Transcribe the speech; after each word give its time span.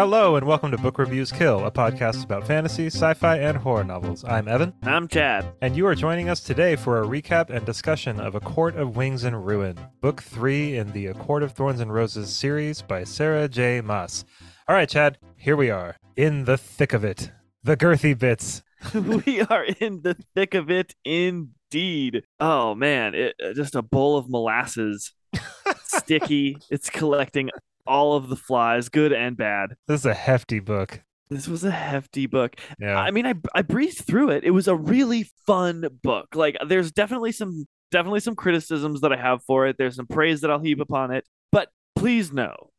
Hello, 0.00 0.36
and 0.36 0.46
welcome 0.46 0.70
to 0.70 0.78
Book 0.78 0.96
Reviews 0.98 1.30
Kill, 1.30 1.66
a 1.66 1.70
podcast 1.70 2.24
about 2.24 2.46
fantasy, 2.46 2.86
sci 2.86 3.12
fi, 3.12 3.36
and 3.36 3.58
horror 3.58 3.84
novels. 3.84 4.24
I'm 4.24 4.48
Evan, 4.48 4.72
I'm 4.82 5.06
Chad. 5.06 5.52
and 5.60 5.76
you 5.76 5.86
are 5.86 5.94
joining 5.94 6.30
us 6.30 6.40
today 6.40 6.74
for 6.74 7.02
a 7.02 7.06
recap 7.06 7.50
and 7.50 7.66
discussion 7.66 8.18
of 8.18 8.34
A 8.34 8.40
Court 8.40 8.76
of 8.76 8.96
Wings 8.96 9.24
and 9.24 9.44
Ruin, 9.44 9.78
Book 10.00 10.22
3 10.22 10.78
in 10.78 10.92
the 10.92 11.08
A 11.08 11.12
Court 11.12 11.42
of 11.42 11.52
Thorns 11.52 11.80
and 11.80 11.92
Roses 11.92 12.34
series 12.34 12.80
by 12.80 13.04
Sarah 13.04 13.46
J. 13.46 13.82
Maas. 13.82 14.24
All 14.66 14.74
right, 14.74 14.88
Chad, 14.88 15.18
here 15.36 15.54
we 15.54 15.68
are, 15.68 15.96
in 16.16 16.46
the 16.46 16.56
thick 16.56 16.94
of 16.94 17.04
it. 17.04 17.30
The 17.62 17.76
girthy 17.76 18.18
bits. 18.18 18.62
we 18.94 19.42
are 19.42 19.64
in 19.64 20.00
the 20.00 20.16
thick 20.34 20.54
of 20.54 20.70
it 20.70 20.94
indeed. 21.04 22.24
Oh 22.40 22.74
man, 22.74 23.14
it, 23.14 23.34
uh, 23.38 23.52
just 23.52 23.74
a 23.74 23.82
bowl 23.82 24.16
of 24.16 24.30
molasses. 24.30 25.12
Sticky. 25.84 26.56
It's 26.70 26.88
collecting 26.88 27.50
all 27.90 28.14
of 28.14 28.28
the 28.28 28.36
flies, 28.36 28.88
good 28.88 29.12
and 29.12 29.36
bad. 29.36 29.74
This 29.88 30.00
is 30.00 30.06
a 30.06 30.14
hefty 30.14 30.60
book. 30.60 31.02
This 31.28 31.48
was 31.48 31.64
a 31.64 31.70
hefty 31.70 32.26
book. 32.26 32.56
Yeah. 32.78 32.98
I 32.98 33.10
mean, 33.10 33.26
I 33.26 33.34
I 33.54 33.62
breezed 33.62 34.06
through 34.06 34.30
it. 34.30 34.44
It 34.44 34.50
was 34.50 34.68
a 34.68 34.76
really 34.76 35.28
fun 35.46 35.86
book. 36.02 36.34
Like 36.34 36.56
there's 36.66 36.92
definitely 36.92 37.32
some 37.32 37.66
definitely 37.90 38.20
some 38.20 38.36
criticisms 38.36 39.00
that 39.00 39.12
I 39.12 39.16
have 39.16 39.42
for 39.44 39.66
it. 39.66 39.76
There's 39.76 39.96
some 39.96 40.06
praise 40.06 40.40
that 40.40 40.50
I'll 40.50 40.60
heap 40.60 40.80
upon 40.80 41.10
it. 41.10 41.24
But 41.52 41.68
please 41.96 42.32
know, 42.32 42.70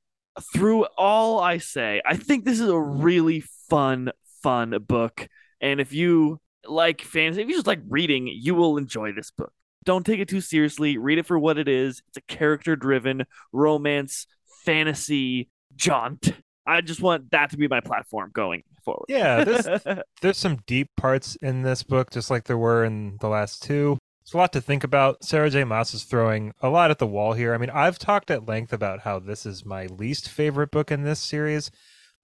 through 0.54 0.86
all 0.98 1.40
I 1.40 1.58
say, 1.58 2.02
I 2.06 2.16
think 2.16 2.46
this 2.46 2.60
is 2.60 2.70
a 2.70 2.80
really 2.80 3.44
fun, 3.70 4.12
fun 4.42 4.78
book. 4.88 5.28
And 5.60 5.80
if 5.80 5.94
you 5.94 6.40
like 6.66 7.02
fantasy, 7.02 7.42
if 7.42 7.50
you 7.50 7.56
just 7.56 7.68
like 7.68 7.82
reading, 7.90 8.28
you 8.28 8.56
will 8.56 8.78
enjoy 8.78 9.12
this 9.12 9.32
book. 9.32 9.52
Don't 9.84 10.06
take 10.06 10.20
it 10.20 10.28
too 10.28 10.42
seriously. 10.42 10.98
Read 10.98 11.18
it 11.18 11.26
for 11.26 11.40
what 11.40 11.58
it 11.58 11.68
is. 11.68 12.02
It's 12.08 12.18
a 12.18 12.22
character 12.22 12.76
driven 12.76 13.26
romance 13.52 14.28
fantasy 14.64 15.50
jaunt. 15.76 16.34
I 16.66 16.82
just 16.82 17.02
want 17.02 17.32
that 17.32 17.50
to 17.52 17.58
be 17.58 17.68
my 17.68 17.80
platform 17.80 18.32
going 18.34 18.64
forward. 18.84 19.06
Yeah, 19.10 19.44
this 19.44 19.68
there's 20.22 20.38
some 20.38 20.60
deep 20.68 20.90
parts 20.98 21.36
in 21.42 21.64
this 21.64 21.84
book, 21.84 22.12
just 22.12 22.30
like 22.30 22.46
there 22.46 22.58
were 22.58 22.84
in 22.84 23.18
the 23.20 23.30
last 23.30 23.64
two. 23.64 23.98
It's 24.22 24.34
a 24.34 24.38
lot 24.38 24.54
to 24.54 24.62
think 24.62 24.84
about. 24.84 25.24
Sarah 25.24 25.50
J. 25.50 25.64
Maas 25.64 25.94
is 25.94 26.04
throwing 26.04 26.54
a 26.62 26.70
lot 26.70 26.92
at 26.92 27.00
the 27.00 27.08
wall 27.08 27.34
here. 27.34 27.54
I 27.54 27.58
mean, 27.58 27.72
I've 27.72 27.98
talked 27.98 28.30
at 28.30 28.48
length 28.48 28.72
about 28.72 29.02
how 29.02 29.20
this 29.20 29.46
is 29.46 29.66
my 29.66 29.88
least 29.88 30.30
favorite 30.30 30.72
book 30.72 30.92
in 30.92 31.04
this 31.04 31.20
series, 31.20 31.72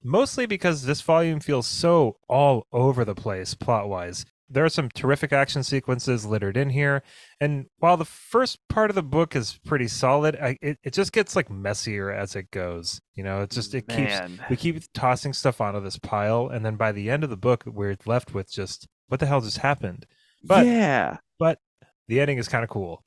mostly 0.03 0.45
because 0.45 0.83
this 0.83 1.01
volume 1.01 1.39
feels 1.39 1.67
so 1.67 2.17
all 2.29 2.67
over 2.71 3.03
the 3.03 3.15
place 3.15 3.55
plot 3.55 3.89
wise. 3.89 4.25
There 4.49 4.63
are 4.63 4.69
some 4.69 4.89
terrific 4.89 5.33
action 5.33 5.63
sequences 5.63 6.25
littered 6.25 6.55
in 6.55 6.69
here. 6.69 7.03
And 7.41 7.65
while 7.79 7.97
the 7.97 8.05
first 8.05 8.59
part 8.69 8.89
of 8.89 8.95
the 8.95 9.03
book 9.03 9.35
is 9.35 9.59
pretty 9.65 9.87
solid, 9.87 10.37
I, 10.41 10.57
it, 10.61 10.77
it 10.83 10.93
just 10.93 11.11
gets 11.11 11.35
like 11.35 11.49
messier 11.49 12.11
as 12.11 12.35
it 12.35 12.49
goes. 12.51 13.01
You 13.15 13.23
know, 13.23 13.41
it 13.41 13.49
just, 13.49 13.73
it 13.75 13.87
keeps 13.87 14.13
we 14.49 14.55
keep 14.55 14.81
tossing 14.93 15.33
stuff 15.33 15.59
onto 15.59 15.81
this 15.81 15.97
pile 15.97 16.47
and 16.47 16.65
then 16.65 16.75
by 16.75 16.91
the 16.91 17.09
end 17.09 17.23
of 17.23 17.29
the 17.29 17.37
book 17.37 17.63
we're 17.65 17.97
left 18.05 18.33
with 18.33 18.51
just 18.51 18.87
what 19.07 19.19
the 19.19 19.25
hell 19.25 19.41
just 19.41 19.59
happened 19.59 20.05
but- 20.43 20.65
yeah, 20.65 21.17
but 21.39 21.59
the 22.07 22.19
ending 22.21 22.37
is 22.37 22.47
kind 22.47 22.63
of 22.63 22.69
cool 22.69 23.03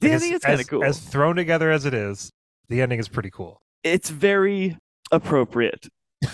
the 0.00 0.10
ending 0.10 0.32
is 0.32 0.42
kind 0.42 0.60
of 0.60 0.68
cool. 0.68 0.84
as 0.84 0.98
thrown 1.00 1.36
together 1.36 1.70
as 1.70 1.84
it 1.84 1.94
is 1.94 2.30
the 2.68 2.80
ending 2.80 2.98
is 2.98 3.08
pretty 3.08 3.30
cool 3.30 3.60
it's 3.82 4.10
very 4.10 4.76
appropriate. 5.10 5.88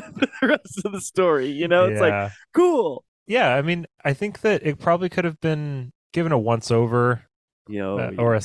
the 0.40 0.48
rest 0.48 0.82
of 0.84 0.92
the 0.92 1.00
story, 1.00 1.48
you 1.50 1.68
know, 1.68 1.86
it's 1.86 2.00
like 2.00 2.32
cool. 2.54 3.04
yeah 3.26 3.54
i 3.54 3.62
mean 3.62 3.86
i 4.04 4.12
think 4.12 4.40
that 4.42 4.64
it 4.64 4.78
probably 4.78 5.08
could 5.08 5.24
have 5.24 5.40
been 5.40 5.92
given 6.12 6.32
a 6.32 6.38
once 6.38 6.70
over 6.70 7.22
You 7.68 7.80
know, 7.80 7.98
uh, 7.98 8.12
or 8.18 8.34
a, 8.36 8.42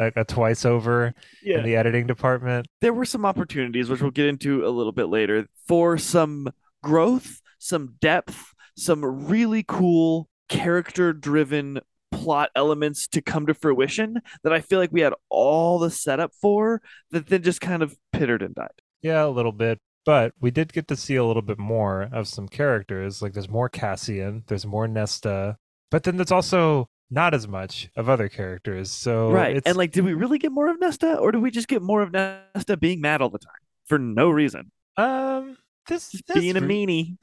a, 0.00 0.12
a 0.16 0.24
twice 0.24 0.64
over 0.64 1.14
yeah. 1.42 1.58
in 1.58 1.64
the 1.64 1.76
editing 1.76 2.06
department 2.06 2.66
there 2.80 2.92
were 2.92 3.04
some 3.06 3.24
opportunities, 3.24 3.88
which 3.88 4.02
we'll 4.02 4.10
get 4.10 4.26
into 4.26 4.66
a 4.66 4.68
little 4.70 4.92
bit 4.92 5.06
later, 5.08 5.46
for 5.66 5.96
some 5.98 6.48
growth, 6.82 7.40
some 7.58 7.94
depth, 8.00 8.52
some 8.76 9.04
really 9.28 9.64
cool 9.66 10.28
character 10.48 11.12
driven 11.12 11.80
plot 12.10 12.50
elements 12.54 13.08
to 13.08 13.22
come 13.22 13.46
to 13.46 13.54
fruition 13.54 14.20
that 14.44 14.52
I 14.52 14.60
feel 14.60 14.78
like 14.78 14.92
we 14.92 15.00
had 15.00 15.14
all 15.30 15.78
the 15.78 15.90
setup 15.90 16.32
for 16.40 16.82
that 17.10 17.26
then 17.28 17.42
just 17.42 17.60
kind 17.62 17.82
of 17.82 17.96
pittered 18.12 18.42
and 18.42 18.54
died. 18.54 18.68
yeah 19.00 19.24
a 19.24 19.28
little 19.32 19.52
bit 19.52 19.80
but 20.04 20.32
we 20.40 20.50
did 20.50 20.72
get 20.72 20.88
to 20.88 20.96
see 20.96 21.16
a 21.16 21.24
little 21.24 21.42
bit 21.42 21.58
more 21.58 22.08
of 22.12 22.26
some 22.28 22.48
characters 22.48 23.22
like 23.22 23.32
there's 23.32 23.48
more 23.48 23.68
cassian 23.68 24.42
there's 24.46 24.66
more 24.66 24.86
nesta 24.88 25.56
but 25.90 26.02
then 26.04 26.16
there's 26.16 26.32
also 26.32 26.88
not 27.10 27.34
as 27.34 27.46
much 27.46 27.90
of 27.96 28.08
other 28.08 28.28
characters 28.28 28.90
so 28.90 29.30
right. 29.30 29.56
it's, 29.58 29.66
And 29.66 29.76
like, 29.76 29.92
did 29.92 30.02
we 30.04 30.14
really 30.14 30.38
get 30.38 30.50
more 30.50 30.68
of 30.70 30.80
Nesta 30.80 31.16
or 31.18 31.30
did 31.30 31.42
we 31.42 31.50
just 31.50 31.68
get 31.68 31.82
more 31.82 32.00
of 32.00 32.10
Nesta 32.10 32.78
being 32.78 33.02
mad 33.02 33.20
all 33.20 33.28
the 33.28 33.38
time 33.38 33.52
for 33.84 33.98
no 33.98 34.30
reason? 34.30 34.70
um 34.96 35.58
this, 35.88 36.10
Just 36.10 36.26
this 36.28 36.38
being 36.38 36.56
a 36.56 36.60
meanie. 36.62 37.18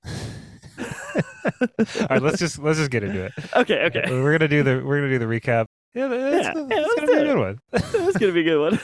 All 2.02 2.08
right, 2.10 2.22
let's 2.22 2.38
just 2.38 2.60
let's 2.60 2.78
just 2.78 2.92
get 2.92 3.04
into 3.04 3.26
it. 3.26 3.32
Okay, 3.56 3.86
okay. 3.86 4.04
We're 4.10 4.38
gonna 4.38 4.48
do 4.48 4.62
the 4.64 4.82
we're 4.86 4.98
gonna 5.00 5.10
do 5.10 5.18
the 5.20 5.26
recap. 5.26 5.66
Yeah, 5.96 6.10
it's, 6.12 6.46
Yeah, 6.46 6.54
it's 6.56 6.72
yeah, 6.72 6.86
gonna 7.06 7.08
be 7.08 7.14
a 7.14 7.34
good 7.34 7.38
one. 7.40 7.60
That's 7.72 8.18
gonna 8.18 8.32
be 8.34 8.42
a 8.42 8.44
good 8.44 8.80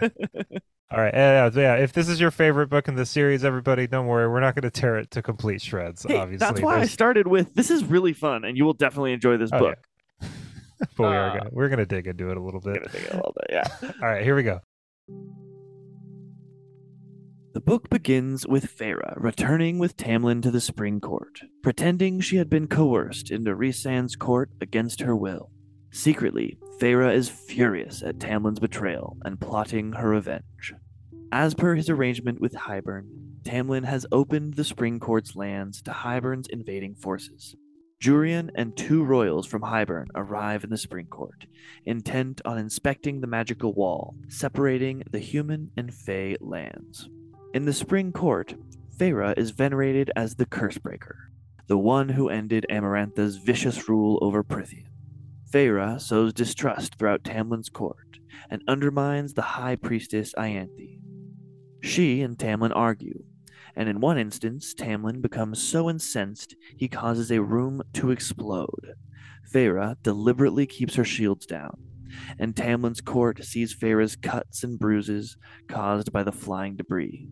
one. 0.00 0.60
All 0.90 1.00
right, 1.00 1.12
yeah, 1.12 1.50
yeah. 1.52 1.74
If 1.76 1.92
this 1.92 2.08
is 2.08 2.20
your 2.20 2.30
favorite 2.30 2.68
book 2.68 2.86
in 2.86 2.94
the 2.94 3.04
series, 3.06 3.44
everybody, 3.44 3.88
don't 3.88 4.06
worry. 4.06 4.28
We're 4.28 4.38
not 4.40 4.54
gonna 4.54 4.70
tear 4.70 4.96
it 4.98 5.10
to 5.12 5.22
complete 5.22 5.60
shreds. 5.60 6.04
Hey, 6.06 6.16
obviously, 6.16 6.46
that's 6.46 6.60
why 6.60 6.78
I 6.78 6.84
started 6.86 7.26
with 7.26 7.54
this 7.54 7.70
is 7.72 7.82
really 7.84 8.12
fun 8.12 8.44
and 8.44 8.56
you 8.56 8.64
will 8.64 8.72
definitely 8.72 9.12
enjoy 9.12 9.36
this 9.36 9.50
Oh, 9.52 9.58
book. 9.58 9.78
yeah. 10.22 10.28
but 10.96 11.10
we 11.10 11.16
are 11.16 11.30
Uh, 11.30 11.38
gonna 11.38 11.50
we're 11.52 11.68
gonna 11.68 11.86
dig 11.86 12.06
into 12.06 12.30
it 12.30 12.36
a 12.36 12.40
little 12.40 12.60
bit. 12.60 12.74
gonna 12.74 12.88
take 12.88 13.02
it 13.02 13.12
a 13.12 13.16
little 13.16 13.34
bit, 13.36 13.46
yeah. 13.50 13.90
All 14.02 14.08
right, 14.08 14.22
here 14.22 14.36
we 14.36 14.44
go. 14.44 14.60
The 17.54 17.60
book 17.60 17.88
begins 17.90 18.46
with 18.46 18.76
Feyre 18.76 19.14
returning 19.16 19.78
with 19.78 19.96
Tamlin 19.96 20.40
to 20.42 20.50
the 20.52 20.60
Spring 20.60 21.00
Court, 21.00 21.40
pretending 21.62 22.20
she 22.20 22.36
had 22.36 22.48
been 22.50 22.68
coerced 22.68 23.30
into 23.30 23.56
Rhysand's 23.56 24.14
court 24.14 24.50
against 24.60 25.00
her 25.00 25.16
will. 25.16 25.50
Secretly, 25.96 26.58
Feyre 26.78 27.10
is 27.10 27.30
furious 27.30 28.02
at 28.02 28.18
Tamlin's 28.18 28.60
betrayal 28.60 29.16
and 29.24 29.40
plotting 29.40 29.94
her 29.94 30.10
revenge. 30.10 30.74
As 31.32 31.54
per 31.54 31.74
his 31.74 31.88
arrangement 31.88 32.38
with 32.38 32.52
Hybern, 32.52 33.06
Tamlin 33.44 33.86
has 33.86 34.04
opened 34.12 34.54
the 34.54 34.62
Spring 34.62 35.00
Court's 35.00 35.34
lands 35.34 35.80
to 35.80 35.92
Hybern's 35.92 36.48
invading 36.48 36.96
forces. 36.96 37.56
Jurian 37.98 38.50
and 38.54 38.76
two 38.76 39.04
royals 39.04 39.46
from 39.46 39.62
Hybern 39.62 40.08
arrive 40.14 40.64
in 40.64 40.70
the 40.70 40.76
Spring 40.76 41.06
Court, 41.06 41.46
intent 41.86 42.42
on 42.44 42.58
inspecting 42.58 43.22
the 43.22 43.26
magical 43.26 43.72
wall 43.72 44.16
separating 44.28 45.02
the 45.10 45.18
human 45.18 45.70
and 45.78 45.94
Fey 45.94 46.36
lands. 46.40 47.08
In 47.54 47.64
the 47.64 47.72
Spring 47.72 48.12
Court, 48.12 48.54
Feyre 48.98 49.32
is 49.38 49.50
venerated 49.50 50.10
as 50.14 50.34
the 50.34 50.44
Cursebreaker, 50.44 51.30
the 51.68 51.78
one 51.78 52.10
who 52.10 52.28
ended 52.28 52.66
Amarantha's 52.68 53.38
vicious 53.38 53.88
rule 53.88 54.18
over 54.20 54.44
Prythian. 54.44 54.85
Feyre 55.56 55.98
sows 55.98 56.34
distrust 56.34 56.96
throughout 56.96 57.22
Tamlin's 57.22 57.70
court 57.70 58.18
and 58.50 58.62
undermines 58.68 59.32
the 59.32 59.40
High 59.40 59.76
Priestess 59.76 60.34
Ianthe. 60.36 61.00
She 61.80 62.20
and 62.20 62.36
Tamlin 62.36 62.72
argue, 62.76 63.24
and 63.74 63.88
in 63.88 64.00
one 64.00 64.18
instance, 64.18 64.74
Tamlin 64.74 65.22
becomes 65.22 65.62
so 65.62 65.88
incensed 65.88 66.54
he 66.76 66.88
causes 66.88 67.32
a 67.32 67.40
room 67.40 67.80
to 67.94 68.10
explode. 68.10 68.96
Feyre 69.50 69.96
deliberately 70.02 70.66
keeps 70.66 70.96
her 70.96 71.06
shields 71.06 71.46
down, 71.46 71.82
and 72.38 72.54
Tamlin's 72.54 73.00
court 73.00 73.42
sees 73.42 73.74
Feyre's 73.74 74.14
cuts 74.14 74.62
and 74.62 74.78
bruises 74.78 75.38
caused 75.68 76.12
by 76.12 76.22
the 76.22 76.32
flying 76.32 76.76
debris. 76.76 77.30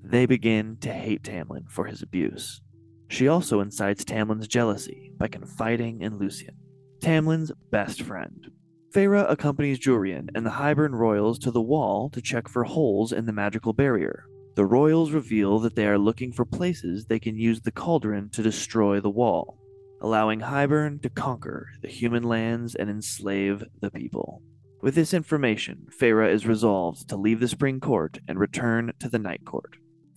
They 0.00 0.26
begin 0.26 0.76
to 0.82 0.92
hate 0.92 1.24
Tamlin 1.24 1.68
for 1.68 1.86
his 1.86 2.02
abuse. 2.02 2.60
She 3.08 3.26
also 3.26 3.60
incites 3.60 4.04
Tamlin's 4.04 4.46
jealousy 4.46 5.10
by 5.18 5.26
confiding 5.26 6.02
in 6.02 6.18
Lucien, 6.18 6.54
Tamlin's 7.04 7.52
best 7.70 8.00
friend. 8.00 8.50
Feyre 8.90 9.30
accompanies 9.30 9.78
Jurian 9.78 10.30
and 10.34 10.46
the 10.46 10.52
Hybern 10.52 10.92
royals 10.92 11.38
to 11.40 11.50
the 11.50 11.60
wall 11.60 12.08
to 12.08 12.22
check 12.22 12.48
for 12.48 12.64
holes 12.64 13.12
in 13.12 13.26
the 13.26 13.32
magical 13.32 13.74
barrier. 13.74 14.24
The 14.54 14.64
royals 14.64 15.10
reveal 15.10 15.58
that 15.58 15.76
they 15.76 15.86
are 15.86 15.98
looking 15.98 16.32
for 16.32 16.46
places 16.46 17.04
they 17.04 17.18
can 17.18 17.36
use 17.36 17.60
the 17.60 17.72
cauldron 17.72 18.30
to 18.30 18.42
destroy 18.42 19.00
the 19.00 19.10
wall, 19.10 19.58
allowing 20.00 20.40
Hybern 20.40 21.02
to 21.02 21.10
conquer 21.10 21.68
the 21.82 21.88
human 21.88 22.22
lands 22.22 22.74
and 22.74 22.88
enslave 22.88 23.62
the 23.82 23.90
people. 23.90 24.40
With 24.80 24.94
this 24.94 25.12
information, 25.12 25.88
Feyre 26.00 26.32
is 26.32 26.46
resolved 26.46 27.06
to 27.10 27.16
leave 27.16 27.40
the 27.40 27.48
Spring 27.48 27.80
Court 27.80 28.18
and 28.26 28.38
return 28.38 28.94
to 29.00 29.10
the 29.10 29.18
Night 29.18 29.44
Court. 29.44 29.76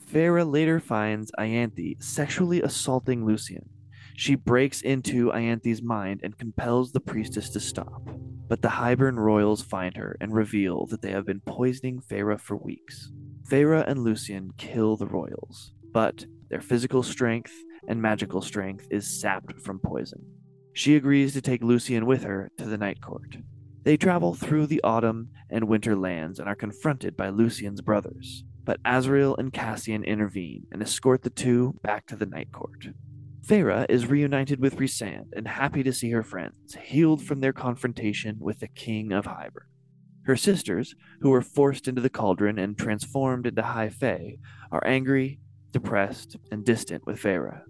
Feyre 0.10 0.50
later 0.50 0.80
finds 0.80 1.34
Ianthe 1.38 2.02
sexually 2.02 2.62
assaulting 2.62 3.26
Lucien. 3.26 3.68
She 4.20 4.34
breaks 4.34 4.82
into 4.82 5.32
Ianthe's 5.32 5.84
mind 5.84 6.22
and 6.24 6.36
compels 6.36 6.92
the 6.92 7.00
priestess 7.00 7.52
to 7.52 7.60
stop. 7.60 8.02
But 8.48 8.64
the 8.64 8.68
Hybern 8.70 9.18
royals 9.18 9.62
find 9.62 9.96
her 9.96 10.18
and 10.20 10.34
reveal 10.34 10.88
that 10.88 11.04
they 11.04 11.12
have 11.12 11.28
been 11.28 11.40
poisoning 11.42 12.02
Feyre 12.02 12.42
for 12.42 12.58
weeks. 12.58 13.12
Feyre 13.48 13.88
and 13.88 14.00
Lucien 14.00 14.54
kill 14.58 14.98
the 14.98 15.06
royals, 15.06 15.72
but 15.94 16.26
their 16.50 16.62
physical 16.62 17.04
strength 17.04 17.54
and 17.88 18.02
magical 18.02 18.42
strength 18.42 18.88
is 18.90 19.22
sapped 19.22 19.62
from 19.62 19.78
poison. 19.80 20.26
She 20.74 20.96
agrees 20.96 21.34
to 21.34 21.42
take 21.42 21.62
Lucien 21.62 22.08
with 22.08 22.24
her 22.24 22.50
to 22.58 22.66
the 22.66 22.78
Night 22.78 23.00
Court. 23.02 23.38
They 23.84 23.98
travel 23.98 24.34
through 24.34 24.66
the 24.66 24.82
autumn 24.84 25.30
and 25.52 25.68
winter 25.68 25.96
lands 25.96 26.40
and 26.40 26.50
are 26.50 26.56
confronted 26.56 27.16
by 27.16 27.30
Lucien's 27.30 27.82
brothers. 27.82 28.44
but 28.68 28.84
Azriel 28.84 29.38
and 29.38 29.54
Cassian 29.54 30.04
intervene 30.04 30.68
and 30.74 30.82
escort 30.82 31.22
the 31.24 31.30
two 31.30 31.80
back 31.84 32.06
to 32.08 32.18
the 32.18 32.26
Night 32.26 32.52
Court. 32.52 32.88
Feyre 33.46 33.86
is 33.90 34.08
reunited 34.08 34.60
with 34.60 34.78
Rhysand 34.78 35.28
and 35.34 35.48
happy 35.48 35.84
to 35.84 35.94
see 35.94 36.12
her 36.12 36.24
friends, 36.24 36.76
healed 36.76 37.22
from 37.22 37.40
their 37.40 37.54
confrontation 37.54 38.38
with 38.40 38.60
the 38.60 38.68
King 38.68 39.12
of 39.12 39.26
Hybern. 39.26 39.68
Her 40.24 40.36
sisters, 40.36 40.94
who 41.22 41.30
were 41.30 41.42
forced 41.42 41.88
into 41.88 42.02
the 42.02 42.10
cauldron 42.10 42.60
and 42.60 42.78
transformed 42.78 43.48
into 43.48 43.62
High 43.62 43.90
Fae, 43.90 44.38
are 44.72 44.86
angry, 44.86 45.40
depressed, 45.72 46.36
and 46.52 46.66
distant 46.66 47.06
with 47.06 47.22
Feyre. 47.22 47.62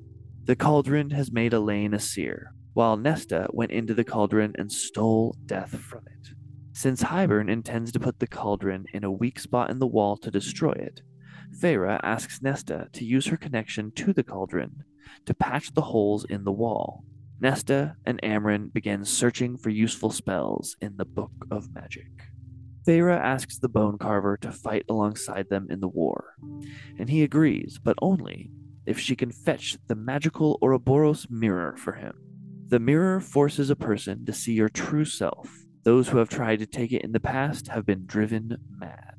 The 0.46 0.56
cauldron 0.56 1.12
has 1.12 1.32
made 1.32 1.54
Elain 1.54 1.94
a 1.94 2.00
seer, 2.00 2.54
while 2.74 2.98
Nesta 2.98 3.48
went 3.52 3.72
into 3.72 3.94
the 3.94 4.04
cauldron 4.04 4.56
and 4.58 4.72
stole 4.72 5.36
death 5.46 5.78
from 5.78 6.06
it. 6.08 6.30
Since 6.72 7.04
Hybern 7.04 7.50
intends 7.50 7.92
to 7.92 8.00
put 8.00 8.20
the 8.20 8.28
cauldron 8.28 8.86
in 8.94 9.04
a 9.04 9.12
weak 9.12 9.40
spot 9.40 9.70
in 9.70 9.80
the 9.80 9.86
wall 9.86 10.18
to 10.18 10.32
destroy 10.32 10.72
it, 10.72 11.02
Feyre 11.62 12.00
asks 12.02 12.42
Nesta 12.42 12.88
to 12.94 13.06
use 13.06 13.28
her 13.28 13.38
connection 13.38 13.92
to 13.92 14.14
the 14.14 14.24
cauldron 14.24 14.84
to 15.26 15.34
patch 15.34 15.74
the 15.74 15.82
holes 15.82 16.26
in 16.26 16.44
the 16.44 16.52
wall. 16.52 17.04
Nesta 17.40 17.96
and 18.06 18.20
Amren 18.24 18.74
begin 18.74 19.06
searching 19.06 19.58
for 19.58 19.70
useful 19.70 20.10
spells 20.10 20.76
in 20.82 20.98
the 20.98 21.06
Book 21.06 21.32
of 21.52 21.74
Magic. 21.74 22.10
Feyre 22.88 23.20
asks 23.20 23.60
the 23.60 23.70
Bone 23.70 23.98
Carver 23.98 24.38
to 24.38 24.52
fight 24.52 24.86
alongside 24.90 25.50
them 25.50 25.68
in 25.70 25.80
the 25.82 25.88
war, 25.88 26.36
and 26.98 27.10
he 27.10 27.22
agrees, 27.22 27.80
but 27.84 27.98
only 28.02 28.50
if 28.86 28.98
she 28.98 29.16
can 29.16 29.32
fetch 29.32 29.78
the 29.88 29.96
magical 29.96 30.58
Ouroboros 30.62 31.28
mirror 31.30 31.76
for 31.78 31.94
him. 31.94 32.14
The 32.70 32.80
mirror 32.80 33.20
forces 33.20 33.70
a 33.70 33.76
person 33.76 34.26
to 34.26 34.34
see 34.34 34.54
your 34.54 34.70
true 34.70 35.06
self. 35.06 35.50
Those 35.84 36.08
who 36.08 36.18
have 36.18 36.30
tried 36.30 36.60
to 36.60 36.66
take 36.66 36.92
it 36.92 37.04
in 37.04 37.12
the 37.12 37.20
past 37.20 37.68
have 37.68 37.86
been 37.86 38.06
driven 38.06 38.58
mad. 38.70 39.16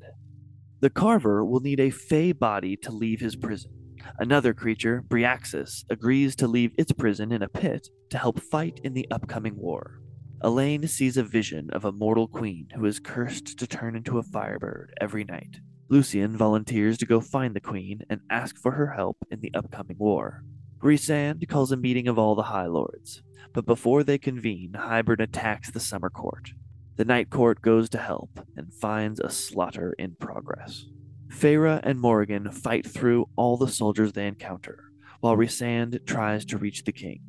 The 0.81 0.89
Carver 0.89 1.45
will 1.45 1.59
need 1.59 1.79
a 1.79 1.89
Fey 1.89 2.31
body 2.31 2.75
to 2.77 2.91
leave 2.91 3.19
his 3.19 3.35
prison. 3.35 3.71
Another 4.19 4.53
creature, 4.53 5.03
Bryaxis, 5.07 5.85
agrees 5.89 6.35
to 6.37 6.47
leave 6.47 6.73
its 6.77 6.91
prison 6.91 7.31
in 7.31 7.41
a 7.41 7.49
pit 7.49 7.89
to 8.09 8.17
help 8.17 8.39
fight 8.39 8.79
in 8.83 8.93
the 8.93 9.07
upcoming 9.11 9.55
war. 9.55 9.99
Elain 10.41 10.87
sees 10.87 11.17
a 11.17 11.23
vision 11.23 11.69
of 11.71 11.83
a 11.83 11.91
mortal 11.91 12.27
queen 12.27 12.67
who 12.75 12.85
is 12.85 12.99
cursed 12.99 13.57
to 13.59 13.67
turn 13.67 13.95
into 13.95 14.17
a 14.17 14.23
firebird 14.23 14.93
every 15.01 15.23
night. 15.23 15.59
Lucien 15.89 16.37
volunteers 16.37 16.97
to 16.97 17.05
go 17.05 17.19
find 17.19 17.55
the 17.55 17.59
queen 17.59 18.01
and 18.09 18.21
ask 18.29 18.57
for 18.57 18.71
her 18.71 18.93
help 18.93 19.17
in 19.31 19.41
the 19.41 19.53
upcoming 19.53 19.97
war. 19.97 20.43
Rhysand 20.81 21.47
calls 21.49 21.71
a 21.71 21.77
meeting 21.77 22.07
of 22.07 22.17
all 22.17 22.35
the 22.35 22.43
High 22.43 22.67
Lords, 22.67 23.21
but 23.53 23.65
before 23.65 24.03
they 24.03 24.17
convene, 24.17 24.73
Hybern 24.75 25.19
attacks 25.19 25.71
the 25.71 25.79
Summer 25.79 26.09
Court. 26.09 26.51
The 26.95 27.05
Night 27.05 27.29
Court 27.29 27.61
goes 27.61 27.89
to 27.89 27.97
help 27.97 28.39
and 28.55 28.73
finds 28.73 29.19
a 29.19 29.29
slaughter 29.29 29.93
in 29.97 30.15
progress. 30.19 30.85
Feyre 31.29 31.79
and 31.83 31.99
Morrigan 31.99 32.51
fight 32.51 32.85
through 32.85 33.29
all 33.35 33.55
the 33.55 33.67
soldiers 33.67 34.13
they 34.13 34.27
encounter, 34.27 34.91
while 35.19 35.37
Rhysand 35.37 36.05
tries 36.05 36.43
to 36.45 36.57
reach 36.57 36.83
the 36.83 36.91
king, 36.91 37.21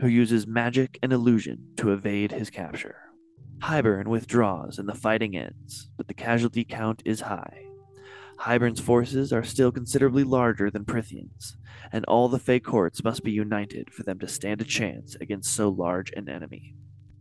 who 0.00 0.08
uses 0.08 0.46
magic 0.46 0.98
and 1.02 1.12
illusion 1.12 1.68
to 1.76 1.92
evade 1.92 2.32
his 2.32 2.50
capture. 2.50 2.96
Hybern 3.58 4.08
withdraws 4.08 4.78
and 4.78 4.88
the 4.88 4.94
fighting 4.94 5.36
ends, 5.36 5.88
but 5.96 6.06
the 6.06 6.14
casualty 6.14 6.64
count 6.64 7.02
is 7.06 7.22
high. 7.22 7.64
Hybern's 8.38 8.80
forces 8.80 9.32
are 9.32 9.42
still 9.42 9.72
considerably 9.72 10.22
larger 10.22 10.70
than 10.70 10.84
Prythian's, 10.84 11.56
and 11.90 12.04
all 12.04 12.28
the 12.28 12.38
Fey 12.38 12.60
courts 12.60 13.02
must 13.02 13.24
be 13.24 13.32
united 13.32 13.90
for 13.90 14.02
them 14.02 14.18
to 14.18 14.28
stand 14.28 14.60
a 14.60 14.64
chance 14.64 15.16
against 15.20 15.54
so 15.54 15.70
large 15.70 16.12
an 16.12 16.28
enemy. 16.28 16.74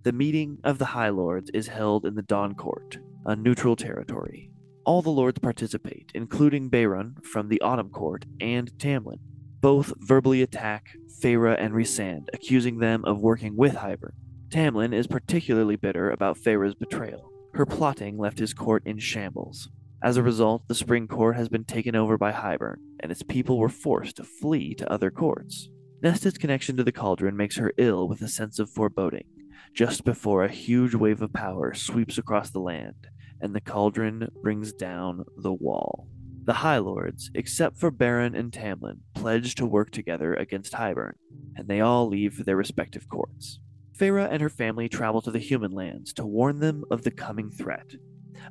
The 0.04 0.12
meeting 0.12 0.58
of 0.66 0.78
the 0.78 0.86
High 0.86 1.10
Lords 1.10 1.50
is 1.54 1.68
held 1.68 2.06
in 2.06 2.16
the 2.16 2.22
Dawn 2.22 2.54
Court, 2.54 2.98
a 3.26 3.36
neutral 3.36 3.78
territory. 3.78 4.52
All 4.86 5.02
the 5.02 5.10
lords 5.10 5.40
participate, 5.40 6.12
including 6.14 6.70
Beron 6.70 7.18
from 7.24 7.50
the 7.50 7.60
Autumn 7.62 7.90
Court 7.90 8.26
and 8.40 8.72
Tamlin. 8.78 9.18
Both 9.60 9.94
verbally 9.98 10.44
attack 10.44 10.90
Feyre 11.20 11.56
and 11.60 11.74
Rhysand, 11.74 12.28
accusing 12.34 12.78
them 12.78 13.04
of 13.04 13.20
working 13.20 13.56
with 13.56 13.76
Hybern. 13.76 14.14
Tamlin 14.50 14.94
is 14.94 15.08
particularly 15.08 15.76
bitter 15.76 16.12
about 16.12 16.38
Feyre's 16.38 16.76
betrayal. 16.76 17.32
Her 17.56 17.66
plotting 17.66 18.20
left 18.20 18.38
his 18.38 18.54
court 18.54 18.84
in 18.86 19.00
shambles. 19.00 19.70
As 20.04 20.18
a 20.18 20.24
result, 20.24 20.68
the 20.68 20.76
Spring 20.76 21.08
Court 21.08 21.36
has 21.36 21.50
been 21.50 21.66
taken 21.66 21.96
over 21.96 22.16
by 22.16 22.32
Hybern, 22.32 22.76
and 23.00 23.12
its 23.12 23.24
people 23.24 23.58
were 23.58 23.70
forced 23.70 24.18
to 24.18 24.24
flee 24.24 24.76
to 24.76 24.92
other 24.92 25.10
courts. 25.10 25.68
Nesta's 26.04 26.38
connection 26.38 26.78
to 26.78 26.84
the 26.84 26.92
cauldron 26.92 27.36
makes 27.36 27.58
her 27.58 27.74
ill 27.78 28.08
with 28.08 28.22
a 28.22 28.28
sense 28.28 28.60
of 28.60 28.70
foreboding, 28.70 29.26
just 29.74 30.04
before 30.04 30.44
a 30.44 30.52
huge 30.52 30.94
wave 30.94 31.24
of 31.24 31.34
power 31.34 31.74
sweeps 31.74 32.20
across 32.20 32.52
the 32.52 32.60
land, 32.60 33.08
and 33.42 33.56
the 33.56 33.62
cauldron 33.62 34.30
brings 34.42 34.74
down 34.74 35.26
the 35.38 35.54
wall. 35.54 36.08
The 36.44 36.54
High 36.54 36.78
Lords, 36.78 37.32
except 37.34 37.78
for 37.78 37.90
Beron 37.90 38.36
and 38.36 38.52
Tamlin, 38.52 39.00
pledge 39.16 39.56
to 39.56 39.66
work 39.66 39.90
together 39.90 40.36
against 40.36 40.74
Hybern, 40.74 41.14
and 41.56 41.68
they 41.68 41.82
all 41.82 42.08
leave 42.08 42.36
for 42.36 42.44
their 42.44 42.56
respective 42.56 43.10
courts. 43.10 43.60
Feyre 43.98 44.30
and 44.30 44.42
her 44.42 44.50
family 44.50 44.90
travel 44.90 45.22
to 45.22 45.32
the 45.32 45.40
human 45.40 45.72
lands 45.72 46.14
to 46.14 46.26
warn 46.26 46.60
them 46.60 46.84
of 46.92 47.04
the 47.04 47.12
coming 47.12 47.50
threat. 47.50 47.96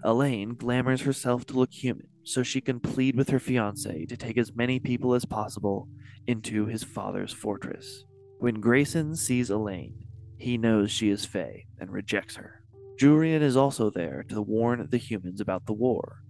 Elain 0.02 0.54
glamours 0.54 1.02
herself 1.02 1.44
to 1.46 1.54
look 1.54 1.72
human 1.72 2.08
so 2.24 2.42
she 2.42 2.60
can 2.60 2.80
plead 2.80 3.14
with 3.14 3.28
her 3.28 3.38
fiance 3.38 4.06
to 4.06 4.16
take 4.16 4.38
as 4.38 4.56
many 4.56 4.80
people 4.80 5.14
as 5.14 5.24
possible 5.24 5.88
into 6.26 6.66
his 6.66 6.82
father's 6.82 7.32
fortress. 7.32 8.04
When 8.38 8.60
Graysen 8.60 9.16
sees 9.16 9.50
Elain, 9.50 9.94
he 10.38 10.58
knows 10.58 10.90
she 10.90 11.10
is 11.10 11.24
Fey 11.24 11.66
and 11.78 11.92
rejects 11.92 12.36
her. 12.36 12.62
Jurian 12.98 13.42
is 13.42 13.56
also 13.56 13.90
there 13.90 14.24
to 14.28 14.40
warn 14.40 14.86
the 14.88 14.98
humans 14.98 15.40
about 15.40 15.66
the 15.66 15.72
war. 15.72 16.22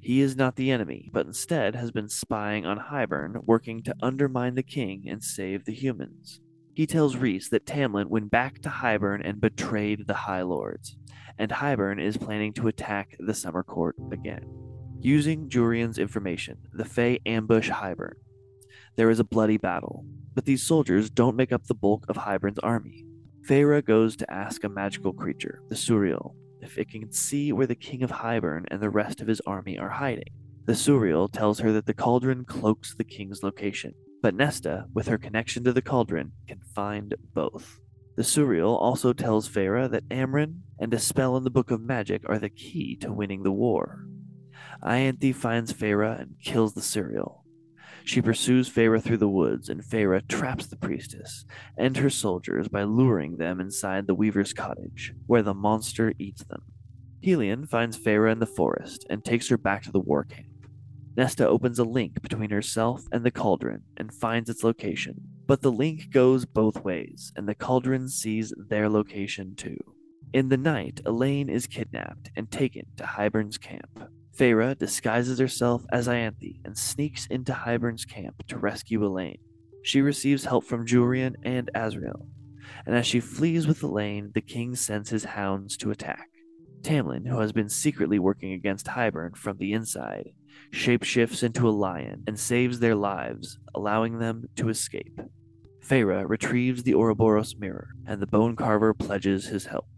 He 0.00 0.20
is 0.20 0.34
not 0.34 0.56
the 0.56 0.70
enemy, 0.70 1.10
but 1.12 1.26
instead 1.26 1.74
has 1.74 1.90
been 1.90 2.08
spying 2.08 2.64
on 2.66 2.78
Hybern, 2.78 3.44
working 3.44 3.82
to 3.82 3.94
undermine 4.02 4.54
the 4.54 4.62
king 4.62 5.04
and 5.08 5.22
save 5.22 5.64
the 5.64 5.74
humans. 5.74 6.40
He 6.74 6.86
tells 6.86 7.16
Rhys 7.16 7.50
that 7.50 7.66
Tamlin 7.66 8.06
went 8.06 8.30
back 8.30 8.60
to 8.62 8.70
Hybern 8.70 9.20
and 9.22 9.40
betrayed 9.40 10.06
the 10.06 10.14
High 10.14 10.42
Lords, 10.42 10.96
and 11.38 11.50
Hybern 11.50 12.00
is 12.02 12.16
planning 12.16 12.52
to 12.54 12.68
attack 12.68 13.14
the 13.18 13.34
Summer 13.34 13.62
Court 13.62 13.96
again. 14.10 14.44
Using 15.00 15.48
Jurian's 15.48 15.98
information, 15.98 16.58
the 16.72 16.84
Fae 16.84 17.18
ambush 17.26 17.70
Hybern. 17.70 18.14
There 18.96 19.10
is 19.10 19.20
a 19.20 19.24
bloody 19.24 19.58
battle, 19.58 20.04
but 20.34 20.44
these 20.44 20.62
soldiers 20.62 21.10
don't 21.10 21.36
make 21.36 21.52
up 21.52 21.66
the 21.66 21.74
bulk 21.74 22.06
of 22.08 22.16
Hybern's 22.16 22.58
army. 22.60 23.04
Feyre 23.50 23.84
goes 23.84 24.14
to 24.14 24.32
ask 24.32 24.62
a 24.62 24.68
magical 24.68 25.12
creature, 25.12 25.60
the 25.68 25.74
Suriel, 25.74 26.36
if 26.60 26.78
it 26.78 26.88
can 26.88 27.10
see 27.10 27.50
where 27.52 27.66
the 27.66 27.74
king 27.74 28.04
of 28.04 28.10
Hybern 28.12 28.64
and 28.70 28.80
the 28.80 28.90
rest 28.90 29.20
of 29.20 29.26
his 29.26 29.40
army 29.40 29.76
are 29.76 29.88
hiding. 29.88 30.32
The 30.66 30.74
Suriel 30.74 31.28
tells 31.28 31.58
her 31.58 31.72
that 31.72 31.84
the 31.84 31.92
cauldron 31.92 32.44
cloaks 32.44 32.94
the 32.94 33.02
king's 33.02 33.42
location, 33.42 33.94
but 34.22 34.36
Nesta, 34.36 34.86
with 34.94 35.08
her 35.08 35.18
connection 35.18 35.64
to 35.64 35.72
the 35.72 35.82
cauldron, 35.82 36.30
can 36.46 36.60
find 36.76 37.16
both. 37.34 37.80
The 38.14 38.22
Suriel 38.22 38.80
also 38.80 39.12
tells 39.12 39.48
Feyre 39.48 39.90
that 39.90 40.08
Amren 40.10 40.60
and 40.78 40.94
a 40.94 41.00
spell 41.00 41.36
in 41.36 41.42
the 41.42 41.50
Book 41.50 41.72
of 41.72 41.80
Magic 41.80 42.22
are 42.28 42.38
the 42.38 42.50
key 42.50 42.94
to 43.00 43.12
winning 43.12 43.42
the 43.42 43.50
war. 43.50 44.04
Ianthe 44.80 45.34
finds 45.34 45.72
Feyre 45.72 46.20
and 46.20 46.36
kills 46.40 46.74
the 46.74 46.82
Suriel. 46.82 47.40
She 48.04 48.22
pursues 48.22 48.68
Feyre 48.68 49.02
through 49.02 49.18
the 49.18 49.28
woods, 49.28 49.68
and 49.68 49.82
Feyre 49.82 50.26
traps 50.28 50.66
the 50.66 50.76
priestess 50.76 51.44
and 51.76 51.96
her 51.96 52.10
soldiers 52.10 52.68
by 52.68 52.82
luring 52.82 53.36
them 53.36 53.60
inside 53.60 54.06
the 54.06 54.14
weaver's 54.14 54.52
cottage, 54.52 55.12
where 55.26 55.42
the 55.42 55.54
monster 55.54 56.12
eats 56.18 56.44
them. 56.44 56.62
Helion 57.22 57.68
finds 57.68 57.98
Feyre 57.98 58.32
in 58.32 58.38
the 58.38 58.46
forest 58.46 59.06
and 59.10 59.24
takes 59.24 59.48
her 59.48 59.58
back 59.58 59.82
to 59.82 59.92
the 59.92 60.00
war 60.00 60.24
camp. 60.24 60.46
Nesta 61.16 61.46
opens 61.46 61.78
a 61.78 61.84
link 61.84 62.22
between 62.22 62.50
herself 62.50 63.04
and 63.12 63.24
the 63.24 63.30
cauldron 63.30 63.82
and 63.96 64.14
finds 64.14 64.48
its 64.48 64.64
location, 64.64 65.20
but 65.46 65.60
the 65.60 65.72
link 65.72 66.10
goes 66.10 66.46
both 66.46 66.84
ways, 66.84 67.32
and 67.36 67.48
the 67.48 67.54
cauldron 67.54 68.08
sees 68.08 68.54
their 68.56 68.88
location 68.88 69.54
too. 69.54 69.76
In 70.32 70.48
the 70.48 70.56
night, 70.56 71.00
Elain 71.04 71.48
is 71.48 71.66
kidnapped 71.66 72.30
and 72.36 72.50
taken 72.50 72.86
to 72.96 73.04
Hybern's 73.04 73.58
camp. 73.58 74.08
Feyre 74.36 74.78
disguises 74.78 75.38
herself 75.38 75.84
as 75.92 76.08
Ianthe 76.08 76.60
and 76.64 76.76
sneaks 76.76 77.26
into 77.26 77.52
Hybern's 77.52 78.04
camp 78.04 78.46
to 78.48 78.58
rescue 78.58 79.04
Elain. 79.04 79.38
She 79.82 80.00
receives 80.00 80.44
help 80.44 80.64
from 80.64 80.86
Jurian 80.86 81.34
and 81.42 81.70
Azriel, 81.74 82.26
and 82.86 82.94
as 82.94 83.06
she 83.06 83.20
flees 83.20 83.66
with 83.66 83.82
Elain, 83.82 84.30
the 84.34 84.40
king 84.40 84.74
sends 84.74 85.10
his 85.10 85.24
hounds 85.24 85.76
to 85.78 85.90
attack. 85.90 86.28
Tamlin, 86.82 87.26
who 87.26 87.40
has 87.40 87.52
been 87.52 87.68
secretly 87.68 88.18
working 88.18 88.52
against 88.52 88.86
Hybern 88.86 89.36
from 89.36 89.58
the 89.58 89.72
inside, 89.72 90.30
shapeshifts 90.72 91.42
into 91.42 91.68
a 91.68 91.70
lion 91.70 92.24
and 92.26 92.38
saves 92.38 92.78
their 92.78 92.94
lives, 92.94 93.58
allowing 93.74 94.18
them 94.18 94.48
to 94.56 94.68
escape. 94.68 95.20
Feyre 95.84 96.28
retrieves 96.28 96.82
the 96.82 96.94
Ouroboros 96.94 97.56
mirror, 97.58 97.88
and 98.06 98.20
the 98.20 98.26
Bone 98.26 98.56
Carver 98.56 98.94
pledges 98.94 99.46
his 99.46 99.66
help. 99.66 99.88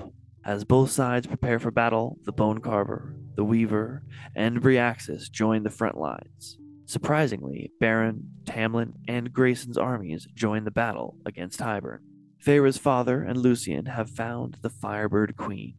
As 0.44 0.64
both 0.64 0.90
sides 0.90 1.26
prepare 1.26 1.58
for 1.58 1.70
battle, 1.70 2.18
the 2.24 2.32
Bone 2.32 2.60
Carver, 2.60 3.14
the 3.34 3.44
Weaver, 3.44 4.02
and 4.34 4.60
Bryaxis 4.60 5.28
join 5.28 5.62
the 5.62 5.70
front 5.70 5.96
lines. 5.96 6.58
Surprisingly, 6.86 7.70
Beron, 7.80 8.28
Tamlin, 8.44 8.94
and 9.08 9.32
Graysen's 9.32 9.78
armies 9.78 10.26
join 10.34 10.64
the 10.64 10.70
battle 10.70 11.16
against 11.24 11.60
Hybern. 11.60 12.00
Feyre's 12.38 12.76
father 12.76 13.22
and 13.22 13.38
Lucien 13.38 13.86
have 13.86 14.10
found 14.10 14.58
the 14.62 14.70
Firebird 14.70 15.36
Queen, 15.36 15.74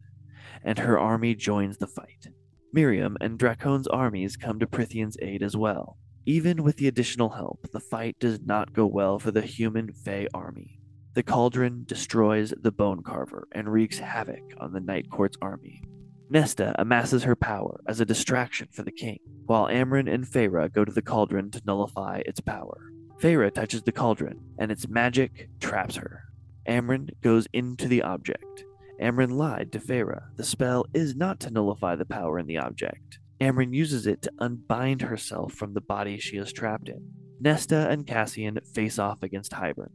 and 0.62 0.78
her 0.78 0.98
army 0.98 1.34
joins 1.34 1.76
the 1.76 1.86
fight. 1.86 2.28
Miryam 2.72 3.16
and 3.20 3.38
Drakon's 3.38 3.86
armies 3.86 4.36
come 4.36 4.58
to 4.58 4.66
Prythian's 4.66 5.16
aid 5.22 5.42
as 5.42 5.56
well. 5.56 5.98
Even 6.26 6.62
with 6.62 6.78
the 6.78 6.88
additional 6.88 7.28
help, 7.30 7.68
the 7.70 7.80
fight 7.80 8.18
does 8.18 8.40
not 8.40 8.72
go 8.72 8.86
well 8.86 9.18
for 9.18 9.30
the 9.30 9.42
human 9.42 9.92
Fey 9.92 10.26
army. 10.32 10.80
The 11.12 11.22
cauldron 11.22 11.84
destroys 11.86 12.52
the 12.60 12.72
Bone 12.72 13.02
Carver 13.02 13.46
and 13.52 13.72
wreaks 13.72 13.98
havoc 13.98 14.42
on 14.58 14.72
the 14.72 14.80
Night 14.80 15.10
Court's 15.10 15.36
army. 15.40 15.82
Nesta 16.30 16.74
amasses 16.78 17.24
her 17.24 17.36
power 17.36 17.80
as 17.86 18.00
a 18.00 18.06
distraction 18.06 18.68
for 18.72 18.82
the 18.82 18.90
king, 18.90 19.18
while 19.46 19.66
Amren 19.66 20.12
and 20.12 20.26
Feyre 20.26 20.72
go 20.72 20.84
to 20.84 20.92
the 20.92 21.02
cauldron 21.02 21.50
to 21.50 21.62
nullify 21.66 22.22
its 22.24 22.40
power. 22.40 22.90
Feyre 23.20 23.52
touches 23.52 23.82
the 23.82 23.92
cauldron, 23.92 24.40
and 24.58 24.72
its 24.72 24.88
magic 24.88 25.48
traps 25.60 25.96
her. 25.96 26.24
Amren 26.66 27.10
goes 27.22 27.46
into 27.52 27.88
the 27.88 28.02
object. 28.02 28.64
Amren 29.00 29.32
lied 29.32 29.72
to 29.72 29.78
Feyre. 29.78 30.22
The 30.36 30.44
spell 30.44 30.86
is 30.94 31.14
not 31.14 31.40
to 31.40 31.50
nullify 31.50 31.96
the 31.96 32.06
power 32.06 32.38
in 32.38 32.46
the 32.46 32.58
object. 32.58 33.18
Amren 33.40 33.74
uses 33.74 34.06
it 34.06 34.22
to 34.22 34.32
unbind 34.38 35.02
herself 35.02 35.52
from 35.52 35.74
the 35.74 35.80
body 35.80 36.18
she 36.18 36.36
is 36.36 36.52
trapped 36.52 36.88
in. 36.88 37.10
Nesta 37.40 37.88
and 37.90 38.06
Cassian 38.06 38.58
face 38.72 38.98
off 38.98 39.22
against 39.22 39.52
Hybern. 39.52 39.90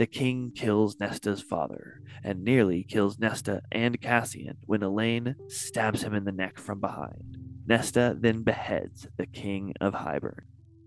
The 0.00 0.06
king 0.06 0.52
kills 0.54 0.98
Nesta's 0.98 1.42
father, 1.42 2.00
and 2.24 2.42
nearly 2.42 2.84
kills 2.84 3.18
Nesta 3.18 3.60
and 3.70 4.00
Cassian 4.00 4.56
when 4.64 4.82
Elain 4.82 5.36
stabs 5.48 6.02
him 6.02 6.14
in 6.14 6.24
the 6.24 6.32
neck 6.32 6.58
from 6.58 6.80
behind. 6.80 7.36
Nesta 7.66 8.16
then 8.18 8.42
beheads 8.42 9.08
the 9.18 9.26
king 9.26 9.74
of 9.78 9.92
Hybern. 9.92 10.44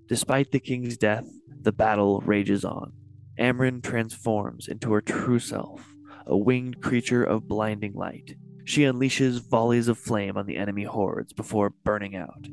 Despite 0.08 0.52
the 0.52 0.60
king's 0.60 0.98
death, 0.98 1.28
the 1.62 1.72
battle 1.72 2.22
rages 2.26 2.66
on. 2.66 2.94
Amren 3.38 3.84
transforms 3.84 4.68
into 4.68 4.92
her 4.94 5.02
true 5.02 5.38
self, 5.38 5.94
a 6.26 6.36
winged 6.36 6.82
creature 6.82 7.24
of 7.24 7.48
blinding 7.48 7.94
light. 7.94 8.34
She 8.66 8.82
unleashes 8.82 9.48
volleys 9.48 9.90
of 9.90 10.00
flame 10.00 10.38
on 10.38 10.48
the 10.48 10.58
enemy 10.58 10.86
hordes 10.86 11.34
before 11.34 11.70
burning 11.70 12.16
out. 12.16 12.48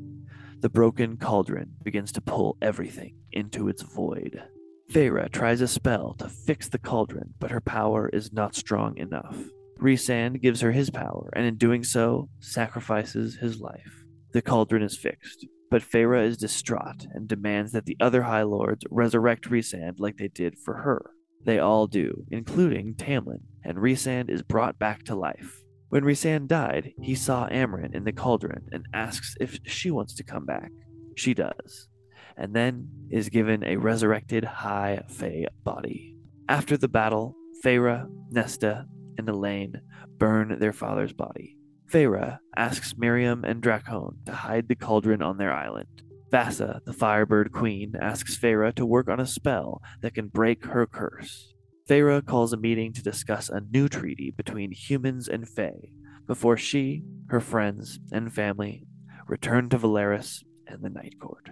The 0.59 0.69
broken 0.69 1.17
cauldron 1.17 1.71
begins 1.81 2.11
to 2.11 2.21
pull 2.21 2.57
everything 2.61 3.15
into 3.31 3.67
its 3.67 3.81
void. 3.81 4.43
Feyre 4.91 5.31
tries 5.31 5.61
a 5.61 5.69
spell 5.69 6.15
to 6.19 6.27
fix 6.27 6.67
the 6.67 6.77
cauldron, 6.77 7.33
but 7.39 7.51
her 7.51 7.61
power 7.61 8.09
is 8.09 8.33
not 8.33 8.55
strong 8.55 8.97
enough. 8.97 9.37
Rhysand 9.79 10.41
gives 10.41 10.59
her 10.59 10.73
his 10.73 10.89
power, 10.89 11.29
and 11.33 11.45
in 11.45 11.55
doing 11.55 11.85
so, 11.85 12.27
sacrifices 12.41 13.37
his 13.37 13.61
life. 13.61 14.03
The 14.33 14.41
cauldron 14.41 14.83
is 14.83 14.97
fixed, 14.97 15.47
but 15.69 15.81
Feyre 15.81 16.25
is 16.25 16.35
distraught 16.35 17.07
and 17.13 17.25
demands 17.25 17.71
that 17.71 17.85
the 17.85 17.95
other 18.01 18.23
High 18.23 18.43
Lords 18.43 18.83
resurrect 18.91 19.49
Rhysand 19.49 19.99
like 19.99 20.17
they 20.17 20.27
did 20.27 20.59
for 20.59 20.75
her. 20.79 21.11
They 21.45 21.57
all 21.57 21.87
do, 21.87 22.25
including 22.29 22.95
Tamlin, 22.95 23.43
and 23.63 23.77
Rhysand 23.77 24.29
is 24.29 24.43
brought 24.43 24.77
back 24.77 25.03
to 25.03 25.15
life. 25.15 25.63
When 25.87 26.03
Rhysand 26.03 26.47
died, 26.47 26.91
he 27.01 27.15
saw 27.15 27.47
Amren 27.47 27.95
in 27.95 28.03
the 28.03 28.11
cauldron 28.11 28.67
and 28.73 28.85
asks 28.93 29.35
if 29.39 29.57
she 29.65 29.89
wants 29.89 30.13
to 30.15 30.23
come 30.23 30.45
back. 30.45 30.71
She 31.15 31.33
does, 31.33 31.87
and 32.37 32.53
then 32.53 32.87
is 33.09 33.29
given 33.29 33.63
a 33.63 33.77
resurrected 33.77 34.43
High 34.43 35.03
Fae 35.07 35.47
body. 35.63 36.15
After 36.47 36.77
the 36.77 36.87
battle, 36.87 37.35
Feyre, 37.63 38.07
Nesta, 38.29 38.85
and 39.17 39.29
Elain 39.29 39.81
burn 40.17 40.59
their 40.59 40.73
father's 40.73 41.13
body. 41.13 41.57
Feyre 41.91 42.39
asks 42.55 42.93
Miryam 42.97 43.43
and 43.43 43.61
Drakon 43.61 44.25
to 44.25 44.31
hide 44.31 44.67
the 44.67 44.75
cauldron 44.75 45.21
on 45.21 45.37
their 45.37 45.53
island. 45.53 46.03
Vassa, 46.31 46.81
the 46.85 46.93
Firebird 46.93 47.51
Queen, 47.51 47.93
asks 47.99 48.37
Feyre 48.37 48.73
to 48.75 48.85
work 48.85 49.09
on 49.09 49.19
a 49.19 49.25
spell 49.25 49.81
that 50.01 50.13
can 50.13 50.27
break 50.27 50.65
her 50.65 50.87
curse. 50.87 51.53
Feyre 51.89 52.25
calls 52.25 52.53
a 52.53 52.57
meeting 52.57 52.93
to 52.93 53.03
discuss 53.03 53.49
a 53.49 53.61
new 53.73 53.89
treaty 53.89 54.31
between 54.31 54.71
humans 54.71 55.27
and 55.27 55.49
Fae 55.49 55.91
before 56.25 56.55
she, 56.55 57.03
her 57.27 57.41
friends, 57.41 57.99
and 58.13 58.33
family 58.33 58.85
return 59.27 59.67
to 59.69 59.77
Velaris 59.77 60.43
and 60.67 60.81
the 60.81 60.89
Night 60.89 61.15
Court. 61.19 61.49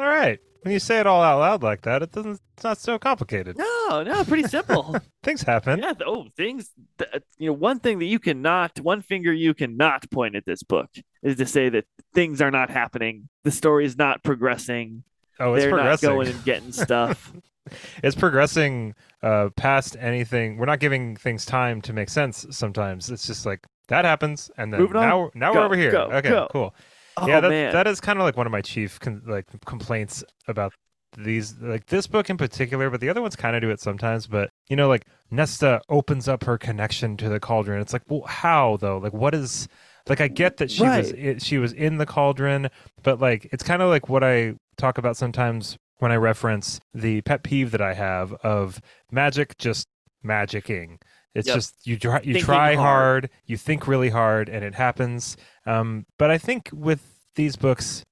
All 0.00 0.08
right. 0.08 0.38
When 0.62 0.72
you 0.72 0.78
say 0.78 0.98
it 1.00 1.06
all 1.06 1.22
out 1.22 1.38
loud 1.40 1.62
like 1.62 1.82
that, 1.82 2.02
it 2.02 2.12
doesn't. 2.12 2.40
It's 2.54 2.64
not 2.64 2.78
so 2.78 2.98
complicated. 2.98 3.56
No, 3.56 4.02
no, 4.02 4.24
pretty 4.24 4.46
simple. 4.48 4.94
Things 5.22 5.42
happen. 5.42 5.78
yeah, 5.80 5.94
oh, 6.06 6.26
things. 6.36 6.70
Th- 6.98 7.22
you 7.38 7.46
know, 7.48 7.52
one 7.54 7.78
thing 7.80 7.98
that 7.98 8.04
you 8.06 8.18
cannot, 8.18 8.78
one 8.80 9.00
finger 9.02 9.32
you 9.32 9.54
cannot 9.54 10.10
point 10.10 10.34
at 10.36 10.44
this 10.44 10.62
book 10.62 10.90
is 11.22 11.36
to 11.36 11.46
say 11.46 11.68
that 11.70 11.84
things 12.14 12.42
are 12.42 12.50
not 12.50 12.68
happening. 12.70 13.28
The 13.44 13.50
story 13.50 13.84
is 13.86 13.96
not 13.96 14.22
progressing. 14.22 15.02
Oh, 15.38 15.54
it's 15.54 15.64
They're 15.64 15.72
progressing. 15.72 16.08
not 16.10 16.14
going 16.14 16.28
and 16.28 16.44
getting 16.44 16.72
stuff. 16.72 17.32
it's 18.02 18.16
progressing 18.16 18.94
uh, 19.22 19.48
past 19.56 19.96
anything. 19.98 20.58
We're 20.58 20.66
not 20.66 20.80
giving 20.80 21.16
things 21.16 21.46
time 21.46 21.80
to 21.82 21.92
make 21.94 22.10
sense. 22.10 22.46
Sometimes 22.50 23.10
it's 23.10 23.26
just 23.26 23.46
like 23.46 23.66
that 23.88 24.04
happens, 24.04 24.50
and 24.58 24.72
then 24.72 24.88
now 24.92 25.30
now 25.34 25.52
Go, 25.52 25.60
we're 25.60 25.64
over 25.64 25.76
here. 25.76 25.90
go, 25.90 26.02
okay, 26.12 26.28
go. 26.28 26.48
cool. 26.52 26.74
Oh 27.20 27.26
yeah, 27.28 27.40
that, 27.40 27.48
man, 27.48 27.72
that 27.72 27.86
is 27.86 28.00
kind 28.00 28.18
of 28.18 28.24
like 28.24 28.36
one 28.36 28.46
of 28.46 28.52
my 28.52 28.60
chief 28.62 28.98
con- 29.00 29.22
like 29.26 29.46
complaints 29.66 30.22
about 30.48 30.72
these 31.18 31.56
like 31.60 31.86
this 31.86 32.06
book 32.06 32.30
in 32.30 32.36
particular 32.36 32.88
but 32.88 33.00
the 33.00 33.08
other 33.08 33.20
ones 33.20 33.34
kind 33.34 33.56
of 33.56 33.62
do 33.62 33.68
it 33.68 33.80
sometimes 33.80 34.28
but 34.28 34.48
you 34.68 34.76
know 34.76 34.86
like 34.86 35.04
nesta 35.32 35.80
opens 35.88 36.28
up 36.28 36.44
her 36.44 36.56
connection 36.56 37.16
to 37.16 37.28
the 37.28 37.40
cauldron. 37.40 37.80
It's 37.80 37.92
like 37.92 38.02
well 38.08 38.22
how 38.28 38.76
though? 38.76 38.98
Like 38.98 39.12
what 39.12 39.34
is 39.34 39.66
like 40.08 40.20
i 40.20 40.28
get 40.28 40.56
that 40.58 40.70
she 40.70 40.82
was 40.82 41.12
Right. 41.12 41.36
i 41.36 41.38
she 41.38 41.58
was 41.58 41.72
in 41.72 41.98
the 41.98 42.06
cauldron 42.06 42.68
but 43.02 43.20
like 43.20 43.48
it's 43.52 43.62
kind 43.62 43.82
of 43.82 43.88
like 43.90 44.08
what 44.08 44.22
i 44.24 44.54
talk 44.76 44.98
about 44.98 45.16
sometimes 45.16 45.76
when 45.98 46.10
i 46.10 46.16
reference 46.16 46.80
the 46.94 47.20
pet 47.22 47.42
peeve 47.42 47.70
that 47.72 47.82
i 47.82 47.92
have 47.94 48.32
of 48.42 48.80
magic 49.12 49.58
just 49.58 49.86
magicking 50.24 50.98
it's 51.34 51.46
Yep. 51.48 51.54
just 51.56 51.86
you 51.86 51.96
try 51.98 52.16
you 52.18 52.34
Thinking 52.34 52.42
try 52.42 52.74
hard. 52.74 53.24
hard 53.24 53.30
you 53.46 53.56
think 53.56 53.86
really 53.86 54.10
hard 54.10 54.48
and 54.48 54.64
it 54.64 54.74
happens 54.74 55.36
um, 55.66 56.06
but 56.18 56.30
I 56.30 56.38
think 56.38 56.70
with 56.72 57.02
these 57.36 57.54
books, 57.56 58.04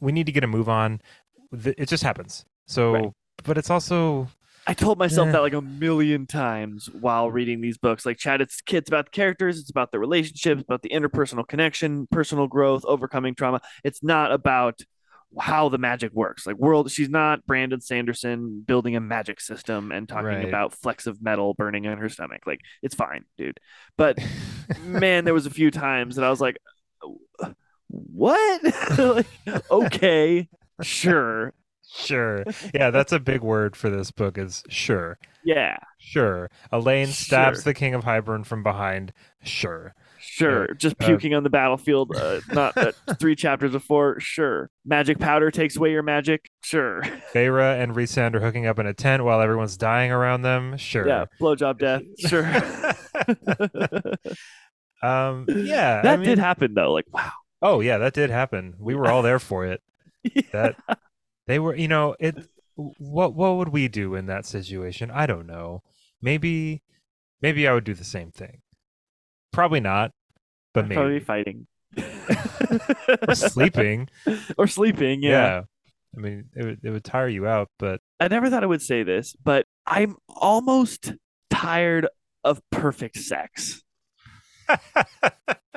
we 0.00 0.12
need 0.12 0.26
to 0.26 0.32
get 0.32 0.44
a 0.44 0.46
move 0.46 0.68
on. 0.68 1.00
It 1.52 1.88
just 1.88 2.02
happens. 2.04 2.44
So, 2.66 2.92
Right. 2.92 3.10
but 3.44 3.58
it's 3.58 3.70
also 3.70 4.28
I 4.66 4.74
told 4.74 4.98
myself 4.98 5.26
Yeah. 5.26 5.32
that 5.32 5.42
like 5.42 5.54
a 5.54 5.60
million 5.60 6.26
times 6.26 6.88
while 6.92 7.28
reading 7.30 7.60
these 7.60 7.78
books. 7.78 8.06
Like, 8.06 8.18
Chad, 8.18 8.40
it's 8.40 8.60
kids 8.60 8.88
about 8.88 9.06
the 9.06 9.10
characters, 9.10 9.58
it's 9.58 9.70
about 9.70 9.90
the 9.90 9.98
relationships, 9.98 10.62
about 10.62 10.82
the 10.82 10.90
interpersonal 10.90 11.46
connection, 11.48 12.06
personal 12.12 12.46
growth, 12.46 12.84
overcoming 12.84 13.34
trauma. 13.34 13.60
It's 13.82 14.04
not 14.04 14.30
about 14.30 14.82
how 15.40 15.68
the 15.68 15.78
magic 15.78 16.12
works. 16.12 16.46
Like, 16.46 16.56
world, 16.56 16.90
she's 16.90 17.08
not 17.08 17.46
Brandon 17.46 17.80
Sanderson 17.80 18.62
building 18.66 18.96
a 18.96 19.00
magic 19.00 19.40
system 19.40 19.90
and 19.92 20.08
talking 20.08 20.26
Right. 20.26 20.48
about 20.48 20.74
flecks 20.74 21.06
of 21.06 21.22
metal 21.22 21.54
burning 21.54 21.86
on 21.86 21.98
her 21.98 22.08
stomach. 22.08 22.42
Like, 22.46 22.60
it's 22.82 22.94
fine, 22.94 23.24
dude. 23.38 23.58
But 23.96 24.18
man, 24.84 25.24
there 25.24 25.34
was 25.34 25.46
a 25.46 25.50
few 25.50 25.70
times 25.70 26.16
that 26.16 26.24
I 26.24 26.30
was 26.30 26.40
like, 26.40 26.58
what? 27.88 28.62
like, 28.98 29.26
okay, 29.70 30.48
sure. 30.80 31.52
sure. 31.94 32.44
Yeah, 32.74 32.90
that's 32.90 33.12
a 33.12 33.20
big 33.20 33.42
word 33.42 33.76
for 33.76 33.90
this 33.90 34.10
book. 34.10 34.38
Is 34.38 34.62
sure, 34.68 35.18
Yeah, 35.44 35.76
sure. 35.98 36.50
Elain 36.70 37.08
stabs 37.08 37.58
Sure. 37.58 37.64
the 37.64 37.74
King 37.74 37.94
of 37.94 38.04
Hybern 38.04 38.46
from 38.46 38.62
behind. 38.62 39.12
Sure. 39.42 39.94
Sure, 40.24 40.72
just 40.74 40.94
uh, 41.00 41.06
puking 41.06 41.34
on 41.34 41.42
the 41.42 41.50
battlefield. 41.50 42.14
Uh, 42.16 42.40
not 42.52 42.76
uh, 42.76 42.92
three 43.18 43.34
chapters 43.34 43.72
before. 43.72 44.20
Sure, 44.20 44.70
magic 44.84 45.18
powder 45.18 45.50
takes 45.50 45.76
away 45.76 45.90
your 45.90 46.02
magic. 46.02 46.50
Sure, 46.62 47.02
Feyre 47.34 47.82
and 47.82 47.94
Rhysand 47.94 48.34
are 48.34 48.40
hooking 48.40 48.66
up 48.66 48.78
in 48.78 48.86
a 48.86 48.94
tent 48.94 49.24
while 49.24 49.40
everyone's 49.40 49.76
dying 49.76 50.12
around 50.12 50.42
them. 50.42 50.76
Sure. 50.76 51.06
yeah, 51.06 51.24
blowjob 51.40 51.78
death. 51.78 52.02
Sure, 52.18 52.44
um. 55.02 55.46
Yeah. 55.48 55.98
I 55.98 56.02
that 56.02 56.18
mean- 56.20 56.28
did 56.28 56.38
happen 56.38 56.74
though. 56.74 56.92
Like, 56.92 57.06
wow. 57.12 57.32
Oh 57.60 57.80
yeah, 57.80 57.98
that 57.98 58.14
did 58.14 58.30
happen. 58.30 58.74
We 58.78 58.94
were 58.94 59.08
all 59.08 59.22
there 59.22 59.38
for 59.38 59.66
it. 59.66 59.82
That 60.52 60.76
they 61.46 61.58
were, 61.58 61.74
you 61.76 61.88
know, 61.88 62.14
it. 62.18 62.36
What 62.74 63.34
what 63.34 63.56
would 63.56 63.68
we 63.68 63.88
do 63.88 64.14
in 64.14 64.26
that 64.26 64.46
situation? 64.46 65.10
I 65.10 65.26
don't 65.26 65.46
know. 65.46 65.82
Maybe, 66.22 66.82
maybe 67.42 67.68
I 67.68 67.74
would 67.74 67.84
do 67.84 67.94
the 67.94 68.04
same 68.04 68.30
thing. 68.30 68.61
Probably 69.52 69.80
not, 69.80 70.12
but 70.74 70.88
maybe 70.88 70.94
Probably 70.96 71.20
fighting 71.20 71.66
or 73.28 73.34
sleeping. 73.34 74.08
or 74.58 74.66
sleeping. 74.66 75.22
Yeah. 75.22 75.30
Yeah. 75.30 75.62
I 76.16 76.20
mean, 76.20 76.44
it 76.54 76.64
would 76.64 76.80
it 76.82 76.90
would 76.90 77.04
tire 77.04 77.28
you 77.28 77.46
out, 77.46 77.68
but 77.78 78.00
I 78.20 78.28
never 78.28 78.50
thought 78.50 78.62
I 78.62 78.66
would 78.66 78.82
say 78.82 79.02
this, 79.02 79.34
but 79.42 79.66
I'm 79.86 80.16
almost 80.28 81.14
tired 81.50 82.06
of 82.44 82.60
perfect 82.70 83.18
sex. 83.18 83.82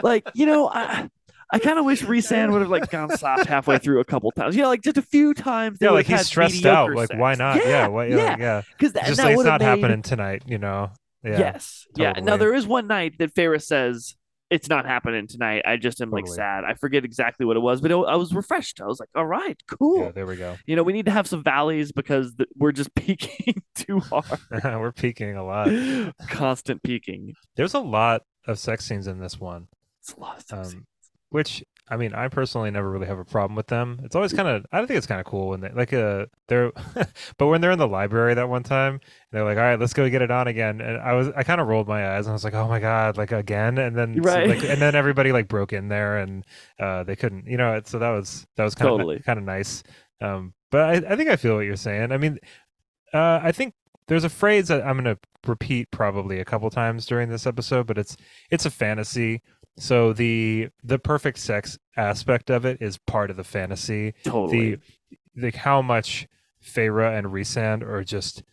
Like, 0.04 0.30
you 0.34 0.46
know, 0.46 0.68
I 0.68 1.10
I 1.52 1.60
kind 1.60 1.80
of 1.80 1.86
wish 1.86 2.02
Rhysand 2.02 2.52
would 2.52 2.62
have 2.62 2.70
like 2.70 2.90
gone 2.90 3.16
soft 3.18 3.46
halfway 3.46 3.78
through 3.78 4.02
a 4.02 4.06
couple 4.06 4.32
times. 4.32 4.56
You 4.56 4.64
know, 4.64 4.68
like 4.68 4.82
just 4.82 4.98
a 4.98 5.02
few 5.02 5.34
times. 5.34 5.78
yeah, 5.80 5.92
like 5.92 6.06
he's 6.06 6.26
stressed 6.26 6.66
out. 6.66 6.90
mediocre 6.90 7.14
Like, 7.16 7.20
why 7.20 7.36
not? 7.36 7.58
Yeah, 7.66 7.88
yeah, 7.88 8.04
yeah. 8.04 8.36
yeah. 8.38 8.62
Because 8.78 8.90
It's 8.90 8.94
that, 8.94 9.06
just 9.06 9.18
that 9.18 9.26
like 9.26 9.36
it's 9.36 9.44
not 9.46 9.62
made, 9.62 9.68
happening 9.68 10.02
tonight, 10.02 10.44
you 10.46 10.58
know. 10.58 10.92
Yeah. 11.26 11.40
Yes. 11.40 11.86
Yeah. 11.96 12.14
Now 12.22 12.38
there 12.38 12.54
is 12.54 12.68
one 12.68 12.88
night 12.88 13.18
that 13.20 13.34
Feyre 13.34 13.62
says, 13.62 14.16
it's 14.52 14.70
not 14.70 14.86
happening 14.86 15.26
tonight. 15.28 15.64
I 15.66 15.76
just 15.78 16.00
am 16.02 16.12
like 16.12 16.28
sad. 16.28 16.64
I 16.64 16.76
forget 16.76 17.04
exactly 17.04 17.48
what 17.48 17.58
it 17.58 17.62
was, 17.62 17.82
but 17.82 17.90
it, 17.90 17.96
I 17.96 18.16
was 18.16 18.32
refreshed. 18.32 18.80
I 18.80 18.86
was 18.86 19.00
like, 19.00 19.10
all 19.16 19.26
right, 19.26 19.60
cool. 19.68 20.02
Yeah, 20.04 20.12
there 20.12 20.28
we 20.28 20.36
go. 20.36 20.56
You 20.68 20.76
know, 20.76 20.84
we 20.84 20.94
need 20.94 21.06
to 21.08 21.12
have 21.12 21.26
some 21.28 21.44
valleys 21.44 21.92
because 21.92 22.36
th- 22.36 22.48
we're 22.56 22.72
just 22.72 22.94
peaking 22.96 23.64
too 23.74 24.00
hard. 24.02 24.26
We're 24.64 24.92
peaking 24.92 25.36
a 25.36 25.44
lot. 25.44 25.70
Constant 26.30 26.84
peaking. 26.84 27.34
There's 27.56 27.74
a 27.74 27.80
lot 27.80 28.22
of 28.48 28.60
sex 28.60 28.86
scenes 28.86 29.08
in 29.08 29.20
this 29.20 29.40
one, 29.40 29.68
It's 30.02 30.14
a 30.14 30.20
lot 30.20 30.38
of 30.38 30.42
stuff. 30.44 30.68
um, 30.68 30.86
which 31.30 31.64
I 31.88 31.98
mean, 31.98 32.14
I 32.16 32.30
personally 32.30 32.72
never 32.72 32.90
really 32.90 33.06
have 33.06 33.20
a 33.20 33.24
problem 33.26 33.56
with 33.56 33.68
them. 33.68 34.00
It's 34.04 34.16
always 34.16 34.34
kind 34.34 34.48
of, 34.48 34.66
I 34.72 34.80
think 34.80 34.98
it's 34.98 35.06
kind 35.06 35.20
of 35.22 35.28
cool 35.28 35.50
when 35.50 35.60
they 35.62 35.70
like 35.70 35.94
uh 35.94 36.26
they're, 36.48 36.72
but 37.38 37.48
when 37.48 37.62
they're 37.62 37.72
in 37.72 37.78
the 37.80 37.88
library 37.88 38.34
that 38.34 38.50
one 38.50 38.64
time, 38.64 39.00
they're 39.32 39.44
like, 39.44 39.58
all 39.58 39.64
right, 39.64 39.80
let's 39.80 39.94
go 39.94 40.10
get 40.10 40.24
it 40.24 40.32
on 40.32 40.48
again, 40.48 40.82
and 40.82 40.98
I 40.98 41.14
was, 41.14 41.30
I 41.36 41.44
kind 41.44 41.62
of 41.62 41.68
rolled 41.68 41.88
my 41.88 42.16
eyes 42.16 42.26
and 42.26 42.32
I 42.32 42.34
was 42.34 42.44
like, 42.44 42.56
oh 42.56 42.68
my 42.68 42.80
god, 42.80 43.18
like 43.18 43.32
again, 43.32 43.78
and 43.78 43.96
then 43.96 44.16
so, 44.16 44.22
Right. 44.22 44.48
like, 44.50 44.64
and 44.64 44.82
then 44.82 44.96
everybody 44.96 45.32
like 45.32 45.48
broke 45.48 45.74
in 45.74 45.88
there 45.90 46.18
and 46.18 46.44
uh 46.80 47.04
they 47.04 47.16
couldn't, 47.16 47.46
you 47.48 47.58
know, 47.58 47.80
so 47.86 48.00
that 48.00 48.10
was 48.10 48.48
that 48.58 48.64
was 48.64 48.74
kind 48.74 48.90
Totally. 48.90 49.18
of 49.18 49.24
kind 49.24 49.38
of 49.38 49.46
nice. 49.46 49.84
Um, 50.22 50.54
but 50.72 50.82
I, 50.82 51.14
I 51.14 51.16
think 51.16 51.30
I 51.30 51.36
feel 51.36 51.56
what 51.56 51.66
you're 51.66 51.76
saying. 51.76 52.12
I 52.12 52.18
mean, 52.18 52.40
uh, 53.14 53.40
I 53.44 53.52
think 53.52 53.74
there's 54.08 54.24
a 54.24 54.30
phrase 54.30 54.68
that 54.70 54.86
I'm 54.86 55.02
going 55.02 55.16
to 55.16 55.20
repeat 55.48 55.90
probably 55.92 56.40
a 56.40 56.46
couple 56.46 56.70
times 56.70 57.06
during 57.06 57.30
this 57.30 57.46
episode, 57.48 57.86
but 57.88 57.98
it's 57.98 58.18
it's 58.52 58.66
a 58.66 58.72
fantasy. 58.72 59.42
So 59.78 60.14
the 60.14 60.70
the 60.84 61.00
perfect 61.00 61.38
sex 61.40 61.78
aspect 61.98 62.50
of 62.50 62.66
it 62.66 62.82
is 62.82 62.98
part 62.98 63.30
of 63.30 63.38
the 63.38 63.44
fantasy. 63.44 64.14
totally. 64.24 64.76
The 64.76 64.82
like 65.48 65.56
how 65.56 65.82
much 65.82 66.28
Feyre 66.64 67.18
and 67.18 67.28
Rhysand 67.28 67.84
are 67.84 68.04
just 68.04 68.44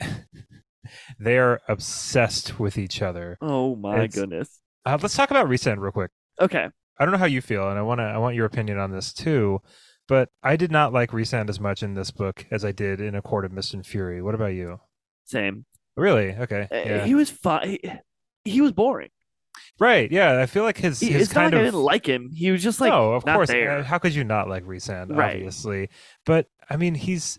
they 1.18 1.38
are 1.38 1.60
obsessed 1.68 2.58
with 2.58 2.76
each 2.78 3.02
other. 3.02 3.38
oh 3.40 3.76
my 3.76 3.94
it's- 4.04 4.14
goodness. 4.14 4.60
Uh, 4.84 4.98
let's 5.00 5.14
talk 5.14 5.30
about 5.30 5.46
Rhysand 5.48 5.78
real 5.78 5.92
quick. 5.92 6.10
Okay. 6.40 6.68
I 6.98 7.04
don't 7.04 7.12
know 7.12 7.18
how 7.18 7.26
you 7.26 7.40
feel, 7.40 7.68
and 7.68 7.78
I 7.78 7.82
want 7.82 8.00
to 8.00 8.04
I 8.04 8.18
want 8.18 8.34
your 8.34 8.46
opinion 8.46 8.78
on 8.78 8.90
this 8.90 9.12
too. 9.12 9.60
But 10.08 10.28
I 10.42 10.56
did 10.56 10.72
not 10.72 10.92
like 10.92 11.12
Rhysand 11.12 11.48
as 11.48 11.60
much 11.60 11.82
in 11.84 11.94
this 11.94 12.10
book 12.10 12.44
as 12.50 12.64
I 12.64 12.72
did 12.72 13.00
in 13.00 13.14
A 13.14 13.22
Court 13.22 13.44
of 13.44 13.52
Mist 13.52 13.72
and 13.74 13.86
Fury. 13.86 14.20
What 14.20 14.34
about 14.34 14.52
you? 14.54 14.80
Same. 15.24 15.64
Really? 15.96 16.34
Okay. 16.34 16.66
Uh, 16.70 16.74
Yeah. 16.76 17.06
He 17.06 17.14
was 17.14 17.30
fine. 17.30 17.78
He 18.44 18.60
was 18.60 18.72
boring. 18.72 19.10
Right. 19.78 20.10
Yeah. 20.10 20.40
I 20.40 20.46
feel 20.46 20.62
like 20.62 20.78
his 20.78 21.00
his 21.00 21.22
it's 21.22 21.34
not 21.34 21.42
kind 21.42 21.54
like 21.54 21.58
I 21.58 21.62
of 21.62 21.72
didn't 21.72 21.84
like 21.84 22.06
him. 22.06 22.30
He 22.34 22.50
was 22.50 22.62
just 22.62 22.80
like 22.80 22.90
no, 22.90 23.12
of 23.12 23.26
not 23.26 23.34
course. 23.34 23.48
there. 23.48 23.82
How 23.82 23.98
could 23.98 24.14
you 24.14 24.24
not 24.24 24.48
like 24.48 24.64
Rhysand? 24.64 25.16
Right. 25.16 25.36
Obviously, 25.36 25.88
but 26.24 26.46
I 26.70 26.76
mean, 26.76 26.94
he's 26.94 27.38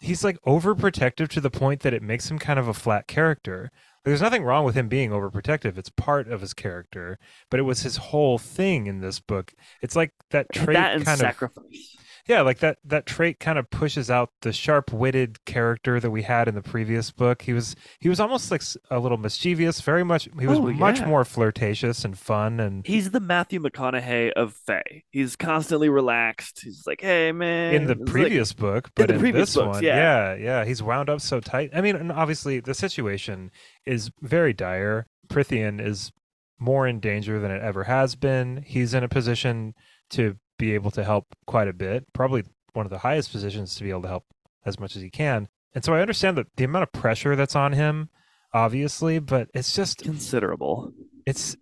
he's 0.00 0.24
like 0.24 0.40
overprotective 0.42 1.28
to 1.28 1.40
the 1.40 1.50
point 1.50 1.80
that 1.80 1.94
it 1.94 2.02
makes 2.02 2.30
him 2.30 2.38
kind 2.38 2.58
of 2.58 2.68
a 2.68 2.74
flat 2.74 3.06
character. 3.06 3.70
There's 4.04 4.20
nothing 4.20 4.42
wrong 4.42 4.64
with 4.64 4.74
him 4.74 4.88
being 4.88 5.10
overprotective. 5.10 5.78
It's 5.78 5.90
part 5.90 6.26
of 6.28 6.40
his 6.40 6.54
character, 6.54 7.18
but 7.50 7.60
it 7.60 7.62
was 7.62 7.82
his 7.82 7.98
whole 7.98 8.36
thing 8.36 8.88
in 8.88 9.00
this 9.00 9.20
book. 9.20 9.54
It's 9.80 9.94
like 9.94 10.12
that 10.30 10.46
trait 10.52 10.74
that 10.74 10.96
and 10.96 11.04
kind 11.04 11.20
of 11.20 11.26
sacrifice. 11.26 11.96
Yeah, 12.28 12.42
like 12.42 12.58
that 12.60 12.78
that 12.84 13.04
trait 13.06 13.40
kind 13.40 13.58
of 13.58 13.68
pushes 13.70 14.08
out 14.10 14.30
the 14.42 14.52
sharp-witted 14.52 15.44
character 15.44 15.98
that 15.98 16.10
we 16.10 16.22
had 16.22 16.46
in 16.46 16.54
the 16.54 16.62
previous 16.62 17.10
book. 17.10 17.42
He 17.42 17.52
was 17.52 17.74
he 17.98 18.08
was 18.08 18.20
almost 18.20 18.50
like 18.50 18.62
a 18.90 18.98
little 19.00 19.18
mischievous, 19.18 19.80
very 19.80 20.04
much 20.04 20.28
he 20.38 20.46
was 20.46 20.58
Oh, 20.58 20.70
much 20.72 21.00
yeah. 21.00 21.06
more 21.06 21.24
flirtatious 21.24 22.04
and 22.04 22.16
fun 22.16 22.60
and 22.60 22.86
He's 22.86 23.10
the 23.10 23.20
Matthew 23.20 23.58
McConaughey 23.60 24.32
of 24.32 24.54
Fae. 24.54 25.02
He's 25.10 25.34
constantly 25.34 25.88
relaxed. 25.88 26.60
He's 26.62 26.84
like, 26.86 27.00
hey 27.00 27.32
man. 27.32 27.74
in 27.74 27.86
the 27.86 27.92
It's 27.92 28.00
like- 28.02 28.10
previous 28.10 28.52
book, 28.52 28.90
but 28.94 29.10
in, 29.10 29.18
previous 29.18 29.48
this 29.48 29.56
books, 29.56 29.74
one, 29.76 29.82
yeah. 29.82 30.34
yeah, 30.34 30.34
yeah, 30.36 30.64
he's 30.64 30.82
wound 30.82 31.10
up 31.10 31.20
so 31.20 31.40
tight. 31.40 31.70
I 31.74 31.80
mean, 31.80 31.96
and 31.96 32.12
obviously 32.12 32.60
the 32.60 32.74
situation 32.74 33.50
is 33.84 34.10
very 34.20 34.52
dire. 34.52 35.06
Prythian 35.28 35.84
is 35.84 36.12
more 36.60 36.86
in 36.86 37.00
danger 37.00 37.40
than 37.40 37.50
it 37.50 37.62
ever 37.62 37.84
has 37.84 38.14
been. 38.14 38.62
He's 38.64 38.94
in 38.94 39.02
a 39.02 39.08
position 39.08 39.74
to 40.10 40.36
be 40.62 40.74
able 40.74 40.92
to 40.92 41.02
help 41.02 41.26
quite 41.44 41.66
a 41.66 41.72
bit, 41.72 42.12
probably 42.12 42.44
one 42.72 42.86
of 42.86 42.90
the 42.90 42.98
highest 42.98 43.32
positions 43.32 43.74
to 43.74 43.82
be 43.82 43.90
able 43.90 44.02
to 44.02 44.08
help 44.08 44.24
as 44.64 44.78
much 44.78 44.94
as 44.94 45.02
he 45.02 45.10
can. 45.10 45.48
And 45.74 45.84
so 45.84 45.92
I 45.92 46.00
understand 46.00 46.38
that 46.38 46.46
the 46.56 46.62
amount 46.62 46.84
of 46.84 46.92
pressure 46.92 47.34
that's 47.34 47.56
on 47.56 47.72
him, 47.72 48.10
obviously, 48.54 49.18
but 49.18 49.48
it's 49.54 49.74
just 49.74 49.98
considerable. 50.02 50.92
it's 51.26 51.56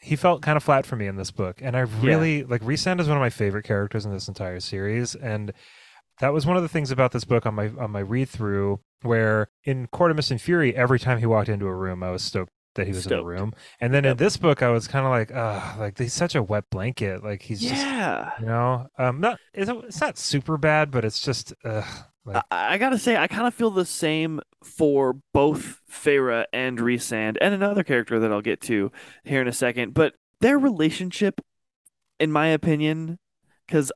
he 0.00 0.16
felt 0.16 0.40
kind 0.40 0.56
of 0.56 0.62
flat 0.62 0.86
for 0.86 0.96
me 0.96 1.06
in 1.06 1.16
this 1.16 1.30
book 1.30 1.60
and 1.60 1.76
i 1.76 1.80
really 1.80 2.42
like 2.44 2.62
Rhysand 2.62 3.00
is 3.00 3.08
one 3.08 3.18
of 3.18 3.20
my 3.20 3.28
favorite 3.28 3.64
characters 3.64 4.06
in 4.06 4.12
this 4.12 4.28
entire 4.28 4.60
series 4.60 5.14
and 5.14 5.52
that 6.20 6.32
was 6.32 6.46
one 6.46 6.56
of 6.56 6.62
the 6.62 6.68
things 6.68 6.90
about 6.90 7.12
this 7.12 7.24
book 7.24 7.44
on 7.44 7.54
my 7.54 7.68
on 7.78 7.90
my 7.90 8.00
read 8.00 8.28
through 8.30 8.80
where 9.02 9.48
in 9.64 9.86
court 9.88 10.10
of 10.10 10.16
mist 10.16 10.30
and 10.30 10.40
fury 10.40 10.74
every 10.74 10.98
time 10.98 11.18
he 11.18 11.26
walked 11.26 11.50
into 11.50 11.66
a 11.66 11.74
room 11.74 12.02
i 12.02 12.10
was 12.10 12.22
stoked 12.22 12.52
that 12.78 12.86
he 12.86 12.92
was 12.92 13.06
in 13.06 13.10
the 13.10 13.24
room 13.24 13.52
and 13.80 13.92
then 13.92 14.04
in 14.04 14.16
this 14.16 14.36
book 14.36 14.62
i 14.62 14.70
was 14.70 14.88
kind 14.88 15.04
of 15.04 15.10
like 15.10 15.30
uh 15.32 15.74
like 15.78 15.98
he's 15.98 16.14
such 16.14 16.34
a 16.34 16.42
wet 16.42 16.64
blanket 16.70 17.22
like 17.22 17.42
he's 17.42 17.60
just 17.60 17.74
yeah. 17.74 18.32
you 18.40 18.46
know 18.46 18.86
um 18.98 19.20
not 19.20 19.38
it's, 19.52 19.70
it's 19.70 20.00
not 20.00 20.16
super 20.16 20.56
bad 20.56 20.90
but 20.90 21.04
it's 21.04 21.20
just 21.20 21.52
uh 21.64 21.82
like 22.28 22.44
I, 22.50 22.74
I 22.74 22.78
gotta 22.78 22.98
say, 22.98 23.16
I 23.16 23.26
kind 23.26 23.46
of 23.46 23.54
feel 23.54 23.70
the 23.70 23.86
same 23.86 24.40
for 24.62 25.16
both 25.32 25.80
Feyre 25.90 26.44
and 26.52 26.78
Rhysand, 26.78 27.38
and 27.40 27.54
another 27.54 27.82
character 27.82 28.18
that 28.20 28.30
I'll 28.30 28.42
get 28.42 28.60
to 28.62 28.92
here 29.24 29.40
in 29.40 29.48
a 29.48 29.52
second. 29.52 29.94
But 29.94 30.14
their 30.40 30.58
relationship, 30.58 31.40
in 32.20 32.30
my 32.30 32.48
opinion, 32.48 33.18
because 33.66 33.90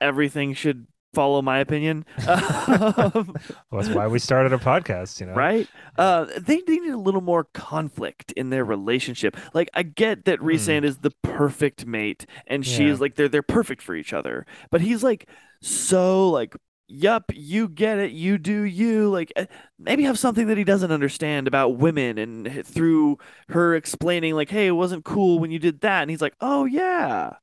everything 0.00 0.54
should 0.54 0.88
follow 1.14 1.42
my 1.42 1.58
opinion, 1.58 2.04
um, 2.28 3.34
that's 3.72 3.88
why 3.88 4.06
we 4.06 4.18
started 4.18 4.52
a 4.52 4.58
podcast 4.58 5.20
you 5.20 5.26
know 5.26 5.34
right? 5.34 5.68
Uh, 5.96 6.26
they 6.38 6.56
needed 6.56 6.92
a 6.92 6.98
little 6.98 7.20
more 7.20 7.44
conflict 7.44 8.32
in 8.32 8.50
their 8.50 8.64
relationship. 8.64 9.36
Like, 9.54 9.70
I 9.74 9.82
get 9.82 10.24
that 10.26 10.38
Rhysand 10.40 10.84
is 10.84 10.98
the 10.98 11.12
perfect 11.22 11.86
mate, 11.86 12.26
and 12.46 12.64
she 12.64 12.86
is 12.86 13.00
like 13.00 13.14
they're 13.16 13.28
they're 13.28 13.42
perfect 13.42 13.82
for 13.82 13.94
each 13.94 14.12
other. 14.12 14.46
But 14.70 14.80
he's 14.80 15.02
like 15.02 15.28
so 15.60 16.28
like, 16.30 16.56
yup, 16.88 17.30
you 17.34 17.68
get 17.68 17.98
it, 17.98 18.12
you 18.12 18.38
do 18.38 18.62
you. 18.62 19.10
Like, 19.10 19.32
eh, 19.36 19.46
maybe 19.78 20.04
have 20.04 20.18
something 20.18 20.46
that 20.48 20.58
he 20.58 20.64
doesn't 20.64 20.92
understand 20.92 21.46
about 21.46 21.76
women, 21.76 22.18
and 22.18 22.66
through 22.66 23.18
her 23.48 23.74
explaining, 23.74 24.34
like, 24.34 24.50
hey, 24.50 24.66
it 24.66 24.72
wasn't 24.72 25.04
cool 25.04 25.38
when 25.38 25.50
you 25.50 25.58
did 25.58 25.80
that, 25.80 26.02
and 26.02 26.10
he's 26.10 26.22
like, 26.22 26.34
oh 26.40 26.64
yeah. 26.64 27.34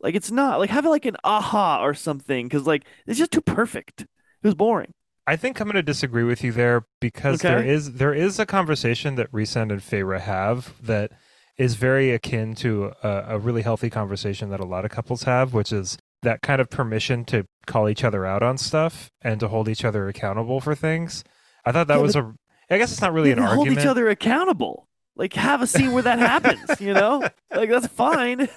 Like 0.00 0.14
it's 0.14 0.30
not 0.30 0.58
like 0.60 0.70
have 0.70 0.86
like 0.86 1.04
an 1.06 1.16
aha 1.24 1.82
or 1.84 1.94
something 1.94 2.46
because 2.46 2.66
like 2.66 2.84
it's 3.06 3.18
just 3.18 3.32
too 3.32 3.40
perfect. 3.40 4.02
It 4.02 4.08
was 4.42 4.54
boring. 4.54 4.92
I 5.26 5.36
think 5.36 5.60
I'm 5.60 5.66
going 5.66 5.74
to 5.76 5.82
disagree 5.82 6.24
with 6.24 6.42
you 6.42 6.52
there 6.52 6.86
because 7.00 7.44
there 7.44 7.60
Okay. 7.60 7.68
is 7.68 7.94
there 7.94 8.14
is 8.14 8.38
a 8.38 8.46
conversation 8.46 9.14
that 9.16 9.30
Rhysand 9.30 9.70
and 9.70 9.80
Feyre 9.82 10.20
have 10.20 10.74
that 10.84 11.12
is 11.58 11.74
very 11.74 12.12
akin 12.12 12.54
to 12.56 12.92
a, 13.02 13.24
a 13.30 13.38
really 13.38 13.62
healthy 13.62 13.90
conversation 13.90 14.48
that 14.50 14.60
a 14.60 14.64
lot 14.64 14.84
of 14.84 14.90
couples 14.90 15.24
have, 15.24 15.52
which 15.52 15.72
is 15.72 15.98
that 16.22 16.40
kind 16.42 16.60
of 16.60 16.70
permission 16.70 17.24
to 17.26 17.44
call 17.66 17.88
each 17.88 18.04
other 18.04 18.24
out 18.24 18.42
on 18.42 18.56
stuff 18.56 19.10
and 19.20 19.38
to 19.40 19.48
hold 19.48 19.68
each 19.68 19.84
other 19.84 20.08
accountable 20.08 20.60
for 20.60 20.74
things. 20.74 21.24
I 21.64 21.72
thought 21.72 21.88
that 21.88 21.96
Yeah, 21.96 22.02
was 22.02 22.16
a. 22.16 22.34
I 22.70 22.78
guess 22.78 22.92
it's 22.92 23.00
not 23.02 23.12
really 23.12 23.30
an 23.32 23.38
hold 23.38 23.48
argument. 23.50 23.78
Hold 23.78 23.78
each 23.84 23.84
other 23.86 24.08
accountable. 24.08 24.87
Like 25.18 25.34
have 25.34 25.60
a 25.60 25.66
scene 25.66 25.92
where 25.92 26.04
that 26.04 26.18
happens, 26.18 26.80
you 26.80 26.94
know? 26.94 27.28
Like 27.50 27.68
that's 27.68 27.88
fine. 27.88 28.48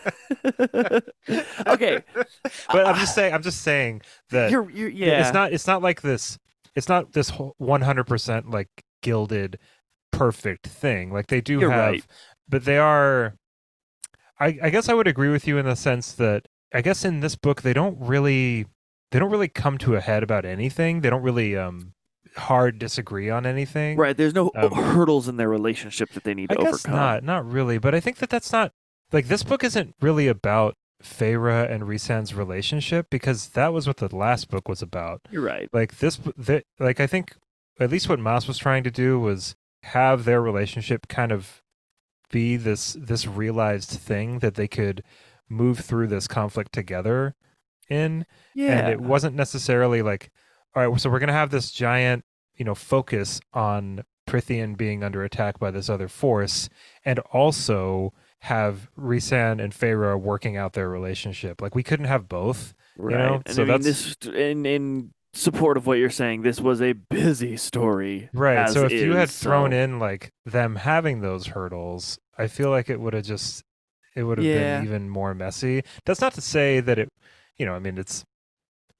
okay. 1.67 2.03
but 2.71 2.85
I'm 2.85 2.95
just 2.95 3.15
saying. 3.15 3.33
I'm 3.33 3.41
just 3.41 3.61
saying 3.61 4.03
that 4.29 4.51
You're 4.51 4.69
you're 4.69 4.89
yeah. 4.89 5.21
it's 5.21 5.33
not 5.33 5.51
it's 5.51 5.67
not 5.67 5.81
like 5.81 6.01
this 6.01 6.37
it's 6.75 6.87
not 6.87 7.13
this 7.13 7.29
whole 7.29 7.55
100% 7.59 8.51
like 8.53 8.69
gilded 9.01 9.57
perfect 10.11 10.67
thing 10.67 11.11
like 11.11 11.27
they 11.27 11.41
do 11.41 11.59
You're 11.59 11.71
have 11.71 11.91
right. 11.93 12.05
but 12.47 12.65
they 12.65 12.77
are 12.77 13.35
I, 14.39 14.59
I 14.61 14.69
guess 14.69 14.89
i 14.89 14.93
would 14.93 15.07
agree 15.07 15.29
with 15.29 15.47
you 15.47 15.57
in 15.57 15.65
the 15.65 15.75
sense 15.75 16.11
that 16.13 16.47
i 16.73 16.81
guess 16.81 17.05
in 17.05 17.21
this 17.21 17.35
book 17.35 17.61
they 17.61 17.71
don't 17.71 17.97
really 17.99 18.67
they 19.11 19.19
don't 19.19 19.31
really 19.31 19.47
come 19.47 19.77
to 19.79 19.95
a 19.95 20.01
head 20.01 20.21
about 20.21 20.43
anything 20.43 20.99
they 20.99 21.09
don't 21.09 21.23
really 21.23 21.55
um 21.55 21.93
hard 22.37 22.79
disagree 22.79 23.29
on 23.29 23.45
anything 23.45 23.97
right, 23.97 24.15
there's 24.15 24.33
no 24.33 24.51
Um, 24.55 24.71
hurdles 24.71 25.27
in 25.27 25.37
their 25.37 25.49
relationship 25.49 26.11
that 26.11 26.23
they 26.23 26.33
need 26.33 26.51
I 26.51 26.55
to 26.55 26.61
guess 26.63 26.73
overcome. 26.85 26.95
not, 26.95 27.23
not 27.23 27.51
really. 27.51 27.77
But 27.77 27.93
I 27.95 27.99
think 27.99 28.17
that 28.17 28.29
that's 28.29 28.51
not 28.51 28.71
like 29.11 29.27
this 29.27 29.43
book 29.43 29.63
isn't 29.63 29.95
really 30.01 30.27
about 30.27 30.75
Feyre 31.03 31.69
and 31.69 31.87
Rhysand's 31.87 32.33
relationship 32.33 33.07
because 33.09 33.49
that 33.49 33.73
was 33.73 33.87
what 33.87 33.97
the 33.97 34.15
last 34.15 34.49
book 34.49 34.69
was 34.69 34.81
about. 34.81 35.21
You're 35.31 35.41
right. 35.43 35.67
Like 35.73 35.97
this, 35.97 36.17
the, 36.37 36.63
like 36.79 36.99
I 36.99 37.07
think 37.07 37.35
at 37.79 37.89
least 37.89 38.07
what 38.07 38.19
Maas 38.19 38.47
was 38.47 38.57
trying 38.57 38.83
to 38.83 38.91
do 38.91 39.19
was 39.19 39.55
have 39.83 40.25
their 40.25 40.41
relationship 40.41 41.07
kind 41.07 41.31
of 41.31 41.61
be 42.29 42.55
this 42.55 42.95
this 42.99 43.27
realized 43.27 43.89
thing 43.89 44.39
that 44.39 44.55
they 44.55 44.67
could 44.67 45.03
move 45.49 45.79
through 45.79 46.07
this 46.07 46.27
conflict 46.27 46.71
together 46.71 47.35
in 47.89 48.25
Yeah. 48.55 48.77
and 48.79 48.87
it 48.89 49.01
wasn't 49.01 49.35
necessarily 49.35 50.01
like 50.01 50.31
all 50.75 50.87
right 50.87 50.99
so 51.01 51.09
we're 51.09 51.19
going 51.19 51.27
to 51.27 51.33
have 51.33 51.49
this 51.51 51.71
giant 51.71 52.23
you 52.55 52.65
know 52.65 52.75
focus 52.75 53.39
on 53.53 54.03
Prythian 54.27 54.77
being 54.77 55.03
under 55.03 55.23
attack 55.23 55.59
by 55.59 55.71
this 55.71 55.89
other 55.89 56.07
force 56.07 56.69
and 57.03 57.19
also 57.33 58.13
have 58.39 58.89
Rhysand 58.97 59.61
and 59.63 59.73
Feyre 59.73 60.19
working 60.19 60.57
out 60.57 60.73
their 60.73 60.89
relationship 60.89 61.61
like 61.61 61.75
we 61.75 61.83
couldn't 61.83 62.05
have 62.05 62.29
both 62.29 62.73
right. 62.97 63.17
know, 63.17 63.41
and 63.45 63.55
so 63.55 63.63
I 63.63 63.65
mean 63.65 63.81
that's- 63.81 64.15
this 64.21 64.33
in 64.33 64.65
in 64.65 65.13
support 65.33 65.77
of 65.77 65.87
what 65.87 65.97
you're 65.97 66.09
saying, 66.09 66.41
this 66.41 66.59
was 66.59 66.81
a 66.81 66.91
busy 66.91 67.55
story. 67.55 68.29
right 68.33 68.69
so 68.69 68.83
if 68.85 68.91
you 68.91 69.13
had 69.15 69.29
thrown 69.29 69.71
so- 69.71 69.77
in 69.77 69.99
like 69.99 70.31
them 70.45 70.75
having 70.75 71.21
those 71.21 71.47
hurdles 71.47 72.19
I 72.37 72.47
feel 72.47 72.69
like 72.69 72.89
it 72.89 72.99
would 72.99 73.13
have 73.13 73.23
just 73.25 73.63
it 74.15 74.23
would 74.23 74.37
have 74.39 74.45
Yeah. 74.45 74.77
been 74.79 74.85
even 74.87 75.09
more 75.09 75.33
messy. 75.33 75.83
That's 76.05 76.19
not 76.19 76.33
to 76.33 76.41
say 76.41 76.81
that 76.81 76.99
it, 76.99 77.07
you 77.57 77.65
know, 77.65 77.73
I 77.73 77.79
mean, 77.79 77.97
it's 77.97 78.25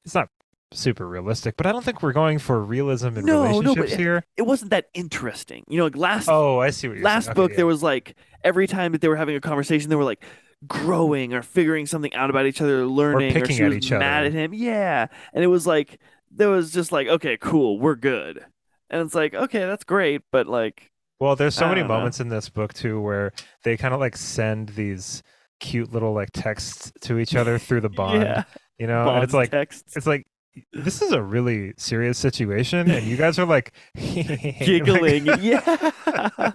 it's 0.06 0.16
not 0.16 0.30
super 0.74 1.08
realistic, 1.08 1.58
but 1.58 1.66
I 1.66 1.72
don't 1.72 1.84
think 1.84 2.02
we're 2.02 2.14
going 2.14 2.40
for 2.40 2.64
realism 2.64 3.18
in 3.18 3.26
No, 3.26 3.60
no, 3.60 3.76
but 3.76 3.90
relationships 3.90 3.94
here. 3.94 4.24
It 4.38 4.44
wasn't 4.44 4.72
that 4.72 4.88
interesting. 4.94 5.64
You 5.68 5.78
know, 5.80 5.84
like 5.86 5.96
last 5.98 6.28
Oh, 6.28 6.60
I 6.60 6.70
see 6.72 6.88
what 6.88 6.98
you're 6.98 7.06
last 7.06 7.26
saying. 7.26 7.36
book 7.36 7.54
Okay, 7.54 7.56
there 7.56 7.66
yeah. 7.66 7.68
was 7.68 7.84
like 7.84 8.16
every 8.44 8.68
time 8.68 8.92
that 8.94 9.02
they 9.02 9.08
were 9.08 9.16
having 9.16 9.36
a 9.36 9.42
conversation 9.42 9.90
they 9.90 9.96
were 9.96 10.04
like 10.04 10.24
growing 10.68 11.34
or 11.34 11.42
figuring 11.42 11.86
something 11.86 12.14
out 12.14 12.30
about 12.30 12.46
each 12.46 12.62
other, 12.62 12.86
learning, 12.86 13.38
or, 13.40 13.48
picking 13.48 13.50
she 13.50 13.64
at 13.64 13.68
was 13.68 13.78
each 13.78 13.92
mad 13.92 14.26
other. 14.26 14.26
at 14.26 14.34
him. 14.34 14.54
Yeah, 14.54 15.08
and 15.34 15.44
it 15.44 15.48
was 15.48 15.68
like 15.68 16.00
there 16.32 16.50
was 16.50 16.72
just 16.72 16.92
like, 16.92 17.08
okay, 17.08 17.38
cool, 17.38 17.80
we're 17.80 17.96
good, 17.96 18.46
and 18.90 19.02
it's 19.02 19.16
like, 19.16 19.34
okay, 19.34 19.60
that's 19.66 19.84
great, 19.84 20.22
but 20.32 20.48
like, 20.48 20.92
Well, 21.20 21.36
there's 21.36 21.56
so 21.56 21.68
I 21.68 21.70
many 21.70 21.82
don't 21.82 21.90
know. 21.90 21.96
moments 21.96 22.20
in 22.20 22.30
this 22.30 22.50
book 22.50 22.74
too 22.74 23.00
where 23.02 23.34
they 23.64 23.78
kind 23.78 23.94
of 23.94 24.00
like 24.00 24.18
send 24.18 24.70
these 24.70 25.22
cute 25.60 25.92
little 25.92 26.14
like 26.14 26.32
texts 26.32 26.92
to 27.02 27.20
each 27.20 27.36
other 27.36 27.60
through 27.60 27.82
the 27.82 27.90
bond, 27.90 28.24
yeah, 28.24 28.44
you 28.78 28.88
know, 28.88 29.14
and 29.14 29.24
it's 29.24 29.34
like 29.34 29.52
texts, 29.52 29.96
it's 29.96 30.08
like 30.08 30.26
this 30.74 31.02
is 31.02 31.12
a 31.12 31.22
really 31.22 31.74
serious 31.78 32.18
situation, 32.18 32.90
and 32.90 33.06
you 33.06 33.18
guys 33.18 33.40
are 33.40 33.46
like 33.46 33.72
giggling, 33.96 35.26
yeah, 35.40 36.52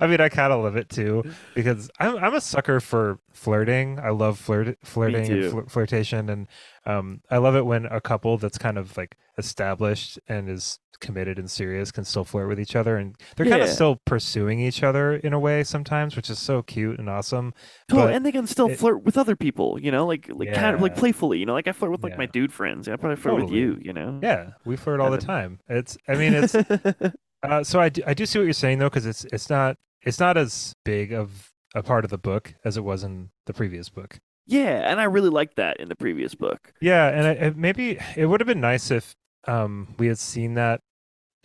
I 0.00 0.06
mean, 0.06 0.20
I 0.20 0.28
kind 0.28 0.52
of 0.52 0.62
love 0.62 0.76
it 0.76 0.88
too 0.88 1.24
because 1.54 1.90
I'm 1.98 2.16
I'm 2.16 2.34
a 2.34 2.40
sucker 2.40 2.80
for 2.80 3.18
flirting. 3.32 3.98
I 3.98 4.10
love 4.10 4.38
flirt 4.38 4.78
flirting 4.82 5.30
and 5.30 5.52
flir- 5.52 5.70
flirtation, 5.70 6.28
and 6.28 6.48
um, 6.86 7.22
I 7.30 7.38
love 7.38 7.56
it 7.56 7.66
when 7.66 7.86
a 7.86 8.00
couple 8.00 8.38
that's 8.38 8.58
kind 8.58 8.78
of 8.78 8.96
like 8.96 9.16
established 9.38 10.18
and 10.28 10.48
is 10.48 10.78
committed 11.00 11.36
and 11.38 11.50
serious 11.50 11.90
can 11.90 12.04
still 12.04 12.24
flirt 12.24 12.48
with 12.48 12.60
each 12.60 12.76
other, 12.76 12.96
and 12.96 13.16
they're 13.36 13.46
kind 13.46 13.62
of 13.62 13.68
still 13.68 13.98
pursuing 14.04 14.60
each 14.60 14.82
other 14.82 15.14
in 15.16 15.32
a 15.32 15.38
way 15.38 15.64
sometimes, 15.64 16.14
which 16.16 16.30
is 16.30 16.38
so 16.38 16.62
cute 16.62 16.98
and 16.98 17.08
awesome. 17.10 17.52
Totally, 17.88 18.08
but 18.08 18.14
and 18.14 18.24
they 18.26 18.32
can 18.32 18.46
still 18.46 18.68
it- 18.68 18.78
flirt 18.78 19.02
with 19.04 19.18
other 19.18 19.34
people, 19.36 19.78
you 19.80 19.90
know, 19.90 20.06
like 20.06 20.28
like 20.32 20.52
kind 20.54 20.74
of 20.76 20.80
like 20.82 20.94
playfully, 20.96 21.38
you 21.38 21.46
know, 21.46 21.54
like 21.54 21.66
I 21.68 21.72
flirt 21.72 21.90
with 21.90 22.02
like 22.04 22.18
my 22.18 22.26
dude 22.26 22.52
friends, 22.52 22.88
I 22.88 22.96
probably 22.96 23.16
flirt 23.16 23.42
with 23.42 23.50
you, 23.50 23.78
you 23.80 23.92
know, 23.92 24.20
Yeah, 24.22 24.50
we 24.64 24.76
flirt 24.76 25.00
all 25.00 25.10
the 25.10 25.18
time. 25.18 25.58
It's 25.68 25.96
I 26.08 26.14
mean 26.14 26.34
it's 26.34 26.54
Uh, 27.42 27.64
so 27.64 27.80
I 27.80 27.88
do, 27.88 28.02
I 28.06 28.14
do 28.14 28.24
see 28.24 28.38
what 28.38 28.44
you're 28.44 28.52
saying 28.52 28.78
though, 28.78 28.88
because 28.88 29.04
it's 29.04 29.24
it's 29.32 29.50
not 29.50 29.76
it's 30.02 30.20
not 30.20 30.36
as 30.36 30.74
big 30.84 31.12
of 31.12 31.50
a 31.74 31.82
part 31.82 32.04
of 32.04 32.10
the 32.10 32.18
book 32.18 32.54
as 32.64 32.76
it 32.76 32.84
was 32.84 33.02
in 33.02 33.30
the 33.46 33.52
previous 33.52 33.88
book. 33.88 34.20
yeah, 34.46 34.88
and 34.88 35.00
I 35.00 35.04
really 35.04 35.30
liked 35.30 35.56
that 35.56 35.78
in 35.80 35.88
the 35.88 35.96
previous 35.96 36.34
book. 36.36 36.72
Yeah, 36.80 37.08
and 37.08 37.26
it, 37.26 37.42
it, 37.42 37.56
maybe 37.56 37.98
it 38.16 38.26
would 38.26 38.38
have 38.40 38.46
been 38.46 38.60
nice 38.60 38.92
if 38.92 39.16
um, 39.46 39.94
we 39.98 40.06
had 40.06 40.18
seen 40.18 40.54
that 40.54 40.80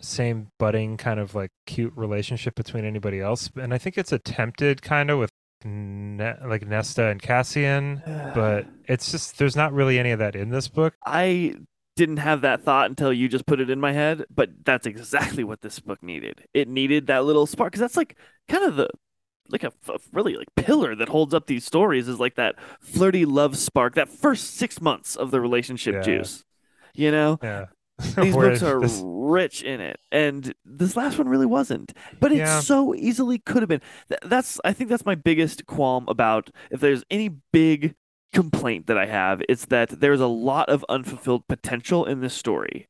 same 0.00 0.48
budding 0.58 0.96
kind 0.96 1.18
of 1.18 1.34
like 1.34 1.50
cute 1.66 1.92
relationship 1.96 2.54
between 2.54 2.84
anybody 2.84 3.20
else. 3.20 3.50
And 3.60 3.74
I 3.74 3.78
think 3.78 3.98
it's 3.98 4.12
attempted 4.12 4.80
kind 4.82 5.10
of 5.10 5.18
with 5.18 5.30
ne- 5.64 6.36
like 6.46 6.66
Nesta 6.66 7.06
and 7.06 7.20
Cassian, 7.20 8.02
but 8.34 8.66
it's 8.86 9.10
just 9.10 9.38
there's 9.38 9.56
not 9.56 9.72
really 9.72 9.98
any 9.98 10.12
of 10.12 10.18
that 10.20 10.36
in 10.36 10.50
this 10.50 10.68
book. 10.68 10.94
I 11.04 11.54
didn't 11.96 12.18
have 12.18 12.42
that 12.42 12.62
thought 12.62 12.88
until 12.88 13.12
you 13.12 13.28
just 13.28 13.44
put 13.44 13.58
it 13.58 13.70
in 13.70 13.80
my 13.80 13.92
head, 13.92 14.24
but 14.32 14.50
that's 14.64 14.86
exactly 14.86 15.42
what 15.42 15.62
this 15.62 15.80
book 15.80 16.00
needed. 16.00 16.44
It 16.54 16.68
needed 16.68 17.08
that 17.08 17.24
little 17.24 17.46
spark 17.46 17.72
because 17.72 17.80
that's 17.80 17.96
like 17.96 18.16
kind 18.48 18.62
of 18.64 18.76
the 18.76 18.88
like 19.50 19.64
a 19.64 19.72
really 20.12 20.36
like 20.36 20.54
pillar 20.56 20.94
that 20.94 21.08
holds 21.08 21.32
up 21.34 21.46
these 21.46 21.64
stories 21.64 22.06
is 22.06 22.20
like 22.20 22.36
that 22.36 22.54
flirty 22.80 23.24
love 23.24 23.56
spark, 23.56 23.94
that 23.96 24.08
first 24.08 24.54
six 24.56 24.80
months 24.80 25.16
of 25.16 25.30
the 25.32 25.40
relationship 25.40 25.94
Yeah. 25.94 26.00
juice. 26.02 26.44
You 26.94 27.10
know, 27.10 27.38
Yeah. 27.42 27.66
these 28.16 28.34
books 28.34 28.62
are 28.62 28.80
this- 28.80 29.02
rich 29.04 29.62
in 29.62 29.80
it, 29.80 29.98
and 30.12 30.54
this 30.64 30.96
last 30.96 31.18
one 31.18 31.28
really 31.28 31.46
wasn't. 31.46 31.92
But 32.20 32.32
it 32.32 32.38
Yeah. 32.38 32.60
so 32.60 32.94
easily 32.94 33.38
could 33.38 33.62
have 33.62 33.68
been. 33.68 33.82
That's 34.22 34.60
I 34.64 34.72
think 34.72 34.88
that's 34.90 35.04
my 35.06 35.14
biggest 35.14 35.66
qualm 35.66 36.06
about 36.08 36.50
if 36.70 36.80
there's 36.80 37.04
any 37.10 37.28
big 37.52 37.94
complaint 38.32 38.86
that 38.86 38.98
I 38.98 39.06
have, 39.06 39.42
it's 39.48 39.64
that 39.66 40.00
there's 40.00 40.20
a 40.20 40.26
lot 40.26 40.68
of 40.68 40.84
unfulfilled 40.88 41.48
potential 41.48 42.04
in 42.04 42.20
this 42.20 42.34
story, 42.34 42.88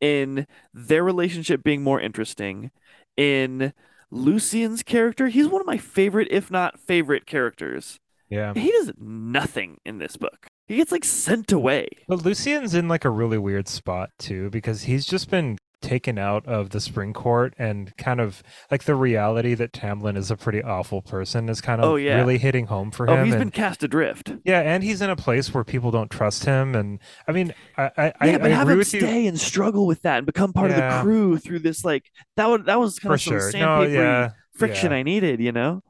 in 0.00 0.46
their 0.72 1.02
relationship 1.02 1.62
being 1.64 1.82
more 1.82 2.00
interesting, 2.00 2.70
in 3.16 3.72
Lucien's 4.10 4.82
character. 4.82 5.28
He's 5.28 5.48
one 5.48 5.60
of 5.62 5.66
my 5.66 5.78
favorite, 5.78 6.28
if 6.30 6.50
not 6.50 6.78
favorite, 6.78 7.26
characters. 7.26 7.98
yeah. 8.28 8.52
He 8.54 8.70
does 8.70 8.92
nothing 8.98 9.78
in 9.84 9.98
this 9.98 10.16
book. 10.16 10.46
He 10.66 10.76
gets 10.76 10.92
like 10.92 11.04
sent 11.04 11.52
away. 11.52 11.88
But 12.08 12.24
Lucien's 12.24 12.74
in 12.74 12.88
like 12.88 13.04
a 13.04 13.10
really 13.10 13.38
weird 13.38 13.68
spot 13.68 14.10
too 14.18 14.50
because 14.50 14.82
he's 14.84 15.04
just 15.06 15.30
been 15.30 15.58
taken 15.82 16.16
out 16.18 16.46
of 16.46 16.70
the 16.70 16.80
spring 16.80 17.12
court 17.12 17.52
and 17.58 17.94
kind 17.98 18.18
of 18.18 18.42
like 18.70 18.84
the 18.84 18.94
reality 18.94 19.52
that 19.52 19.70
Tamlin 19.72 20.16
is 20.16 20.30
a 20.30 20.36
pretty 20.36 20.62
awful 20.62 21.02
person 21.02 21.50
is 21.50 21.60
kind 21.60 21.82
of 21.82 21.90
Oh, 21.90 21.96
yeah. 21.96 22.16
really 22.16 22.38
hitting 22.38 22.64
home 22.68 22.90
for 22.90 23.04
him. 23.06 23.10
Oh, 23.12 23.16
him. 23.18 23.24
he's 23.26 23.34
and, 23.34 23.40
been 23.42 23.50
cast 23.50 23.82
adrift. 23.82 24.32
yeah, 24.46 24.60
and 24.60 24.82
he's 24.82 25.02
in 25.02 25.10
a 25.10 25.16
place 25.16 25.52
where 25.52 25.62
people 25.62 25.90
don't 25.90 26.10
trust 26.10 26.46
him. 26.46 26.74
And 26.74 26.98
I 27.28 27.32
mean, 27.32 27.52
I 27.76 27.90
I, 28.18 28.26
yeah, 28.26 28.38
but 28.38 28.46
I 28.50 28.54
have 28.54 28.70
him 28.70 28.78
with 28.78 28.94
you. 28.94 29.00
stay 29.00 29.26
and 29.26 29.38
struggle 29.38 29.86
with 29.86 30.00
that 30.02 30.16
and 30.18 30.26
become 30.26 30.54
part 30.54 30.70
of 30.70 30.78
the 30.78 31.00
crew 31.02 31.36
through 31.36 31.58
this 31.58 31.84
like 31.84 32.10
that 32.36 32.48
would 32.48 32.64
that 32.64 32.80
was 32.80 32.98
kind 32.98 33.10
For 33.10 33.14
of 33.14 33.20
some 33.20 33.50
sure. 33.52 33.60
No, 33.60 33.82
yeah. 33.82 34.30
friction 34.54 34.90
yeah. 34.90 34.96
I 34.98 35.02
needed, 35.02 35.38
you 35.40 35.52
know? 35.52 35.82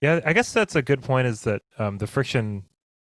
Yeah, 0.00 0.20
I 0.24 0.32
guess 0.34 0.52
that's 0.52 0.76
a 0.76 0.82
good 0.82 1.02
point 1.02 1.26
is 1.26 1.42
that 1.42 1.62
um, 1.78 1.98
the 1.98 2.06
friction 2.06 2.62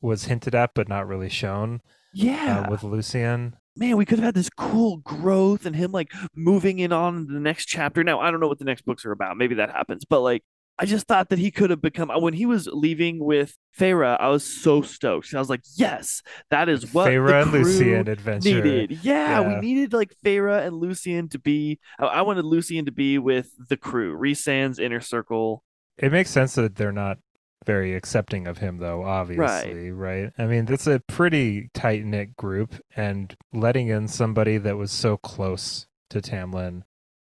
was 0.01 0.25
hinted 0.25 0.55
at 0.55 0.71
but 0.73 0.87
not 0.89 1.07
really 1.07 1.29
shown 1.29 1.81
Yeah. 2.13 2.65
uh, 2.67 2.71
with 2.71 2.83
Lucien. 2.83 3.55
Man, 3.75 3.95
we 3.97 4.05
could 4.05 4.19
have 4.19 4.25
had 4.25 4.35
this 4.35 4.49
cool 4.49 4.97
growth 4.97 5.65
and 5.65 5.75
him 5.75 5.91
like 5.91 6.11
moving 6.35 6.79
in 6.79 6.91
on 6.91 7.27
the 7.27 7.39
next 7.39 7.65
chapter. 7.65 8.03
Now, 8.03 8.19
I 8.19 8.29
don't 8.31 8.39
know 8.39 8.47
what 8.47 8.59
the 8.59 8.65
next 8.65 8.83
books 8.85 9.05
are 9.05 9.11
about. 9.11 9.37
Maybe 9.37 9.55
that 9.55 9.71
happens, 9.71 10.03
but 10.05 10.21
like 10.21 10.43
I 10.81 10.85
just 10.85 11.07
thought 11.07 11.27
that 11.29 11.39
he 11.39 11.51
could 11.51 11.71
have 11.71 11.81
become 11.81 12.09
when 12.21 12.33
he 12.33 12.45
was 12.45 12.67
leaving 12.71 13.19
with 13.23 13.57
Feyre, 13.77 14.17
I 14.17 14.29
was 14.29 14.45
so 14.45 14.81
stoked. 14.81 15.33
I 15.33 15.39
was 15.39 15.49
like, 15.49 15.59
yes, 15.75 16.21
that 16.51 16.69
is 16.69 16.93
what 16.93 17.09
Feyre 17.09 17.41
and 17.41 17.51
Lucien 17.51 18.07
adventure. 18.07 18.63
needed. 18.63 18.99
Yeah, 19.03 19.41
we 19.41 19.55
needed 19.59 19.91
like 19.91 20.13
Feyre 20.23 20.65
and 20.65 20.77
Lucien 20.77 21.27
to 21.29 21.39
be. 21.39 21.79
I, 21.99 22.21
wanted 22.21 22.45
Lucien 22.45 22.85
to 22.85 22.93
be 22.93 23.17
with 23.17 23.49
the 23.67 23.75
crew, 23.75 24.13
Rhysand's 24.15 24.79
inner 24.79 25.01
circle. 25.01 25.63
It 25.97 26.13
makes 26.13 26.29
sense 26.29 26.55
that 26.55 26.77
they're 26.77 26.93
not 26.93 27.17
very 27.65 27.95
accepting 27.95 28.47
of 28.47 28.59
him, 28.59 28.77
though. 28.77 29.03
Obviously, 29.03 29.91
right? 29.91 30.31
I 30.37 30.45
mean, 30.45 30.67
it's 30.69 30.87
a 30.87 30.99
pretty 30.99 31.69
tight 31.73 32.05
knit 32.05 32.35
group, 32.35 32.75
and 32.95 33.35
letting 33.53 33.87
in 33.87 34.07
somebody 34.07 34.57
that 34.57 34.77
was 34.77 34.91
so 34.91 35.17
close 35.17 35.87
to 36.09 36.21
Tamlin 36.21 36.83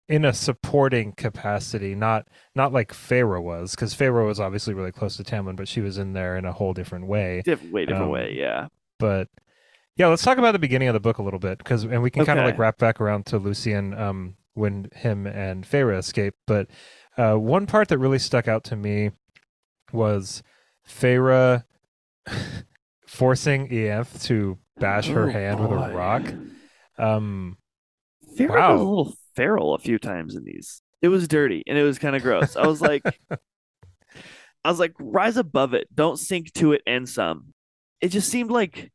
in 0.09 0.23
a 0.23 0.33
supporting 0.33 1.11
capacity, 1.11 1.93
not 1.93 2.27
not 2.55 2.71
like 2.71 2.93
Feyre 2.93 3.41
was, 3.41 3.71
because 3.71 3.93
Feyre 3.93 4.25
was 4.25 4.39
obviously 4.39 4.73
really 4.73 4.91
close 4.91 5.17
to 5.17 5.23
Tamlin, 5.23 5.55
but 5.55 5.67
she 5.67 5.81
was 5.81 5.97
in 5.97 6.13
there 6.13 6.37
in 6.37 6.45
a 6.45 6.53
whole 6.53 6.73
different 6.73 7.07
way. 7.07 7.41
Different 7.43 7.73
way, 7.73 7.85
different 7.85 8.05
Um, 8.05 8.11
way. 8.11 8.33
Yeah. 8.37 8.67
But 8.99 9.27
yeah, 9.95 10.07
let's 10.07 10.23
talk 10.23 10.37
about 10.37 10.51
the 10.51 10.59
beginning 10.59 10.87
of 10.87 10.93
the 10.93 10.99
book 10.99 11.17
a 11.17 11.23
little 11.23 11.39
bit, 11.39 11.57
because 11.57 11.83
and 11.83 12.01
we 12.01 12.09
can 12.09 12.25
kind 12.25 12.39
of 12.39 12.45
like 12.45 12.57
wrap 12.57 12.77
back 12.77 13.01
around 13.01 13.25
to 13.27 13.37
Lucien 13.37 13.93
um, 13.95 14.35
when 14.53 14.89
him 14.95 15.27
and 15.27 15.65
Feyre 15.65 15.97
escape. 15.97 16.35
But 16.45 16.67
uh, 17.17 17.35
one 17.35 17.65
part 17.65 17.87
that 17.89 17.97
really 17.97 18.19
stuck 18.19 18.47
out 18.47 18.63
to 18.65 18.75
me 18.75 19.11
was 19.93 20.43
Feyre 20.87 21.63
forcing 23.05 23.67
Ianthe 23.69 24.23
to 24.25 24.57
bash 24.79 25.07
her 25.07 25.27
Oh, 25.29 25.31
hand 25.31 25.59
with 25.59 25.71
a 25.71 25.75
rock. 25.93 26.33
Um, 26.97 27.57
Feyre 28.37 28.49
Wow. 28.49 28.73
was 28.73 28.81
a 28.81 28.85
little 28.85 29.13
feral 29.35 29.73
a 29.73 29.79
few 29.79 29.97
times 29.99 30.35
in 30.35 30.43
these. 30.43 30.81
It 31.01 31.07
was 31.09 31.27
dirty 31.27 31.63
and 31.67 31.77
it 31.77 31.83
was 31.83 31.99
kind 31.99 32.15
of 32.15 32.21
gross. 32.23 32.55
I 32.55 32.65
was 32.67 32.81
like, 32.81 33.03
I 34.63 34.69
was 34.69 34.79
like, 34.79 34.93
rise 34.99 35.37
above 35.37 35.73
it. 35.73 35.87
Don't 35.93 36.17
sink 36.17 36.51
to 36.53 36.73
it 36.73 36.81
and 36.85 37.07
some. 37.07 37.53
It 38.01 38.09
just 38.09 38.29
seemed 38.29 38.51
like, 38.51 38.91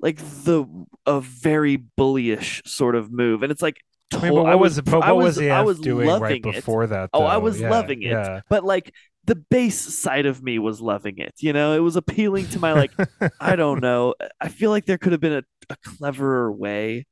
like 0.00 0.18
the 0.18 0.64
a 1.06 1.20
very 1.20 1.76
bullyish 1.98 2.66
sort 2.66 2.94
of 2.94 3.10
move, 3.10 3.42
and 3.42 3.50
it's 3.50 3.60
like, 3.62 3.78
I 4.12 4.16
mean, 4.20 4.30
to- 4.30 4.36
but 4.36 4.44
what 4.44 4.58
was, 4.60 4.80
but 4.80 5.02
I 5.02 5.12
what 5.12 5.24
was, 5.24 5.38
I 5.40 5.60
was 5.62 5.80
doing 5.80 6.06
right 6.06 6.20
loving 6.20 6.36
it. 6.36 6.42
before 6.42 6.86
that? 6.86 7.10
Oh, 7.12 7.24
I 7.24 7.38
was 7.38 7.60
Yeah, 7.60 7.68
loving 7.70 8.02
it. 8.02 8.10
Yeah. 8.10 8.40
But 8.48 8.64
like 8.64 8.94
the 9.28 9.36
base 9.36 9.78
side 9.78 10.24
of 10.24 10.42
me 10.42 10.58
was 10.58 10.80
loving 10.80 11.18
it. 11.18 11.34
You 11.38 11.52
know, 11.52 11.74
it 11.74 11.80
was 11.80 11.96
appealing 11.96 12.48
to 12.48 12.58
my 12.58 12.72
like 12.72 12.92
I 13.40 13.56
don't 13.56 13.82
know. 13.82 14.14
I 14.40 14.48
feel 14.48 14.70
like 14.70 14.86
there 14.86 14.96
could 14.96 15.12
have 15.12 15.20
been 15.20 15.34
a, 15.34 15.42
a 15.68 15.76
cleverer 15.84 16.50
way 16.50 17.06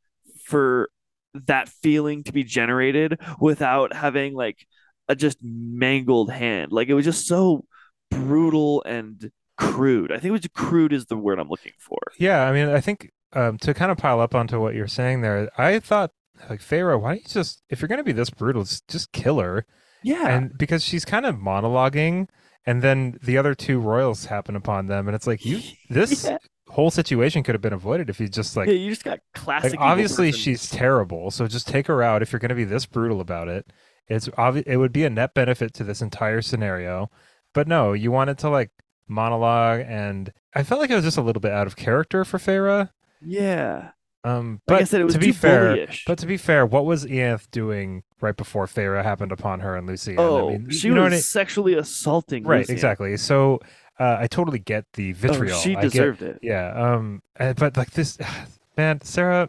for 0.46 0.88
that 1.34 1.68
feeling 1.68 2.24
to 2.24 2.32
be 2.32 2.42
generated 2.42 3.20
without 3.38 3.92
having 3.92 4.32
like 4.32 4.66
a 5.08 5.14
just 5.14 5.36
mangled 5.42 6.32
hand. 6.32 6.72
Like 6.72 6.88
it 6.88 6.94
was 6.94 7.04
just 7.04 7.26
so 7.26 7.66
brutal 8.10 8.82
and 8.84 9.30
crude. 9.58 10.10
I 10.10 10.14
think 10.14 10.26
it 10.26 10.30
was 10.30 10.48
crude 10.54 10.94
is 10.94 11.04
the 11.06 11.18
word 11.18 11.38
I'm 11.38 11.50
looking 11.50 11.74
for. 11.78 11.98
Yeah, 12.18 12.48
I 12.48 12.52
mean, 12.52 12.70
I 12.70 12.80
think 12.80 13.10
um, 13.34 13.58
to 13.58 13.74
kind 13.74 13.92
of 13.92 13.98
pile 13.98 14.20
up 14.20 14.34
onto 14.34 14.58
what 14.58 14.74
you're 14.74 14.86
saying 14.86 15.20
there, 15.20 15.50
I 15.58 15.80
thought 15.80 16.12
like 16.48 16.60
Feyre, 16.60 16.98
why 16.98 17.10
don't 17.10 17.22
you 17.22 17.28
just 17.28 17.62
if 17.68 17.82
you're 17.82 17.88
gonna 17.88 18.02
be 18.02 18.12
this 18.12 18.30
brutal, 18.30 18.62
just, 18.62 18.88
just 18.88 19.12
kill 19.12 19.38
her, 19.40 19.66
Yeah. 20.02 20.28
and 20.28 20.56
because 20.56 20.84
she's 20.84 21.04
kind 21.04 21.26
of 21.26 21.36
monologuing, 21.36 22.28
and 22.64 22.82
then 22.82 23.18
the 23.22 23.38
other 23.38 23.54
two 23.54 23.78
royals 23.80 24.26
happen 24.26 24.56
upon 24.56 24.86
them, 24.86 25.08
and 25.08 25.14
it's 25.14 25.26
like 25.26 25.44
you 25.44 25.60
this 25.90 26.24
Yeah. 26.24 26.38
whole 26.68 26.90
situation 26.90 27.42
could 27.42 27.54
have 27.54 27.62
been 27.62 27.72
avoided 27.72 28.10
if 28.10 28.20
you 28.20 28.28
just 28.28 28.56
like, 28.56 28.68
yeah, 28.68 28.74
you 28.74 28.90
just 28.90 29.04
got 29.04 29.20
classic. 29.34 29.72
like 29.72 29.80
obviously 29.80 30.28
person. 30.30 30.40
she's 30.40 30.68
terrible, 30.70 31.30
so 31.30 31.46
just 31.46 31.68
take 31.68 31.86
her 31.86 32.02
out 32.02 32.22
if 32.22 32.32
you're 32.32 32.40
gonna 32.40 32.54
be 32.54 32.64
this 32.64 32.86
brutal 32.86 33.20
about 33.20 33.48
it. 33.48 33.72
It's 34.08 34.28
obvious 34.36 34.64
it 34.68 34.76
would 34.76 34.92
be 34.92 35.04
a 35.04 35.10
net 35.10 35.34
benefit 35.34 35.72
to 35.74 35.84
this 35.84 36.00
entire 36.02 36.42
scenario, 36.42 37.10
but 37.54 37.66
no, 37.68 37.92
you 37.92 38.10
wanted 38.12 38.38
to 38.38 38.48
like 38.50 38.70
monologue, 39.08 39.82
and 39.86 40.32
I 40.54 40.62
felt 40.62 40.80
like 40.80 40.90
it 40.90 40.94
was 40.96 41.04
just 41.04 41.16
a 41.18 41.22
little 41.22 41.40
bit 41.40 41.52
out 41.52 41.66
of 41.66 41.76
character 41.76 42.24
for 42.24 42.38
Feyre. 42.38 42.90
Yeah. 43.20 43.90
Um, 44.26 44.60
Like 44.66 44.78
but 44.78 44.80
I 44.80 44.84
said, 44.84 45.00
it 45.00 45.04
was 45.04 45.14
to 45.14 45.20
be 45.20 45.32
fair, 45.32 45.76
bullyish. 45.76 46.02
but 46.06 46.18
to 46.18 46.26
be 46.26 46.36
fair, 46.36 46.66
what 46.66 46.84
was 46.84 47.04
Ianthe 47.06 47.50
doing 47.50 48.02
right 48.20 48.36
before 48.36 48.66
Feyre 48.66 49.02
happened 49.02 49.30
upon 49.32 49.60
her 49.60 49.76
and 49.76 49.86
Lucy? 49.86 50.16
oh, 50.18 50.48
I 50.48 50.52
mean, 50.58 50.70
she 50.70 50.90
was 50.90 51.12
I- 51.12 51.16
sexually 51.18 51.74
assaulting. 51.74 52.44
right, 52.44 52.60
Lucien. 52.60 52.74
exactly. 52.74 53.16
So 53.16 53.60
uh, 54.00 54.16
I 54.20 54.26
totally 54.26 54.58
get 54.58 54.84
the 54.94 55.12
Oh, 55.12 55.14
vitriol. 55.16 55.58
she 55.58 55.76
I 55.76 55.82
get- 55.82 55.92
deserved 55.92 56.22
it. 56.22 56.38
yeah. 56.42 56.72
Um. 56.74 57.22
uh, 57.38 57.52
But 57.54 57.76
like 57.76 57.92
this, 57.92 58.18
man, 58.76 59.00
Sarah, 59.02 59.48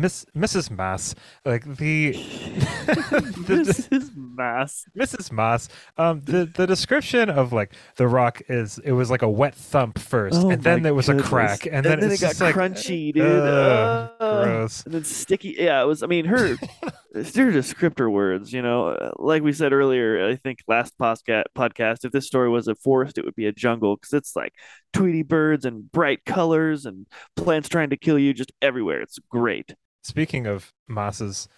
Miss 0.00 0.24
Mrs. 0.36 0.70
Mass, 0.70 1.14
like 1.44 1.64
the, 1.76 2.12
the 2.86 3.88
is 3.90 4.10
mass. 4.16 4.84
Mrs. 4.98 5.30
Moss, 5.30 5.68
um, 5.98 6.22
the 6.22 6.46
the 6.46 6.66
description 6.66 7.28
of 7.28 7.52
like 7.52 7.74
the 7.96 8.08
rock 8.08 8.40
is 8.48 8.78
it 8.78 8.92
was 8.92 9.10
like 9.10 9.22
a 9.22 9.28
wet 9.28 9.54
thump 9.54 9.98
first, 9.98 10.40
Oh 10.40 10.50
and 10.50 10.62
then 10.62 10.82
there 10.82 10.94
was 10.94 11.06
goodness. 11.06 11.26
a 11.26 11.28
crack, 11.28 11.66
and, 11.66 11.84
then, 11.84 11.98
it 12.02 12.12
it's 12.12 12.20
got 12.20 12.40
like 12.40 12.54
crunchy, 12.54 13.12
dude. 13.12 13.22
ugh, 13.22 14.10
Ugh. 14.20 14.44
gross. 14.44 14.84
And 14.84 14.94
then 14.94 15.04
sticky. 15.04 15.56
Yeah, 15.58 15.82
it 15.82 15.86
was. 15.86 16.02
I 16.02 16.06
mean, 16.06 16.24
her, 16.24 16.56
it's 17.14 17.36
her 17.36 17.50
descriptor 17.52 18.10
words. 18.10 18.52
You 18.52 18.62
know, 18.62 18.88
Uh, 18.88 19.10
like 19.18 19.42
we 19.42 19.52
said 19.52 19.72
earlier, 19.72 20.26
I 20.28 20.36
think 20.36 20.60
last 20.66 20.96
podcast. 20.98 21.44
Podcast. 21.56 22.04
If 22.04 22.12
this 22.12 22.26
story 22.26 22.48
was 22.48 22.68
a 22.68 22.74
forest, 22.74 23.18
it 23.18 23.24
would 23.24 23.36
be 23.36 23.46
a 23.46 23.52
jungle 23.52 23.96
because 23.96 24.12
it's 24.14 24.34
like 24.34 24.54
Tweety 24.92 25.22
birds 25.22 25.64
and 25.64 25.90
bright 25.92 26.24
colors 26.24 26.86
and 26.86 27.06
plants 27.36 27.68
trying 27.68 27.90
to 27.90 27.96
kill 27.96 28.18
you 28.18 28.32
just 28.34 28.52
everywhere. 28.62 29.00
It's 29.02 29.18
great. 29.30 29.74
Speaking 30.02 30.46
of 30.46 30.72
Maas's 30.88 31.48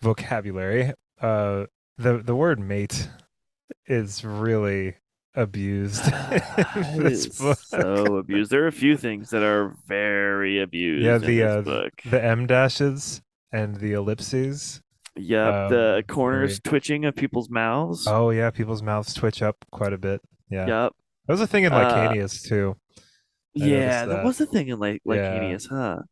vocabulary, 0.00 0.92
uh, 1.20 1.66
the 1.98 2.18
the 2.18 2.34
word 2.34 2.58
mate 2.60 3.08
is 3.86 4.24
really 4.24 4.94
abused 5.34 6.04
in 6.76 6.98
this 7.04 7.38
book. 7.38 7.58
so 7.58 8.16
abused. 8.16 8.50
There 8.50 8.64
are 8.64 8.68
a 8.68 8.72
few 8.72 8.96
things 8.96 9.30
that 9.30 9.42
are 9.42 9.76
very 9.86 10.60
abused. 10.60 11.04
Yeah, 11.04 11.18
the, 11.18 11.42
uh, 11.42 11.60
the 12.10 12.24
M 12.24 12.46
dashes 12.46 13.22
and 13.52 13.76
the 13.76 13.92
ellipses. 13.92 14.82
Yep, 15.18 15.54
um, 15.54 15.70
the 15.70 16.04
corners 16.08 16.60
twitching 16.60 17.04
of 17.06 17.14
people's 17.16 17.48
mouths. 17.48 18.06
Oh 18.06 18.30
yeah, 18.30 18.50
people's 18.50 18.82
mouths 18.82 19.14
twitch 19.14 19.42
up 19.42 19.64
quite 19.70 19.92
a 19.94 19.98
bit. 19.98 20.20
Yeah, 20.50 20.66
Yep. 20.66 20.92
that 21.26 21.32
was 21.32 21.40
a 21.40 21.46
thing 21.46 21.64
in 21.64 21.72
Uh, 21.72 21.78
Licanius 21.78 22.42
too. 22.46 22.76
I 22.98 23.64
Yeah, 23.64 24.04
that 24.06 24.16
that. 24.16 24.24
was 24.24 24.40
a 24.40 24.46
thing 24.46 24.68
in 24.68 24.78
like 24.78 25.00
like 25.06 25.16
Yeah. 25.18 25.56
Huh? 25.70 26.02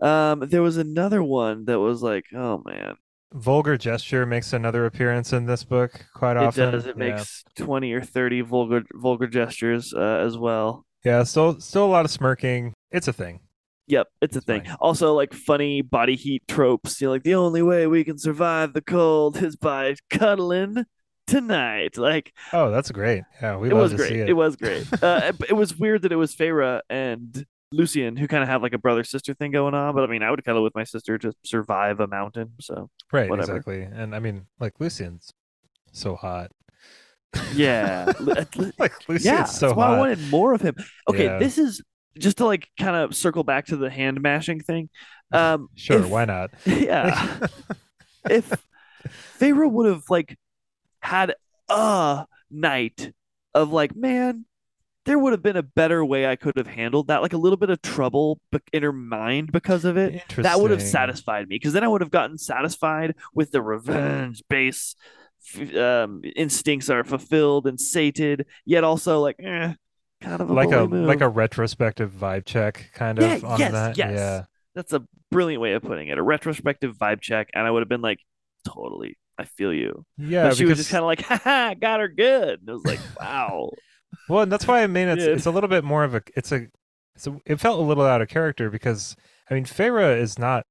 Um, 0.00 0.40
there 0.48 0.62
was 0.62 0.76
another 0.76 1.22
one 1.22 1.64
that 1.66 1.78
was 1.80 2.02
like, 2.02 2.26
oh 2.34 2.62
man, 2.64 2.94
Vulgar 3.32 3.76
gesture 3.78 4.26
makes 4.26 4.52
another 4.52 4.86
appearance 4.86 5.32
in 5.32 5.46
this 5.46 5.62
book 5.64 6.06
quite 6.14 6.36
it 6.36 6.42
often. 6.42 6.72
does. 6.72 6.86
It 6.86 6.96
yeah. 6.98 7.14
makes 7.14 7.44
twenty 7.56 7.92
or 7.92 8.02
thirty 8.02 8.40
vulgar 8.40 8.82
vulgar 8.94 9.26
gestures 9.28 9.92
uh, 9.94 10.22
as 10.26 10.36
well. 10.38 10.84
yeah, 11.04 11.22
still 11.24 11.60
still 11.60 11.84
a 11.84 11.88
lot 11.88 12.04
of 12.04 12.10
smirking. 12.10 12.74
It's 12.90 13.08
a 13.08 13.12
thing. 13.12 13.40
Yep, 13.86 14.06
it's 14.22 14.36
a 14.36 14.40
It's 14.46 14.46
thing. 14.46 14.64
fine. 14.64 14.76
Also, 14.80 15.14
like 15.14 15.32
funny 15.34 15.82
body 15.82 16.16
heat 16.16 16.42
tropes. 16.48 17.00
You 17.00 17.08
know, 17.08 17.12
like 17.12 17.24
the 17.24 17.34
only 17.34 17.62
way 17.62 17.86
we 17.86 18.04
can 18.04 18.18
survive 18.18 18.72
the 18.72 18.82
cold 18.82 19.36
is 19.42 19.56
by 19.56 19.94
cuddling 20.10 20.84
tonight. 21.26 21.96
Like 21.98 22.32
Oh, 22.52 22.70
that's 22.70 22.90
great. 22.90 23.24
Yeah, 23.42 23.56
we 23.58 23.70
it 23.70 23.74
love 23.74 23.82
was 23.82 23.92
to 23.92 23.96
great. 23.96 24.08
see 24.08 24.20
It. 24.20 24.30
it. 24.30 24.32
was 24.34 24.56
great. 24.56 24.86
uh, 25.02 25.20
it, 25.40 25.50
it 25.50 25.54
was 25.54 25.76
weird 25.76 26.02
that 26.02 26.12
it 26.12 26.16
was 26.16 26.34
Feyre 26.34 26.80
and 26.90 27.46
Lucien 27.72 28.16
who 28.16 28.26
kind 28.26 28.42
of 28.42 28.48
have 28.48 28.62
like 28.62 28.72
a 28.72 28.78
brother 28.78 29.04
sister 29.04 29.32
thing 29.34 29.50
going 29.52 29.74
on. 29.74 29.94
But 29.94 30.04
I 30.04 30.06
mean, 30.08 30.22
I 30.22 30.30
would 30.30 30.44
cuddle 30.44 30.62
with 30.62 30.74
my 30.74 30.84
sister 30.84 31.18
to 31.18 31.32
survive 31.44 32.00
a 32.00 32.06
mountain. 32.06 32.52
So 32.60 32.90
right, 33.12 33.28
whatever. 33.30 33.56
exactly. 33.56 33.82
And 33.82 34.14
I 34.14 34.18
mean, 34.18 34.46
like 34.58 34.74
Lucien's 34.80 35.32
so 35.92 36.16
hot. 36.16 36.50
yeah, 37.54 38.12
like 38.20 39.08
Lucien's 39.08 39.24
yeah. 39.24 39.44
so 39.44 39.66
that's 39.68 39.76
why 39.76 39.86
hot. 39.86 39.94
I 39.96 39.98
wanted 39.98 40.30
more 40.30 40.52
of 40.52 40.60
him. 40.60 40.74
Okay, 41.08 41.24
Yeah. 41.24 41.38
this 41.38 41.58
is 41.58 41.80
just 42.18 42.38
to 42.38 42.44
like 42.44 42.68
kind 42.78 42.96
of 42.96 43.14
circle 43.14 43.44
back 43.44 43.66
to 43.66 43.76
the 43.76 43.88
hand 43.88 44.20
mashing 44.20 44.60
thing. 44.60 44.88
Um, 45.32 45.68
Sure, 45.76 46.00
if- 46.00 46.08
why 46.08 46.24
not? 46.24 46.50
Yeah. 46.66 47.46
if 48.28 48.52
Feyre 49.38 49.70
would 49.70 49.86
have 49.86 50.02
like 50.10 50.36
had 51.00 51.34
a 51.68 52.26
night 52.50 53.12
of 53.54 53.70
like, 53.72 53.94
man, 53.94 54.44
there 55.06 55.18
would 55.18 55.32
have 55.32 55.42
been 55.42 55.56
a 55.56 55.62
better 55.62 56.04
way 56.04 56.26
I 56.26 56.36
could 56.36 56.56
have 56.56 56.66
handled 56.66 57.08
that, 57.08 57.22
like 57.22 57.32
a 57.32 57.38
little 57.38 57.56
bit 57.56 57.70
of 57.70 57.80
trouble 57.82 58.40
in 58.72 58.82
her 58.82 58.92
mind 58.92 59.50
because 59.52 59.84
of 59.84 59.96
it. 59.96 60.22
That 60.36 60.60
would 60.60 60.70
have 60.70 60.82
satisfied 60.82 61.48
me 61.48 61.56
because 61.56 61.72
then 61.72 61.84
I 61.84 61.88
would 61.88 62.00
have 62.02 62.10
gotten 62.10 62.38
satisfied 62.38 63.14
with 63.34 63.50
the 63.50 63.62
revenge 63.62 64.42
base 64.48 64.94
um, 65.76 66.20
instincts 66.36 66.90
are 66.90 67.02
fulfilled 67.04 67.66
and 67.66 67.80
sated, 67.80 68.46
yet 68.66 68.84
also 68.84 69.20
like, 69.20 69.36
eh, 69.40 69.72
kind 70.20 70.40
of 70.40 70.50
a 70.50 70.52
like 70.52 70.70
a 70.72 70.86
move. 70.86 71.06
like 71.06 71.22
a 71.22 71.28
retrospective 71.28 72.12
vibe 72.12 72.44
check 72.44 72.90
kind 72.94 73.18
Yeah, 73.18 73.34
of 73.36 73.44
on 73.44 73.58
yes, 73.58 73.72
that. 73.72 73.96
yes. 73.96 74.12
Yeah. 74.14 74.42
That's 74.74 74.92
a 74.92 75.02
brilliant 75.30 75.62
way 75.62 75.72
of 75.72 75.82
putting 75.82 76.08
it. 76.08 76.18
A 76.18 76.22
retrospective 76.22 76.96
vibe 76.96 77.20
check, 77.20 77.48
and 77.54 77.66
I 77.66 77.70
would 77.70 77.80
have 77.80 77.88
been 77.88 78.02
like, 78.02 78.20
totally, 78.66 79.16
I 79.38 79.44
feel 79.44 79.72
you. 79.72 80.04
Yeah, 80.18 80.48
but 80.48 80.56
she 80.56 80.66
was 80.66 80.78
just 80.78 80.90
kind 80.90 81.02
of 81.02 81.06
like, 81.06 81.22
haha, 81.22 81.74
got 81.74 82.00
her 82.00 82.08
good. 82.08 82.60
And 82.60 82.68
it 82.68 82.72
was 82.72 82.84
like, 82.84 83.00
wow. 83.18 83.70
Well, 84.28 84.42
and 84.42 84.52
that's 84.52 84.66
why 84.66 84.82
I 84.82 84.86
mean 84.86 85.08
it's 85.08 85.24
Yeah. 85.24 85.30
it's 85.32 85.46
a 85.46 85.50
little 85.50 85.68
bit 85.68 85.84
more 85.84 86.04
of 86.04 86.14
a 86.14 86.22
it's 86.36 86.52
a 86.52 86.66
a, 87.26 87.32
it 87.44 87.56
felt 87.60 87.78
a 87.80 87.82
little 87.82 88.04
out 88.06 88.22
of 88.22 88.28
character 88.28 88.70
because 88.70 89.14
I 89.50 89.54
mean 89.54 89.64
Feyre 89.64 90.18
is 90.18 90.38
not 90.38 90.64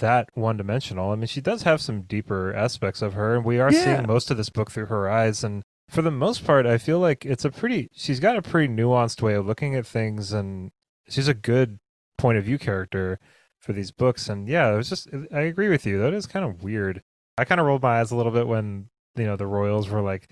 that 0.00 0.28
one 0.34 0.56
dimensional. 0.56 1.10
I 1.12 1.16
mean 1.16 1.26
she 1.26 1.40
does 1.40 1.62
have 1.62 1.80
some 1.80 2.02
deeper 2.02 2.52
aspects 2.54 3.02
of 3.02 3.14
her 3.14 3.34
and 3.36 3.44
we 3.44 3.58
are 3.60 3.72
Yeah. 3.72 3.84
seeing 3.96 4.06
most 4.06 4.30
of 4.30 4.36
this 4.36 4.48
book 4.50 4.70
through 4.70 4.86
her 4.86 5.08
eyes 5.10 5.44
and 5.44 5.62
for 5.88 6.02
the 6.02 6.10
most 6.10 6.44
part 6.44 6.64
I 6.66 6.78
feel 6.78 6.98
like 6.98 7.24
it's 7.26 7.44
a 7.44 7.50
pretty 7.50 7.88
she's 7.92 8.20
got 8.20 8.36
a 8.36 8.42
pretty 8.42 8.72
nuanced 8.72 9.20
way 9.22 9.34
of 9.34 9.46
looking 9.46 9.74
at 9.74 9.86
things 9.86 10.32
and 10.32 10.70
she's 11.08 11.28
a 11.28 11.34
good 11.34 11.78
point 12.18 12.38
of 12.38 12.44
view 12.44 12.58
character 12.58 13.18
for 13.60 13.72
these 13.72 13.90
books 13.92 14.28
and 14.28 14.48
yeah, 14.48 14.72
it 14.72 14.76
was 14.76 14.88
just 14.88 15.08
I 15.32 15.40
agree 15.40 15.68
with 15.68 15.86
you. 15.86 15.98
That 16.00 16.14
is 16.14 16.26
kind 16.26 16.44
of 16.44 16.62
weird. 16.62 17.02
I 17.38 17.44
kind 17.44 17.60
of 17.60 17.66
rolled 17.66 17.82
my 17.82 18.00
eyes 18.00 18.10
a 18.10 18.16
little 18.16 18.32
bit 18.32 18.46
when 18.48 18.88
you 19.16 19.24
know 19.24 19.36
the 19.36 19.46
royals 19.46 19.88
were 19.88 20.00
like, 20.02 20.28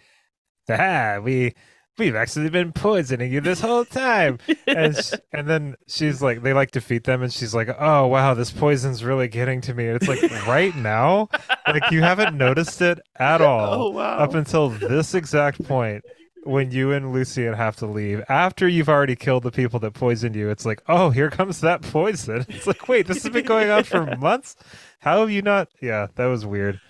"Ah, 0.69 1.19
we 1.23 1.55
we've 2.01 2.17
actually 2.17 2.51
been 2.51 2.73
poisoning 2.73 3.33
you 3.33 3.41
this 3.41 3.61
whole 3.61 3.85
time." 3.85 4.39
and 4.67 4.97
sh- 4.97 5.15
and 5.33 5.47
then 5.47 5.77
she's 5.87 6.21
like, 6.21 6.43
they 6.43 6.53
like 6.53 6.73
defeat 6.73 7.05
them, 7.05 7.23
and 7.23 7.33
she's 7.33 7.55
like, 7.55 7.69
"Oh 7.79 8.09
wow, 8.09 8.35
this 8.35 8.51
poison's 8.51 9.05
really 9.05 9.29
getting 9.29 9.61
to 9.63 9.75
me." 9.75 9.87
And 9.87 9.97
it's 9.97 10.09
like 10.09 10.23
right 10.49 10.75
now, 10.75 11.29
like 11.69 11.91
you 11.93 12.03
haven't 12.03 12.37
noticed 12.37 12.83
it 12.83 12.99
at 13.17 13.41
all 13.41 13.75
oh 13.75 13.91
wow. 13.91 14.19
up 14.19 14.35
until 14.35 14.71
this 14.71 15.15
exact 15.15 15.63
point. 15.65 16.05
When 16.45 16.71
you 16.71 16.91
and 16.93 17.13
Lucien 17.13 17.53
have 17.53 17.77
to 17.77 17.87
leave 17.87 18.25
after 18.31 18.67
you've 18.67 18.89
already 18.89 19.15
killed 19.15 19.43
the 19.43 19.51
people 19.51 19.79
that 19.81 19.93
poisoned 19.93 20.35
you, 20.35 20.49
it's 20.49 20.65
like, 20.65 20.83
oh, 20.89 21.11
here 21.11 21.29
comes 21.29 21.61
that 21.61 21.83
poison. 21.83 22.47
It's 22.49 22.67
like, 22.67 22.89
wait, 22.89 23.07
this 23.07 23.23
has 23.25 23.31
been 23.31 23.45
going 23.45 23.69
on 23.69 23.85
for 23.85 24.17
months. 24.17 24.57
How 25.01 25.21
have 25.21 25.31
you 25.31 25.43
not? 25.43 25.69
Yeah, 25.83 26.07
that 26.15 26.27
was 26.27 26.47
weird. 26.47 26.81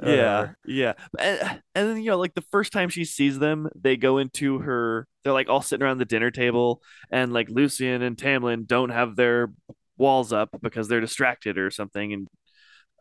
Yeah, 0.00 0.52
yeah. 0.66 0.94
And, 1.18 1.62
and 1.74 1.88
then 1.88 1.96
you 1.98 2.10
know, 2.10 2.18
like 2.18 2.34
the 2.34 2.44
first 2.50 2.72
time 2.72 2.88
she 2.88 3.04
sees 3.04 3.38
them, 3.38 3.68
they 3.74 3.96
go 3.96 4.18
into 4.18 4.58
her. 4.58 5.06
They're 5.22 5.32
like 5.32 5.48
all 5.48 5.62
sitting 5.62 5.84
around 5.84 5.98
the 5.98 6.04
dinner 6.04 6.30
table, 6.30 6.82
and 7.10 7.32
like 7.32 7.48
Lucien 7.48 8.02
and 8.02 8.16
Tamlin 8.16 8.66
don't 8.66 8.90
have 8.90 9.14
their 9.16 9.52
walls 9.96 10.32
up 10.32 10.50
because 10.60 10.88
they're 10.88 11.00
distracted 11.00 11.58
or 11.58 11.70
something, 11.70 12.12
and 12.12 12.28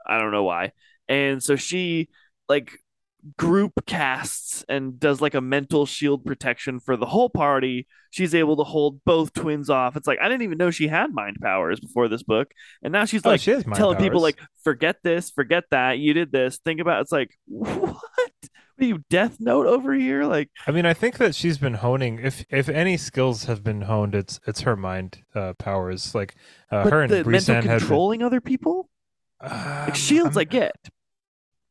I 0.08 0.20
don't 0.20 0.32
know 0.32 0.44
why. 0.44 0.72
And 1.08 1.42
so 1.42 1.56
she 1.56 2.10
like 2.50 2.72
group 3.38 3.86
casts 3.86 4.64
and 4.70 5.00
does 5.00 5.22
like 5.22 5.34
a 5.34 5.42
mental 5.42 5.86
shield 5.86 6.26
protection 6.26 6.80
for 6.80 6.98
the 6.98 7.06
whole 7.06 7.30
party. 7.30 7.88
She's 8.10 8.36
able 8.36 8.58
to 8.58 8.64
hold 8.64 9.04
both 9.06 9.32
twins 9.34 9.70
off. 9.70 9.96
It's 9.96 10.08
like 10.08 10.20
I 10.22 10.28
didn't 10.28 10.42
even 10.44 10.58
know 10.58 10.72
she 10.72 10.88
had 10.88 11.14
mind 11.14 11.38
powers 11.42 11.80
before 11.80 12.08
this 12.08 12.24
book, 12.24 12.52
and 12.84 12.92
now 12.92 13.06
she's 13.06 13.22
Oh, 13.26 13.30
like 13.30 13.42
she 13.42 13.56
telling 13.62 13.98
people 13.98 14.22
like 14.22 14.40
forget 14.64 14.98
this 15.04 15.30
forget 15.30 15.64
that 15.72 16.00
you 16.00 16.14
did 16.14 16.32
this 16.32 16.58
think 16.58 16.80
about 16.82 17.02
it's 17.02 17.12
like 17.12 17.38
what 17.48 17.96
are 18.80 18.86
you 18.86 19.04
death 19.10 19.38
note 19.40 19.68
over 19.68 19.94
here 19.94 20.26
like 20.26 20.50
I 20.68 20.72
mean, 20.72 20.86
I 20.86 20.94
think 20.94 21.18
that 21.20 21.36
she's 21.36 21.58
been 21.58 21.76
honing. 21.76 22.20
If 22.22 22.44
if 22.50 22.68
any 22.68 22.98
skills 22.98 23.46
have 23.46 23.64
been 23.64 23.82
honed, 23.84 24.16
it's 24.16 24.40
it's 24.48 24.62
her 24.62 24.76
mind 24.76 25.24
uh, 25.36 25.54
powers. 25.54 26.14
Like 26.16 26.36
uh, 26.72 26.90
her 26.90 27.04
and 27.04 27.12
the 27.12 27.24
mental 27.24 27.56
had 27.56 27.64
been- 27.64 27.80
controlling 27.80 28.24
other 28.24 28.42
people 28.42 28.90
Um, 29.40 29.52
like 29.86 29.96
shields 29.96 30.36
I'm- 30.36 30.42
i 30.42 30.44
get 30.46 30.76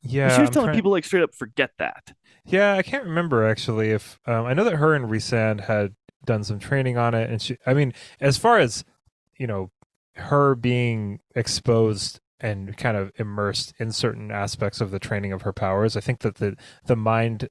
yeah, 0.02 0.34
she 0.34 0.40
was 0.40 0.48
I'm 0.48 0.52
telling 0.54 0.66
trying- 0.68 0.78
people 0.78 0.90
like 0.90 1.04
straight 1.04 1.22
up 1.22 1.34
forget 1.34 1.72
that 1.78 2.12
Yeah, 2.44 2.74
I 2.74 2.82
can't 2.82 3.04
remember 3.04 3.46
actually. 3.46 3.90
If 3.90 4.18
um, 4.26 4.46
I 4.46 4.54
know 4.54 4.64
that 4.64 4.74
her 4.76 4.94
and 4.94 5.06
Rhysand 5.06 5.62
had 5.62 5.94
done 6.24 6.44
some 6.44 6.58
training 6.58 6.96
on 6.98 7.14
it, 7.14 7.30
and 7.30 7.40
she. 7.40 7.56
I 7.66 7.74
mean, 7.74 7.92
as 8.20 8.36
far 8.38 8.58
as 8.58 8.84
you 9.38 9.46
know, 9.46 9.70
her 10.16 10.54
being 10.54 11.20
exposed 11.34 12.20
and 12.40 12.76
kind 12.76 12.96
of 12.96 13.12
immersed 13.16 13.74
in 13.78 13.92
certain 13.92 14.30
aspects 14.30 14.80
of 14.80 14.90
the 14.90 14.98
training 14.98 15.32
of 15.32 15.42
her 15.42 15.52
powers, 15.52 15.96
I 15.96 16.00
think 16.00 16.20
that 16.20 16.36
the 16.36 16.56
the 16.86 16.96
mind 16.96 17.48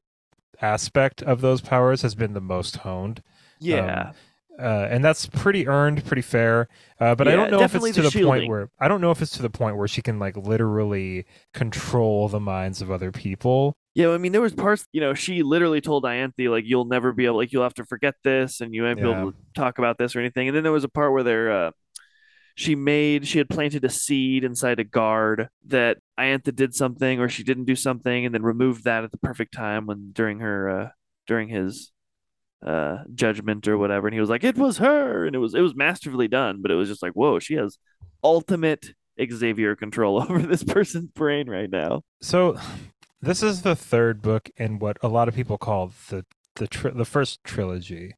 aspect 0.62 1.22
of 1.24 1.42
those 1.42 1.62
powers 1.62 2.02
has 2.02 2.16
been 2.16 2.34
the 2.34 2.42
most 2.42 2.78
honed. 2.78 3.22
yeah 3.60 4.12
uh, 4.60 4.88
and 4.90 5.04
that's 5.04 5.26
pretty 5.26 5.68
earned, 5.68 6.06
pretty 6.06 6.22
fair. 6.22 6.68
Uh, 7.00 7.16
but 7.16 7.28
I 7.28 7.36
don't 7.36 7.52
know 7.52 7.62
if 7.62 7.74
it's 7.74 7.96
to 7.96 8.02
the 8.02 8.10
the, 8.10 8.24
point 8.24 8.50
where 8.50 8.70
I 8.80 8.88
don't 8.88 9.02
know 9.02 9.12
if 9.12 9.22
it's 9.22 9.32
to 9.38 9.42
the 9.42 9.50
point 9.50 9.78
where 9.78 9.88
she 9.88 10.02
can 10.02 10.20
like 10.20 10.36
literally 10.36 11.26
control 11.54 12.28
the 12.28 12.40
minds 12.40 12.82
of 12.82 12.92
other 12.92 13.12
people. 13.12 13.78
Yeah, 13.96 14.12
I 14.12 14.18
mean, 14.18 14.32
there 14.32 14.40
was 14.40 14.54
parts, 14.54 14.86
you 14.94 15.02
know, 15.02 15.14
she 15.14 15.44
literally 15.44 15.82
told 15.82 16.04
Ianthe, 16.06 16.50
like, 16.50 16.64
you'll 16.66 16.86
never 16.86 17.12
be 17.12 17.26
able, 17.26 17.38
like, 17.38 17.52
you'll 17.52 17.64
have 17.64 17.74
to 17.74 17.86
forget 17.86 18.16
this 18.24 18.62
and 18.62 18.74
you 18.74 18.84
won't 18.84 18.98
be 18.98 19.10
able 19.10 19.32
to 19.32 19.38
talk 19.56 19.78
about 19.78 19.98
this 19.98 20.16
or 20.16 20.20
anything. 20.20 20.48
And 20.48 20.56
then 20.56 20.64
there 20.64 20.72
was 20.72 20.86
a 20.86 20.90
part 20.90 21.12
where 21.12 21.24
they're, 21.24 21.52
uh, 21.52 21.72
she 22.56 22.76
made, 22.76 23.28
she 23.28 23.40
had 23.40 23.50
planted 23.50 23.84
a 23.84 23.90
seed 23.90 24.44
inside 24.46 24.80
a 24.80 24.86
guard 24.86 25.50
that 25.66 25.98
Ianthe 26.18 26.56
did 26.56 26.76
something 26.76 27.20
or 27.20 27.28
she 27.28 27.44
didn't 27.44 27.66
do 27.66 27.76
something 27.76 28.26
and 28.26 28.34
then 28.34 28.44
removed 28.44 28.86
that 28.86 29.04
at 29.04 29.12
the 29.12 29.18
perfect 29.18 29.54
time 29.54 29.86
when 29.86 30.12
during 30.14 30.40
her, 30.40 30.70
uh, 30.70 30.90
during 31.26 31.50
his, 31.50 31.92
uh, 32.66 33.00
judgment 33.14 33.68
or 33.68 33.78
whatever. 33.78 34.08
And 34.08 34.14
he 34.14 34.20
was 34.20 34.30
like, 34.30 34.44
it 34.44 34.58
was 34.58 34.78
her. 34.78 35.26
And 35.26 35.36
it 35.36 35.40
was, 35.40 35.54
it 35.54 35.62
was 35.62 35.76
masterfully 35.76 36.28
done, 36.28 36.62
but 36.62 36.72
it 36.72 36.76
was 36.76 36.90
just 36.90 37.02
like, 37.02 37.14
whoa, 37.14 37.40
she 37.40 37.56
has 37.56 37.78
ultimate 38.24 38.94
Xavier 39.32 39.76
control 39.76 40.22
over 40.30 40.40
this 40.40 40.64
person's 40.64 41.10
brain 41.12 41.50
right 41.50 41.70
now. 41.70 42.04
So, 42.22 42.58
this 43.22 43.44
is 43.44 43.64
the 43.64 43.76
third 43.76 44.22
book 44.22 44.50
in 44.56 44.80
what 44.80 44.98
a 45.02 45.10
lot 45.10 45.28
of 45.28 45.36
people 45.36 45.58
call 45.58 45.92
the 46.10 46.26
the 46.56 46.92
the 46.96 47.06
first 47.06 47.44
trilogy. 47.44 48.16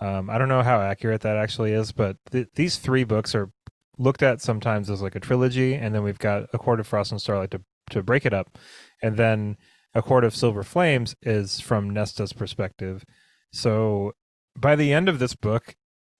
Um, 0.00 0.30
I 0.30 0.38
don't 0.38 0.48
know 0.48 0.62
how 0.62 0.80
accurate 0.80 1.22
that 1.22 1.36
actually 1.36 1.72
is, 1.72 1.92
but 1.92 2.16
th- 2.30 2.48
these 2.54 2.78
three 2.78 3.04
books 3.04 3.34
are 3.34 3.50
looked 3.98 4.22
at 4.22 4.40
sometimes 4.40 4.88
as 4.90 5.02
like 5.02 5.16
a 5.16 5.20
trilogy, 5.20 5.74
and 5.74 5.94
then 5.94 6.02
we've 6.02 6.18
got 6.18 6.44
A 6.52 6.58
Court 6.58 6.80
of 6.80 6.86
Frost 6.86 7.12
and 7.12 7.20
Starlight 7.20 7.50
to 7.50 7.62
to 7.90 8.02
break 8.02 8.24
it 8.24 8.32
up, 8.32 8.58
and 9.02 9.16
then 9.16 9.56
A 9.94 10.02
Court 10.02 10.24
of 10.24 10.34
Silver 10.34 10.62
Flames 10.62 11.14
is 11.22 11.60
from 11.60 11.90
Nesta's 11.90 12.32
perspective. 12.32 13.04
So 13.52 14.12
by 14.56 14.76
the 14.76 14.92
end 14.92 15.08
of 15.08 15.18
this 15.18 15.34
book, 15.34 15.74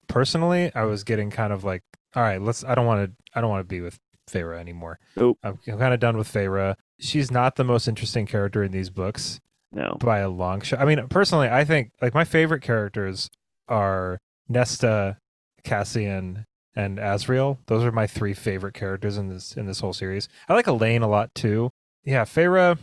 personally, 0.08 0.72
I 0.74 0.84
was 0.84 1.04
getting 1.04 1.30
kind 1.30 1.52
of 1.52 1.64
like, 1.64 1.82
all 2.14 2.22
right, 2.22 2.40
let's. 2.40 2.64
I 2.64 2.74
don't 2.74 2.86
want 2.86 3.10
to. 3.10 3.16
I 3.34 3.40
don't 3.40 3.50
want 3.50 3.60
to 3.60 3.68
be 3.72 3.80
with 3.80 3.98
Feyre 4.30 4.58
anymore. 4.58 4.98
Nope. 5.16 5.38
I'm, 5.42 5.58
I'm 5.66 5.78
kind 5.78 5.94
of 5.94 6.00
done 6.00 6.16
with 6.16 6.32
Feyre. 6.32 6.74
She's 6.98 7.30
not 7.30 7.56
the 7.56 7.64
most 7.64 7.86
interesting 7.86 8.26
character 8.26 8.62
in 8.64 8.72
these 8.72 8.90
books 8.90 9.40
No. 9.72 9.96
by 10.00 10.18
a 10.20 10.28
long 10.28 10.60
shot. 10.62 10.80
I 10.80 10.84
mean, 10.84 11.06
personally, 11.08 11.48
I 11.48 11.64
think 11.64 11.92
like 12.00 12.14
my 12.14 12.24
favorite 12.24 12.62
characters 12.62 13.30
are 13.68 14.18
Nesta, 14.48 15.18
Cassian, 15.64 16.44
and 16.74 16.98
Azriel. 16.98 17.58
Those 17.66 17.84
are 17.84 17.92
my 17.92 18.06
three 18.06 18.34
favorite 18.34 18.74
characters 18.74 19.18
in 19.18 19.28
this 19.28 19.56
in 19.56 19.66
this 19.66 19.80
whole 19.80 19.92
series. 19.92 20.28
I 20.48 20.54
like 20.54 20.66
Elain 20.66 21.02
a 21.02 21.08
lot 21.08 21.34
too. 21.34 21.70
Yeah, 22.04 22.24
Feyre. 22.24 22.78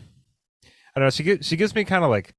I 0.65 0.99
don't 0.99 1.05
know. 1.05 1.09
She 1.09 1.23
gives 1.23 1.47
she 1.47 1.55
gives 1.57 1.73
me 1.75 1.83
kind 1.83 2.03
of 2.03 2.09
like 2.11 2.33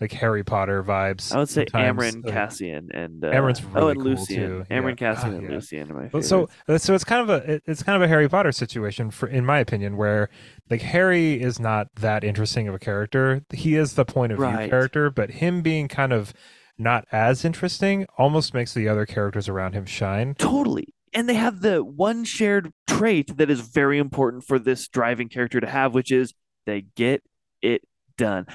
like 0.00 0.12
Harry 0.12 0.42
Potter 0.42 0.82
vibes. 0.82 1.34
I 1.34 1.38
would 1.38 1.48
say 1.48 1.66
sometimes. 1.70 2.16
Like, 2.16 2.32
Cassian, 2.32 2.88
and 2.92 3.24
uh, 3.24 3.28
Amren's 3.28 3.60
oh, 3.60 3.68
really 3.80 3.90
and 3.92 4.00
cool, 4.00 4.10
Lucien. 4.12 4.48
too. 4.48 4.64
Yeah. 4.70 4.92
Cassian, 4.94 5.30
Ah, 5.32 5.36
and 5.36 5.42
yeah. 5.44 5.50
Lucien 5.50 5.90
are 5.90 5.94
my 5.94 6.00
Well, 6.00 6.22
favorites. 6.22 6.28
so 6.28 6.48
uh, 6.68 6.78
so 6.78 6.94
it's 6.94 7.04
kind 7.04 7.28
of 7.28 7.30
a 7.48 7.60
it's 7.66 7.82
kind 7.82 7.96
of 7.96 8.02
a 8.02 8.08
Harry 8.08 8.28
Potter 8.28 8.52
situation 8.52 9.10
for 9.10 9.28
in 9.28 9.44
my 9.44 9.58
opinion 9.58 9.96
where 9.96 10.28
like 10.70 10.82
Harry 10.82 11.40
is 11.40 11.60
not 11.60 11.88
that 11.96 12.24
interesting 12.24 12.66
of 12.68 12.74
a 12.74 12.78
character. 12.78 13.42
He 13.52 13.76
is 13.76 13.94
the 13.94 14.04
point 14.04 14.32
of 14.32 14.38
view 14.38 14.46
Right. 14.46 14.70
character, 14.70 15.10
but 15.10 15.30
him 15.32 15.60
being 15.62 15.88
kind 15.88 16.12
of 16.12 16.32
not 16.78 17.06
as 17.12 17.44
interesting 17.44 18.06
almost 18.16 18.54
makes 18.54 18.72
the 18.72 18.88
other 18.88 19.04
characters 19.04 19.48
around 19.48 19.74
him 19.74 19.84
shine. 19.84 20.34
totally. 20.34 20.94
And 21.12 21.28
they 21.28 21.34
have 21.34 21.60
the 21.60 21.82
one 21.84 22.24
shared 22.24 22.70
trait 22.86 23.36
that 23.36 23.50
is 23.50 23.60
very 23.60 23.98
important 23.98 24.44
for 24.44 24.58
this 24.60 24.86
driving 24.88 25.28
character 25.28 25.60
to 25.60 25.66
have, 25.66 25.92
which 25.92 26.12
is 26.12 26.32
they 26.66 26.86
get 26.94 27.22
it 27.60 27.82
done. 28.16 28.46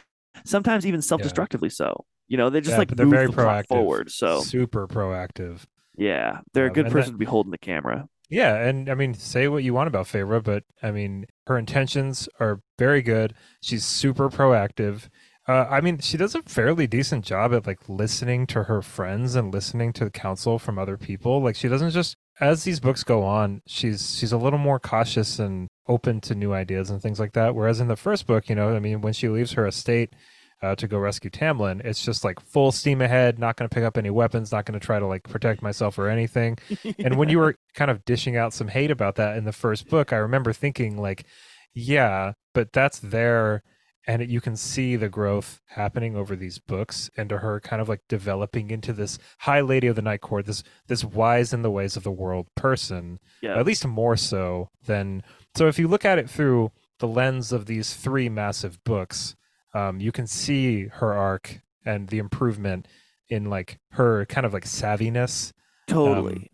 Sometimes 0.44 0.86
even 0.86 1.02
self-destructively 1.02 1.72
so. 1.72 2.06
You 2.28 2.38
know, 2.38 2.50
they 2.50 2.60
just 2.62 2.72
Yeah, 2.74 2.78
like 2.80 2.90
they're 2.90 3.06
move 3.06 3.14
very 3.14 3.28
the 3.28 3.34
proactive. 3.34 3.68
forward. 3.68 4.12
So 4.12 4.42
Super 4.42 4.88
proactive. 4.88 5.66
yeah, 5.98 6.40
they're 6.54 6.66
a 6.66 6.70
Um, 6.70 6.74
good 6.74 6.86
person 6.92 7.12
that- 7.12 7.12
to 7.12 7.18
be 7.18 7.26
holding 7.26 7.52
the 7.52 7.58
camera. 7.58 8.08
Yeah, 8.28 8.56
and 8.56 8.90
I 8.90 8.96
mean, 8.96 9.14
say 9.14 9.48
what 9.48 9.64
you 9.64 9.76
want 9.76 9.88
about 9.88 10.08
Feyre, 10.08 10.44
but 10.44 10.64
I 10.82 10.90
mean, 10.90 11.28
her 11.46 11.60
intentions 11.60 12.28
are 12.40 12.62
very 12.80 13.04
good. 13.04 13.36
She's 13.62 13.86
super 13.86 14.30
proactive. 14.30 15.10
Uh, 15.48 15.68
I 15.70 15.80
mean, 15.80 16.00
she 16.00 16.18
does 16.18 16.34
a 16.34 16.42
fairly 16.42 16.88
decent 16.88 17.24
job 17.24 17.54
at 17.54 17.68
like 17.68 17.88
listening 17.88 18.48
to 18.48 18.64
her 18.64 18.82
friends 18.82 19.36
and 19.36 19.54
listening 19.54 19.94
to 19.94 20.06
the 20.06 20.10
counsel 20.10 20.58
from 20.58 20.80
other 20.80 20.98
people. 20.98 21.40
Like, 21.44 21.56
she 21.56 21.68
doesn't 21.68 21.92
just 21.92 22.18
as 22.40 22.64
these 22.64 22.80
books 22.80 23.04
go 23.04 23.24
on, 23.24 23.62
she's 23.66 24.18
she's 24.18 24.32
a 24.32 24.38
little 24.38 24.60
more 24.60 24.80
cautious 24.80 25.40
and 25.40 25.68
open 25.88 26.20
to 26.22 26.36
new 26.36 26.54
ideas 26.54 26.90
and 26.90 27.02
things 27.02 27.20
like 27.20 27.34
that. 27.34 27.56
Whereas 27.56 27.80
in 27.80 27.88
the 27.88 27.96
first 27.96 28.28
book, 28.28 28.50
you 28.50 28.56
know, 28.56 28.76
I 28.76 28.80
mean, 28.80 29.02
when 29.02 29.14
she 29.14 29.30
leaves 29.30 29.54
her 29.54 29.68
estate 29.68 30.14
uh, 30.62 30.76
to 30.76 30.88
go 30.88 30.98
rescue 30.98 31.30
Tamlin, 31.30 31.84
it's 31.86 32.04
just 32.04 32.24
like 32.24 32.40
full 32.40 32.72
steam 32.72 33.02
ahead. 33.02 33.40
Not 33.40 33.56
going 33.56 33.70
to 33.70 33.74
pick 33.74 33.84
up 33.84 33.98
any 33.98 34.10
weapons. 34.10 34.52
Not 34.52 34.66
going 34.66 34.80
to 34.80 34.86
try 34.86 35.00
to 35.00 35.08
like 35.08 35.24
protect 35.24 35.62
myself 35.62 35.98
or 35.98 36.10
anything. 36.10 36.58
And 37.00 37.18
when 37.18 37.30
you 37.30 37.40
were 37.40 37.56
kind 37.74 37.92
of 37.92 38.04
dishing 38.06 38.36
out 38.36 38.54
some 38.54 38.68
hate 38.68 38.92
about 38.92 39.16
that 39.16 39.38
in 39.38 39.46
the 39.46 39.52
first 39.52 39.88
book, 39.90 40.12
I 40.12 40.18
remember 40.18 40.54
thinking 40.54 40.98
like, 40.98 41.26
yeah, 41.74 42.34
but 42.54 42.74
that's 42.74 43.00
there 43.00 43.64
and 44.08 44.22
it, 44.22 44.30
you 44.30 44.40
can 44.42 44.56
see 44.56 44.96
the 44.96 45.10
growth 45.10 45.62
happening 45.68 46.16
over 46.16 46.36
these 46.36 46.60
books 46.60 47.10
and 47.18 47.30
to 47.30 47.40
her 47.40 47.60
kind 47.60 47.82
of 47.82 47.90
like 47.90 48.02
developing 48.08 48.70
into 48.70 48.94
this 48.94 49.18
high 49.40 49.62
lady 49.62 49.88
of 49.88 49.96
the 49.96 50.02
night 50.02 50.22
court, 50.22 50.46
this 50.46 50.64
this 50.88 51.04
wise 51.04 51.54
in 51.54 51.62
the 51.62 51.72
ways 51.72 51.98
of 51.98 52.04
the 52.04 52.12
world 52.12 52.48
person, 52.56 53.20
yeah, 53.42 53.58
at 53.58 53.66
least 53.66 53.86
more 53.86 54.16
so 54.16 54.70
than 54.86 55.24
so 55.56 55.68
if 55.68 55.80
you 55.80 55.88
look 55.88 56.06
at 56.06 56.20
it 56.20 56.30
through 56.30 56.72
the 57.00 57.08
lens 57.08 57.52
of 57.52 57.66
these 57.66 57.94
three 57.94 58.30
massive 58.30 58.84
books, 58.84 59.36
um, 59.74 60.00
you 60.00 60.12
can 60.12 60.28
see 60.28 60.88
her 60.88 61.14
arc 61.14 61.62
and 61.86 62.08
the 62.10 62.20
improvement 62.20 62.88
in 63.30 63.50
like 63.50 63.80
her 63.92 64.26
kind 64.28 64.46
of 64.46 64.54
like 64.54 64.66
savviness 64.66 65.52
totally. 65.88 66.52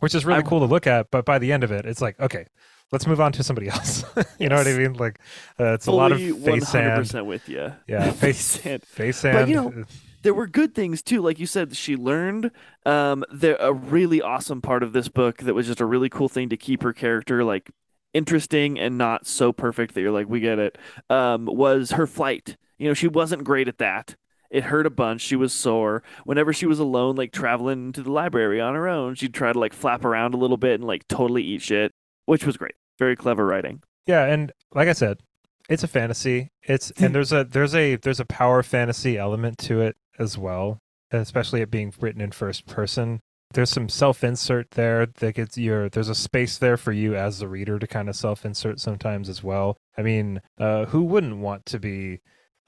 which 0.00 0.14
is 0.14 0.24
really 0.24 0.40
I- 0.40 0.42
cool 0.42 0.60
to 0.60 0.66
look 0.66 0.86
at. 0.86 1.10
But 1.10 1.24
by 1.24 1.38
the 1.38 1.52
end 1.52 1.64
of 1.64 1.72
it, 1.72 1.86
it's 1.86 2.00
like, 2.00 2.18
okay, 2.20 2.46
let's 2.92 3.06
move 3.06 3.20
on 3.20 3.32
to 3.32 3.42
somebody 3.42 3.68
else. 3.68 4.04
you 4.38 4.48
know 4.48 4.56
what 4.56 4.66
I 4.66 4.76
mean? 4.76 4.94
Like, 4.94 5.18
uh, 5.58 5.74
it's 5.74 5.86
a 5.86 5.92
lot 5.92 6.12
of 6.12 6.18
face 6.18 6.68
sand. 6.68 7.04
100% 7.04 7.26
with 7.26 7.48
you. 7.48 7.72
Yeah, 7.86 8.10
face 8.10 8.56
face 8.56 8.62
sand. 8.62 8.82
face 8.84 9.16
sand. 9.18 9.36
But, 9.36 9.48
you 9.48 9.54
know, 9.54 9.84
there 10.22 10.34
were 10.34 10.46
good 10.46 10.74
things 10.74 11.02
too 11.02 11.20
like 11.20 11.38
you 11.38 11.46
said 11.46 11.74
she 11.74 11.96
learned 11.96 12.50
um 12.86 13.24
there 13.32 13.56
a 13.56 13.72
really 13.72 14.20
awesome 14.20 14.60
part 14.60 14.82
of 14.82 14.92
this 14.92 15.08
book 15.08 15.38
that 15.38 15.54
was 15.54 15.66
just 15.66 15.80
a 15.80 15.86
really 15.86 16.08
cool 16.08 16.28
thing 16.28 16.48
to 16.48 16.56
keep 16.56 16.82
her 16.82 16.92
character 16.92 17.42
like 17.42 17.70
interesting 18.12 18.78
and 18.78 18.98
not 18.98 19.26
so 19.26 19.52
perfect 19.52 19.94
that 19.94 20.00
you're 20.00 20.10
like 20.10 20.28
we 20.28 20.40
get 20.40 20.58
it 20.58 20.76
um 21.08 21.46
was 21.46 21.92
her 21.92 22.06
flight 22.06 22.56
you 22.78 22.88
know 22.88 22.94
she 22.94 23.08
wasn't 23.08 23.44
great 23.44 23.68
at 23.68 23.78
that 23.78 24.16
it 24.50 24.64
hurt 24.64 24.86
a 24.86 24.90
bunch 24.90 25.20
she 25.20 25.36
was 25.36 25.52
sore 25.52 26.02
whenever 26.24 26.52
she 26.52 26.66
was 26.66 26.78
alone 26.78 27.14
like 27.14 27.32
traveling 27.32 27.92
to 27.92 28.02
the 28.02 28.12
library 28.12 28.60
on 28.60 28.74
her 28.74 28.88
own 28.88 29.14
she'd 29.14 29.34
try 29.34 29.52
to 29.52 29.58
like 29.58 29.72
flap 29.72 30.04
around 30.04 30.34
a 30.34 30.38
little 30.38 30.56
bit 30.56 30.74
and 30.74 30.84
like 30.84 31.06
totally 31.08 31.42
eat 31.42 31.62
shit 31.62 31.92
which 32.26 32.44
was 32.44 32.56
great 32.56 32.74
very 33.00 33.16
clever 33.16 33.44
writing 33.44 33.82
yeah, 34.10 34.24
and 34.24 34.50
like 34.74 34.88
I 34.88 34.92
said, 34.92 35.20
it's 35.68 35.84
a 35.84 35.88
fantasy. 35.88 36.50
It's 36.62 36.90
and 36.92 37.14
there's 37.14 37.32
a 37.32 37.44
there's 37.44 37.74
a 37.76 37.94
there's 37.94 38.18
a 38.18 38.24
power 38.24 38.62
fantasy 38.62 39.16
element 39.16 39.58
to 39.58 39.80
it 39.80 39.96
as 40.18 40.36
well, 40.36 40.78
especially 41.12 41.60
it 41.60 41.70
being 41.70 41.94
written 42.00 42.20
in 42.20 42.32
first 42.32 42.66
person. 42.66 43.20
There's 43.52 43.70
some 43.70 43.88
self 43.88 44.24
insert 44.24 44.72
there 44.72 45.06
that 45.06 45.34
gets 45.34 45.56
your 45.56 45.88
there's 45.88 46.08
a 46.08 46.14
space 46.14 46.58
there 46.58 46.76
for 46.76 46.90
you 46.90 47.14
as 47.14 47.38
the 47.38 47.46
reader 47.46 47.78
to 47.78 47.86
kind 47.86 48.08
of 48.08 48.16
self 48.16 48.44
insert 48.44 48.80
sometimes 48.80 49.28
as 49.28 49.44
well. 49.44 49.76
I 49.96 50.02
mean, 50.02 50.40
uh, 50.58 50.86
who 50.86 51.02
wouldn't 51.02 51.38
want 51.38 51.66
to 51.66 51.78
be, 51.78 52.20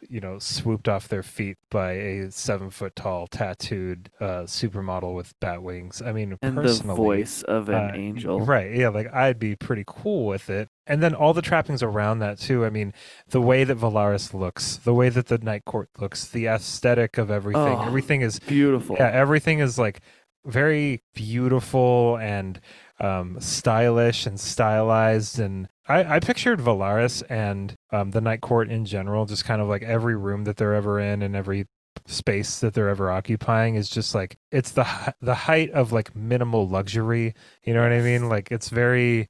you 0.08 0.20
know, 0.20 0.38
swooped 0.38 0.88
off 0.88 1.08
their 1.08 1.22
feet 1.22 1.56
by 1.70 1.92
a 1.92 2.30
seven 2.30 2.70
foot 2.70 2.96
tall 2.96 3.26
tattooed 3.26 4.10
uh, 4.20 4.42
supermodel 4.42 5.14
with 5.14 5.38
bat 5.40 5.62
wings? 5.62 6.02
I 6.02 6.12
mean, 6.12 6.36
and 6.42 6.58
the 6.58 6.72
voice 6.94 7.42
of 7.42 7.68
an 7.68 7.74
uh, 7.74 7.92
angel 7.94 8.40
Right. 8.40 8.74
Yeah. 8.74 8.88
Like 8.88 9.12
I'd 9.12 9.38
be 9.38 9.56
pretty 9.56 9.84
cool 9.86 10.26
with 10.26 10.50
it. 10.50 10.68
And 10.86 11.02
then 11.02 11.14
all 11.14 11.32
the 11.32 11.42
trappings 11.42 11.82
around 11.82 12.18
that 12.20 12.38
too. 12.38 12.64
I 12.64 12.70
mean, 12.70 12.92
the 13.28 13.40
way 13.40 13.64
that 13.64 13.78
Velaris 13.78 14.34
looks, 14.34 14.76
the 14.76 14.94
way 14.94 15.08
that 15.08 15.26
the 15.26 15.38
Night 15.38 15.64
Court 15.64 15.88
looks, 15.98 16.26
the 16.26 16.46
aesthetic 16.46 17.18
of 17.18 17.30
everything. 17.30 17.62
Oh, 17.62 17.82
everything 17.82 18.22
is 18.22 18.40
beautiful 18.40 18.96
yeah, 18.98 19.10
everything 19.10 19.60
is 19.60 19.78
like 19.78 20.00
very 20.44 21.02
beautiful 21.14 22.16
and 22.18 22.60
um, 23.00 23.40
stylish 23.40 24.26
and 24.26 24.38
stylized. 24.38 25.38
And 25.38 25.68
I, 25.88 26.16
I 26.16 26.20
pictured 26.20 26.60
Velaris 26.60 27.22
and 27.28 27.74
um, 27.90 28.12
the 28.12 28.20
Night 28.20 28.40
Court 28.40 28.70
in 28.70 28.84
general, 28.84 29.26
just 29.26 29.44
kind 29.44 29.60
of 29.60 29.68
like 29.68 29.82
every 29.82 30.16
room 30.16 30.44
that 30.44 30.56
they're 30.56 30.74
ever 30.74 31.00
in 31.00 31.22
and 31.22 31.34
every 31.34 31.66
space 32.06 32.60
that 32.60 32.74
they're 32.74 32.88
ever 32.88 33.10
occupying 33.10 33.74
is 33.74 33.88
just 33.88 34.14
like 34.14 34.36
it's 34.50 34.72
the 34.72 35.14
the 35.20 35.34
height 35.34 35.70
of 35.70 35.92
like 35.92 36.14
minimal 36.14 36.68
luxury. 36.68 37.34
You 37.64 37.74
know 37.74 37.82
what 37.82 37.92
I 37.92 38.00
mean? 38.00 38.28
Like 38.28 38.50
it's 38.50 38.68
very 38.68 39.28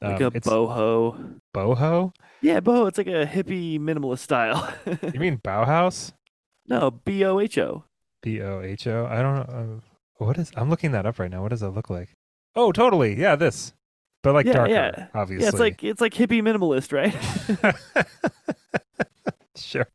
like 0.00 0.20
um, 0.20 0.22
a 0.22 0.36
it's 0.36 0.48
boho 0.48 1.40
boho. 1.54 2.14
Yeah, 2.40 2.60
boho. 2.60 2.88
It's 2.88 2.98
like 2.98 3.06
a 3.06 3.24
hippie 3.26 3.78
minimalist 3.78 4.18
style. 4.18 4.72
You 4.86 5.20
mean 5.20 5.38
Bauhaus? 5.38 6.12
no, 6.66 6.90
B 6.90 7.24
O 7.24 7.38
H 7.38 7.56
O. 7.58 7.84
B 8.20 8.40
O 8.42 8.60
H 8.60 8.86
O. 8.88 9.06
I 9.08 9.22
don't 9.22 9.34
know. 9.36 9.78
Uh, 9.78 10.24
what 10.24 10.38
is? 10.38 10.50
I'm 10.56 10.68
looking 10.68 10.92
that 10.92 11.06
up 11.06 11.18
right 11.18 11.30
now. 11.30 11.42
What 11.42 11.50
does 11.50 11.60
that 11.60 11.70
look 11.70 11.88
like? 11.88 12.16
Oh, 12.54 12.72
totally. 12.72 13.18
Yeah, 13.18 13.36
this, 13.36 13.72
but 14.22 14.34
like 14.34 14.46
Yeah, 14.46 14.52
darker, 14.52 14.72
yeah. 14.72 15.06
obviously. 15.14 15.44
Yeah, 15.44 15.48
it's 15.48 15.58
like 15.58 15.84
it's 15.84 16.00
like 16.00 16.14
hippie 16.14 16.42
minimalist, 16.42 16.92
right? 16.92 17.14
sure. 19.56 19.86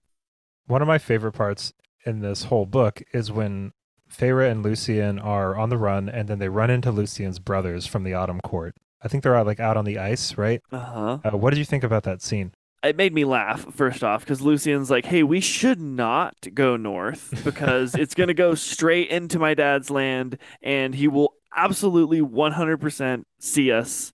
One 0.68 0.82
of 0.82 0.88
my 0.88 0.98
favorite 0.98 1.34
parts 1.34 1.74
in 2.06 2.20
this 2.22 2.44
whole 2.44 2.66
book 2.66 3.02
is 3.14 3.32
when 3.32 3.72
Feyre 4.12 4.50
and 4.50 4.64
Lucien 4.64 5.20
are 5.20 5.56
on 5.58 5.70
the 5.70 5.78
run, 5.78 6.10
and 6.10 6.28
then 6.28 6.40
they 6.40 6.50
run 6.50 6.70
into 6.70 6.92
Lucien's 6.92 7.40
brothers 7.40 7.86
from 7.86 8.04
the 8.04 8.14
Autumn 8.14 8.40
Court. 8.42 8.76
I 9.02 9.08
think 9.08 9.24
they're 9.24 9.36
out, 9.36 9.46
like 9.46 9.60
out 9.60 9.78
on 9.78 9.86
the 9.86 9.98
ice, 9.98 10.38
right? 10.38 10.62
uh 10.72 10.80
huh. 10.80 11.18
Uh, 11.24 11.38
what 11.38 11.52
did 11.52 11.60
you 11.60 11.66
think 11.66 11.84
about 11.84 12.04
that 12.04 12.22
scene? 12.22 12.52
it 12.84 12.96
made 12.96 13.14
me 13.14 13.26
laugh 13.26 13.66
first 13.74 14.04
off 14.04 14.22
because 14.22 14.40
Lucien's 14.42 14.90
like, 14.90 15.06
"Hey, 15.06 15.24
we 15.24 15.42
should 15.42 15.82
not 15.82 16.36
go 16.54 16.78
north 16.78 17.42
because 17.44 17.96
it's 17.96 18.14
going 18.14 18.28
to 18.28 18.34
go 18.34 18.56
straight 18.56 19.10
into 19.10 19.40
my 19.40 19.54
dad's 19.54 19.90
land, 19.90 20.38
and 20.62 20.96
he 20.96 21.08
will 21.08 21.34
absolutely 21.56 22.22
100% 22.22 23.24
see 23.40 23.72
us 23.72 24.14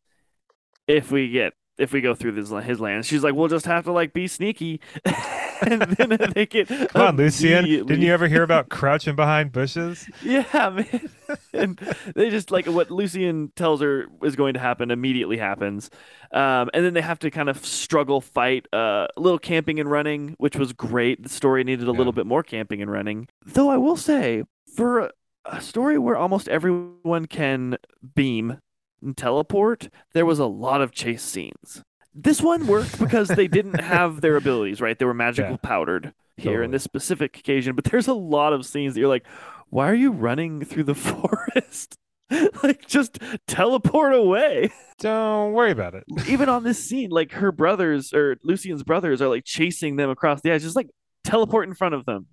if 0.94 1.12
we 1.12 1.30
get 1.30 1.54
if 1.78 1.92
we 1.92 2.02
go 2.02 2.14
through 2.14 2.34
this 2.34 2.50
his 2.66 2.80
land." 2.80 3.06
She's 3.06 3.24
like, 3.24 3.34
"We'll 3.34 3.48
just 3.48 3.66
have 3.66 3.86
to 3.86 3.92
like 3.92 4.14
be 4.14 4.28
sneaky." 4.28 4.82
and 5.66 5.82
then 5.82 6.18
they 6.34 6.46
get 6.46 6.68
come 6.68 7.02
on, 7.02 7.18
Lucien. 7.18 7.66
Didn't 7.66 8.02
you 8.02 8.14
ever 8.14 8.28
hear 8.28 8.44
about 8.44 8.70
crouching 8.70 9.16
behind 9.16 9.52
bushes? 9.52 10.10
Yeah, 10.24 10.70
man. 10.70 11.10
and 11.54 11.80
they 12.16 12.30
just 12.30 12.50
like 12.50 12.66
what 12.66 12.90
Lucien 12.90 13.52
tells 13.56 13.82
her 13.82 14.08
is 14.24 14.36
going 14.36 14.54
to 14.54 14.60
happen 14.60 14.90
immediately 14.90 15.38
happens, 15.38 15.90
um, 16.32 16.70
and 16.74 16.86
then 16.86 16.94
they 16.94 17.02
have 17.02 17.20
to 17.20 17.32
kind 17.32 17.50
of 17.50 17.66
struggle, 17.66 18.22
fight, 18.22 18.68
uh, 18.74 19.08
a 19.16 19.20
little 19.20 19.40
camping 19.40 19.80
and 19.80 19.90
running, 19.90 20.36
which 20.38 20.56
was 20.56 20.72
great. 20.74 21.24
The 21.24 21.30
story 21.30 21.64
needed 21.64 21.88
a 21.88 21.92
yeah. 21.92 21.98
little 21.98 22.14
bit 22.14 22.26
more 22.26 22.44
camping 22.44 22.82
and 22.82 22.92
running, 22.92 23.28
though. 23.46 23.70
I 23.70 23.78
will 23.78 23.98
say 23.98 24.44
for 24.76 25.12
a 25.46 25.62
story 25.62 25.98
where 25.98 26.16
almost 26.16 26.48
everyone 26.48 27.26
can 27.26 27.78
beam 28.16 28.60
and 29.04 29.16
teleport, 29.16 29.90
there 30.14 30.26
was 30.26 30.40
a 30.40 30.46
lot 30.46 30.82
of 30.82 30.92
chase 30.92 31.24
scenes. 31.24 31.84
This 32.16 32.42
one 32.42 32.68
worked 32.68 33.00
because 33.00 33.28
they 33.28 33.48
didn't 33.48 33.80
have 33.82 34.22
their 34.22 34.36
abilities, 34.36 34.82
right? 34.82 34.98
They 34.98 35.06
were 35.06 35.14
magical 35.14 35.52
yeah. 35.52 35.58
powdered 35.58 36.14
here 36.38 36.52
totally. 36.52 36.66
in 36.66 36.72
this 36.72 36.84
specific 36.84 37.38
occasion, 37.38 37.76
but 37.76 37.86
there's 37.86 38.08
a 38.08 38.14
lot 38.14 38.54
of 38.54 38.66
scenes 38.66 38.94
that 38.94 39.00
you're 39.00 39.10
like, 39.10 39.26
why 39.70 39.90
are 39.90 39.96
you 39.96 40.12
running 40.12 40.64
through 40.64 40.84
the 40.84 40.96
forest? 40.96 41.98
like 42.64 42.88
just 42.88 43.20
teleport 43.48 44.14
away. 44.14 44.72
Don't 45.00 45.54
worry 45.54 45.72
about 45.72 45.96
it. 45.96 46.04
Even 46.28 46.50
on 46.50 46.64
this 46.64 46.84
scene, 46.84 47.10
like 47.10 47.32
her 47.34 47.52
brothers 47.52 48.14
or 48.14 48.38
Lucien's 48.44 48.84
brothers 48.84 49.22
are 49.22 49.28
like 49.28 49.46
chasing 49.46 49.96
them 49.96 50.10
across 50.10 50.42
the 50.42 50.52
edge, 50.52 50.62
just 50.62 50.76
like 50.76 50.90
teleport 51.24 51.68
in 51.68 51.76
front 51.76 51.96
of 51.96 52.06
them. 52.06 52.28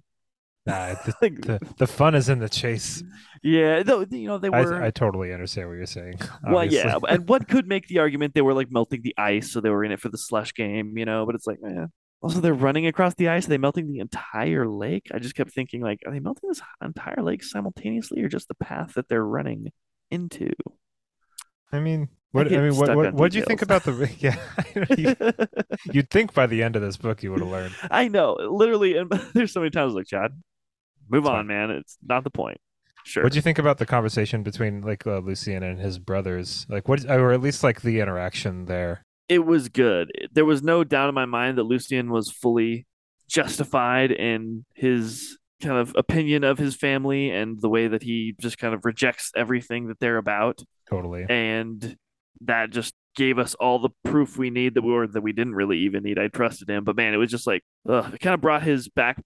Nah, 0.67 0.95
the, 1.07 1.15
like, 1.23 1.41
the, 1.41 1.59
the 1.79 1.87
fun 1.87 2.15
is 2.15 2.29
in 2.29 2.39
the 2.39 2.49
chase. 2.49 3.03
Yeah, 3.43 3.83
though 3.83 4.05
you 4.11 4.29
know 4.29 4.39
they 4.39 4.51
were. 4.51 4.83
I, 4.83 4.89
I 4.89 4.91
totally 4.91 5.33
understand 5.33 5.69
what 5.69 5.75
you're 5.75 5.87
saying. 5.87 6.21
Obviously. 6.45 6.53
Well, 6.53 6.65
yeah, 6.67 6.99
and 7.09 7.29
one 7.29 7.45
could 7.45 7.67
make 7.67 7.89
the 7.89 7.99
argument 7.99 8.35
they 8.35 8.43
were 8.43 8.55
like 8.55 8.71
melting 8.71 9.03
the 9.03 9.15
ice, 9.17 9.51
so 9.51 9.61
they 9.61 9.71
were 9.71 9.85
in 9.85 9.93
it 9.93 10.01
for 10.01 10.11
the 10.11 10.19
slush 10.19 10.55
game, 10.55 10.99
you 10.99 11.05
know. 11.05 11.25
But 11.27 11.35
it's 11.35 11.47
like, 11.47 11.63
man. 11.63 11.91
Also, 12.23 12.41
they're 12.41 12.53
running 12.53 12.87
across 12.87 13.15
the 13.15 13.31
ice. 13.31 13.47
Are 13.47 13.49
they 13.49 13.57
melting 13.57 13.91
the 13.91 14.01
entire 14.01 14.69
lake? 14.69 15.07
I 15.11 15.19
just 15.21 15.35
kept 15.35 15.53
thinking, 15.53 15.81
like, 15.81 16.01
are 16.05 16.13
they 16.13 16.21
melting 16.21 16.51
this 16.51 16.61
entire 16.85 17.23
lake 17.23 17.43
simultaneously, 17.43 18.23
or 18.23 18.29
just 18.29 18.49
the 18.49 18.55
path 18.55 18.93
that 18.95 19.09
they're 19.09 19.25
running 19.25 19.69
into? 20.11 20.51
I 21.73 21.81
mean, 21.81 22.11
what 22.33 22.53
I, 22.53 22.57
I 22.57 22.61
mean, 22.61 22.77
what 22.77 22.95
what 22.95 23.15
what 23.15 23.33
do 23.33 23.39
you 23.39 23.45
think 23.45 23.63
about 23.63 23.85
the? 23.85 23.91
Yeah, 24.19 24.37
you, 24.97 25.17
would 25.95 26.11
think 26.11 26.33
by 26.33 26.47
the 26.47 26.63
end 26.63 26.77
of 26.77 26.83
this 26.83 26.97
book 26.97 27.23
you 27.23 27.33
would 27.33 27.41
have 27.41 27.49
learned. 27.49 27.75
I 27.91 28.09
know, 28.09 28.35
literally, 28.35 28.97
and 28.97 29.11
there's 29.35 29.53
so 29.53 29.61
many 29.61 29.71
times 29.71 29.95
like 29.95 30.07
Chad, 30.07 30.33
move 31.11 31.27
on, 31.27 31.47
man. 31.47 31.71
It's 31.71 31.99
not 32.07 32.25
the 32.25 32.31
point. 32.31 32.59
Sure. 33.05 33.23
What 33.23 33.33
do 33.33 33.37
you 33.37 33.43
think 33.43 33.59
about 33.59 33.79
the 33.79 33.87
conversation 33.87 34.43
between 34.43 34.83
like 34.83 35.07
uh, 35.07 35.19
Lucien 35.19 35.63
and 35.63 35.79
his 35.81 35.99
brothers? 35.99 36.67
Like, 36.69 36.89
what, 36.89 37.09
or 37.09 37.33
at 37.33 37.41
least 37.41 37.65
like 37.65 37.83
the 37.83 38.01
interaction 38.01 38.67
there? 38.67 39.05
It 39.29 39.47
was 39.47 39.69
good. 39.69 40.11
There 40.33 40.45
was 40.45 40.63
no 40.63 40.85
doubt 40.85 41.09
in 41.09 41.15
my 41.15 41.25
mind 41.25 41.59
that 41.59 41.65
Lucien 41.65 42.11
was 42.11 42.31
fully 42.31 42.87
justified 43.29 44.11
in 44.11 44.65
his 44.75 45.39
kind 45.63 45.77
of 45.79 45.95
opinion 45.97 46.43
of 46.43 46.59
his 46.59 46.75
family 46.75 47.31
and 47.31 47.61
the 47.61 47.69
way 47.69 47.87
that 47.87 48.03
he 48.03 48.35
just 48.41 48.59
kind 48.59 48.75
of 48.75 48.85
rejects 48.85 49.31
everything 49.37 49.89
that 49.89 50.01
they're 50.01 50.17
about. 50.17 50.63
Totally. 50.89 51.27
And 51.29 51.97
that 52.43 52.71
just 52.71 52.95
gave 53.15 53.39
us 53.39 53.55
all 53.55 53.79
the 53.79 53.91
proof 54.05 54.37
we 54.37 54.51
need 54.51 54.75
that 54.75 54.83
we 54.83 54.93
were 54.93 55.07
that 55.07 55.21
we 55.21 55.33
didn't 55.33 55.55
really 55.55 55.79
even 55.79 56.03
need. 56.03 56.19
I 56.19 56.29
trusted 56.29 56.69
him, 56.69 56.85
but 56.85 56.97
man, 56.97 57.15
it 57.15 57.19
was 57.19 57.31
just 57.31 57.47
like, 57.47 57.63
ugh, 57.89 58.15
it 58.15 58.21
kind 58.21 58.35
of 58.35 58.41
brought 58.41 58.63
his 58.63 58.89
back. 58.89 59.23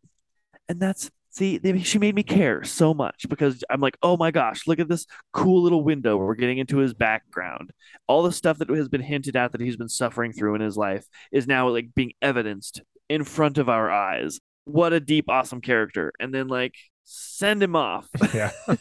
And 0.69 0.81
that's 0.81 1.11
See, 1.35 1.59
they, 1.59 1.81
she 1.81 1.99
made 1.99 2.15
me 2.15 2.23
care 2.23 2.63
so 2.63 2.95
much 2.95 3.27
because 3.29 3.65
I'm 3.69 3.81
like, 3.81 3.99
oh 4.05 4.17
my 4.17 4.31
gosh, 4.31 4.69
look 4.69 4.79
at 4.79 4.89
this 4.89 5.05
cool 5.33 5.65
little 5.65 5.83
window. 5.83 6.17
We're 6.17 6.37
getting 6.37 6.59
into 6.59 6.77
his 6.77 6.95
background. 6.95 7.73
All 8.07 8.23
the 8.23 8.31
stuff 8.31 8.59
that 8.59 8.71
has 8.71 8.89
been 8.89 9.01
hinted 9.01 9.35
at 9.35 9.51
that 9.51 9.61
he's 9.61 9.77
been 9.77 9.89
suffering 9.89 10.33
through 10.33 10.55
in 10.55 10.61
his 10.61 10.77
life 10.77 11.05
is 11.33 11.49
now 11.49 11.69
like 11.69 11.93
being 11.93 12.13
evidenced 12.23 12.83
in 13.09 13.25
front 13.25 13.59
of 13.59 13.69
our 13.69 13.91
eyes. 13.91 14.39
What 14.65 14.93
a 14.93 15.01
deep, 15.01 15.25
awesome 15.29 15.61
character. 15.61 16.13
And 16.21 16.33
then 16.33 16.47
like 16.47 16.77
send 17.03 17.61
him 17.61 17.75
off. 17.75 18.09
yeah. 18.35 18.53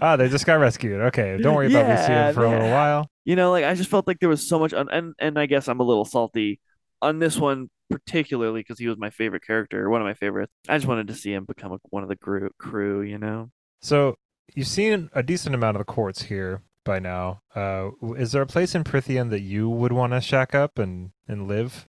Ah, 0.00 0.16
they 0.16 0.28
just 0.28 0.46
got 0.46 0.54
rescued. 0.54 1.00
Okay. 1.02 1.36
Don't 1.38 1.54
worry 1.54 1.70
yeah, 1.70 1.80
about 1.80 2.00
Lucien 2.00 2.34
for 2.34 2.44
a 2.44 2.50
little 2.50 2.70
while. 2.70 3.10
You 3.26 3.36
know, 3.36 3.50
like 3.50 3.64
I 3.64 3.74
just 3.74 3.90
felt 3.90 4.06
like 4.06 4.18
there 4.20 4.28
was 4.30 4.48
so 4.48 4.58
much 4.58 4.72
un- 4.72 4.88
and 4.90 5.14
and 5.18 5.38
I 5.38 5.44
guess 5.44 5.68
I'm 5.68 5.80
a 5.80 5.84
little 5.84 6.06
salty 6.06 6.60
on 7.02 7.18
this 7.18 7.36
one 7.36 7.68
particularly 7.90 8.60
because 8.60 8.78
he 8.78 8.88
was 8.88 8.98
my 8.98 9.10
favorite 9.10 9.46
character, 9.46 9.88
one 9.88 10.00
of 10.00 10.06
my 10.06 10.14
favorites. 10.14 10.52
I 10.68 10.76
just 10.76 10.86
wanted 10.86 11.08
to 11.08 11.14
see 11.14 11.32
him 11.32 11.44
become 11.44 11.72
a, 11.72 11.78
one 11.90 12.02
of 12.02 12.08
the 12.08 12.16
crew, 12.16 12.50
crew, 12.58 13.02
you 13.02 13.18
know. 13.18 13.50
So 13.80 14.16
you've 14.54 14.66
seen 14.66 15.10
a 15.14 15.22
decent 15.22 15.54
amount 15.54 15.76
of 15.76 15.80
the 15.80 15.92
courts 15.92 16.22
here 16.22 16.62
by 16.84 16.98
now. 16.98 17.40
Uh, 17.54 17.90
is 18.16 18.32
there 18.32 18.42
a 18.42 18.46
place 18.46 18.74
in 18.74 18.84
Prythian 18.84 19.30
that 19.30 19.40
you 19.40 19.68
would 19.68 19.92
want 19.92 20.12
to 20.12 20.20
shack 20.20 20.54
up 20.54 20.78
and 20.78 21.10
and 21.26 21.46
live? 21.46 21.86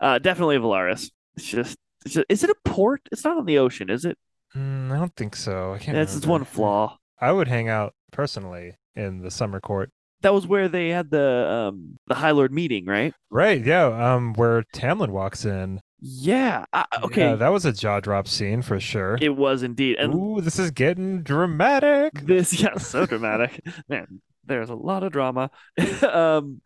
Uh, 0.00 0.18
definitely 0.18 0.56
Velaris. 0.56 1.10
It's 1.36 1.46
just, 1.46 1.78
it's 2.04 2.14
just, 2.14 2.26
is 2.28 2.44
it 2.44 2.50
a 2.50 2.56
port? 2.64 3.00
It's 3.10 3.24
not 3.24 3.38
on 3.38 3.46
the 3.46 3.58
ocean, 3.58 3.88
is 3.88 4.04
it? 4.04 4.18
Mm, 4.54 4.92
I 4.92 4.98
don't 4.98 5.16
think 5.16 5.36
so. 5.36 5.72
I 5.74 5.78
can't. 5.78 5.96
That's 5.96 6.16
it's 6.16 6.26
one 6.26 6.44
flaw. 6.44 6.98
I 7.20 7.32
would 7.32 7.48
hang 7.48 7.68
out 7.68 7.94
personally 8.10 8.76
in 8.94 9.22
the 9.22 9.30
summer 9.30 9.60
court 9.60 9.90
that 10.22 10.34
was 10.34 10.46
where 10.46 10.68
they 10.68 10.88
had 10.88 11.10
the 11.10 11.70
um 11.70 11.98
the 12.06 12.14
High 12.14 12.30
Lord 12.32 12.52
meeting, 12.52 12.86
right? 12.86 13.14
Right. 13.30 13.64
Yeah. 13.64 13.86
Um, 14.14 14.34
where 14.34 14.62
Tamlin 14.74 15.10
walks 15.10 15.44
in. 15.44 15.80
Yeah. 16.04 16.64
Uh, 16.72 16.84
okay. 17.04 17.30
Yeah, 17.30 17.34
that 17.36 17.50
was 17.50 17.64
a 17.64 17.72
jaw 17.72 18.00
drop 18.00 18.26
scene 18.26 18.60
for 18.60 18.80
sure. 18.80 19.18
It 19.20 19.36
was 19.36 19.62
indeed. 19.62 19.98
And 19.98 20.12
Ooh, 20.14 20.40
this 20.40 20.58
is 20.58 20.72
getting 20.72 21.22
dramatic. 21.22 22.14
This, 22.14 22.52
yeah, 22.60 22.76
so 22.78 23.06
dramatic, 23.06 23.60
man. 23.88 24.20
There's 24.44 24.70
a 24.70 24.74
lot 24.74 25.04
of 25.04 25.12
drama. 25.12 25.50
um, 26.02 26.60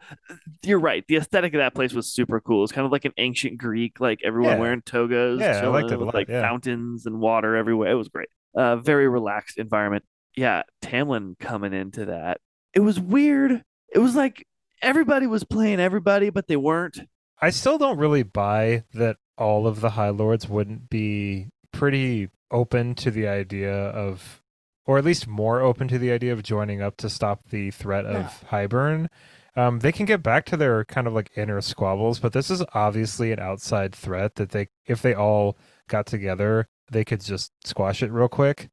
you're 0.62 0.80
right. 0.80 1.04
The 1.07 1.16
aesthetic 1.16 1.52
of 1.52 1.59
that 1.59 1.74
place 1.74 1.92
was 1.92 2.11
super 2.11 2.40
cool. 2.40 2.64
It's 2.64 2.72
kind 2.72 2.86
of 2.86 2.92
like 2.92 3.04
an 3.04 3.12
ancient 3.18 3.59
Greek, 3.59 4.00
like 4.00 4.20
everyone 4.24 4.52
yeah. 4.52 4.59
wearing 4.59 4.80
togas, 4.80 5.38
yeah, 5.38 5.61
I 5.62 5.66
liked 5.66 5.90
it 5.90 5.98
with 5.98 6.07
lot, 6.07 6.14
like 6.14 6.28
yeah. 6.30 6.40
fountains 6.40 7.04
and 7.04 7.20
water 7.20 7.54
everywhere. 7.54 7.90
It 7.90 7.96
was 7.96 8.09
great. 8.09 8.30
Uh, 8.57 8.76
very 8.76 9.07
relaxed 9.07 9.59
environment. 9.59 10.04
Yeah, 10.34 10.62
Tamlin 10.82 11.38
coming 11.38 11.74
into 11.74 12.07
that. 12.07 12.40
It 12.77 12.81
was 12.81 13.01
weird 13.01 13.62
it 13.97 14.01
was 14.01 14.14
like 14.14 14.47
everybody 14.83 15.27
was 15.27 15.43
playing 15.45 15.81
everybody, 15.81 16.29
but 16.29 16.49
they 16.49 16.57
weren't. 16.57 17.01
I 17.41 17.49
still 17.49 17.79
don't 17.79 17.99
really 17.99 18.22
buy 18.22 18.85
that 18.93 19.16
all 19.39 19.66
of 19.66 19.81
the 19.81 19.91
High 19.91 20.11
Lords 20.11 20.49
wouldn't 20.49 20.91
be 20.91 21.49
pretty 21.72 22.29
open 22.51 22.95
to 22.97 23.11
the 23.11 23.27
idea 23.27 23.72
of, 23.74 24.43
or 24.85 24.99
at 24.99 25.05
least 25.05 25.27
more 25.27 25.61
open 25.61 25.89
to 25.89 25.99
the 25.99 26.12
idea 26.12 26.33
of 26.33 26.43
joining 26.43 26.83
up 26.83 26.99
to 26.99 27.09
stop 27.09 27.49
the 27.49 27.70
threat 27.70 28.05
yeah. 28.05 28.27
of 28.27 28.45
Hybern. 28.51 29.09
Um, 29.57 29.79
they 29.79 29.93
can 29.93 30.05
get 30.05 30.22
back 30.22 30.45
to 30.47 30.57
their 30.59 30.85
kind 30.85 31.07
of 31.07 31.14
like 31.14 31.31
inner 31.37 31.62
squabbles, 31.62 32.18
but 32.18 32.35
this 32.35 32.51
is 32.51 32.62
obviously 32.74 33.33
an 33.33 33.41
outside 33.41 33.95
threat 33.95 34.35
that 34.35 34.51
they, 34.51 34.68
if 34.85 35.01
they 35.01 35.14
all 35.14 35.57
got 35.89 36.05
together, 36.05 36.68
they 36.91 37.05
could 37.05 37.22
just 37.22 37.53
squash 37.64 38.03
it 38.03 38.12
real 38.12 38.29
quick 38.29 38.68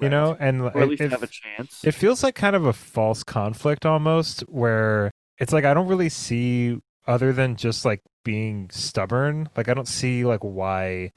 you 0.00 0.06
right. 0.06 0.10
know, 0.10 0.36
and 0.38 0.62
or 0.62 0.80
at 0.80 0.88
least 0.88 1.02
it, 1.02 1.10
have 1.10 1.22
a 1.22 1.28
chance. 1.28 1.84
It 1.84 1.92
feels 1.92 2.22
like 2.22 2.34
kind 2.34 2.54
of 2.54 2.64
a 2.64 2.72
false 2.72 3.22
conflict 3.22 3.84
almost, 3.84 4.40
where 4.42 5.10
it's 5.38 5.52
like 5.52 5.64
I 5.64 5.74
don't 5.74 5.88
really 5.88 6.08
see 6.08 6.78
other 7.06 7.32
than 7.32 7.56
just 7.56 7.84
like 7.84 8.02
being 8.24 8.68
stubborn. 8.70 9.48
Like 9.56 9.68
I 9.68 9.74
don't 9.74 9.88
see 9.88 10.24
like 10.24 10.40
why 10.40 11.12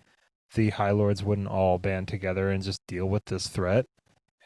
the 0.56 0.70
High 0.72 0.92
Lords 0.92 1.24
wouldn't 1.24 1.48
all 1.48 1.78
band 1.78 2.08
together 2.08 2.50
and 2.50 2.64
just 2.64 2.80
deal 2.88 3.06
with 3.06 3.26
this 3.26 3.48
threat, 3.48 3.86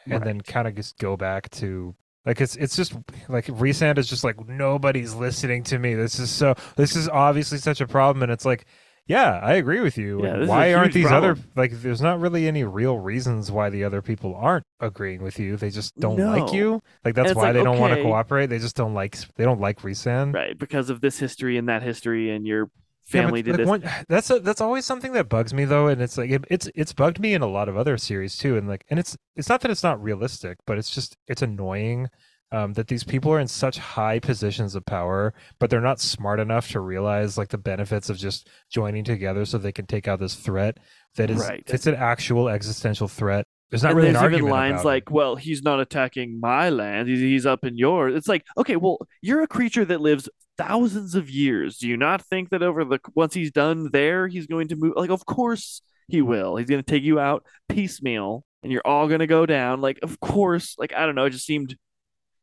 and 0.04 0.14
right. 0.14 0.24
then 0.24 0.40
kind 0.40 0.68
of 0.68 0.74
just 0.74 0.98
go 0.98 1.16
back 1.16 1.50
to 1.50 1.94
like 2.26 2.40
it's 2.40 2.56
it's 2.56 2.76
just 2.76 2.92
like 3.28 3.46
Rhysand 3.46 3.98
is 3.98 4.08
just 4.08 4.24
like 4.24 4.46
nobody's 4.48 5.14
listening 5.14 5.62
to 5.64 5.78
me. 5.78 5.94
This 5.94 6.18
is 6.18 6.30
so 6.30 6.54
this 6.76 6.96
is 6.96 7.08
obviously 7.08 7.58
such 7.58 7.80
a 7.80 7.86
problem, 7.86 8.22
and 8.22 8.32
it's 8.32 8.44
like 8.44 8.66
yeah, 9.06 9.38
I 9.40 9.54
agree 9.54 9.80
with 9.80 9.96
you. 9.96 10.24
Yeah, 10.24 10.46
why 10.46 10.74
aren't 10.74 10.92
these 10.92 11.06
problem. 11.06 11.32
other 11.32 11.40
like 11.54 11.70
there's 11.80 12.02
not 12.02 12.18
really 12.18 12.48
any 12.48 12.64
real 12.64 12.98
reasons 12.98 13.52
why 13.52 13.70
the 13.70 13.84
other 13.84 14.02
people 14.02 14.34
aren't 14.34 14.64
agreeing 14.80 15.22
with 15.22 15.38
you. 15.38 15.56
They 15.56 15.70
just 15.70 15.96
don't 15.96 16.18
no. 16.18 16.36
like 16.36 16.52
you. 16.52 16.82
Like 17.04 17.14
that's 17.14 17.34
why 17.34 17.44
like, 17.44 17.54
they 17.54 17.62
don't 17.62 17.78
want 17.78 17.94
to 17.94 18.02
cooperate. 18.02 18.46
They 18.46 18.58
just 18.58 18.74
don't 18.74 18.94
like 18.94 19.16
they 19.36 19.44
don't 19.44 19.60
like 19.60 19.80
Rhysand. 19.82 20.34
Right, 20.34 20.58
because 20.58 20.90
of 20.90 21.00
this 21.00 21.18
history 21.18 21.56
and 21.56 21.68
that 21.68 21.82
history 21.82 22.30
and 22.30 22.44
your 22.44 22.68
family 23.04 23.40
yeah, 23.40 23.44
did 23.56 23.66
like 23.66 23.82
this. 23.82 23.92
One, 23.92 24.04
that's 24.08 24.30
a, 24.30 24.40
that's 24.40 24.60
always 24.60 24.84
something 24.84 25.12
that 25.12 25.28
bugs 25.28 25.54
me 25.54 25.64
though 25.64 25.86
and 25.86 26.02
it's 26.02 26.18
like 26.18 26.30
it, 26.30 26.44
it's 26.50 26.68
it's 26.74 26.92
bugged 26.92 27.20
me 27.20 27.32
in 27.32 27.42
a 27.42 27.46
lot 27.46 27.68
of 27.68 27.76
other 27.76 27.96
series 27.96 28.36
too 28.36 28.56
and 28.56 28.66
like 28.66 28.84
and 28.90 28.98
it's 28.98 29.16
it's 29.36 29.48
not 29.48 29.60
that 29.60 29.70
it's 29.70 29.84
not 29.84 30.02
realistic, 30.02 30.58
but 30.66 30.78
it's 30.78 30.90
just 30.90 31.16
it's 31.28 31.42
annoying 31.42 32.08
um, 32.52 32.72
that 32.74 32.88
these 32.88 33.04
people 33.04 33.32
are 33.32 33.40
in 33.40 33.48
such 33.48 33.78
high 33.78 34.18
positions 34.18 34.74
of 34.74 34.84
power, 34.86 35.34
but 35.58 35.68
they're 35.68 35.80
not 35.80 36.00
smart 36.00 36.40
enough 36.40 36.68
to 36.70 36.80
realize 36.80 37.36
like 37.36 37.48
the 37.48 37.58
benefits 37.58 38.08
of 38.08 38.18
just 38.18 38.48
joining 38.70 39.04
together 39.04 39.44
so 39.44 39.58
they 39.58 39.72
can 39.72 39.86
take 39.86 40.06
out 40.06 40.20
this 40.20 40.34
threat 40.34 40.78
that 41.16 41.30
is 41.30 41.38
right. 41.38 41.64
it's 41.66 41.86
an 41.86 41.94
actual 41.94 42.48
existential 42.48 43.08
threat. 43.08 43.46
There's 43.70 43.82
not 43.82 43.90
and 43.92 43.96
really 43.96 44.12
there's 44.12 44.32
even 44.32 44.48
lines 44.48 44.84
like, 44.84 45.10
"Well, 45.10 45.34
he's 45.34 45.62
not 45.62 45.80
attacking 45.80 46.38
my 46.38 46.70
land; 46.70 47.08
he's, 47.08 47.18
he's 47.18 47.46
up 47.46 47.64
in 47.64 47.76
yours." 47.76 48.14
It's 48.14 48.28
like, 48.28 48.44
okay, 48.56 48.76
well, 48.76 48.98
you're 49.22 49.42
a 49.42 49.48
creature 49.48 49.84
that 49.84 50.00
lives 50.00 50.28
thousands 50.56 51.16
of 51.16 51.28
years. 51.28 51.78
Do 51.78 51.88
you 51.88 51.96
not 51.96 52.22
think 52.22 52.50
that 52.50 52.62
over 52.62 52.84
the 52.84 53.00
once 53.16 53.34
he's 53.34 53.50
done 53.50 53.90
there, 53.90 54.28
he's 54.28 54.46
going 54.46 54.68
to 54.68 54.76
move? 54.76 54.92
Like, 54.94 55.10
of 55.10 55.26
course 55.26 55.82
he 56.06 56.22
will. 56.22 56.56
He's 56.56 56.68
going 56.68 56.82
to 56.82 56.88
take 56.88 57.02
you 57.02 57.18
out 57.18 57.44
piecemeal, 57.68 58.44
and 58.62 58.70
you're 58.70 58.86
all 58.86 59.08
going 59.08 59.18
to 59.20 59.26
go 59.26 59.46
down. 59.46 59.80
Like, 59.80 59.98
of 60.02 60.20
course. 60.20 60.76
Like, 60.78 60.94
I 60.94 61.04
don't 61.04 61.16
know. 61.16 61.24
It 61.24 61.30
just 61.30 61.46
seemed 61.46 61.76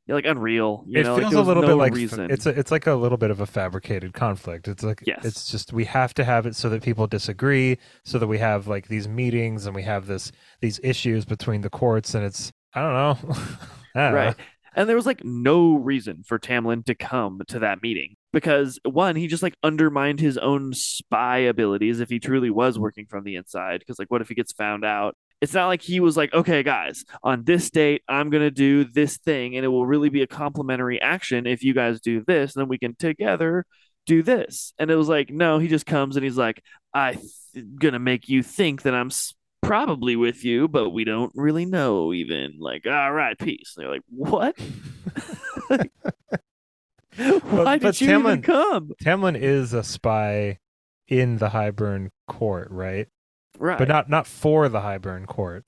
like 0.07 0.25
unreal. 0.25 0.83
You 0.87 0.99
it 0.99 1.03
know, 1.03 1.17
feels 1.17 1.33
like, 1.33 1.43
a 1.43 1.47
little 1.47 1.63
no 1.63 1.67
bit 1.69 1.75
like 1.75 1.93
reason. 1.93 2.29
it's 2.29 2.45
a, 2.45 2.49
it's 2.49 2.71
like 2.71 2.87
a 2.87 2.93
little 2.93 3.17
bit 3.17 3.31
of 3.31 3.39
a 3.39 3.45
fabricated 3.45 4.13
conflict. 4.13 4.67
It's 4.67 4.83
like 4.83 5.01
Yes. 5.05 5.23
it's 5.23 5.49
just 5.49 5.71
we 5.73 5.85
have 5.85 6.13
to 6.15 6.23
have 6.23 6.45
it 6.45 6.55
so 6.55 6.69
that 6.69 6.83
people 6.83 7.07
disagree, 7.07 7.77
so 8.03 8.19
that 8.19 8.27
we 8.27 8.37
have 8.39 8.67
like 8.67 8.87
these 8.87 9.07
meetings 9.07 9.65
and 9.65 9.75
we 9.75 9.83
have 9.83 10.05
this 10.07 10.31
these 10.61 10.79
issues 10.83 11.25
between 11.25 11.61
the 11.61 11.69
courts, 11.69 12.15
and 12.15 12.25
it's 12.25 12.51
I 12.73 12.81
don't 12.81 12.93
know, 12.93 13.35
I 13.95 13.99
don't 14.01 14.11
know. 14.11 14.17
right. 14.17 14.35
And 14.75 14.89
there 14.89 14.95
was 14.95 15.05
like 15.05 15.23
no 15.23 15.75
reason 15.75 16.23
for 16.25 16.39
Tamlin 16.39 16.83
to 16.87 16.95
come 16.95 17.41
to 17.49 17.59
that 17.59 17.83
meeting 17.83 18.15
because 18.33 18.79
one, 18.83 19.15
he 19.15 19.27
just 19.27 19.43
like 19.43 19.55
undermined 19.61 20.19
his 20.19 20.35
own 20.39 20.73
spy 20.73 21.37
abilities 21.37 21.99
if 21.99 22.09
he 22.09 22.19
truly 22.19 22.49
was 22.49 22.79
working 22.79 23.05
from 23.05 23.23
the 23.23 23.35
inside. 23.35 23.79
Because 23.79 23.99
like, 23.99 24.09
what 24.09 24.21
if 24.21 24.29
he 24.29 24.33
gets 24.35 24.51
found 24.51 24.83
out? 24.83 25.15
It's 25.43 25.53
not 25.53 25.67
like 25.67 25.81
he 25.81 25.99
was 25.99 26.15
like, 26.15 26.33
okay, 26.33 26.63
guys, 26.63 27.03
on 27.21 27.43
this 27.43 27.69
date, 27.69 28.01
I'm 28.07 28.29
gonna 28.29 28.49
do 28.49 28.85
this 28.85 29.17
thing, 29.17 29.57
and 29.57 29.65
it 29.65 29.67
will 29.67 29.85
really 29.85 30.07
be 30.07 30.21
a 30.21 30.27
complementary 30.27 31.01
action 31.01 31.45
if 31.45 31.63
you 31.63 31.73
guys 31.73 31.99
do 31.99 32.23
this, 32.25 32.55
and 32.55 32.61
then 32.61 32.69
we 32.69 32.77
can 32.77 32.95
together 32.95 33.65
do 34.05 34.23
this. 34.23 34.73
And 34.79 34.89
it 34.89 34.95
was 34.95 35.09
like, 35.09 35.31
no, 35.31 35.59
he 35.59 35.67
just 35.67 35.85
comes 35.85 36.15
and 36.15 36.23
he's 36.23 36.37
like, 36.37 36.63
I'm 36.93 37.19
gonna 37.77 37.99
make 37.99 38.29
you 38.29 38.41
think 38.41 38.83
that 38.83 38.95
I'm 38.95 39.07
s- 39.07 39.33
probably 39.61 40.15
with 40.15 40.45
you, 40.45 40.69
but 40.69 40.91
we 40.91 41.03
don't 41.03 41.33
really 41.35 41.65
know 41.65 42.13
even. 42.13 42.53
Like, 42.57 42.85
all 42.87 43.11
right, 43.11 43.37
peace. 43.37 43.73
And 43.75 43.83
they're 43.83 43.91
like, 43.91 44.03
what? 44.07 44.55
Why 47.17 47.77
did 47.77 47.99
you 47.99 48.17
even 48.17 48.41
come? 48.41 48.91
Tamlin 49.03 49.37
is 49.37 49.73
a 49.73 49.83
spy 49.83 50.59
in 51.09 51.37
the 51.37 51.49
Hybern 51.49 52.11
court, 52.27 52.69
right? 52.71 53.07
Right. 53.59 53.77
But 53.77 53.87
not 53.87 54.09
not 54.09 54.27
for 54.27 54.67
the 54.69 54.79
Hybern 54.81 55.25
court. 55.27 55.65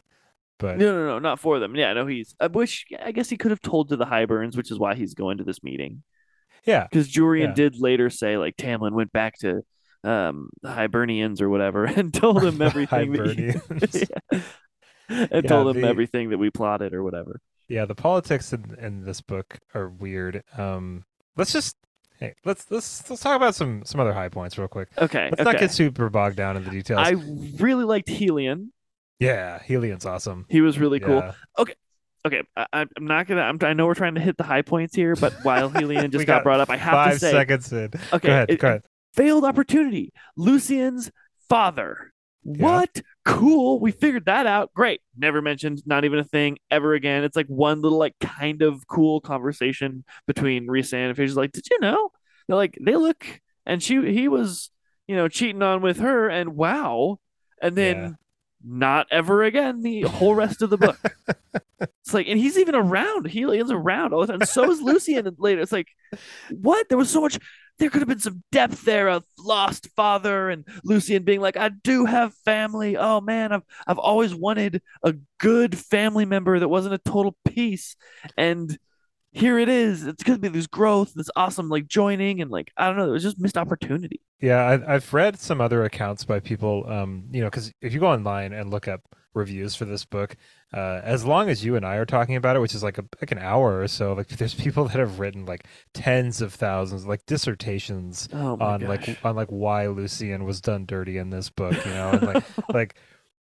But 0.58 0.78
no, 0.78 0.94
no, 0.94 1.06
no, 1.06 1.20
not 1.20 1.40
for 1.40 1.60
them. 1.60 1.76
Yeah, 1.76 1.92
no, 1.94 2.06
he's. 2.08 2.34
I 2.40 2.48
wish. 2.48 2.86
I 3.04 3.12
guess 3.12 3.30
he 3.30 3.38
could 3.38 3.52
have 3.52 3.62
told 3.62 3.90
to 3.90 3.98
the 3.98 4.06
Hyberns, 4.06 4.56
which 4.56 4.72
is 4.72 4.80
why 4.80 4.96
he's 4.96 5.14
going 5.14 5.38
to 5.40 5.44
this 5.44 5.62
meeting. 5.64 6.02
yeah, 6.66 6.88
Because 6.90 7.12
Jurian 7.12 7.48
Yeah. 7.50 7.54
did 7.54 7.80
later 7.80 8.10
say, 8.10 8.38
like, 8.38 8.56
Tamlin 8.56 8.94
went 8.94 9.12
back 9.12 9.38
to 9.40 9.62
um, 10.06 10.50
the 10.62 10.70
Hibernians 10.70 11.42
or 11.42 11.50
whatever 11.50 11.84
and 11.98 12.14
told 12.14 12.44
him 12.44 12.62
everything. 12.62 13.14
Hibernians. 13.14 14.10
Yeah. 14.30 14.40
and 15.10 15.44
Yeah, 15.44 15.50
told 15.50 15.76
him 15.76 15.82
the- 15.82 15.88
everything 15.88 16.30
that 16.32 16.38
we 16.40 16.50
plotted 16.50 16.94
or 16.94 17.04
whatever. 17.04 17.40
yeah, 17.68 17.86
the 17.86 17.94
politics 17.96 18.54
in, 18.54 18.76
in 18.80 19.04
this 19.04 19.22
book 19.22 19.60
are 19.76 19.90
weird. 19.90 20.44
Um, 20.58 21.04
let's 21.36 21.52
just 21.54 21.76
hey, 22.20 22.36
let's 22.46 22.70
let's 22.70 23.10
let's 23.10 23.22
talk 23.22 23.36
about 23.36 23.56
some 23.56 23.84
some 23.86 24.00
other 24.00 24.14
high 24.14 24.30
points 24.30 24.58
real 24.58 24.68
quick. 24.68 24.90
Okay. 24.98 25.26
Let's 25.26 25.42
okay. 25.42 25.44
not 25.44 25.60
get 25.60 25.72
super 25.72 26.10
bogged 26.10 26.36
down 26.36 26.58
in 26.58 26.64
the 26.64 26.72
details. 26.72 27.00
I 27.02 27.12
really 27.62 27.84
liked 27.84 28.08
Helion. 28.08 28.70
Yeah, 29.20 29.60
Helion's 29.60 30.06
awesome. 30.06 30.46
He 30.50 30.60
was 30.60 30.78
really 30.78 31.00
cool. 31.00 31.34
Okay, 31.58 31.74
Okay, 32.26 32.42
I, 32.58 32.66
I'm 32.74 32.90
not 33.02 33.28
gonna. 33.28 33.42
I'm, 33.42 33.60
I 33.62 33.74
know 33.74 33.86
we're 33.86 33.94
trying 33.94 34.16
to 34.16 34.22
hit 34.22 34.36
the 34.36 34.44
high 34.44 34.64
points 34.64 34.96
here, 34.96 35.16
but 35.16 35.32
while 35.44 35.70
Helion 35.72 36.12
just 36.12 36.26
got, 36.26 36.38
got 36.38 36.44
brought 36.44 36.60
up, 36.60 36.72
I 36.72 36.78
have 36.78 36.94
Five 36.94 37.14
to 37.14 37.20
say, 37.20 37.32
seconds 37.32 37.72
in. 37.72 37.92
okay, 38.12 38.28
go 38.28 38.34
ahead. 38.34 38.50
it- 38.50 38.60
go 38.60 38.68
ahead. 38.68 38.82
failed 39.14 39.46
opportunity. 39.46 40.12
Lucien's 40.36 41.12
father. 41.48 42.12
What? 42.46 43.02
Cool. 43.26 43.80
We 43.80 43.92
figured 43.92 44.26
that 44.26 44.46
out. 44.46 44.72
Great. 44.76 45.02
Never 45.18 45.42
mentioned, 45.42 45.82
not 45.88 46.06
even 46.06 46.20
a 46.20 46.24
thing 46.24 46.60
ever 46.70 46.94
again. 46.94 47.24
It's 47.24 47.36
like 47.36 47.48
one 47.48 47.82
little, 47.82 47.98
like, 47.98 48.14
kind 48.20 48.62
of 48.62 48.88
cool 48.88 49.20
conversation 49.20 50.04
between 50.28 50.68
Rhysand 50.68 51.08
and 51.08 51.18
Fisher's 51.18 51.36
like, 51.36 51.52
Did 51.54 51.66
you 51.72 51.80
know? 51.80 52.12
They're 52.48 52.56
like, 52.56 52.78
they 52.80 52.96
look, 52.96 53.26
and 53.66 53.82
she, 53.82 53.96
he 54.14 54.28
was, 54.28 54.70
you 55.08 55.16
know, 55.16 55.28
cheating 55.28 55.64
on 55.64 55.82
with 55.82 55.98
her, 56.00 56.30
and 56.30 56.56
wow. 56.56 57.18
And 57.62 57.76
then 57.76 57.96
Yeah. 57.98 58.10
not 58.64 59.08
ever 59.10 59.42
again 59.44 59.82
the 59.82 60.04
whole 60.04 60.36
rest 60.36 60.62
of 60.62 60.70
the 60.70 60.78
book. 60.78 61.00
it's 61.82 62.14
like, 62.14 62.28
and 62.28 62.38
he's 62.38 62.60
even 62.60 62.76
around. 62.76 63.26
Helion's 63.28 63.72
around 63.72 64.14
all 64.14 64.22
the 64.26 64.28
time. 64.38 64.46
So 64.46 64.70
is 64.70 64.82
Lucien 64.82 65.28
later. 65.40 65.62
It's 65.62 65.72
like, 65.72 65.88
what? 66.52 66.88
There 66.90 66.98
was 66.98 67.10
so 67.10 67.22
much 67.22 67.40
there 67.78 67.90
could 67.90 68.02
have 68.02 68.08
been 68.08 68.20
some 68.20 68.44
depth 68.52 68.84
there 68.86 69.10
of 69.10 69.24
lost 69.38 69.90
father 69.96 70.50
and 70.50 70.66
Lucien 70.84 71.24
being 71.24 71.42
like, 71.42 71.58
I 71.58 71.70
do 71.70 72.06
have 72.06 72.34
family. 72.46 72.98
Oh 72.98 73.22
man, 73.22 73.52
I've 73.52 73.64
I've 73.86 74.00
always 74.00 74.34
wanted 74.34 74.82
a 75.04 75.16
good 75.40 75.78
family 75.78 76.26
member 76.26 76.60
that 76.60 76.70
wasn't 76.70 76.96
a 76.96 76.98
total 77.00 77.36
piece. 77.46 77.96
And 78.38 78.78
here 79.36 79.60
it 79.60 79.70
is. 79.70 80.06
It's 80.06 80.24
gonna 80.24 80.40
be 80.40 80.48
this 80.48 80.68
growth, 80.68 81.14
this 81.14 81.30
awesome 81.36 81.70
like 81.70 81.88
joining, 81.88 82.42
and 82.42 82.50
like 82.52 82.72
I 82.78 82.88
don't 82.88 82.98
know, 82.98 83.10
it 83.10 83.12
was 83.12 83.24
just 83.24 83.40
missed 83.40 83.58
opportunity. 83.58 84.22
Yeah, 84.42 84.58
I, 84.64 84.96
I've 84.96 85.14
read 85.14 85.40
some 85.40 85.62
other 85.62 85.84
accounts 85.84 86.24
by 86.26 86.40
people. 86.40 86.86
Um, 86.90 87.26
you 87.32 87.42
know, 87.42 87.48
because 87.48 87.72
if 87.82 87.94
you 87.94 88.00
go 88.00 88.08
online 88.08 88.54
and 88.54 88.70
look 88.70 88.88
up 88.88 89.02
reviews 89.34 89.76
for 89.76 89.86
this 89.86 90.06
book, 90.06 90.36
uh, 90.74 91.02
as 91.04 91.26
long 91.26 91.50
as 91.50 91.64
you 91.64 91.76
and 91.76 91.86
I 91.86 91.96
are 91.96 92.06
talking 92.06 92.36
about 92.36 92.56
it, 92.56 92.60
which 92.60 92.76
is 92.76 92.84
like 92.84 92.98
a 92.98 93.06
like 93.22 93.32
an 93.32 93.40
hour 93.40 93.80
or 93.82 93.88
so, 93.88 94.14
like 94.14 94.28
there's 94.30 94.54
people 94.54 94.86
that 94.86 94.98
have 95.00 95.20
written 95.20 95.46
like 95.46 95.66
tens 95.94 96.42
of 96.42 96.54
thousands, 96.54 97.06
like 97.06 97.26
dissertations 97.26 98.28
Oh 98.34 98.58
on 98.60 98.86
gosh. 98.86 98.90
like 98.90 99.26
on 99.26 99.36
like 99.36 99.50
why 99.50 99.88
Lucien 99.88 100.46
was 100.46 100.62
done 100.62 100.86
dirty 100.86 101.18
in 101.18 101.30
this 101.30 101.50
book, 101.50 101.74
you 101.86 101.92
know, 101.92 102.12
and 102.12 102.24
like 102.24 102.44
like 102.74 102.96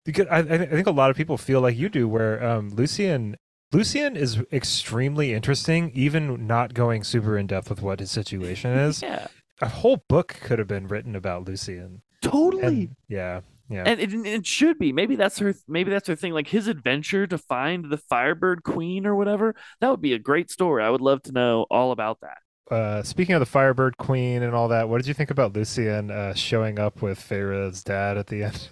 because 0.05 0.26
I, 0.28 0.38
I 0.38 0.55
I 0.55 0.66
think 0.66 0.86
a 0.86 0.93
lot 0.93 1.11
of 1.11 1.16
people 1.16 1.36
feel 1.38 1.61
like 1.61 1.76
you 1.76 1.88
do, 1.88 2.09
where 2.09 2.43
um, 2.45 2.70
Lucien 2.70 3.36
Lucien 3.72 4.16
is 4.16 4.42
extremely 4.52 5.32
interesting, 5.32 5.90
even 5.94 6.46
not 6.46 6.74
going 6.74 7.04
super 7.04 7.38
in 7.38 7.46
depth 7.46 7.70
with 7.70 7.82
what 7.82 8.00
his 8.00 8.10
situation 8.10 8.72
is. 8.72 9.02
yeah, 9.02 9.28
A 9.60 9.68
whole 9.68 10.04
book 10.08 10.36
could 10.42 10.58
have 10.58 10.68
been 10.68 10.88
written 10.88 11.14
about 11.14 11.44
Lucien. 11.44 12.02
totally. 12.20 12.66
And 12.66 12.96
yeah, 13.08 13.40
yeah. 13.68 13.84
and 13.86 14.00
it, 14.00 14.12
it 14.12 14.46
should 14.46 14.78
be 14.78 14.92
maybe 14.92 15.14
that's 15.16 15.38
her 15.38 15.54
maybe 15.68 15.90
that's 15.90 16.08
her 16.08 16.16
thing 16.16 16.32
like 16.32 16.48
his 16.48 16.66
adventure 16.66 17.26
to 17.26 17.38
find 17.38 17.90
the 17.90 17.96
firebird 17.96 18.64
queen 18.64 19.06
or 19.06 19.14
whatever 19.14 19.54
that 19.80 19.88
would 19.90 20.02
be 20.02 20.12
a 20.12 20.18
great 20.18 20.50
story 20.50 20.82
i 20.82 20.90
would 20.90 21.00
love 21.00 21.22
to 21.22 21.32
know 21.32 21.66
all 21.70 21.92
about 21.92 22.20
that 22.20 22.38
uh, 22.70 23.02
speaking 23.02 23.34
of 23.34 23.40
the 23.40 23.46
Firebird 23.46 23.98
Queen 23.98 24.44
and 24.44 24.54
all 24.54 24.68
that, 24.68 24.88
what 24.88 24.98
did 24.98 25.08
you 25.08 25.14
think 25.14 25.32
about 25.32 25.52
Lucien 25.54 26.08
uh, 26.08 26.32
showing 26.34 26.78
up 26.78 27.02
with 27.02 27.18
Feyre's 27.18 27.82
dad 27.82 28.16
at 28.16 28.28
the 28.28 28.44
end? 28.44 28.68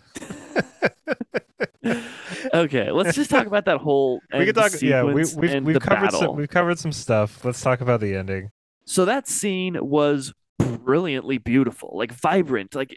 okay 2.55 2.91
let's 2.91 3.15
just 3.17 3.31
talk 3.31 3.47
about 3.47 3.65
that 3.67 3.79
whole 3.79 4.21
we 4.37 4.47
could 4.47 4.55
talk. 4.55 4.73
Yeah, 4.81 5.03
we, 5.05 5.25
sequence 5.25 5.37
we've 5.37 5.51
and 5.55 5.67
we've 5.67 5.81
covered 5.81 6.07
battle. 6.07 6.21
some 6.21 6.37
we've 6.37 6.49
covered 6.49 6.79
some 6.79 6.93
stuff. 6.93 7.45
Let's 7.45 7.61
talk 7.61 7.81
about 7.81 8.01
the 8.01 8.15
ending. 8.15 8.51
so 8.85 9.05
that 9.05 9.29
scene 9.29 9.77
was 9.81 10.33
brilliantly 10.59 11.39
beautiful 11.39 11.93
like 11.95 12.13
vibrant 12.13 12.75
like 12.75 12.97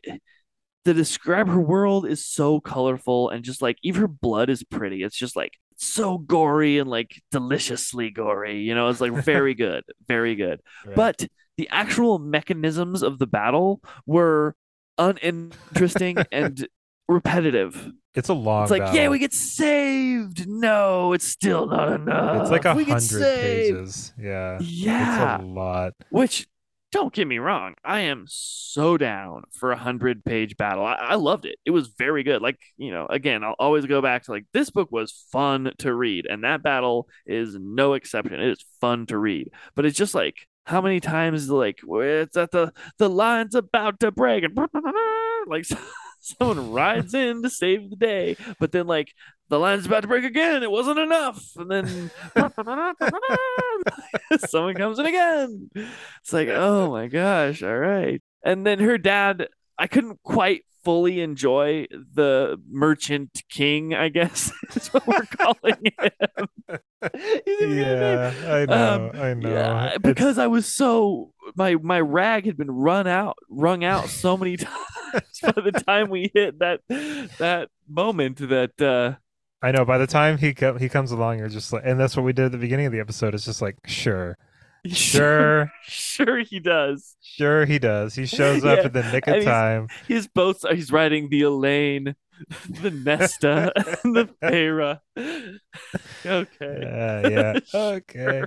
to 0.86 0.94
describe 0.94 1.48
her 1.48 1.62
world 1.62 2.08
is 2.08 2.26
so 2.26 2.60
colorful 2.60 3.30
and 3.30 3.44
just 3.44 3.62
like 3.62 3.78
even 3.84 4.02
her 4.02 4.08
blood 4.08 4.50
is 4.50 4.64
pretty 4.64 5.04
it's 5.04 5.16
just 5.18 5.36
like 5.36 5.54
so 5.76 6.18
gory 6.18 6.80
and 6.80 6.90
like 6.90 7.22
deliciously 7.32 8.10
gory 8.10 8.62
you 8.62 8.74
know 8.74 8.88
it's 8.88 9.02
like 9.02 9.12
very 9.14 9.54
good 9.66 9.84
very 10.08 10.36
good 10.36 10.60
Right. 10.86 10.96
but 10.96 11.28
the 11.58 11.68
actual 11.70 12.18
mechanisms 12.18 13.04
of 13.04 13.20
the 13.20 13.28
battle 13.28 13.82
were 14.08 14.56
uninteresting 14.98 16.18
and 16.32 16.68
repetitive. 17.12 17.92
it's 18.16 18.30
a 18.30 18.34
long. 18.34 18.64
It's 18.64 18.72
like, 18.72 18.82
battle. 18.82 18.96
yeah, 18.96 19.10
we 19.10 19.20
get 19.20 19.34
saved. 19.34 20.48
No, 20.48 21.14
it's 21.14 21.28
still 21.28 21.68
not 21.68 21.92
enough. 21.94 22.42
It's 22.42 22.52
like 22.52 22.66
a 22.66 22.74
hundred 22.74 23.22
pages. 23.22 24.14
Yeah, 24.20 24.60
Yeah, 24.62 25.36
it's 25.36 25.44
a 25.44 25.46
lot. 25.46 25.94
which 26.10 26.48
don't 26.92 27.14
get 27.14 27.26
me 27.26 27.40
wrong, 27.40 27.76
I 27.86 28.02
am 28.02 28.26
so 28.28 28.98
down 28.98 29.44
for 29.52 29.72
a 29.72 29.78
hundred 29.78 30.26
page 30.26 30.58
battle. 30.58 30.86
I, 30.86 30.96
I 30.96 31.16
loved 31.16 31.46
it. 31.46 31.56
It 31.66 31.72
was 31.72 31.88
very 31.98 32.24
good. 32.24 32.42
Like 32.42 32.60
you 32.78 32.92
know, 32.92 33.08
again, 33.10 33.44
I'll 33.44 33.56
always 33.60 33.86
go 33.86 34.02
back 34.02 34.24
to 34.24 34.32
like 34.32 34.46
this 34.54 34.70
book 34.70 34.92
was 34.92 35.26
fun 35.32 35.72
to 35.80 35.94
read, 35.94 36.28
and 36.30 36.44
that 36.44 36.64
battle 36.64 37.08
is 37.26 37.56
no 37.60 37.94
exception. 37.94 38.40
It 38.40 38.50
is 38.50 38.66
fun 38.82 39.06
to 39.08 39.18
read, 39.18 39.52
but 39.76 39.86
it's 39.86 39.98
just 39.98 40.14
like 40.14 40.48
how 40.66 40.82
many 40.82 41.00
times 41.00 41.50
like 41.50 41.80
it's 41.84 42.38
at 42.38 42.52
the 42.52 42.72
the 42.98 43.10
line's 43.10 43.56
about 43.56 44.00
to 44.02 44.12
break 44.12 44.44
and 44.44 44.56
like 45.48 45.66
someone 46.40 46.72
rides 46.72 47.14
in 47.14 47.42
to 47.44 47.50
save 47.50 47.90
the 47.90 47.96
day, 47.96 48.38
but 48.60 48.72
then 48.72 48.88
like 48.88 49.14
the 49.50 49.60
line's 49.60 49.86
about 49.86 50.02
to 50.02 50.08
break 50.08 50.24
again. 50.24 50.64
It 50.64 50.72
wasn't 50.72 51.00
enough, 51.00 51.44
and 51.58 51.70
then 51.70 52.12
someone 54.38 54.76
comes 54.76 55.00
in 55.00 55.06
again. 55.06 55.70
It's 56.22 56.34
like, 56.34 56.48
oh 56.50 56.92
my 56.92 57.08
gosh, 57.08 57.62
all 57.64 57.78
right. 57.78 58.22
And 58.44 58.66
then 58.66 58.80
her 58.80 58.98
dad, 58.98 59.48
I 59.78 59.88
couldn't 59.88 60.20
quite 60.24 60.64
fully 60.84 61.22
enjoy 61.22 61.86
the 61.92 62.60
merchant 62.70 63.44
king, 63.50 63.94
I 63.94 64.10
guess 64.10 64.52
is 64.76 64.88
what 64.90 65.06
we're 65.06 65.26
calling 65.26 65.76
him. 66.00 66.48
He's 67.46 67.62
even 67.62 67.78
got 67.78 67.92
a 67.92 68.00
name. 68.00 68.34
Yeah, 68.34 68.34
I 68.48 68.66
know. 68.66 68.96
Um, 69.14 69.22
I 69.22 69.34
know. 69.36 69.50
Yeah, 69.52 69.86
It's- 69.88 70.00
because 70.02 70.38
I 70.38 70.48
was 70.48 70.66
so 70.66 71.34
my 71.56 71.76
my 71.76 72.00
rag 72.00 72.46
had 72.46 72.58
been 72.58 72.72
run 72.72 73.08
out, 73.08 73.38
wrung 73.50 73.84
out 73.84 74.08
so 74.10 74.38
many 74.38 74.58
times 74.58 75.40
by 75.44 75.52
the 75.62 75.72
time 75.86 76.10
we 76.10 76.32
hit 76.34 76.60
that 76.60 76.82
that 77.40 77.70
moment 77.88 78.38
that 78.50 78.82
uh 78.82 79.16
I 79.64 79.72
know. 79.72 79.86
By 79.86 79.98
the 80.00 80.08
time 80.08 80.38
he 80.40 80.54
co- 80.56 80.78
he 80.78 80.90
comes 80.90 81.12
along, 81.12 81.38
you're 81.40 81.48
just 81.50 81.72
like, 81.72 81.84
and 81.86 82.00
that's 82.00 82.18
what 82.18 82.24
we 82.26 82.34
did 82.34 82.46
at 82.46 82.52
the 82.52 82.58
beginning 82.58 82.88
of 82.88 82.92
the 82.92 83.00
episode. 83.00 83.36
It's 83.36 83.46
just 83.46 83.62
like, 83.62 83.78
sure, 83.86 84.36
Sure, 84.88 85.72
sure 85.84 86.40
he 86.40 86.60
does. 86.60 87.16
sure 87.22 87.66
he 87.66 87.78
does. 87.78 88.16
He 88.16 88.26
shows 88.26 88.66
up 88.66 88.80
Yeah, 88.80 88.86
in 88.88 88.92
the 88.94 89.04
nick 89.12 89.28
and 89.28 89.36
of 89.38 89.42
he's- 89.44 89.54
time. 89.54 89.88
His 90.08 90.28
boats. 90.28 90.66
He's 90.72 90.92
riding 90.92 91.30
the 91.30 91.44
Elain, 91.44 92.16
the 92.82 92.90
Nesta, 92.90 93.72
and 94.04 94.16
the 94.16 94.30
Feyre. 94.42 95.00
Okay. 96.26 96.80
Yeah, 96.82 97.28
yeah. 97.28 97.60
Okay. 97.74 98.44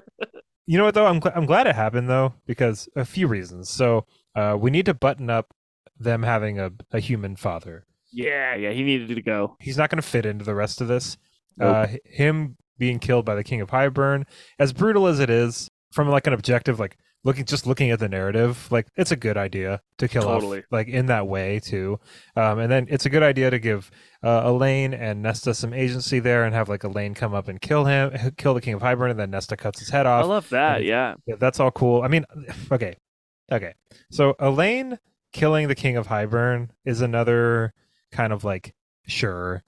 You 0.67 0.79
know 0.79 0.85
what 0.85 0.95
though? 0.95 1.07
I'm 1.07 1.21
gl- 1.21 1.37
I'm 1.37 1.47
glad 1.47 1.67
it 1.67 1.75
happened 1.75 2.09
though 2.09 2.35
because 2.47 2.89
a 2.97 3.05
few 3.05 3.27
reasons. 3.27 3.69
So 3.69 4.07
uh, 4.35 4.57
we 4.59 4.71
need 4.71 4.87
to 4.87 4.95
button 4.95 5.31
up 5.31 5.55
them 5.99 6.23
having 6.23 6.59
a, 6.59 6.71
a 6.91 7.01
human 7.01 7.37
father. 7.37 7.87
Yeah, 8.13 8.55
yeah. 8.55 8.71
He 8.71 8.83
needed 8.83 9.09
to 9.15 9.23
go. 9.23 9.57
He's 9.61 9.77
not 9.77 9.91
going 9.91 10.01
to 10.01 10.09
fit 10.09 10.27
into 10.27 10.45
the 10.45 10.55
rest 10.55 10.81
of 10.81 10.89
this. 10.89 11.17
Nope. 11.57 11.75
Uh, 11.75 11.87
him 12.05 12.57
being 12.79 12.99
killed 12.99 13.25
by 13.25 13.35
the 13.35 13.45
King 13.45 13.61
of 13.61 13.71
Hybern, 13.71 14.25
as 14.59 14.73
brutal 14.73 15.07
as 15.07 15.21
it 15.21 15.31
is, 15.31 15.69
from 15.93 16.09
like 16.09 16.27
an 16.27 16.33
objective, 16.33 16.81
like 16.81 16.97
looking 17.25 17.45
just 17.47 17.67
looking 17.67 17.91
at 17.91 17.99
the 17.99 18.09
narrative, 18.09 18.69
like 18.71 18.87
it's 18.97 19.11
a 19.11 19.17
good 19.17 19.37
idea 19.37 19.81
to 19.99 20.07
kill 20.09 20.23
Totally. 20.23 20.59
off 20.59 20.65
like 20.71 20.89
in 20.89 21.07
that 21.07 21.27
way 21.27 21.59
too. 21.61 21.99
Um, 22.37 22.59
and 22.59 22.71
then 22.71 22.87
it's 22.91 23.07
a 23.07 23.11
good 23.11 23.23
idea 23.23 23.51
to 23.51 23.59
give 23.59 23.91
uh, 24.23 24.43
Elain 24.45 24.93
and 24.95 25.23
Nesta 25.23 25.55
some 25.55 25.73
agency 25.73 26.21
there 26.21 26.45
and 26.45 26.55
have 26.55 26.69
like 26.69 26.85
Elain 26.85 27.15
come 27.15 27.35
up 27.35 27.49
and 27.49 27.61
kill 27.61 27.85
him, 27.87 28.13
kill 28.37 28.55
the 28.55 28.61
King 28.61 28.75
of 28.75 28.83
Hybern, 28.83 29.11
and 29.11 29.19
then 29.19 29.31
Nesta 29.31 29.57
cuts 29.57 29.81
his 29.81 29.89
head 29.89 30.07
off. 30.07 30.25
I 30.25 30.27
love 30.27 30.49
that. 30.51 30.77
and- 30.79 30.85
Yeah. 30.87 31.15
Yeah, 31.27 31.37
that's 31.39 31.59
all 31.61 31.71
cool. 31.71 32.03
I 32.03 32.09
mean, 32.09 32.25
okay, 32.73 32.95
okay. 33.51 33.75
So 34.11 34.35
Elain 34.39 34.99
killing 35.33 35.69
the 35.69 35.75
King 35.75 35.97
of 35.97 36.07
Hybern 36.09 36.69
is 36.85 37.01
another 37.01 37.73
kind 38.13 38.33
of 38.33 38.45
like 38.45 38.75
sure. 39.07 39.63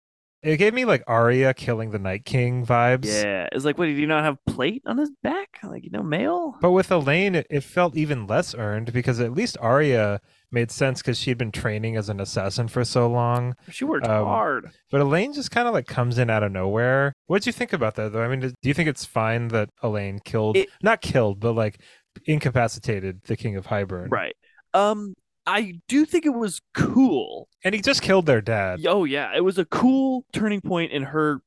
It 0.46 0.58
gave 0.58 0.72
me 0.74 0.84
like 0.84 1.02
Arya 1.06 1.54
killing 1.54 1.90
the 1.90 1.98
Night 1.98 2.24
King 2.24 2.64
vibes. 2.64 3.06
Yeah. 3.06 3.48
It's 3.50 3.64
like, 3.64 3.78
what 3.78 3.86
did 3.86 3.96
you 3.98 4.06
not 4.06 4.22
have 4.24 4.38
plate 4.46 4.82
on 4.86 4.96
his 4.98 5.10
back? 5.22 5.58
Like, 5.62 5.82
you 5.84 5.90
know, 5.90 6.02
mail? 6.04 6.56
But 6.60 6.70
with 6.70 6.90
Elain, 6.90 7.34
it, 7.34 7.46
it 7.50 7.62
felt 7.62 7.96
even 7.96 8.26
less 8.28 8.54
earned 8.54 8.92
because 8.92 9.18
at 9.20 9.32
least 9.32 9.56
Arya 9.60 10.20
made 10.52 10.70
sense 10.70 11.02
because 11.02 11.18
she 11.18 11.30
had 11.30 11.38
been 11.38 11.50
training 11.50 11.96
as 11.96 12.08
an 12.08 12.20
assassin 12.20 12.68
for 12.68 12.84
so 12.84 13.08
long. 13.08 13.54
She 13.70 13.84
worked 13.84 14.06
Um, 14.06 14.24
hard. 14.24 14.70
But 14.90 15.00
Elain 15.00 15.32
just 15.32 15.50
kind 15.50 15.66
of 15.66 15.74
like 15.74 15.86
comes 15.88 16.16
in 16.16 16.30
out 16.30 16.44
of 16.44 16.52
nowhere. 16.52 17.12
What'd 17.26 17.46
you 17.46 17.52
think 17.52 17.72
about 17.72 17.96
that 17.96 18.12
though? 18.12 18.22
I 18.22 18.28
mean, 18.28 18.38
do 18.40 18.52
you 18.62 18.74
think 18.74 18.88
it's 18.88 19.04
fine 19.04 19.48
that 19.48 19.68
Elain 19.82 20.20
killed, 20.24 20.56
It- 20.56 20.68
not 20.80 21.00
killed, 21.00 21.40
but 21.40 21.54
like 21.54 21.80
incapacitated 22.26 23.22
the 23.24 23.36
King 23.36 23.56
of 23.56 23.66
Hybern? 23.66 24.08
Right. 24.10 24.36
Um, 24.74 25.14
I 25.46 25.80
do 25.88 26.04
think 26.04 26.26
it 26.26 26.34
was 26.34 26.60
cool. 26.74 27.48
And 27.64 27.74
he 27.74 27.80
just 27.80 28.02
killed 28.02 28.26
their 28.26 28.40
dad. 28.40 28.84
Oh 28.86 29.04
yeah, 29.04 29.30
it 29.34 29.44
was 29.44 29.58
a 29.58 29.64
cool 29.64 30.24
turning 30.32 30.60
point 30.60 30.92
in 30.92 31.02
her 31.04 31.40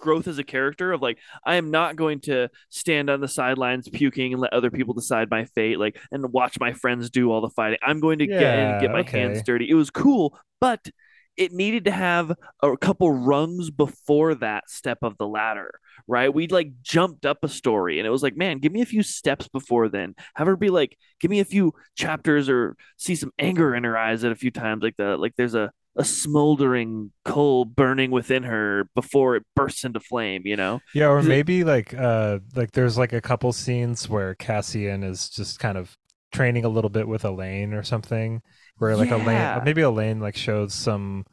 growth 0.00 0.26
as 0.26 0.38
a 0.38 0.44
character 0.44 0.92
of 0.92 1.02
like 1.02 1.18
I 1.44 1.56
am 1.56 1.70
not 1.70 1.94
going 1.94 2.20
to 2.20 2.48
stand 2.70 3.10
on 3.10 3.20
the 3.20 3.28
sidelines 3.28 3.88
puking 3.88 4.32
and 4.32 4.40
let 4.40 4.52
other 4.52 4.70
people 4.70 4.94
decide 4.94 5.30
my 5.30 5.44
fate 5.44 5.78
like 5.78 6.00
and 6.10 6.32
watch 6.32 6.58
my 6.58 6.72
friends 6.72 7.10
do 7.10 7.30
all 7.30 7.40
the 7.40 7.50
fighting. 7.50 7.78
I'm 7.82 8.00
going 8.00 8.18
to 8.18 8.26
get 8.26 8.58
in 8.58 8.66
and 8.66 8.80
get 8.80 8.90
my 8.90 9.00
okay. 9.00 9.20
hands 9.20 9.42
dirty. 9.42 9.68
It 9.68 9.74
was 9.74 9.90
cool, 9.90 10.38
but 10.60 10.90
it 11.36 11.52
needed 11.52 11.84
to 11.86 11.90
have 11.90 12.32
a 12.62 12.76
couple 12.76 13.10
rungs 13.10 13.70
before 13.70 14.34
that 14.36 14.68
step 14.68 14.98
of 15.02 15.16
the 15.16 15.26
ladder, 15.26 15.80
right? 16.06 16.32
We 16.32 16.48
like 16.48 16.82
jumped 16.82 17.24
up 17.24 17.38
a 17.42 17.48
story 17.48 17.98
and 17.98 18.06
it 18.06 18.10
was 18.10 18.22
like, 18.22 18.36
man, 18.36 18.58
give 18.58 18.72
me 18.72 18.82
a 18.82 18.86
few 18.86 19.02
steps 19.02 19.48
before 19.48 19.88
then. 19.88 20.14
Have 20.34 20.46
her 20.46 20.56
be 20.56 20.68
like, 20.68 20.96
give 21.20 21.30
me 21.30 21.40
a 21.40 21.44
few 21.44 21.72
chapters 21.96 22.48
or 22.48 22.76
see 22.98 23.14
some 23.14 23.32
anger 23.38 23.74
in 23.74 23.84
her 23.84 23.96
eyes 23.96 24.22
at 24.24 24.32
a 24.32 24.36
few 24.36 24.50
times, 24.50 24.82
like 24.82 24.96
the 24.96 25.16
like 25.16 25.34
there's 25.36 25.54
a 25.54 25.70
a 25.96 26.04
smoldering 26.04 27.10
coal 27.24 27.64
burning 27.64 28.10
within 28.12 28.44
her 28.44 28.88
before 28.94 29.34
it 29.36 29.42
bursts 29.56 29.84
into 29.84 29.98
flame, 29.98 30.42
you 30.44 30.56
know? 30.56 30.80
Yeah, 30.94 31.08
or 31.08 31.18
Is 31.18 31.26
it- 31.26 31.28
maybe 31.28 31.64
like 31.64 31.92
uh 31.94 32.38
like 32.54 32.70
there's 32.72 32.96
like 32.96 33.12
a 33.12 33.20
couple 33.20 33.52
scenes 33.52 34.08
where 34.08 34.34
Cassian 34.36 35.02
is 35.02 35.28
just 35.28 35.58
kind 35.58 35.76
of 35.76 35.96
training 36.32 36.64
a 36.64 36.68
little 36.68 36.90
bit 36.90 37.08
with 37.08 37.24
Elain 37.24 37.74
or 37.74 37.82
something. 37.82 38.40
Where 38.80 38.96
like 38.96 39.10
Elain 39.10 39.36
Yeah. 39.36 39.62
maybe 39.64 39.82
Elain 39.82 40.20
like 40.20 40.36
shows 40.36 40.74
some 40.74 41.26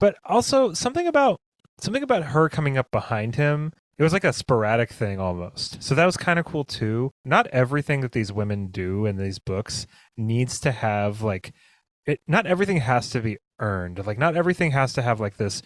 but 0.00 0.16
also 0.24 0.72
something 0.72 1.06
about 1.06 1.40
something 1.80 2.02
about 2.02 2.24
her 2.24 2.48
coming 2.48 2.76
up 2.76 2.90
behind 2.90 3.36
him. 3.36 3.72
It 3.98 4.02
was 4.02 4.12
like 4.12 4.24
a 4.24 4.32
sporadic 4.32 4.90
thing 4.90 5.18
almost. 5.18 5.82
So 5.82 5.94
that 5.94 6.06
was 6.06 6.16
kind 6.16 6.38
of 6.38 6.44
cool 6.44 6.64
too. 6.64 7.10
Not 7.24 7.46
everything 7.48 8.00
that 8.02 8.12
these 8.12 8.32
women 8.32 8.68
do 8.68 9.06
in 9.06 9.16
these 9.16 9.38
books 9.38 9.86
needs 10.16 10.60
to 10.60 10.72
have 10.72 11.22
like 11.22 11.52
it 12.06 12.20
not 12.26 12.46
everything 12.46 12.78
has 12.78 13.10
to 13.10 13.20
be 13.20 13.38
earned. 13.60 14.04
Like 14.06 14.18
not 14.18 14.36
everything 14.36 14.72
has 14.72 14.92
to 14.94 15.02
have 15.02 15.20
like 15.20 15.36
this 15.36 15.62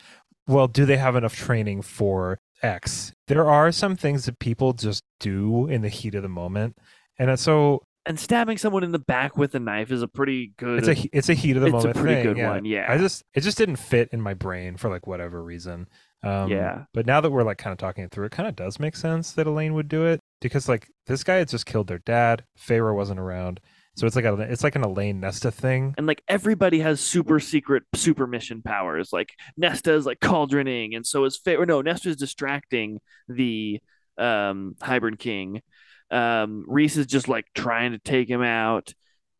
well, 0.47 0.67
do 0.69 0.85
they 0.85 0.97
have 0.97 1.17
enough 1.17 1.37
training 1.37 1.83
for 1.83 2.41
X? 2.63 3.13
There 3.29 3.49
are 3.49 3.71
some 3.73 3.97
things 3.97 4.27
that 4.27 4.39
people 4.39 4.73
just 4.73 5.05
do 5.21 5.67
in 5.69 5.83
the 5.83 5.89
heat 5.89 6.15
of 6.15 6.23
the 6.23 6.29
moment. 6.29 6.77
And 7.19 7.31
uh, 7.31 7.37
so 7.37 7.83
And 8.05 8.19
stabbing 8.19 8.59
someone 8.59 8.83
in 8.83 8.91
the 8.91 8.99
back 8.99 9.37
with 9.37 9.55
a 9.55 9.61
knife 9.61 9.93
is 9.93 10.03
a 10.03 10.09
pretty 10.09 10.53
good 10.57 10.85
it's 10.85 10.89
a 10.89 11.09
it's 11.17 11.29
a 11.29 11.35
heat 11.35 11.57
of 11.57 11.63
the 11.63 11.71
moment. 11.71 11.91
it's 11.91 11.99
a 11.99 12.01
pretty 12.01 12.17
thing. 12.17 12.25
good 12.25 12.37
yeah. 12.37 12.51
one, 12.51 12.65
yeah. 12.65 12.87
I 12.89 12.99
just 12.99 13.23
it 13.33 13.43
just 13.43 13.57
didn't 13.57 13.77
fit 13.77 14.09
in 14.13 14.21
my 14.21 14.35
brain 14.35 14.77
for 14.77 14.91
like 14.91 15.07
whatever 15.07 15.43
reason. 15.43 15.89
Um, 16.25 16.51
Yeah. 16.51 16.85
But 16.95 17.07
now 17.07 17.21
that 17.21 17.31
we're 17.31 17.43
like 17.43 17.59
kind 17.59 17.73
of 17.73 17.79
talking 17.79 18.05
it 18.05 18.11
through, 18.11 18.27
it 18.27 18.33
kind 18.33 18.49
of 18.49 18.57
does 18.57 18.81
make 18.81 18.97
sense 18.97 19.33
that 19.33 19.47
Elain 19.47 19.75
would 19.75 19.89
do 19.89 20.05
it 20.05 20.21
because 20.41 20.69
like 20.69 20.89
this 21.07 21.25
guy 21.25 21.37
had 21.37 21.49
just 21.49 21.67
killed 21.67 21.87
their 21.87 21.99
dad. 21.99 22.45
Feyre 22.59 22.95
wasn't 22.95 23.21
around, 23.21 23.61
so 23.95 24.07
it's 24.07 24.17
like 24.17 24.25
a 24.25 24.35
it's 24.41 24.65
like 24.65 24.77
an 24.77 24.85
Elain 24.85 25.21
Nesta 25.21 25.51
thing. 25.51 25.95
and 25.99 26.07
like 26.07 26.23
everybody 26.29 26.81
has 26.81 27.01
super 27.01 27.41
secret 27.41 27.85
super 27.95 28.27
mission 28.27 28.63
powers. 28.63 29.13
Like 29.13 29.31
Nesta 29.57 29.93
is 29.95 30.07
like 30.07 30.21
cauldroning, 30.21 30.97
and 30.97 31.07
so 31.07 31.25
is 31.25 31.41
or 31.47 31.67
no, 31.67 31.83
Nesta 31.83 32.11
is 32.11 32.17
distracting 32.17 33.01
the 33.29 33.81
um 34.19 34.77
Hybern 34.81 35.19
King. 35.19 35.63
Um 36.13 36.65
Rhys 36.69 36.97
is 36.99 37.07
just 37.07 37.29
like 37.29 37.47
trying 37.55 37.93
to 37.93 37.99
take 37.99 38.29
him 38.29 38.43
out. 38.43 38.95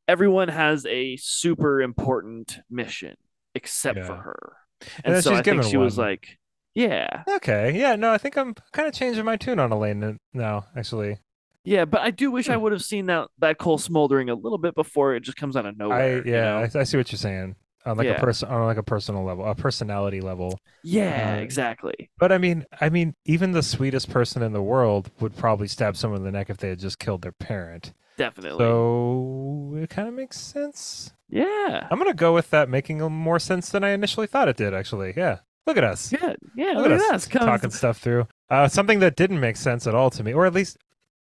Everyone 0.09 0.49
has 0.49 0.85
a 0.87 1.17
super 1.17 1.81
important 1.83 2.59
mission 2.71 3.17
except 3.55 4.05
for 4.05 4.17
her. 4.17 4.57
And 5.05 5.05
And, 5.05 5.15
then 5.17 5.23
so 5.23 5.31
she's 5.31 5.39
I 5.41 5.43
think 5.43 5.63
she 5.65 5.77
was 5.77 5.97
like, 5.99 6.39
yeah. 6.75 7.25
Okay, 7.29 7.79
yeah, 7.79 7.95
no, 7.97 8.11
I 8.13 8.19
think 8.19 8.37
I'm 8.37 8.55
kind 8.73 8.89
of 8.89 8.95
changing 8.95 9.25
my 9.25 9.37
tune 9.37 9.59
on 9.61 9.71
Elain 9.73 10.19
now. 10.33 10.67
Actually, 10.77 11.19
Yeah, 11.65 11.85
but 11.85 12.01
I 12.01 12.11
do 12.11 12.31
wish 12.31 12.49
I 12.49 12.57
Hmm. 12.57 12.63
would 12.63 12.73
have 12.73 12.83
seen 12.83 13.07
that 13.07 13.29
that 13.39 13.59
coal 13.59 13.79
smoldering 13.79 14.29
a 14.31 14.35
little 14.35 14.59
bit 14.59 14.75
before 14.75 15.15
it 15.15 15.21
just 15.21 15.37
comes 15.37 15.57
out 15.57 15.67
of 15.67 15.75
I 15.75 15.79
nowhere. 15.79 16.23
you 16.27 16.33
yeah, 16.33 16.41
know? 16.43 16.69
I, 16.75 16.81
I 16.81 16.85
see 16.85 16.97
what 16.97 17.13
you're 17.13 17.19
saying 17.19 17.57
on 17.85 17.97
like 17.97 18.07
a 18.09 18.15
person 18.21 18.49
on 18.49 18.65
like 18.67 18.77
a 18.77 18.83
personal 18.83 19.25
level, 19.25 19.45
a 19.45 19.55
personality 19.55 20.21
level. 20.21 20.59
yeah, 20.85 21.37
Uh, 21.39 21.41
exactly. 21.43 22.11
But 22.19 22.33
I 22.33 22.39
mean, 22.39 22.65
I 22.81 22.89
mean, 22.89 23.15
even 23.25 23.53
the 23.53 23.63
sweetest 23.63 24.11
person 24.11 24.43
in 24.43 24.53
the 24.53 24.63
world 24.63 25.11
would 25.21 25.37
probably 25.37 25.69
stab 25.69 25.97
someone 25.97 26.21
in 26.21 26.25
the 26.25 26.33
neck 26.33 26.51
if 26.51 26.59
they 26.59 26.69
had 26.69 26.79
just 26.79 26.99
killed 26.99 27.23
their 27.23 27.33
parent. 27.33 27.93
Definitely. 28.19 28.59
So 28.59 29.75
it 29.77 29.89
kind 29.91 30.07
of 30.09 30.15
makes 30.15 30.39
sense. 30.39 31.13
yeah. 31.29 31.87
I'm 31.91 31.99
gonna 31.99 32.15
go 32.15 32.35
with 32.35 32.51
that 32.51 32.69
making 32.69 32.99
more 33.01 33.39
sense 33.39 33.71
than 33.71 33.83
I 33.85 33.91
initially 33.91 34.27
thought 34.27 34.49
it 34.49 34.57
did. 34.57 34.75
Actually, 34.75 35.15
yeah. 35.17 35.39
Look 35.67 35.77
at 35.77 35.85
us. 35.85 36.13
Yeah, 36.13 36.35
yeah. 36.57 36.73
Look, 36.73 36.77
Look, 36.77 36.87
at 36.87 36.93
at 36.93 37.01
us 37.15 37.27
us 37.27 37.29
talking 37.29 37.71
stuff 37.71 37.99
through. 37.99 38.27
Uh, 38.51 38.69
something 38.69 38.99
that 39.01 39.17
didn't 39.17 39.41
make 39.41 39.57
sense 39.57 39.87
at 39.87 39.95
all 39.95 40.11
to 40.11 40.23
me, 40.25 40.33
or 40.35 40.45
at 40.45 40.53
least, 40.53 40.77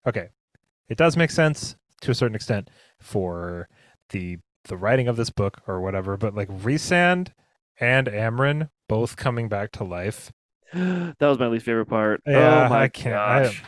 okay, 0.07 0.29
it 0.89 0.97
does 0.97 1.17
make 1.17 1.31
sense 1.31 1.77
to 2.01 2.11
a 2.13 2.15
certain 2.15 2.35
extent 2.37 2.71
for 3.01 3.69
the 4.11 4.39
the 4.65 4.77
writing 4.77 5.09
of 5.09 5.17
this 5.17 5.31
book 5.31 5.63
or 5.67 5.81
whatever. 5.81 6.17
But 6.17 6.35
like 6.35 6.49
Rhysand 6.49 7.29
and 7.79 8.07
Amren 8.07 8.71
both 8.89 9.17
coming 9.17 9.49
back 9.49 9.73
to 9.73 9.85
life. 9.85 10.33
that 10.73 11.17
was 11.21 11.39
my 11.39 11.47
least 11.49 11.65
favorite 11.67 11.87
part. 11.87 12.23
Oh 12.27 12.31
yeah, 12.31 12.67
oh 12.67 12.69
my 12.69 12.83
I 12.83 12.89
can't- 12.89 13.17
I- 13.17 13.43
gosh. 13.45 13.63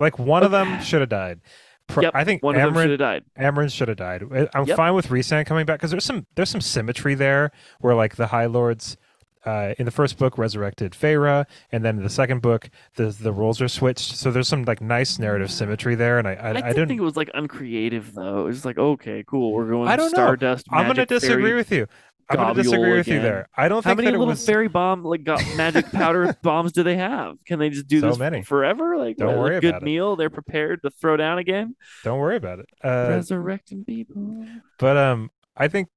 Like 0.00 0.18
one 0.18 0.42
of 0.42 0.50
them 0.50 0.80
should 0.82 1.00
have 1.00 1.10
died. 1.10 1.40
Pro- 1.86 2.02
Yep, 2.04 2.12
I 2.14 2.24
think 2.24 2.42
One 2.42 2.56
of 2.56 2.74
them 2.74 2.82
should 2.82 2.90
have 2.90 2.98
died. 2.98 3.24
Amren 3.38 3.70
should 3.72 3.88
have 3.88 3.96
died. 3.98 4.22
I'm 4.54 4.66
Yep. 4.66 4.76
fine 4.76 4.94
with 4.94 5.08
Rhysand 5.08 5.46
coming 5.46 5.66
back 5.66 5.78
because 5.78 5.90
there's 5.90 6.04
some 6.04 6.26
there's 6.34 6.48
some 6.50 6.60
symmetry 6.60 7.14
there 7.14 7.50
where 7.80 7.94
like 7.94 8.16
the 8.16 8.28
High 8.28 8.46
Lords 8.46 8.96
uh, 9.44 9.74
in 9.78 9.84
the 9.84 9.90
first 9.90 10.18
book 10.18 10.38
resurrected 10.38 10.92
Feyre, 10.92 11.46
and 11.70 11.84
then 11.84 11.96
in 11.98 12.02
the 12.02 12.10
second 12.10 12.42
book 12.42 12.70
the 12.96 13.06
the 13.06 13.32
roles 13.32 13.60
are 13.60 13.68
switched. 13.68 14.16
So 14.16 14.30
there's 14.30 14.48
some 14.48 14.64
like 14.64 14.80
nice 14.80 15.18
narrative 15.18 15.50
symmetry 15.50 15.94
there, 15.94 16.18
and 16.18 16.28
I 16.28 16.32
I, 16.34 16.34
I, 16.34 16.50
I, 16.50 16.52
didn't 16.52 16.68
didn't. 16.74 16.88
think 16.88 17.00
it 17.00 17.04
was 17.04 17.16
like 17.16 17.30
uncreative 17.34 18.14
though. 18.14 18.40
It 18.40 18.44
was 18.48 18.64
like 18.64 18.78
okay, 18.78 19.24
cool. 19.26 19.52
We're 19.52 19.68
going. 19.68 19.88
I 19.88 19.96
don't 19.96 20.12
know. 20.12 20.16
Stardust. 20.24 20.66
I'm 20.70 20.86
gonna 20.86 21.06
disagree 21.06 21.42
fairy- 21.44 21.54
with 21.54 21.72
you. 21.72 21.86
I'm 22.30 22.36
gonna 22.36 22.54
globule 22.54 22.62
disagree 22.70 22.96
with 22.96 23.08
you 23.08 23.20
there. 23.20 23.48
I 23.56 23.68
don't 23.68 23.84
How 23.84 23.90
think 23.90 23.96
many 23.98 24.06
that 24.06 24.14
it 24.14 24.18
little 24.18 24.32
was. 24.32 24.46
fairy 24.46 24.68
bomb 24.68 25.04
like 25.04 25.24
got 25.24 25.42
magic 25.56 25.90
powder 25.90 26.34
bombs 26.42 26.72
do 26.72 26.82
they 26.82 26.96
have? 26.96 27.36
Can 27.44 27.58
they 27.58 27.68
just 27.68 27.88
do 27.88 28.00
So 28.00 28.08
this 28.10 28.18
many. 28.18 28.42
forever? 28.42 28.96
Like 28.96 29.16
Don't 29.18 29.36
worry 29.38 29.60
good 29.60 29.70
about 29.70 29.82
it. 29.82 29.84
meal. 29.84 30.16
They're 30.16 30.30
prepared 30.30 30.80
to 30.82 30.90
throw 30.90 31.16
down 31.18 31.38
again. 31.38 31.74
Don't 32.04 32.18
worry 32.20 32.36
about 32.36 32.60
it. 32.60 32.66
Uh, 32.82 33.08
Resurrecting 33.10 33.84
people. 33.84 34.46
But 34.78 34.96
um, 34.96 35.30
I 35.56 35.68
think 35.68 35.88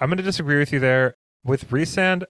I'm 0.00 0.08
going 0.08 0.16
to 0.16 0.22
disagree 0.24 0.58
with 0.58 0.72
you 0.72 0.80
there. 0.80 1.16
With 1.44 1.68
Rhysand, 1.70 2.24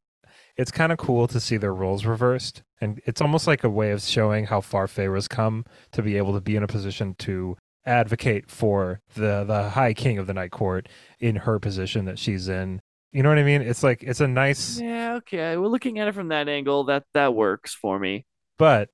it's 0.57 0.71
kind 0.71 0.93
of 0.93 0.99
cool 0.99 1.27
to 1.29 1.41
see 1.41 1.57
their 1.57 1.75
roles 1.75 2.05
reversed, 2.05 2.63
and 2.81 3.01
it's 3.07 3.21
almost 3.21 3.47
like 3.47 3.65
a 3.65 3.71
way 3.71 3.91
of 3.91 4.03
showing 4.03 4.47
how 4.47 4.61
far 4.61 4.87
Feyre's 4.87 5.29
come 5.29 5.65
to 5.93 6.03
be 6.03 6.17
able 6.17 6.33
to 6.35 6.41
be 6.41 6.57
in 6.57 6.63
a 6.63 6.67
position 6.69 7.15
to 7.21 7.57
advocate 7.87 8.49
for 8.51 9.01
the 9.15 9.45
the 9.45 9.71
High 9.71 9.93
King 9.95 10.19
of 10.19 10.27
the 10.27 10.35
Night 10.35 10.51
Court 10.53 10.89
in 11.21 11.37
her 11.37 11.59
position 11.59 12.05
that 12.07 12.19
she's 12.19 12.49
in. 12.49 12.81
You 13.13 13.23
know 13.23 13.29
what 13.29 13.39
I 13.39 13.45
mean? 13.45 13.63
It's 13.63 13.83
like 13.83 14.03
it's 14.03 14.21
a 14.21 14.27
nice, 14.29 14.81
Yeah. 14.81 15.15
Okay. 15.17 15.57
We're 15.57 15.69
looking 15.69 15.99
at 15.99 16.09
it 16.09 16.15
from 16.15 16.29
that 16.29 16.49
angle. 16.49 16.85
That 16.85 17.05
that 17.15 17.35
works 17.35 17.75
for 17.75 17.99
me. 17.99 18.25
but 18.59 18.89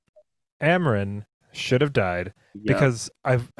Amren 0.62 1.24
should 1.52 1.80
have 1.80 1.92
died 1.92 2.32
Yep. 2.54 2.64
because 2.66 3.11
I've 3.24 3.50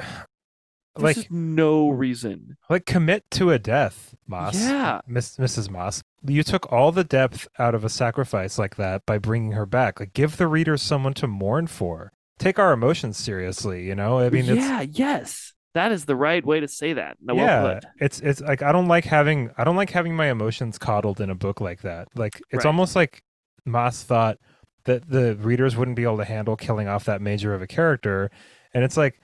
Like 0.97 1.31
no 1.31 1.89
reason. 1.89 2.57
like 2.69 2.85
commit 2.85 3.23
to 3.31 3.51
a 3.51 3.57
death, 3.59 4.13
Maas. 4.27 4.61
Yeah. 4.61 5.01
Miss, 5.07 5.37
Mrs. 5.37 5.69
Maas. 5.69 6.03
You 6.25 6.43
took 6.43 6.71
all 6.71 6.91
the 6.91 7.03
depth 7.03 7.47
out 7.57 7.73
of 7.73 7.83
a 7.85 7.89
sacrifice 7.89 8.59
like 8.59 8.75
that 8.75 9.05
by 9.05 9.17
bringing 9.17 9.53
her 9.53 9.65
back. 9.65 9.99
Like 9.99 10.13
give 10.13 10.37
the 10.37 10.47
readers 10.47 10.81
someone 10.81 11.13
to 11.15 11.27
mourn 11.27 11.67
for. 11.67 12.11
Take 12.39 12.59
our 12.59 12.73
emotions 12.73 13.17
seriously, 13.17 13.85
you 13.87 13.95
know? 13.95 14.19
I 14.19 14.29
mean, 14.29 14.45
it's 14.49 14.57
yeah, 14.57 14.81
yes. 14.81 15.53
That 15.73 15.93
is 15.93 16.03
the 16.05 16.15
right 16.17 16.45
way 16.45 16.59
to 16.59 16.67
say 16.67 16.93
that. 16.93 17.15
No, 17.21 17.35
yeah, 17.35 17.75
put. 17.75 17.85
it's 18.01 18.19
it's 18.19 18.41
like 18.41 18.61
I 18.61 18.73
don't 18.73 18.87
like 18.89 19.05
having 19.05 19.51
I 19.57 19.63
don't 19.63 19.77
like 19.77 19.91
having 19.91 20.15
my 20.15 20.29
emotions 20.29 20.77
coddled 20.77 21.21
in 21.21 21.29
a 21.29 21.35
book 21.35 21.61
like 21.61 21.83
that. 21.83 22.09
Like 22.15 22.35
it's 22.49 22.65
Right. 22.65 22.65
almost 22.65 22.95
like 22.95 23.23
Maas 23.65 24.03
thought 24.03 24.37
that 24.83 25.07
the 25.09 25.35
readers 25.37 25.77
wouldn't 25.77 25.95
be 25.95 26.03
able 26.03 26.17
to 26.17 26.25
handle 26.25 26.57
killing 26.57 26.87
off 26.89 27.05
that 27.05 27.21
major 27.21 27.53
of 27.53 27.61
a 27.61 27.67
character, 27.67 28.29
and 28.73 28.83
it's 28.83 28.97
like, 28.97 29.21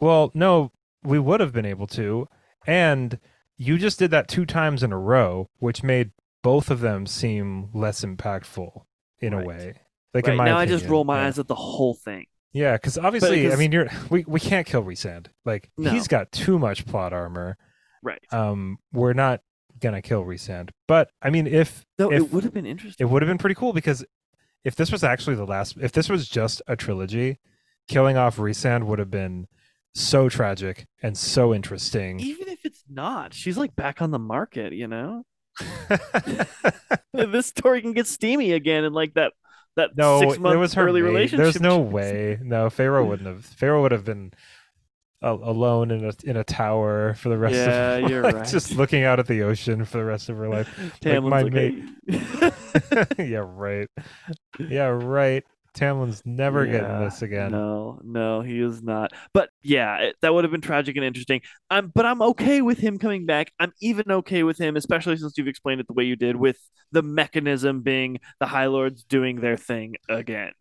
well, 0.00 0.30
no, 0.34 0.72
we 1.02 1.18
would 1.18 1.40
have 1.40 1.52
been 1.52 1.66
able 1.66 1.86
to, 1.88 2.28
and 2.66 3.18
you 3.56 3.78
just 3.78 3.98
did 3.98 4.10
that 4.10 4.28
two 4.28 4.46
times 4.46 4.82
in 4.82 4.92
a 4.92 4.98
row, 4.98 5.48
which 5.58 5.82
made 5.82 6.10
both 6.42 6.70
of 6.70 6.80
them 6.80 7.06
seem 7.06 7.68
less 7.74 8.04
impactful 8.04 8.82
in 9.20 9.34
Right. 9.34 9.44
a 9.44 9.46
way. 9.48 9.74
Like 10.14 10.26
Right, 10.26 10.32
in 10.32 10.36
my 10.38 10.44
now 10.46 10.58
I 10.58 10.66
just 10.66 10.86
roll 10.86 11.04
my 11.04 11.20
yeah. 11.20 11.26
eyes 11.26 11.38
at 11.38 11.46
the 11.46 11.54
whole 11.54 11.94
thing. 11.94 12.26
Yeah, 12.52 12.72
because 12.72 12.98
obviously, 12.98 13.52
I 13.52 13.56
mean, 13.56 13.70
you're 13.70 13.88
we 14.10 14.24
we 14.26 14.40
can't 14.40 14.66
kill 14.66 14.82
Rhysand. 14.82 15.26
Like 15.44 15.70
No. 15.78 15.90
he's 15.90 16.08
got 16.08 16.32
too 16.32 16.58
much 16.58 16.84
plot 16.86 17.12
armor. 17.12 17.56
Right. 18.02 18.20
Um, 18.32 18.78
we're 18.92 19.12
not 19.12 19.40
gonna 19.78 20.02
kill 20.02 20.24
Rhysand, 20.24 20.70
but 20.88 21.10
I 21.22 21.30
mean, 21.30 21.46
if 21.46 21.84
Though 21.96 22.10
if- 22.10 22.22
it 22.22 22.32
would 22.32 22.44
have 22.44 22.52
been 22.54 22.66
interesting. 22.66 23.06
it 23.06 23.10
would 23.10 23.22
have 23.22 23.28
been 23.28 23.38
pretty 23.38 23.54
cool 23.54 23.72
because 23.72 24.04
if 24.64 24.74
this 24.74 24.90
was 24.90 25.04
actually 25.04 25.36
the 25.36 25.46
last, 25.46 25.76
if 25.80 25.92
this 25.92 26.08
was 26.08 26.28
just 26.28 26.60
a 26.66 26.74
trilogy, 26.76 27.38
killing 27.88 28.16
off 28.16 28.36
Rhysand 28.36 28.84
would 28.84 28.98
have 28.98 29.10
been 29.10 29.46
so 29.94 30.28
tragic 30.28 30.86
and 31.02 31.16
so 31.16 31.54
interesting. 31.54 32.20
Even 32.20 32.48
if 32.48 32.64
it's 32.64 32.84
not, 32.88 33.34
she's 33.34 33.56
like 33.58 33.74
back 33.76 34.00
on 34.02 34.10
the 34.10 34.18
market, 34.18 34.72
you 34.72 34.86
know? 34.86 35.24
this 37.12 37.46
story 37.46 37.82
can 37.82 37.92
get 37.92 38.06
steamy 38.06 38.52
again 38.52 38.84
and 38.84 38.94
like 38.94 39.14
that 39.14 39.32
that 39.76 39.90
no, 39.96 40.20
six 40.20 40.36
it 40.36 40.40
was 40.40 40.74
her. 40.74 40.86
early 40.86 41.00
mate. 41.00 41.08
relationship. 41.08 41.44
There's 41.44 41.60
no 41.60 41.78
way. 41.78 42.38
No, 42.42 42.66
Feyre 42.66 43.06
wouldn't 43.06 43.28
have. 43.28 43.46
Feyre 43.46 43.80
would 43.80 43.92
have 43.92 44.04
been 44.04 44.32
alone 45.22 45.90
in 45.90 46.04
a 46.04 46.12
in 46.24 46.36
a 46.36 46.44
tower 46.44 47.14
for 47.14 47.28
the 47.28 47.36
rest 47.38 47.54
of 47.54 47.66
Yeah, 47.66 48.00
her 48.00 48.08
you're 48.08 48.22
life, 48.22 48.34
right. 48.34 48.48
just 48.48 48.74
looking 48.74 49.04
out 49.04 49.18
at 49.18 49.26
the 49.26 49.42
ocean 49.42 49.84
for 49.84 49.98
the 49.98 50.04
rest 50.04 50.28
of 50.28 50.36
her 50.38 50.48
life. 50.48 50.68
Tamlin's 51.00 51.30
my 51.30 51.42
like, 51.42 51.52
"Hey." 51.52 51.82
yeah, 53.30 53.44
right. 53.46 53.88
Yeah, 54.58 54.86
right. 54.86 55.44
Tamlin's 55.74 56.22
never 56.24 56.66
getting 56.66 57.00
this 57.00 57.22
again. 57.22 57.52
No, 57.52 58.00
no, 58.02 58.40
he 58.40 58.60
is 58.60 58.82
not. 58.82 59.12
But 59.32 59.50
yeah, 59.62 59.98
it, 59.98 60.16
that 60.20 60.34
would 60.34 60.44
have 60.44 60.50
been 60.50 60.60
tragic 60.60 60.96
and 60.96 61.04
interesting. 61.04 61.42
I'm, 61.70 61.92
but 61.94 62.04
I'm 62.04 62.20
okay 62.22 62.60
with 62.60 62.78
him 62.78 62.98
coming 62.98 63.26
back. 63.26 63.52
I'm 63.60 63.72
even 63.80 64.10
okay 64.10 64.42
with 64.42 64.58
him, 64.58 64.76
especially 64.76 65.16
since 65.16 65.38
you've 65.38 65.48
explained 65.48 65.80
it 65.80 65.86
the 65.86 65.92
way 65.92 66.04
you 66.04 66.16
did, 66.16 66.36
with 66.36 66.58
the 66.92 67.02
mechanism 67.02 67.82
being 67.82 68.18
the 68.40 68.46
High 68.46 68.66
Lords 68.66 69.04
doing 69.04 69.40
their 69.40 69.56
thing 69.56 69.96
again. 70.08 70.52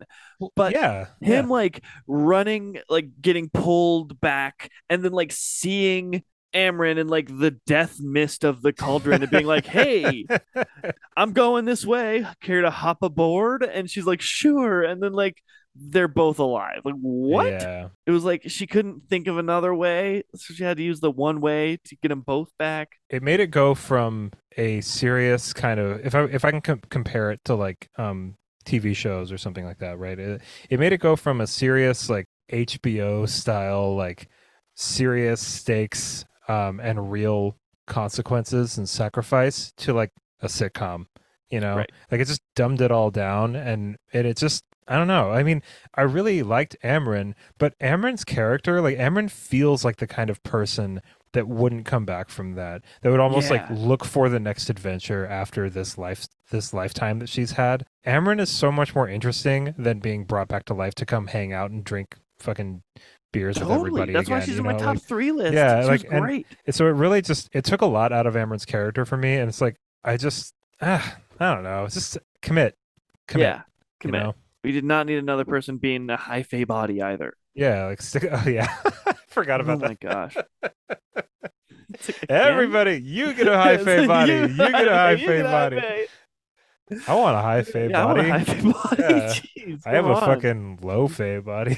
But 0.55 0.73
yeah, 0.73 1.07
him 1.21 1.49
like 1.49 1.83
running, 2.07 2.79
like 2.87 3.09
getting 3.19 3.49
pulled 3.49 4.19
back, 4.21 4.69
and 4.89 5.03
then 5.03 5.11
like 5.11 5.31
seeing 5.31 6.23
Amren 6.53 6.97
in 6.97 7.07
like 7.07 7.27
the 7.27 7.51
death 7.67 7.99
mist 7.99 8.43
of 8.43 8.61
the 8.61 8.73
cauldron 8.73 9.21
and 9.21 9.31
being 9.31 9.45
like, 9.45 9.65
"Hey. 9.65 10.25
I'm 11.17 11.33
going 11.33 11.65
this 11.65 11.85
way. 11.85 12.25
Care 12.41 12.61
to 12.61 12.71
hop 12.71 13.03
aboard?" 13.03 13.63
And 13.63 13.89
she's 13.89 14.05
like, 14.05 14.21
"Sure." 14.21 14.83
And 14.83 15.01
then 15.01 15.13
like 15.13 15.41
they're 15.75 16.07
both 16.07 16.39
alive. 16.39 16.81
Like 16.83 16.95
what? 16.95 17.51
Yeah. 17.51 17.89
It 18.05 18.11
was 18.11 18.23
like 18.23 18.43
she 18.47 18.67
couldn't 18.67 19.03
think 19.09 19.27
of 19.27 19.37
another 19.37 19.73
way, 19.73 20.23
so 20.35 20.53
she 20.53 20.63
had 20.63 20.77
to 20.77 20.83
use 20.83 20.99
the 20.99 21.11
one 21.11 21.41
way 21.41 21.79
to 21.85 21.95
get 21.97 22.09
them 22.09 22.21
both 22.21 22.49
back. 22.57 22.93
It 23.09 23.23
made 23.23 23.39
it 23.39 23.47
go 23.47 23.75
from 23.75 24.31
a 24.57 24.81
serious 24.81 25.53
kind 25.53 25.79
of 25.79 26.05
if 26.05 26.15
I 26.15 26.23
if 26.23 26.43
I 26.45 26.51
can 26.51 26.61
com- 26.61 26.81
compare 26.89 27.31
it 27.31 27.41
to 27.45 27.55
like 27.55 27.89
um 27.97 28.35
TV 28.65 28.95
shows 28.95 29.31
or 29.31 29.37
something 29.37 29.65
like 29.65 29.79
that, 29.79 29.97
right? 29.97 30.19
It, 30.19 30.41
it 30.69 30.79
made 30.79 30.93
it 30.93 30.99
go 30.99 31.15
from 31.15 31.41
a 31.41 31.47
serious 31.47 32.09
like 32.09 32.25
HBO 32.51 33.27
style 33.27 33.95
like 33.95 34.27
serious 34.75 35.41
stakes 35.41 36.25
um 36.49 36.79
and 36.81 37.11
real 37.11 37.55
consequences 37.85 38.77
and 38.77 38.89
sacrifice 38.89 39.71
to 39.77 39.93
like 39.93 40.11
a 40.41 40.47
sitcom, 40.47 41.05
you 41.49 41.59
know? 41.59 41.77
Right. 41.77 41.91
Like 42.11 42.21
it 42.21 42.27
just 42.27 42.41
dumbed 42.55 42.81
it 42.81 42.91
all 42.91 43.11
down 43.11 43.55
and 43.55 43.97
and 44.13 44.27
it 44.27 44.37
just 44.37 44.63
I 44.87 44.97
don't 44.97 45.07
know. 45.07 45.31
I 45.31 45.43
mean, 45.43 45.61
I 45.93 46.01
really 46.01 46.41
liked 46.41 46.75
Amren, 46.83 47.35
but 47.59 47.77
Amren's 47.79 48.23
character, 48.23 48.81
like 48.81 48.97
Amren 48.97 49.29
feels 49.29 49.85
like 49.85 49.97
the 49.97 50.07
kind 50.07 50.31
of 50.31 50.41
person 50.41 51.01
that 51.33 51.47
wouldn't 51.47 51.85
come 51.85 52.05
back 52.05 52.29
from 52.29 52.55
that. 52.55 52.81
That 53.01 53.11
would 53.11 53.19
almost 53.19 53.51
like 53.51 53.69
look 53.69 54.03
for 54.03 54.29
the 54.29 54.39
next 54.39 54.67
adventure 54.67 55.27
after 55.27 55.69
this 55.69 55.95
life 55.97 56.27
this 56.49 56.73
lifetime 56.73 57.19
that 57.19 57.29
she's 57.29 57.51
had. 57.51 57.85
Amren 58.03 58.39
is 58.39 58.49
so 58.49 58.71
much 58.71 58.95
more 58.95 59.07
interesting 59.07 59.75
than 59.77 59.99
being 59.99 60.23
brought 60.25 60.47
back 60.47 60.65
to 60.65 60.73
life 60.73 60.95
to 60.95 61.05
come 61.05 61.27
hang 61.27 61.53
out 61.53 61.69
and 61.69 61.83
drink 61.83 62.15
fucking 62.39 62.81
beers 63.31 63.57
with 63.59 63.67
Totally. 63.67 63.89
everybody 63.89 64.13
That's 64.13 64.29
why 64.29 64.39
she's 64.41 64.55
you 64.55 64.59
in 64.59 64.65
my 64.65 64.73
top 64.73 64.95
Like, 64.95 65.03
three 65.03 65.31
list. 65.31 65.53
yeah, 65.53 65.81
she 65.83 65.87
like, 65.87 66.09
was 66.11 66.19
great. 66.21 66.47
and 66.65 66.73
so 66.75 66.85
it 66.87 66.91
really 66.91 67.21
just 67.21 67.49
it 67.53 67.63
took 67.65 67.81
a 67.81 67.85
lot 67.85 68.11
out 68.11 68.25
of 68.27 68.35
Amren's 68.35 68.65
character 68.65 69.05
for 69.05 69.17
me, 69.17 69.35
and 69.35 69.49
it's 69.49 69.61
like 69.61 69.75
I 70.03 70.17
just 70.17 70.53
ah, 70.81 71.17
I 71.39 71.53
don't 71.55 71.63
know, 71.63 71.85
it's 71.85 71.93
just 71.95 72.17
commit, 72.41 72.75
commit, 73.27 73.45
yeah, 73.47 73.55
you 73.57 73.63
commit. 73.99 74.21
know, 74.23 74.35
We 74.63 74.71
did 74.71 74.83
not 74.83 75.05
need 75.05 75.17
another 75.17 75.45
person 75.45 75.77
being 75.77 76.09
a 76.09 76.17
high 76.17 76.43
fey 76.43 76.63
body 76.63 77.01
either. 77.01 77.33
yeah, 77.53 77.85
like 77.85 78.01
stick. 78.01 78.25
Oh 78.31 78.47
yeah, 78.49 78.73
forgot 79.27 79.61
about 79.61 79.77
oh 79.83 79.87
that. 79.87 80.03
my 80.03 80.09
gosh. 80.09 80.35
Like. 82.07 82.29
Everybody, 82.29 83.01
you 83.03 83.33
get 83.33 83.47
a 83.47 83.57
high 83.57 83.77
fey 83.77 84.05
body. 84.05 84.33
You 84.33 84.47
get 84.55 84.87
a 84.87 84.91
high 84.93 85.11
You 85.13 85.27
fey 85.27 85.37
get 85.37 85.45
a 85.45 85.49
high 85.49 85.69
body. 85.69 85.79
fey. 85.81 86.05
I 87.07 87.15
want 87.15 87.35
a 87.37 87.41
high 87.41 87.61
fey 87.63 87.89
yeah, 87.89 88.05
I 88.05 88.13
body. 88.13 88.29
a 88.29 88.39
high 88.39 88.43
body. 88.43 88.63
Yeah. 88.99 89.33
Jeez, 89.57 89.81
I 89.85 89.91
have 89.91 90.05
come 90.05 90.11
a 90.11 90.19
fucking 90.21 90.79
low 90.81 91.07
fey 91.07 91.39
body. 91.39 91.77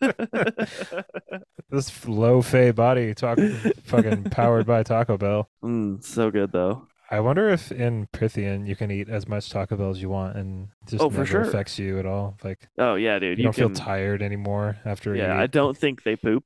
this 1.70 2.06
low 2.06 2.42
fey 2.42 2.70
body 2.70 3.14
talk 3.14 3.38
fucking 3.84 4.24
powered 4.24 4.66
by 4.66 4.82
Taco 4.82 5.16
Bell. 5.16 5.48
Mm, 5.62 6.02
so 6.02 6.30
good 6.30 6.52
though. 6.52 6.86
I 7.10 7.20
wonder 7.20 7.48
if 7.48 7.72
in 7.72 8.06
Prythian 8.12 8.66
you 8.68 8.76
can 8.76 8.90
eat 8.90 9.08
as 9.08 9.26
much 9.26 9.48
Taco 9.50 9.76
Bell 9.76 9.90
as 9.90 10.00
you 10.02 10.10
want 10.10 10.36
and 10.36 10.68
it 10.86 10.90
just 10.90 11.02
Oh, 11.02 11.08
for 11.10 11.18
never 11.18 11.26
sure. 11.26 11.40
affects 11.42 11.78
you 11.78 11.98
at 11.98 12.06
all. 12.06 12.36
Like 12.44 12.68
Oh 12.78 12.94
yeah, 12.96 13.18
dude. 13.18 13.38
you, 13.38 13.42
You, 13.42 13.44
don't 13.44 13.54
can, 13.54 13.74
feel 13.74 13.84
tired 13.84 14.22
anymore 14.22 14.76
after 14.84 15.14
Yeah, 15.14 15.38
I 15.38 15.46
don't 15.46 15.76
think 15.76 16.02
they 16.02 16.16
poop. 16.16 16.44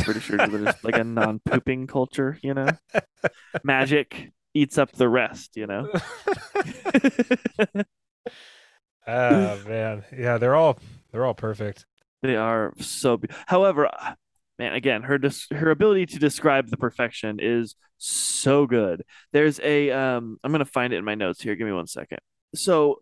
Pretty 0.00 0.20
sure 0.20 0.36
there's 0.36 0.84
like 0.84 0.96
a 0.96 1.04
non-pooping 1.04 1.86
culture, 1.88 2.38
you 2.42 2.54
know. 2.54 2.68
Magic 3.64 4.30
eats 4.58 4.78
up 4.78 4.92
the 4.92 5.08
rest, 5.08 5.56
you 5.56 5.66
know. 5.66 5.88
Ah 9.06 9.56
man, 9.66 10.04
yeah, 10.16 10.38
they're 10.38 10.56
all 10.56 10.78
they're 11.12 11.24
all 11.24 11.34
perfect. 11.34 11.86
They 12.22 12.36
are 12.36 12.74
so. 12.78 13.16
Be- 13.16 13.28
However, 13.46 13.86
uh, 13.86 14.14
man, 14.58 14.74
again, 14.74 15.02
her 15.02 15.18
des- 15.18 15.54
her 15.54 15.70
ability 15.70 16.06
to 16.06 16.18
describe 16.18 16.68
the 16.68 16.76
perfection 16.76 17.38
is 17.40 17.76
so 17.98 18.66
good. 18.66 19.04
There's 19.32 19.60
a 19.60 19.90
um, 19.90 20.38
I'm 20.42 20.52
gonna 20.52 20.64
find 20.64 20.92
it 20.92 20.96
in 20.96 21.04
my 21.04 21.14
notes 21.14 21.40
here. 21.40 21.54
Give 21.54 21.66
me 21.66 21.72
one 21.72 21.86
second. 21.86 22.18
So, 22.54 23.00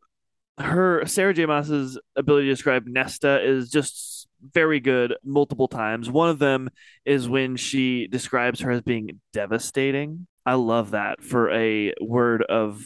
her 0.58 1.04
Sarah 1.06 1.34
J. 1.34 1.46
Maas's 1.46 1.98
ability 2.14 2.46
to 2.46 2.52
describe 2.52 2.86
Nesta 2.86 3.42
is 3.42 3.70
just 3.70 4.28
very 4.52 4.80
good 4.80 5.14
multiple 5.24 5.68
times. 5.68 6.10
One 6.10 6.28
of 6.28 6.38
them 6.38 6.68
is 7.04 7.28
when 7.28 7.56
she 7.56 8.06
describes 8.06 8.60
her 8.60 8.70
as 8.70 8.82
being 8.82 9.20
devastating. 9.32 10.26
I 10.46 10.54
love 10.54 10.92
that 10.92 11.22
for 11.22 11.50
a 11.50 11.92
word 12.00 12.42
of 12.42 12.82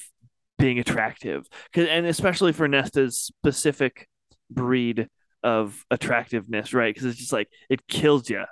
being 0.58 0.78
attractive, 0.78 1.46
'Cause- 1.72 1.86
and 1.88 2.06
especially 2.06 2.52
for 2.52 2.68
Nesta's 2.68 3.18
specific 3.18 4.08
breed 4.50 5.08
of 5.42 5.84
attractiveness, 5.90 6.74
right? 6.74 6.94
Because 6.94 7.06
it's 7.08 7.18
just 7.18 7.32
like 7.32 7.48
it 7.70 7.86
kills 7.86 8.28
you 8.28 8.44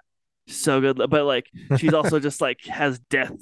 so 0.48 0.80
good. 0.80 0.96
But 1.10 1.24
like 1.24 1.46
she's 1.78 1.92
also 1.94 2.18
just 2.20 2.40
like 2.40 2.64
has 2.66 2.98
death 3.10 3.32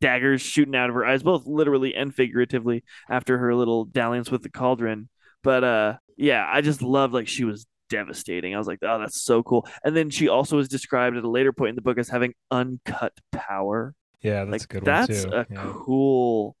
daggers 0.00 0.40
shooting 0.42 0.74
out 0.76 0.88
of 0.88 0.94
her 0.94 1.04
eyes, 1.06 1.22
both 1.22 1.46
literally 1.46 1.94
and 1.94 2.14
figuratively, 2.14 2.84
after 3.08 3.38
her 3.38 3.54
little 3.54 3.84
dalliance 3.84 4.30
with 4.30 4.42
the 4.42 4.50
cauldron. 4.50 5.08
But 5.42 5.64
uh, 5.64 5.94
yeah, 6.16 6.48
I 6.50 6.60
just 6.60 6.82
loved 6.82 7.12
like 7.14 7.28
she 7.28 7.44
was 7.44 7.66
devastating. 7.90 8.54
I 8.54 8.58
was 8.58 8.66
like, 8.66 8.78
oh, 8.82 8.98
that's 8.98 9.22
so 9.22 9.42
cool. 9.42 9.66
And 9.84 9.96
then 9.96 10.10
she 10.10 10.28
also 10.28 10.58
is 10.58 10.68
described 10.68 11.16
at 11.16 11.24
a 11.24 11.28
later 11.30 11.52
point 11.52 11.70
in 11.70 11.74
the 11.76 11.82
book 11.82 11.98
as 11.98 12.08
having 12.08 12.34
uncut 12.50 13.12
power. 13.32 13.94
Yeah, 14.24 14.44
that's 14.44 14.64
like 14.64 14.64
a 14.64 14.66
good 14.66 14.84
that's 14.84 15.26
one 15.26 15.32
too. 15.32 15.36
a 15.36 15.46
Yeah. 15.50 15.74
cool 15.84 16.56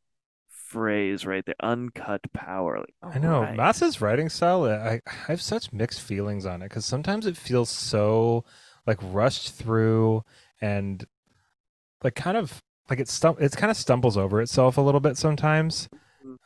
phrase 0.48 1.26
right 1.26 1.44
there. 1.46 1.54
Uncut 1.60 2.20
power. 2.32 2.78
Like, 2.80 2.94
I 3.02 3.18
know 3.18 3.46
alright. 3.46 3.56
Maas's 3.56 4.00
writing 4.00 4.28
style. 4.28 4.64
I, 4.64 5.00
I 5.06 5.12
have 5.28 5.40
such 5.42 5.72
mixed 5.72 6.00
feelings 6.00 6.46
on 6.46 6.62
it 6.62 6.68
because 6.68 6.84
sometimes 6.86 7.26
it 7.26 7.36
feels 7.36 7.70
so 7.70 8.44
like 8.86 8.98
rushed 9.02 9.54
through 9.54 10.24
and 10.60 11.04
like 12.02 12.14
kind 12.14 12.36
of 12.36 12.62
like 12.90 13.00
it 13.00 13.08
stum- 13.08 13.40
it's 13.40 13.56
kind 13.56 13.70
of 13.70 13.76
stumbles 13.76 14.16
over 14.16 14.40
itself 14.42 14.76
a 14.78 14.80
little 14.82 15.00
bit 15.00 15.16
sometimes. 15.16 15.88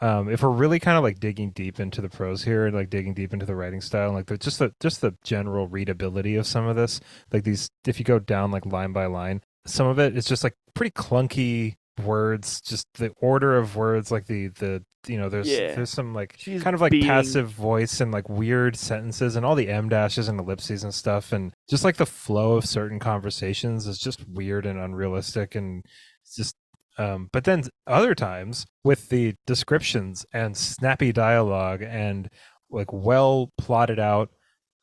um, 0.01 0.29
if 0.29 0.43
we're 0.43 0.51
really 0.51 0.81
kind 0.81 0.97
of 0.99 1.05
like 1.05 1.21
digging 1.21 1.51
deep 1.53 1.81
into 1.81 2.01
the 2.01 2.09
prose 2.09 2.45
here 2.45 2.67
and 2.67 2.75
like 2.77 2.91
digging 2.91 3.15
deep 3.15 3.33
into 3.33 3.47
the 3.47 3.57
writing 3.57 3.81
style, 3.81 4.09
and 4.09 4.17
like 4.17 4.27
the, 4.27 4.39
just 4.39 4.59
the 4.59 4.73
just 4.81 5.01
the 5.01 5.15
general 5.25 5.69
readability 5.69 6.37
of 6.37 6.47
some 6.47 6.67
of 6.67 6.77
this, 6.77 7.01
like 7.33 7.45
these, 7.45 7.71
if 7.87 7.99
you 7.99 8.05
go 8.05 8.19
down 8.19 8.51
like 8.51 8.67
line 8.67 8.93
by 8.93 9.07
line, 9.07 9.43
some 9.67 9.87
of 9.87 9.99
it 9.99 10.17
is 10.17 10.25
just 10.25 10.45
like 10.45 10.55
pretty 10.75 10.91
clunky 10.93 11.75
words 12.05 12.61
just 12.61 12.87
the 12.95 13.11
order 13.21 13.57
of 13.59 13.75
words 13.75 14.13
like 14.13 14.27
the 14.27 14.49
the 14.61 14.83
you 15.09 15.19
know 15.19 15.29
there's 15.29 15.49
Yeah. 15.49 15.75
there's 15.75 15.91
some 15.91 16.15
like 16.15 16.35
She's 16.39 16.63
kind 16.63 16.75
of 16.75 16.81
like 16.81 16.93
being- 16.93 17.05
passive 17.05 17.51
voice 17.51 18.01
and 18.01 18.13
like 18.13 18.29
weird 18.29 18.77
sentences 18.77 19.35
and 19.37 19.45
all 19.45 19.57
the 19.57 19.69
m 19.69 19.89
dashes 19.89 20.29
and 20.29 20.39
ellipses 20.39 20.85
and 20.85 20.95
stuff 20.95 21.33
and 21.33 21.53
just 21.69 21.85
like 21.85 21.97
the 21.97 22.07
flow 22.07 22.53
of 22.57 22.65
certain 22.67 22.99
conversations 23.01 23.87
is 23.89 23.99
just 23.99 24.27
weird 24.29 24.65
and 24.65 24.79
unrealistic 24.79 25.55
and 25.57 25.85
it's 26.23 26.37
just 26.37 26.55
um 26.99 27.29
but 27.33 27.45
then 27.45 27.65
other 27.87 28.15
times 28.15 28.65
with 28.85 29.09
the 29.09 29.35
descriptions 29.47 30.25
and 30.33 30.57
snappy 30.57 31.13
dialogue 31.13 31.83
and 31.83 32.29
like 32.71 32.93
well 32.93 33.51
plotted 33.59 33.99
out 33.99 34.31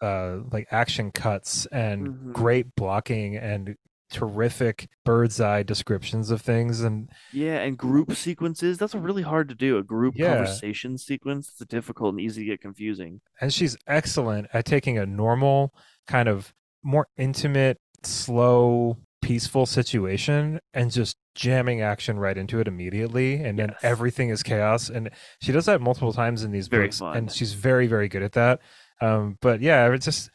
uh 0.02 0.38
like 0.52 0.68
action 0.72 1.12
cuts 1.12 1.66
and 1.68 2.08
Mhm. 2.08 2.34
great 2.34 2.76
blocking 2.76 3.38
and 3.38 3.76
terrific 4.16 4.88
bird's 5.04 5.42
eye 5.42 5.62
descriptions 5.62 6.32
of 6.32 6.42
things 6.42 6.82
and 6.82 7.10
Yeah, 7.34 7.58
and 7.60 7.78
group 7.78 8.14
sequences. 8.14 8.78
That's 8.78 8.96
really 8.96 9.24
hard 9.24 9.50
to 9.50 9.56
do. 9.56 9.78
A 9.78 9.84
group 9.84 10.16
Yeah. 10.18 10.36
conversation 10.36 10.98
sequence. 10.98 11.50
It's 11.50 11.66
difficult 11.70 12.14
and 12.14 12.22
easy 12.22 12.42
to 12.44 12.48
get 12.52 12.62
confusing. 12.62 13.20
and 13.42 13.54
she's 13.54 13.76
excellent 13.88 14.48
at 14.54 14.64
taking 14.66 14.98
a 14.98 15.06
normal 15.06 15.74
kind 16.08 16.30
of 16.30 16.54
more 16.82 17.08
intimate 17.18 17.78
slow 18.04 18.98
peaceful 19.22 19.66
situation 19.66 20.60
and 20.74 20.92
just 20.92 21.18
jamming 21.34 21.82
action 21.82 22.18
right 22.20 22.38
into 22.38 22.60
it 22.60 22.68
immediately 22.68 23.36
and 23.44 23.58
then 23.60 23.74
everything 23.82 24.30
is 24.30 24.42
chaos 24.44 24.88
and 24.90 25.10
she 25.42 25.52
does 25.52 25.66
that 25.66 25.82
multiple 25.82 26.14
times 26.14 26.44
in 26.44 26.52
these 26.52 26.68
Very 26.68 26.86
books 26.86 27.00
fun. 27.00 27.18
and 27.18 27.32
she's 27.32 27.54
very 27.54 27.88
very 27.88 28.08
good 28.08 28.22
at 28.24 28.34
that 28.34 28.62
um 29.02 29.38
but 29.42 29.60
yeah 29.62 29.92
it's 29.92 30.06
just 30.06 30.30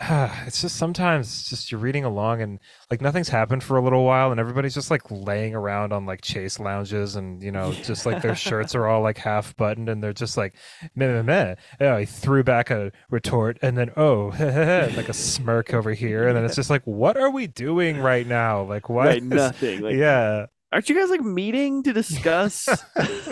it's 0.46 0.62
just 0.62 0.76
sometimes 0.76 1.26
it's 1.26 1.50
just 1.50 1.70
you're 1.70 1.80
reading 1.80 2.04
along 2.04 2.40
and 2.40 2.58
like 2.90 3.02
nothing's 3.02 3.28
happened 3.28 3.62
for 3.62 3.76
a 3.76 3.82
little 3.82 4.02
while 4.02 4.30
and 4.30 4.40
everybody's 4.40 4.72
just 4.72 4.90
like 4.90 5.02
laying 5.10 5.54
around 5.54 5.92
on 5.92 6.06
like 6.06 6.22
chase 6.22 6.58
lounges 6.58 7.16
and 7.16 7.42
you 7.42 7.52
know 7.52 7.70
just 7.72 8.06
like 8.06 8.22
their 8.22 8.34
shirts 8.34 8.74
are 8.74 8.86
all 8.88 9.02
like 9.02 9.18
half 9.18 9.54
buttoned 9.58 9.90
and 9.90 10.02
they're 10.02 10.14
just 10.14 10.38
like 10.38 10.54
meh 10.94 11.06
meh 11.06 11.22
meh. 11.22 11.54
Oh, 11.80 11.98
he 11.98 12.06
threw 12.06 12.42
back 12.42 12.70
a 12.70 12.92
retort 13.10 13.58
and 13.60 13.76
then 13.76 13.90
oh 13.98 14.28
like 14.96 15.10
a 15.10 15.14
smirk 15.14 15.74
over 15.74 15.92
here 15.92 16.28
and 16.28 16.36
then 16.36 16.46
it's 16.46 16.56
just 16.56 16.70
like 16.70 16.82
what 16.84 17.18
are 17.18 17.30
we 17.30 17.46
doing 17.46 17.98
right 18.00 18.26
now? 18.26 18.62
Like 18.62 18.88
what? 18.88 19.06
Right, 19.06 19.18
is- 19.18 19.28
nothing. 19.28 19.80
Like, 19.82 19.96
yeah, 19.96 20.46
aren't 20.72 20.88
you 20.88 20.94
guys 20.94 21.10
like 21.10 21.20
meeting 21.20 21.82
to 21.82 21.92
discuss 21.92 22.68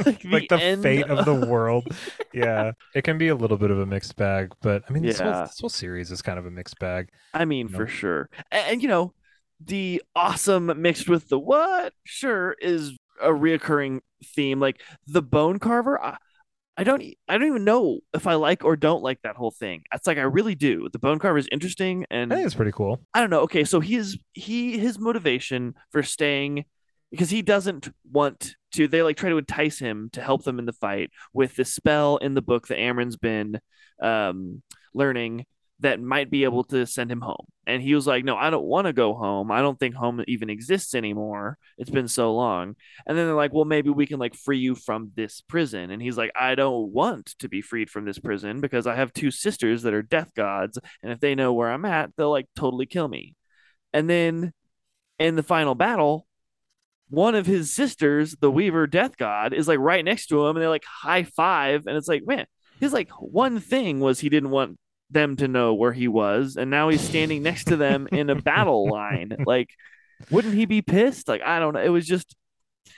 like, 0.05 0.25
like 0.25 0.49
the 0.49 0.79
fate 0.83 1.07
of 1.07 1.25
the 1.25 1.35
world. 1.35 1.87
Yeah, 2.35 2.73
it 2.95 3.03
can 3.03 3.19
be 3.19 3.29
a 3.29 3.35
little 3.35 3.57
bit 3.57 3.71
of 3.71 3.81
a 3.81 3.87
mixed 3.87 4.15
bag, 4.17 4.53
but 4.61 4.85
I 4.89 4.93
mean, 4.93 5.03
this, 5.03 5.19
whole, 5.19 5.33
this 5.33 5.59
whole 5.59 5.71
series 5.71 6.13
is 6.13 6.23
kind 6.23 6.39
of 6.39 6.47
a 6.47 6.51
mixed 6.51 6.79
bag. 6.79 7.09
I 7.35 7.47
mean, 7.47 7.69
you 7.69 7.75
for 7.75 7.87
sure. 7.89 8.29
And, 8.53 8.67
and, 8.73 8.83
you 8.83 8.89
know, 8.89 9.15
the 9.65 10.03
awesome 10.15 10.71
mixed 10.81 11.09
with 11.09 11.31
the 11.31 11.39
what, 11.39 11.95
sure, 12.05 12.55
is 12.61 12.97
a 13.21 13.31
reoccurring 13.31 14.01
theme. 14.25 14.61
Like 14.61 14.81
the 15.07 15.23
bone 15.23 15.59
carver, 15.59 16.01
I, 16.01 16.19
I 16.77 16.85
don't, 16.85 17.03
I 17.29 17.39
don't 17.39 17.49
even 17.49 17.65
know 17.65 18.01
if 18.15 18.27
I 18.27 18.35
like 18.35 18.63
or 18.63 18.77
don't 18.77 19.03
like 19.03 19.23
that 19.23 19.35
whole 19.37 19.51
thing. 19.51 19.83
It's 19.93 20.07
like 20.07 20.19
I 20.19 20.23
really 20.23 20.55
do. 20.55 20.89
The 20.93 21.01
bone 21.01 21.19
carver 21.19 21.39
is 21.39 21.49
interesting, 21.51 22.05
and 22.11 22.33
I 22.33 22.37
think 22.37 22.47
it's 22.47 22.55
pretty 22.55 22.73
cool. 22.73 23.01
I 23.15 23.21
don't 23.21 23.31
know. 23.31 23.41
Okay, 23.41 23.65
so 23.65 23.81
his 23.81 24.17
he 24.35 24.79
his 24.79 24.99
motivation 24.99 25.75
for 25.91 26.05
staying 26.05 26.67
because 27.11 27.31
he 27.31 27.43
doesn't 27.43 27.89
want 28.11 28.55
to. 28.73 28.89
They 28.89 29.03
like 29.03 29.17
try 29.17 29.31
to 29.31 29.39
entice 29.39 29.79
him 29.79 30.11
to 30.13 30.23
help 30.23 30.45
them 30.45 30.59
in 30.59 30.67
the 30.67 30.73
fight 30.73 31.11
with 31.33 31.57
the 31.57 31.65
spell 31.65 32.17
in 32.19 32.35
the 32.35 32.43
book 32.43 32.69
that 32.69 32.79
Amren's 32.79 33.17
been 33.17 33.61
um, 34.03 34.63
learning 34.95 35.47
that 35.81 36.01
might 36.01 36.29
be 36.31 36.43
able 36.45 36.65
to 36.65 36.85
send 36.87 37.11
him 37.11 37.21
home. 37.21 37.47
And 37.67 37.81
he 37.83 37.95
was 37.95 38.07
like, 38.07 38.25
"No, 38.25 38.37
I 38.37 38.51
don't 38.51 38.65
want 38.65 38.87
to 38.87 38.93
go 38.93 39.15
home. 39.15 39.51
I 39.53 39.61
don't 39.61 39.79
think 39.79 39.95
home 39.95 40.23
even 40.27 40.51
exists 40.51 40.95
anymore. 40.95 41.57
It's 41.77 41.91
been 41.91 42.09
so 42.09 42.35
long." 42.35 42.75
And 43.07 43.17
then 43.17 43.27
they're 43.27 43.35
like, 43.35 43.53
"Well, 43.53 43.65
maybe 43.65 43.91
we 43.91 44.07
can 44.07 44.19
like 44.19 44.35
free 44.35 44.59
you 44.59 44.75
from 44.75 45.13
this 45.15 45.41
prison." 45.43 45.91
And 45.91 46.03
he's 46.03 46.17
like, 46.19 46.33
"I 46.35 46.55
don't 46.55 46.93
want 46.93 47.35
to 47.39 47.49
be 47.49 47.61
freed 47.63 47.91
from 47.91 48.05
this 48.05 48.19
prison 48.19 48.61
because 48.61 48.87
I 48.87 48.97
have 48.97 49.13
two 49.13 49.31
sisters 49.31 49.83
that 49.83 49.95
are 49.95 50.03
death 50.03 50.33
gods, 50.35 50.79
and 51.03 51.13
if 51.13 51.21
they 51.21 51.35
know 51.35 51.53
where 51.53 51.71
I'm 51.71 51.85
at, 51.85 52.11
they'll 52.17 52.31
like 52.31 52.49
totally 52.57 52.87
kill 52.87 53.09
me." 53.09 53.35
And 53.93 54.09
then 54.11 54.53
in 55.19 55.37
the 55.37 55.43
final 55.43 55.75
battle, 55.75 56.27
one 57.11 57.35
of 57.35 57.47
his 57.47 57.73
sisters, 57.73 58.37
the 58.41 58.51
Weaver 58.51 58.87
Death 58.87 59.17
God, 59.17 59.53
is 59.53 59.69
like 59.69 59.79
right 59.79 60.05
next 60.05 60.27
to 60.27 60.47
him, 60.47 60.57
and 60.57 60.63
they're 60.63 60.69
like 60.69 60.85
high 60.85 61.25
five, 61.25 61.87
and 61.87 61.97
it's 61.97 62.09
like, 62.09 62.27
man, 62.27 62.47
his 62.81 62.93
like 62.93 63.11
one 63.11 63.61
thing 63.61 64.01
was 64.01 64.21
he 64.21 64.29
didn't 64.29 64.51
want 64.51 64.79
them 65.11 65.37
to 65.37 65.49
know 65.49 65.75
where 65.75 65.93
he 65.93 66.09
was, 66.09 66.57
and 66.57 66.71
now 66.71 66.89
he's 66.89 67.01
standing 67.01 67.43
next 67.43 67.65
to 67.65 67.77
them 67.77 68.09
in 68.13 68.31
a 68.31 68.35
battle 68.35 68.89
line. 68.93 69.37
Like, 69.47 69.71
wouldn't 70.31 70.55
he 70.55 70.67
be 70.67 70.83
pissed? 70.83 71.29
Like, 71.29 71.43
I 71.43 71.59
don't 71.59 71.75
know. 71.75 71.83
It 71.83 71.91
was 71.91 72.07
just. 72.07 72.35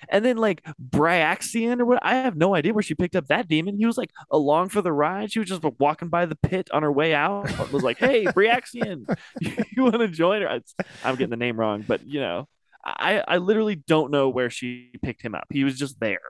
And 0.08 0.24
then 0.24 0.38
like 0.38 0.64
Bryaxian 0.80 1.78
or 1.80 1.84
what 1.84 1.98
I 2.00 2.14
have 2.14 2.34
no 2.34 2.54
idea 2.54 2.72
where 2.72 2.82
she 2.82 2.94
picked 2.94 3.16
up 3.16 3.26
that 3.26 3.48
demon. 3.48 3.76
He 3.76 3.84
was 3.84 3.98
like 3.98 4.10
along 4.30 4.70
for 4.70 4.80
the 4.80 4.92
ride. 4.92 5.30
She 5.30 5.40
was 5.40 5.48
just 5.48 5.62
walking 5.78 6.08
by 6.08 6.24
the 6.24 6.36
pit 6.36 6.70
on 6.72 6.84
her 6.84 6.92
way 6.92 7.12
out. 7.12 7.50
It 7.50 7.72
was 7.72 7.82
like, 7.82 7.98
"Hey, 7.98 8.24
Bryaxian, 8.24 9.04
you 9.40 9.82
want 9.82 9.98
to 9.98 10.08
join 10.08 10.40
her?" 10.40 10.60
I'm 11.04 11.16
getting 11.16 11.28
the 11.30 11.36
name 11.36 11.58
wrong, 11.58 11.84
but 11.86 12.06
you 12.06 12.20
know, 12.20 12.48
I 12.84 13.22
I 13.26 13.36
literally 13.38 13.76
don't 13.76 14.10
know 14.10 14.28
where 14.28 14.50
she 14.50 14.92
picked 15.02 15.22
him 15.22 15.34
up. 15.34 15.46
He 15.50 15.64
was 15.64 15.78
just 15.78 16.00
there. 16.00 16.20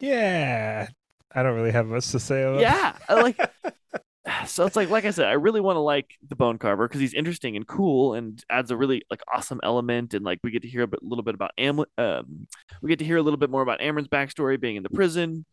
Yeah, 0.00 0.88
I 1.32 1.42
don't 1.42 1.54
really 1.54 1.72
have 1.72 1.86
much 1.86 2.10
to 2.10 2.20
say 2.20 2.42
about. 2.42 2.60
Yeah, 2.60 2.96
like. 3.08 3.38
So 4.46 4.66
it's 4.66 4.74
like, 4.74 4.90
like 4.90 5.04
I 5.04 5.12
said, 5.12 5.26
I 5.26 5.34
really 5.34 5.60
want 5.60 5.76
to 5.76 5.80
like 5.80 6.10
the 6.28 6.34
Bone 6.34 6.58
Carver 6.58 6.88
because 6.88 7.00
he's 7.00 7.14
interesting 7.14 7.54
and 7.54 7.66
cool 7.66 8.14
and 8.14 8.42
adds 8.50 8.72
a 8.72 8.76
really 8.76 9.02
like 9.08 9.22
awesome 9.32 9.60
element. 9.62 10.14
And 10.14 10.24
like 10.24 10.40
we 10.42 10.50
get 10.50 10.62
to 10.62 10.68
hear 10.68 10.82
a 10.82 10.88
bit, 10.88 11.00
little 11.02 11.22
bit 11.22 11.36
about 11.36 11.52
Am. 11.58 11.78
Um, 11.96 12.48
we 12.82 12.88
get 12.88 12.98
to 12.98 13.04
hear 13.04 13.18
a 13.18 13.22
little 13.22 13.36
bit 13.36 13.50
more 13.50 13.62
about 13.62 13.80
Amren's 13.80 14.08
backstory, 14.08 14.60
being 14.60 14.74
in 14.74 14.82
the 14.82 14.90
prison. 14.90 15.46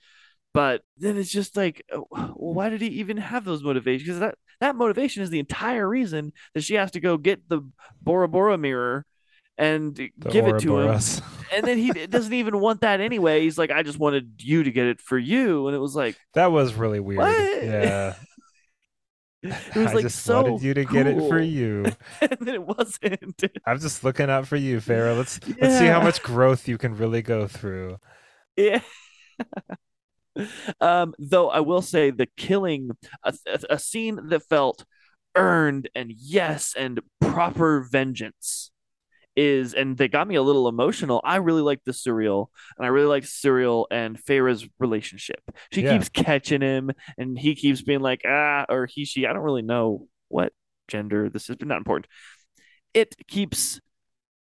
But 0.54 0.82
then 0.98 1.18
it's 1.18 1.32
just 1.32 1.56
like, 1.58 1.84
well, 1.92 2.34
why 2.36 2.70
did 2.70 2.82
he 2.82 2.88
even 2.88 3.18
have 3.18 3.46
those 3.46 3.64
motivations? 3.64 4.08
Because 4.08 4.20
that 4.20 4.36
that 4.60 4.76
motivation 4.76 5.24
is 5.24 5.30
the 5.30 5.40
entire 5.40 5.88
reason 5.88 6.32
that 6.54 6.64
she 6.64 6.76
has 6.76 6.92
to 6.92 7.00
go 7.00 7.18
get 7.18 7.48
the 7.50 7.62
Ouroboros 8.08 8.60
mirror 8.60 9.06
and 9.58 9.96
The 9.96 10.12
give 10.30 10.48
it 10.48 10.60
to 10.62 10.80
him 10.80 11.00
and 11.54 11.66
then 11.66 11.78
he 11.78 11.92
doesn't 11.92 12.34
even 12.34 12.60
want 12.60 12.82
that 12.82 13.02
anyway. 13.02 13.42
He's 13.42 13.58
like, 13.58 13.72
I 13.72 13.84
just 13.84 14.00
wanted 14.00 14.36
you 14.40 14.64
to 14.64 14.72
get 14.72 14.88
it 14.88 15.02
for 15.02 15.18
you, 15.18 15.68
and 15.68 15.76
it 15.76 15.80
was 15.80 15.96
like, 15.96 16.18
That 16.34 16.52
was 16.52 16.74
really 16.74 17.00
weird. 17.00 17.20
What? 17.20 17.64
Yeah. 17.64 18.16
it 19.44 19.76
was 19.76 19.88
I 19.88 19.94
like 19.94 20.04
just 20.04 20.24
so 20.24 20.42
wanted 20.42 20.64
you 20.64 20.74
to 20.74 20.86
get 20.86 21.06
it 21.06 21.18
for 21.28 21.40
you. 21.40 21.86
and 22.22 22.38
then 22.40 22.56
it 22.56 22.66
wasn't. 22.66 23.44
I'm 23.66 23.80
just 23.80 24.04
looking 24.04 24.30
out 24.30 24.48
for 24.48 24.56
you, 24.56 24.78
Feyre. 24.78 25.18
Let's 25.18 25.40
let's 25.60 25.78
see 25.78 25.86
how 25.86 26.02
much 26.02 26.24
growth 26.24 26.68
you 26.68 26.78
can 26.78 26.96
really 26.96 27.22
go 27.22 27.48
through. 27.48 27.98
Yeah. 28.56 28.82
um, 30.80 31.14
though 31.20 31.50
I 31.50 31.60
will 31.60 31.82
say 31.82 32.10
the 32.10 32.28
killing 32.38 32.92
a, 33.24 33.34
a 33.70 33.78
scene 33.78 34.30
that 34.30 34.48
felt 34.48 34.86
earned 35.36 35.90
and 35.94 36.12
yes 36.16 36.74
and 36.78 37.02
proper 37.20 37.82
vengeance 37.82 38.72
is 39.36 39.74
and 39.74 39.98
they 39.98 40.08
got 40.08 40.28
me 40.28 40.36
a 40.36 40.42
little 40.42 40.68
emotional. 40.68 41.22
I 41.24 41.38
really 41.38 41.62
like 41.62 41.84
the 41.86 41.92
Suriel 41.92 42.48
and 42.78 42.86
I 42.86 42.90
really 42.90 43.08
like 43.08 43.24
Suriel 43.24 43.86
and 43.92 44.20
Feyre's 44.20 44.68
relationship. 44.80 45.42
She 45.72 45.82
Yeah. 45.82 45.94
keeps 45.94 46.10
catching 46.10 46.62
him 46.62 46.92
and 47.18 47.38
he 47.38 47.56
keeps 47.56 47.82
being 47.82 48.02
like 48.02 48.22
ah 48.28 48.66
or 48.70 48.86
he 48.86 49.06
she 49.06 49.26
I 49.26 49.34
don't 49.34 49.44
really 49.44 49.62
know 49.64 50.08
what 50.30 50.54
gender 50.88 51.30
this 51.30 51.50
is 51.50 51.56
but 51.56 51.68
not 51.68 51.78
important. 51.78 52.08
It 52.94 53.16
keeps 53.28 53.80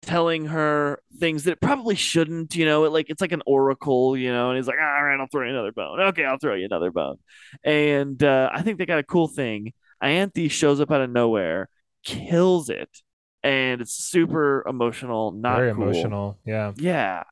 telling 0.02 0.46
her 0.48 1.00
things 1.20 1.46
that 1.46 1.54
it 1.54 1.62
probably 1.62 1.96
shouldn't, 1.96 2.56
you 2.56 2.66
know, 2.66 2.84
it 2.84 2.92
like 2.92 3.10
it's 3.10 3.22
like 3.22 3.32
an 3.32 3.44
oracle, 3.46 4.18
you 4.18 4.32
know, 4.32 4.50
and 4.50 4.58
he's 4.58 4.68
like, 4.68 4.80
all 4.80 5.04
right, 5.04 5.18
I'll 5.20 5.28
throw 5.32 5.44
you 5.46 5.52
another 5.54 5.72
bone. 5.72 6.00
Okay, 6.00 6.26
I'll 6.26 6.38
throw 6.40 6.56
you 6.56 6.66
another 6.66 6.92
bone. 6.92 7.18
And 7.64 8.22
uh, 8.22 8.50
I 8.54 8.62
think 8.64 8.78
they 8.78 8.86
got 8.86 9.00
a 9.00 9.04
cool 9.04 9.28
thing. 9.30 9.74
Ianthe 10.04 10.52
shows 10.52 10.82
up 10.82 10.92
out 10.92 11.02
of 11.02 11.10
nowhere, 11.10 11.70
kills 12.04 12.70
it, 12.70 12.90
and 13.44 13.82
it's 13.82 13.94
super 13.94 14.64
emotional, 14.68 15.32
not 15.32 15.58
Very 15.58 15.74
cool. 15.74 15.84
emotional. 15.84 16.40
Yeah. 16.46 16.72
Yeah. 16.78 17.24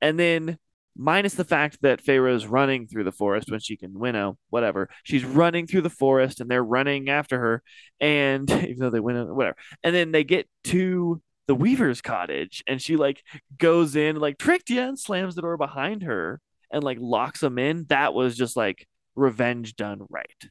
and 0.00 0.18
then 0.18 0.58
minus 0.96 1.34
the 1.34 1.44
fact 1.44 1.78
that 1.82 2.00
Feyre's 2.00 2.46
running 2.46 2.86
through 2.86 3.04
the 3.04 3.12
forest 3.12 3.50
when 3.50 3.60
she 3.60 3.76
can 3.76 3.98
winnow, 3.98 4.38
whatever. 4.50 4.88
She's 5.02 5.24
running 5.24 5.66
through 5.66 5.82
the 5.82 5.90
forest 5.90 6.40
and 6.40 6.50
they're 6.50 6.62
running 6.64 7.08
after 7.08 7.38
her. 7.38 7.62
And 8.00 8.50
even 8.50 8.78
though 8.78 8.90
they 8.90 9.00
win, 9.00 9.34
whatever. 9.34 9.56
And 9.82 9.94
then 9.94 10.12
they 10.12 10.24
get 10.24 10.48
to 10.64 11.20
the 11.46 11.54
Weaver's 11.54 12.00
cottage 12.00 12.62
and 12.66 12.80
she 12.80 12.96
like 12.96 13.22
goes 13.58 13.96
in, 13.96 14.16
like 14.16 14.38
tricked 14.38 14.70
you 14.70 14.80
and 14.80 14.98
slams 14.98 15.34
the 15.34 15.42
door 15.42 15.56
behind 15.56 16.02
her 16.02 16.40
and 16.70 16.82
like 16.82 16.98
locks 17.00 17.40
them 17.40 17.58
in. 17.58 17.86
That 17.88 18.14
was 18.14 18.36
just 18.36 18.56
like 18.56 18.86
revenge 19.14 19.76
done 19.76 20.06
right. 20.08 20.44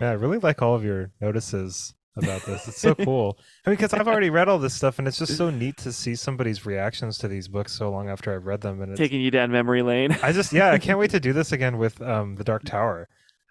Yeah, 0.00 0.10
I 0.10 0.14
really 0.14 0.38
like 0.38 0.62
all 0.62 0.74
of 0.74 0.82
your 0.84 1.10
notices 1.20 1.94
about 2.22 2.42
this. 2.44 2.68
It's 2.68 2.80
so 2.80 2.94
cool. 2.94 3.38
I 3.66 3.70
mean, 3.70 3.76
because 3.76 3.92
I've 3.92 4.08
already 4.08 4.30
read 4.30 4.48
all 4.48 4.58
this 4.58 4.74
stuff, 4.74 4.98
and 4.98 5.08
it's 5.08 5.18
just 5.18 5.36
so 5.36 5.50
neat 5.50 5.76
to 5.78 5.92
see 5.92 6.14
somebody's 6.14 6.64
reactions 6.66 7.18
to 7.18 7.28
these 7.28 7.48
books 7.48 7.72
so 7.72 7.90
long 7.90 8.08
after 8.08 8.34
I've 8.34 8.46
read 8.46 8.60
them. 8.60 8.80
And 8.82 8.92
it's, 8.92 8.98
Taking 8.98 9.20
you 9.20 9.30
down 9.30 9.50
memory 9.50 9.82
lane. 9.82 10.16
I 10.22 10.32
just, 10.32 10.52
yeah, 10.52 10.70
I 10.70 10.78
can't 10.78 10.98
wait 10.98 11.10
to 11.10 11.20
do 11.28 11.32
this 11.32 11.52
again 11.52 11.78
with 11.78 12.00
um, 12.02 12.36
the 12.36 12.44
Dark 12.44 12.64
Tower 12.64 13.08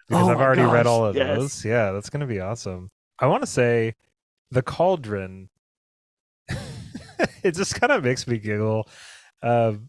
because 0.08 0.26
Oh 0.26 0.30
I've 0.30 0.38
my 0.38 0.44
already 0.44 0.62
read 0.62 0.86
all 0.86 1.04
of 1.06 1.14
yes. 1.16 1.38
those. 1.38 1.64
Yeah, 1.64 1.92
that's 1.92 2.10
gonna 2.10 2.26
be 2.26 2.40
awesome. 2.40 2.90
I 3.18 3.26
want 3.26 3.42
to 3.42 3.46
say, 3.46 3.94
the 4.50 4.62
Cauldron. 4.62 5.48
it 7.42 7.54
just 7.54 7.74
kind 7.80 7.92
of 7.92 8.02
makes 8.02 8.26
me 8.26 8.38
giggle. 8.38 8.88
Um, 9.42 9.88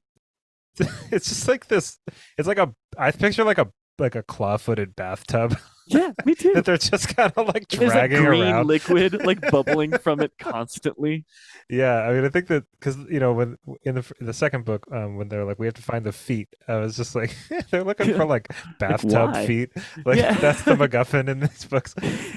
it's 1.11 1.27
just 1.29 1.47
like 1.47 1.67
this. 1.67 1.97
It's 2.37 2.47
like 2.47 2.59
a. 2.59 2.73
I 2.97 3.11
picture 3.11 3.43
like 3.43 3.57
a 3.57 3.71
like 3.99 4.15
a 4.15 4.23
claw-footed 4.23 4.95
bathtub 4.95 5.57
yeah, 5.93 6.11
me 6.25 6.35
too. 6.35 6.53
that 6.53 6.65
they're 6.65 6.77
just 6.77 7.15
kind 7.15 7.31
of 7.35 7.47
like 7.47 7.67
There's 7.69 7.93
that 7.93 8.09
dragging 8.09 8.23
green 8.25 8.43
around. 8.43 8.67
liquid 8.67 9.25
like 9.25 9.41
bubbling 9.51 9.97
from 9.99 10.19
it 10.21 10.31
constantly. 10.39 11.25
Yeah, 11.69 12.01
I 12.01 12.13
mean, 12.13 12.25
I 12.25 12.29
think 12.29 12.47
that 12.47 12.65
because 12.79 12.97
you 13.09 13.19
know 13.19 13.33
when 13.33 13.57
in 13.83 13.95
the 13.95 14.11
in 14.19 14.25
the 14.25 14.33
second 14.33 14.65
book, 14.65 14.85
um, 14.91 15.15
when 15.17 15.29
they're 15.29 15.45
like, 15.45 15.59
we 15.59 15.65
have 15.67 15.75
to 15.75 15.81
find 15.81 16.05
the 16.05 16.11
feet, 16.11 16.49
I 16.67 16.77
was 16.77 16.95
just 16.97 17.15
like, 17.15 17.35
they're 17.71 17.83
looking 17.83 18.13
for 18.15 18.25
like 18.35 18.47
bathtub 18.79 19.33
why? 19.33 19.45
feet. 19.45 19.69
Like 20.05 20.17
Yeah. 20.17 20.33
that's 20.35 20.63
the 20.63 20.75
MacGuffin 20.75 21.29
in 21.29 21.39
these 21.41 21.65
books. 21.65 21.95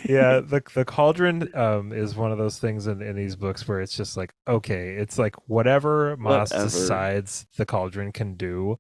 Yeah, 0.09 0.41
the 0.41 0.63
the 0.75 0.85
cauldron 0.85 1.49
um 1.55 1.93
is 1.93 2.15
one 2.17 2.33
of 2.33 2.39
those 2.39 2.59
things 2.59 2.87
in 2.87 3.03
in 3.03 3.17
these 3.17 3.37
books 3.37 3.67
where 3.67 3.81
it's 3.81 3.97
just 3.97 4.17
like, 4.17 4.33
okay, 4.49 4.91
it's 4.97 5.19
like 5.19 5.35
whatever 5.49 6.17
Maas 6.17 6.51
Whatever. 6.51 6.65
decides 6.71 7.47
the 7.57 7.67
cauldron 7.67 8.13
can 8.13 8.35
do 8.37 8.79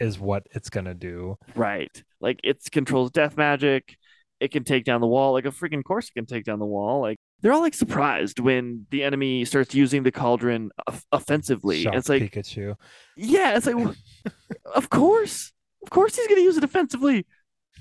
is 0.00 0.18
what 0.18 0.46
it's 0.52 0.70
gonna 0.70 0.94
do. 0.94 1.36
Right. 1.54 2.02
Like 2.20 2.40
it 2.42 2.58
controls 2.72 3.10
death 3.10 3.36
magic. 3.36 3.96
It 4.42 4.50
can 4.50 4.64
take 4.64 4.84
down 4.84 5.00
the 5.00 5.06
wall. 5.06 5.32
Like 5.32 5.44
a 5.46 5.50
freaking 5.50 5.84
course 5.84 6.08
it 6.08 6.14
can 6.14 6.26
take 6.26 6.44
down 6.44 6.58
the 6.58 6.66
wall. 6.66 7.00
Like 7.00 7.18
they're 7.40 7.52
all 7.52 7.60
like 7.60 7.74
surprised 7.74 8.40
when 8.40 8.86
the 8.90 9.04
enemy 9.04 9.44
starts 9.44 9.74
using 9.74 10.02
the 10.02 10.12
cauldron 10.12 10.70
off- 10.86 11.06
offensively. 11.12 11.82
Shock 11.82 11.94
it's 11.94 12.08
like, 12.08 12.22
Pikachu. 12.22 12.74
yeah, 13.16 13.56
it's 13.56 13.66
like, 13.66 13.96
of 14.74 14.90
course, 14.90 15.52
of 15.82 15.90
course 15.90 16.16
he's 16.16 16.26
gonna 16.26 16.40
use 16.40 16.56
it 16.56 16.64
offensively. 16.64 17.26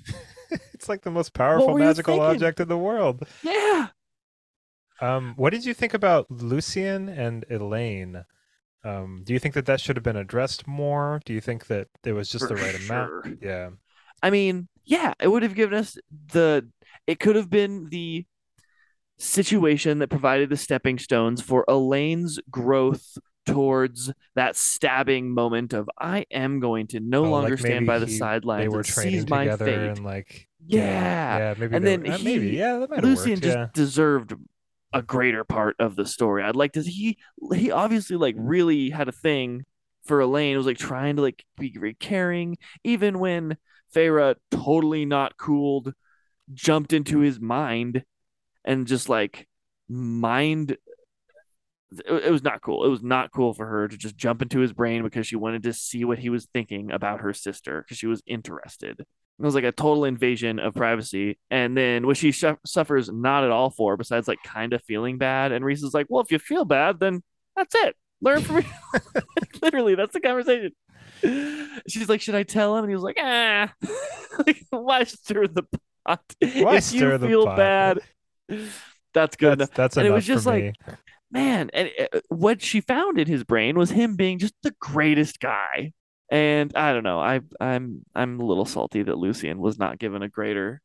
It's 0.74 0.90
like 0.90 1.04
the 1.04 1.12
most 1.12 1.34
powerful 1.34 1.78
magical 1.78 2.20
object 2.20 2.60
in 2.60 2.68
the 2.68 2.78
world. 2.78 3.26
Yeah. 3.42 3.88
Um, 5.00 5.34
what 5.38 5.52
did 5.52 5.64
you 5.64 5.74
think 5.74 5.94
about 5.94 6.30
Lucien 6.30 7.08
and 7.08 7.46
Elain? 7.50 8.26
Um, 8.84 9.22
do 9.24 9.32
you 9.32 9.40
think 9.40 9.54
that 9.54 9.66
that 9.68 9.80
should 9.80 9.96
have 9.96 10.04
been 10.04 10.18
addressed 10.18 10.68
more? 10.68 11.22
Do 11.26 11.34
you 11.34 11.40
think 11.40 11.68
that 11.68 11.88
it 12.04 12.14
was 12.14 12.30
just 12.30 12.48
For 12.48 12.54
the 12.54 12.62
right 12.62 12.76
amount? 12.76 13.42
Yeah. 13.42 13.70
I 14.22 14.30
mean, 14.30 14.68
yeah, 14.86 15.14
it 15.20 15.28
would 15.28 15.44
have 15.44 15.56
given 15.56 15.78
us 15.78 15.98
the. 16.34 16.68
It 17.08 17.20
could 17.20 17.36
have 17.36 17.50
been 17.50 17.88
the 17.90 18.26
situation 19.18 20.00
that 20.00 20.10
provided 20.10 20.50
the 20.50 20.58
stepping 20.58 20.98
stones 20.98 21.42
for 21.42 21.64
Elain's 21.68 22.40
growth 22.50 23.18
towards 23.46 24.12
that 24.36 24.56
stabbing 24.56 25.32
moment 25.32 25.74
of 25.74 25.90
I 26.00 26.26
am 26.32 26.60
going 26.60 26.88
to 26.88 27.00
no 27.00 27.20
Oh, 27.20 27.24
like 27.24 27.32
longer 27.32 27.58
stand 27.58 27.74
maybe 27.76 27.86
by 27.88 28.00
the 28.00 28.06
he- 28.06 28.18
sidelines 28.18 28.64
They 28.64 28.70
were 28.70 28.78
and 28.80 28.86
training 28.88 29.14
seize 29.22 29.30
my 29.30 29.44
together 29.46 29.86
and 29.90 30.04
like 30.04 30.48
yeah. 30.66 31.38
yeah, 31.38 31.54
maybe 31.58 31.76
And 31.76 31.86
then 31.86 32.04
were- 32.04 32.12
uh, 32.14 32.18
maybe 32.24 32.50
yeah, 32.50 32.86
that 32.90 33.04
Lucien 33.04 33.32
worked. 33.34 33.44
just 33.44 33.58
yeah. 33.58 33.68
deserved 33.74 34.34
a 34.94 35.02
greater 35.02 35.44
part 35.44 35.76
of 35.80 35.96
the 35.96 36.06
story. 36.06 36.44
I'd 36.44 36.56
like 36.56 36.74
to 36.74 36.82
he 36.84 37.18
he 37.54 37.72
obviously 37.72 38.16
like 38.18 38.36
really 38.38 38.90
had 38.90 39.08
a 39.08 39.12
thing 39.14 39.66
for 40.06 40.20
Elaine. 40.20 40.54
It 40.54 40.58
was 40.58 40.66
like 40.66 40.78
trying 40.78 41.16
to 41.16 41.22
like 41.22 41.44
be 41.58 41.72
very 41.72 41.94
caring, 41.96 42.58
even 42.84 43.20
when 43.20 43.58
Feyre 43.94 44.36
totally 44.52 45.06
not 45.06 45.38
cooled, 45.38 45.94
jumped 46.54 46.94
into 46.94 47.20
his 47.20 47.40
mind 47.40 48.04
and 48.64 48.88
just 48.88 49.10
like 49.10 49.48
mind 49.90 50.78
it, 52.06 52.32
was 52.32 52.44
not 52.44 52.62
cool. 52.62 52.86
It 52.86 52.90
was 52.90 53.04
not 53.04 53.32
cool 53.32 53.54
for 53.54 53.66
her 53.66 53.88
to 53.88 53.98
just 53.98 54.16
jump 54.16 54.42
into 54.42 54.60
his 54.60 54.74
brain 54.74 55.04
because 55.04 55.28
she 55.28 55.36
wanted 55.36 55.64
to 55.64 55.74
see 55.74 56.06
what 56.06 56.20
he 56.20 56.30
was 56.30 56.48
thinking 56.54 56.92
about 56.92 57.22
her 57.22 57.34
sister 57.34 57.82
because 57.82 57.98
she 57.98 58.08
was 58.08 58.24
interested. 58.26 59.00
It 59.00 59.46
was 59.46 59.56
like 59.56 59.64
a 59.64 59.72
total 59.72 60.06
invasion 60.06 60.60
of 60.60 60.76
privacy. 60.76 61.38
And 61.50 61.76
then 61.76 62.06
what 62.06 62.18
she 62.18 62.32
su- 62.32 62.60
suffers 62.66 63.10
not 63.12 63.44
at 63.44 63.52
all 63.52 63.72
for, 63.72 63.98
besides 63.98 64.28
like 64.28 64.42
kind 64.44 64.74
of 64.74 64.84
feeling 64.84 65.18
bad. 65.18 65.52
And 65.52 65.66
Rhys 65.66 65.84
is 65.84 65.94
like, 65.94 66.06
well, 66.10 66.22
if 66.22 66.32
you 66.32 66.40
feel 66.40 66.64
bad, 66.64 67.00
then 67.00 67.24
that's 67.56 67.76
it. 67.76 67.96
Learn 68.22 68.42
from 68.42 68.58
me. 68.58 68.66
Literally, 69.62 69.96
that's 69.96 70.14
the 70.14 70.22
conversation. 70.22 70.72
She's 71.88 72.10
like, 72.10 72.22
should 72.22 72.36
I 72.36 72.44
tell 72.44 72.76
him? 72.78 72.84
And 72.84 72.92
he 72.92 72.96
was 72.96 73.04
like, 73.04 73.18
ah, 73.20 73.74
like, 74.46 74.64
why 74.70 75.04
stir 75.04 75.48
the 75.48 75.64
pot? 76.06 76.22
Why 76.40 76.78
if 76.78 76.94
you 76.94 77.18
feel 77.20 77.46
pot? 77.46 77.58
bad, 77.58 78.00
that's 79.14 79.36
good 79.36 79.60
That's, 79.60 79.72
that's 79.72 79.98
And 79.98 80.08
it 80.08 80.12
was 80.12 80.26
just 80.26 80.46
like- 80.46 80.64
me. 80.64 80.74
man 81.32 81.70
and 81.74 81.90
uh, 82.14 82.20
what 82.30 82.62
she 82.62 82.82
found 82.82 83.18
in 83.20 83.28
his 83.28 83.44
brain 83.44 83.78
was 83.78 83.90
him 83.92 84.16
being 84.16 84.38
just 84.40 84.54
the 84.64 84.74
greatest 84.82 85.40
guy 85.40 85.94
and 86.30 86.72
i 86.76 86.92
don't 86.92 87.04
know 87.04 87.20
i 87.22 87.40
i'm 87.62 88.04
i'm 88.16 88.40
a 88.40 88.46
little 88.46 88.66
salty 88.66 89.02
that 89.04 89.18
lucien 89.18 89.60
was 89.60 89.78
not 89.80 89.98
given 90.00 90.22
a 90.22 90.28
greater 90.30 90.82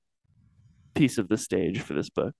piece 0.94 1.18
of 1.18 1.28
the 1.28 1.36
stage 1.36 1.80
for 1.80 1.94
this 1.94 2.10
book 2.10 2.34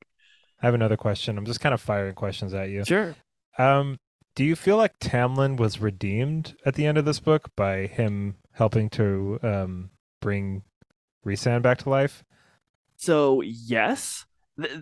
I 0.62 0.66
have 0.66 0.74
another 0.74 0.96
question. 0.96 1.36
I'm 1.36 1.44
just 1.44 1.60
kind 1.60 1.74
of 1.74 1.82
firing 1.82 2.14
questions 2.14 2.54
at 2.54 2.70
you. 2.70 2.82
sure 2.84 3.14
Um, 3.58 3.98
do 4.36 4.44
you 4.44 4.54
feel 4.54 4.76
like 4.76 4.98
Tamlin 5.00 5.56
was 5.56 5.80
redeemed 5.80 6.54
at 6.64 6.74
the 6.74 6.86
end 6.86 6.98
of 6.98 7.04
this 7.04 7.18
book 7.20 7.50
by 7.56 7.86
him 7.86 8.36
helping 8.52 8.88
to 8.90 9.40
um 9.42 9.90
bring 10.20 10.62
Rhysand 11.26 11.62
back 11.62 11.78
to 11.78 11.90
life? 11.90 12.22
so 12.98 13.42
yes 13.42 14.24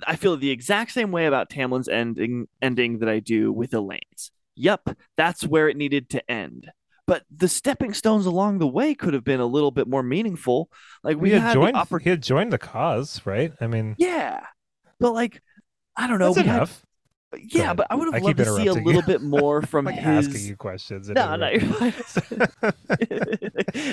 i 0.06 0.14
feel 0.14 0.36
the 0.36 0.50
exact 0.52 0.92
same 0.92 1.10
way 1.10 1.26
about 1.26 1.50
tamlin's 1.50 1.88
ending 1.88 2.46
ending 2.62 3.00
that 3.00 3.08
i 3.08 3.18
do 3.18 3.50
with 3.52 3.74
elain's 3.74 4.30
yep 4.54 4.88
that's 5.16 5.44
where 5.44 5.68
it 5.68 5.76
needed 5.76 6.08
to 6.08 6.30
end 6.30 6.70
but 7.08 7.24
the 7.28 7.48
stepping 7.48 7.92
stones 7.92 8.24
along 8.24 8.58
the 8.58 8.68
way 8.68 8.94
could 8.94 9.14
have 9.14 9.24
been 9.24 9.40
a 9.40 9.46
little 9.46 9.72
bit 9.72 9.88
more 9.88 10.04
meaningful 10.04 10.70
like 11.02 11.16
we 11.16 11.30
he 11.30 11.34
had 11.34 11.42
had 11.42 11.54
joined. 11.54 11.74
oppor- 11.76 12.00
He 12.00 12.08
had 12.10 12.22
joined 12.22 12.52
the 12.52 12.58
cause, 12.58 13.20
right? 13.26 13.52
I 13.60 13.66
mean, 13.66 13.96
Yeah. 13.98 14.40
But 15.00 15.12
like 15.12 15.42
I 15.96 16.06
don't 16.06 16.20
know. 16.20 16.32
that's 16.32 16.44
we 16.44 16.48
had- 16.48 16.56
enough. 16.56 16.86
Yeah, 17.34 17.74
but 17.74 17.86
I 17.90 17.94
would 17.94 18.12
have 18.12 18.22
loved 18.22 18.38
to 18.38 18.44
see 18.44 18.66
a 18.66 18.72
little 18.72 19.02
bit 19.02 19.22
more 19.22 19.62
from 19.66 19.86
like 19.86 19.96
his 19.96 20.28
asking 20.28 20.46
you 20.46 20.56
questions. 20.56 21.08
No, 21.08 21.36
no, 21.36 21.48
you're. 21.50 21.60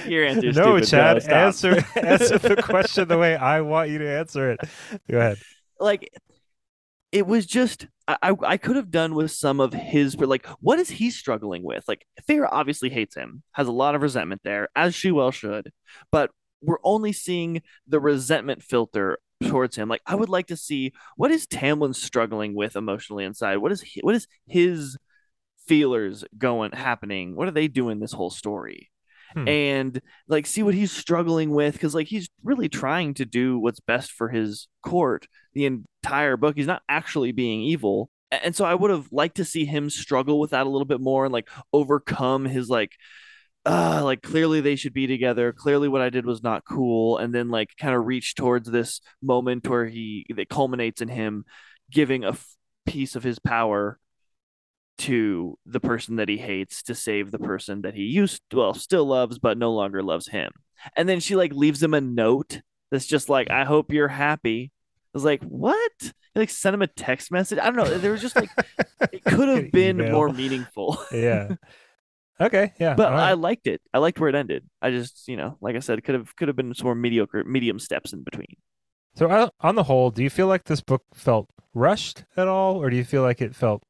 Your 0.08 0.26
answer's 0.28 0.56
no, 0.56 0.78
stupid. 0.78 0.88
Chad, 0.88 1.24
stop. 1.24 1.34
answer 1.34 1.86
answer 1.96 2.38
the 2.38 2.62
question 2.64 3.08
the 3.08 3.18
way 3.18 3.36
I 3.36 3.62
want 3.62 3.90
you 3.90 4.00
to 4.00 4.10
answer 4.10 4.52
it. 4.52 4.60
Go 5.10 5.18
ahead. 5.20 5.38
like 5.80 6.12
it 7.12 7.28
was 7.28 7.46
just 7.46 7.88
I, 8.08 8.18
I 8.22 8.36
I 8.44 8.58
could 8.58 8.76
have 8.76 8.92
done 8.92 9.16
with 9.16 9.32
some 9.32 9.60
of 9.60 9.74
his 9.74 10.16
but 10.16 10.30
like 10.30 10.46
what 10.60 10.80
is 10.80 10.90
he 10.90 11.12
struggling 11.12 11.64
with? 11.64 11.84
Like 11.88 12.06
Feyre 12.28 12.48
obviously 12.52 12.90
hates 12.90 13.16
him, 13.16 13.44
has 13.52 13.68
a 13.68 13.74
lot 13.74 13.96
of 13.96 14.02
resentment 14.02 14.42
there, 14.44 14.70
as 14.76 14.96
she 14.96 15.12
well 15.12 15.32
should, 15.32 15.72
but 16.12 16.32
we're 16.62 16.80
only 16.84 17.12
seeing 17.12 17.62
the 17.88 18.00
resentment 18.00 18.62
filter 18.62 19.18
towards 19.42 19.76
him. 19.76 19.90
Like 19.90 20.02
I 20.06 20.16
would 20.16 20.30
like 20.30 20.48
to 20.48 20.58
see 20.58 20.94
what 21.16 21.32
is 21.32 21.48
Tamlin 21.48 21.96
struggling 21.96 22.56
with 22.56 22.76
emotionally 22.76 23.24
inside? 23.24 23.58
What 23.58 23.72
is 23.72 23.82
he, 23.82 24.02
what 24.02 24.16
is 24.16 24.28
his 24.48 24.98
feelers 25.68 26.24
going 26.38 26.72
happening? 26.72 27.36
What 27.36 27.48
are 27.48 27.52
they 27.52 27.68
doing 27.68 28.00
this 28.00 28.14
whole 28.14 28.30
story? 28.30 28.92
Hmm. 29.34 29.48
And 29.48 30.02
like 30.28 30.46
see 30.46 30.64
what 30.64 30.74
he's 30.74 30.92
struggling 30.92 31.52
with 31.52 31.74
because 31.74 31.96
like 31.96 32.08
he's 32.08 32.30
really 32.44 32.70
trying 32.70 33.14
to 33.16 33.26
do 33.26 33.58
what's 33.60 33.80
best 33.80 34.12
for 34.12 34.30
his 34.30 34.68
court 34.84 35.28
the 35.54 35.66
entire 35.66 36.38
book. 36.38 36.56
He's 36.56 36.68
not 36.68 36.84
actually 36.90 37.32
being 37.32 37.62
evil. 37.62 38.10
And 38.32 38.56
so 38.56 38.64
I 38.64 38.76
would 38.76 38.92
have 38.92 39.08
liked 39.12 39.38
to 39.38 39.46
see 39.46 39.66
him 39.66 39.90
struggle 39.90 40.40
with 40.40 40.52
that 40.52 40.66
a 40.66 40.70
little 40.70 40.86
bit 40.86 41.02
more 41.02 41.26
and 41.26 41.34
like 41.34 41.50
overcome 41.74 42.46
his 42.46 42.70
like 42.70 42.94
uh 43.66 44.02
like 44.04 44.22
clearly 44.22 44.62
they 44.62 44.76
should 44.76 44.94
be 44.94 45.08
together. 45.08 45.52
Clearly 45.52 45.88
what 45.88 46.02
I 46.02 46.10
did 46.10 46.26
was 46.26 46.42
not 46.42 46.66
cool 46.66 47.18
and 47.18 47.34
then 47.34 47.50
like 47.50 47.70
kind 47.80 47.96
of 47.96 48.06
reach 48.06 48.36
towards 48.36 48.70
this 48.70 49.02
moment 49.22 49.68
where 49.68 49.86
he 49.86 50.26
that 50.36 50.50
culminates 50.50 51.02
in 51.02 51.10
him 51.10 51.46
giving 51.92 52.24
a 52.24 52.30
f- 52.30 52.56
piece 52.86 53.16
of 53.16 53.24
his 53.24 53.40
power 53.40 54.00
to 54.98 55.58
the 55.66 55.80
person 55.80 56.18
that 56.18 56.30
he 56.30 56.38
hates 56.38 56.84
to 56.84 56.96
save 56.96 57.32
the 57.32 57.40
person 57.40 57.82
that 57.82 57.96
he 57.96 58.04
used 58.04 58.42
well 58.54 58.74
still 58.74 59.06
loves 59.06 59.40
but 59.40 59.58
no 59.58 59.72
longer 59.74 60.02
loves 60.02 60.28
him. 60.28 60.52
And 60.96 61.08
then 61.08 61.20
she 61.20 61.36
like 61.36 61.54
leaves 61.54 61.82
him 61.82 61.94
a 61.94 62.02
note 62.02 62.62
that's 62.92 63.06
just 63.06 63.30
like 63.30 63.50
I 63.50 63.64
hope 63.64 63.94
you're 63.94 64.08
happy. 64.08 64.72
I 64.74 65.10
was 65.14 65.24
like, 65.24 65.44
what? 65.44 65.92
He, 66.00 66.40
like 66.40 66.50
sent 66.50 66.74
him 66.74 66.82
a 66.82 66.88
text 66.88 67.32
message. 67.32 67.60
I 67.60 67.66
don't 67.66 67.76
know. 67.76 67.98
There 67.98 68.12
was 68.12 68.22
just 68.22 68.36
like 68.36 68.50
it 69.12 69.24
could 69.24 69.50
have 69.50 69.72
been 69.74 70.12
more 70.12 70.30
meaningful. 70.30 70.98
Yeah. 71.12 71.56
Okay. 72.42 72.74
Yeah. 72.80 72.96
but 72.96 73.12
all 73.12 73.20
I 73.20 73.34
liked 73.34 73.68
it. 73.68 73.82
I 73.94 74.00
liked 74.00 74.20
where 74.20 74.30
it 74.30 74.36
ended. 74.36 74.66
I 74.82 74.92
just, 74.92 75.28
you 75.28 75.38
know, 75.38 75.58
like 75.62 75.76
I 75.76 75.80
said, 75.80 76.04
could 76.04 76.16
have 76.16 76.36
could 76.36 76.48
have 76.48 76.58
been 76.58 76.74
some 76.74 76.86
more 76.86 76.96
mediocre 76.96 77.44
medium 77.44 77.80
steps 77.80 78.14
in 78.14 78.24
between. 78.24 78.56
So 79.16 79.30
uh, 79.30 79.50
on 79.60 79.76
the 79.76 79.84
whole, 79.84 80.10
do 80.10 80.24
you 80.24 80.30
feel 80.30 80.48
like 80.48 80.66
this 80.66 80.82
book 80.82 81.04
felt 81.14 81.50
rushed 81.74 82.24
at 82.38 82.48
all, 82.48 82.76
or 82.82 82.90
do 82.90 82.98
you 82.98 83.04
feel 83.04 83.22
like 83.22 83.42
it 83.42 83.56
felt 83.56 83.84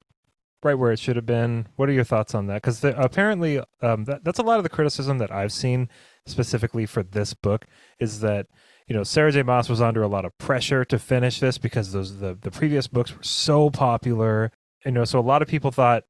right 0.64 0.76
where 0.76 0.92
it 0.92 1.00
should 1.00 1.16
have 1.16 1.26
been. 1.26 1.68
What 1.76 1.90
are 1.90 1.94
your 1.94 2.04
thoughts 2.04 2.36
on 2.36 2.48
that? 2.48 2.62
Because 2.62 2.84
apparently, 2.84 3.62
um, 3.82 4.06
that, 4.06 4.24
that's 4.24 4.40
a 4.40 4.44
lot 4.44 4.58
of 4.58 4.64
the 4.64 4.70
criticism 4.70 5.18
that 5.18 5.32
I've 5.32 5.54
seen 5.54 5.90
specifically 6.26 6.86
for 6.86 7.04
this 7.04 7.34
book 7.34 7.66
is 8.00 8.20
that 8.20 8.48
you 8.88 8.96
know 8.96 9.04
Sarah 9.04 9.32
J. 9.32 9.44
Maas 9.44 9.70
was 9.70 9.82
under 9.82 10.04
a 10.04 10.08
lot 10.08 10.26
of 10.26 10.38
pressure 10.38 10.86
to 10.86 11.00
finish 11.00 11.40
this 11.40 11.58
because 11.58 11.92
those 11.92 12.20
the 12.20 12.38
the 12.40 12.52
previous 12.52 12.88
books 12.88 13.16
were 13.16 13.24
so 13.24 13.70
popular. 13.70 14.52
You 14.86 14.92
know, 14.92 15.06
so 15.06 15.20
a 15.20 15.22
lot 15.22 15.42
of 15.42 15.48
people 15.48 15.72
thought 15.72 16.04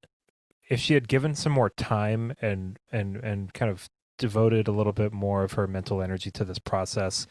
if 0.71 0.79
she 0.79 0.93
had 0.93 1.09
given 1.09 1.35
some 1.35 1.51
more 1.51 1.69
time 1.69 2.33
and 2.41 2.79
and 2.91 3.17
and 3.17 3.53
kind 3.53 3.69
of 3.69 3.89
devoted 4.17 4.67
a 4.69 4.71
little 4.71 4.93
bit 4.93 5.11
more 5.11 5.43
of 5.43 5.51
her 5.53 5.67
mental 5.67 6.01
energy 6.01 6.31
to 6.31 6.45
this 6.45 6.59
process, 6.59 7.27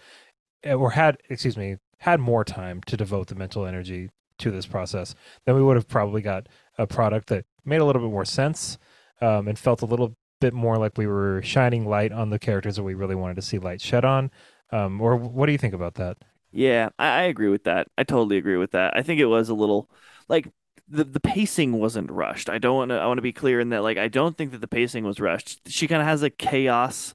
eh, 0.63 0.75
or 0.75 0.91
had 0.91 1.17
excuse 1.31 1.57
me 1.57 1.77
had 1.99 2.21
more 2.21 2.45
time 2.45 2.83
to 2.83 2.97
devote 2.99 3.29
the 3.29 3.35
mental 3.35 3.65
energy 3.67 4.11
to 4.39 4.51
this 4.51 4.67
process, 4.67 5.15
then 5.47 5.55
we 5.55 5.63
would 5.63 5.77
have 5.77 5.89
probably 5.89 6.21
got 6.21 6.49
a 6.79 6.87
product 6.87 7.29
that 7.29 7.45
made 7.65 7.81
a 7.81 7.85
little 7.85 8.03
bit 8.03 8.11
more 8.11 8.25
sense 8.25 8.79
um, 9.21 9.49
and 9.49 9.59
felt 9.59 9.83
a 9.83 9.87
little 9.87 10.15
bit 10.41 10.55
more 10.55 10.77
like 10.77 10.97
we 10.97 11.07
were 11.07 11.43
shining 11.43 11.87
light 11.87 12.13
on 12.13 12.31
the 12.31 12.39
characters 12.39 12.77
that 12.77 12.83
we 12.83 12.95
really 12.95 13.15
wanted 13.15 13.37
to 13.37 13.43
see 13.43 13.59
light 13.59 13.81
shed 13.81 14.05
on. 14.05 14.31
Um, 14.73 15.01
or 15.01 15.17
what 15.17 15.47
do 15.47 15.53
you 15.53 15.59
think 15.59 15.75
about 15.75 15.95
that? 15.95 16.17
Yeah, 16.53 16.89
I, 16.99 17.09
I 17.09 17.23
agree 17.23 17.49
with 17.49 17.65
that. 17.65 17.89
I 17.99 18.05
totally 18.05 18.39
agree 18.39 18.57
with 18.57 18.71
that. 18.73 18.97
I 18.97 19.03
think 19.03 19.21
it 19.21 19.27
was 19.27 19.51
a 19.51 19.55
little 19.55 19.91
like 20.29 20.49
the 20.91 21.05
the 21.05 21.21
pacing 21.21 21.73
wasn't 21.79 22.11
rushed. 22.11 22.51
I 22.51 22.59
don't 22.59 22.77
want 22.77 22.91
to. 22.91 22.97
I 22.99 23.07
want 23.07 23.19
to 23.19 23.23
be 23.23 23.33
clear 23.33 23.61
in 23.61 23.71
that. 23.71 23.83
Like, 23.83 23.99
I 23.99 24.09
don't 24.09 24.37
think 24.37 24.53
that 24.53 24.61
the 24.61 24.69
pacing 24.69 25.05
was 25.05 25.21
rushed. 25.21 25.61
She 25.69 25.89
kind 25.89 26.03
of 26.03 26.09
has 26.09 26.23
a 26.23 26.31
chaos 26.31 27.15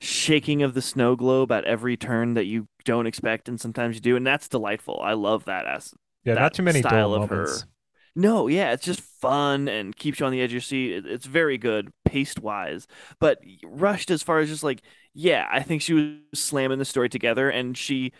shaking 0.00 0.62
of 0.62 0.74
the 0.74 0.82
snow 0.82 1.16
globe 1.16 1.52
at 1.52 1.64
every 1.64 1.96
turn 1.96 2.34
that 2.34 2.46
you 2.46 2.68
don't 2.84 3.06
expect, 3.06 3.48
and 3.48 3.60
sometimes 3.60 3.96
you 3.96 4.00
do, 4.02 4.16
and 4.16 4.26
that's 4.26 4.48
delightful. 4.48 5.00
I 5.02 5.14
love 5.14 5.44
that 5.46 5.66
as 5.66 5.94
yeah, 6.24 6.34
that 6.34 6.40
not 6.40 6.54
too 6.54 6.62
many 6.62 6.80
style 6.80 7.14
of 7.14 7.30
moments. 7.30 7.62
her. 7.62 7.68
No, 8.16 8.48
yeah, 8.48 8.72
it's 8.72 8.84
just 8.84 9.00
fun 9.00 9.68
and 9.68 9.94
keeps 9.96 10.20
you 10.20 10.26
on 10.26 10.32
the 10.32 10.40
edge 10.40 10.50
of 10.50 10.54
your 10.54 10.60
seat. 10.60 10.92
It- 10.92 11.06
It's 11.06 11.26
very 11.26 11.58
good 11.58 11.92
paced 12.04 12.40
wise, 12.40 12.86
but 13.20 13.38
rushed 13.64 14.10
as 14.10 14.22
far 14.22 14.40
as 14.40 14.48
just 14.48 14.64
like, 14.64 14.82
yeah, 15.14 15.46
I 15.50 15.62
think 15.62 15.82
she 15.82 15.94
was 15.94 16.16
slamming 16.40 16.78
the 16.78 16.84
story 16.84 17.08
together 17.08 17.48
and 17.50 17.76
she 17.76 18.12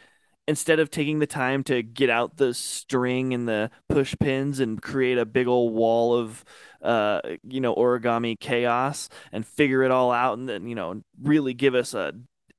instead 0.50 0.80
of 0.80 0.90
taking 0.90 1.20
the 1.20 1.26
time 1.26 1.64
to 1.64 1.82
get 1.82 2.10
out 2.10 2.36
the 2.36 2.52
string 2.52 3.32
and 3.34 3.48
the 3.48 3.70
push 3.88 4.14
pins 4.20 4.60
and 4.60 4.82
create 4.82 5.18
a 5.18 5.24
big 5.24 5.46
old 5.46 5.72
wall 5.74 6.14
of 6.14 6.44
uh 6.82 7.20
you 7.48 7.60
know 7.60 7.74
origami 7.74 8.38
chaos 8.38 9.08
and 9.32 9.46
figure 9.46 9.82
it 9.82 9.90
all 9.90 10.12
out 10.12 10.38
and 10.38 10.48
then 10.48 10.66
you 10.66 10.74
know 10.74 11.02
really 11.22 11.54
give 11.54 11.74
us 11.74 11.94
a 11.94 12.12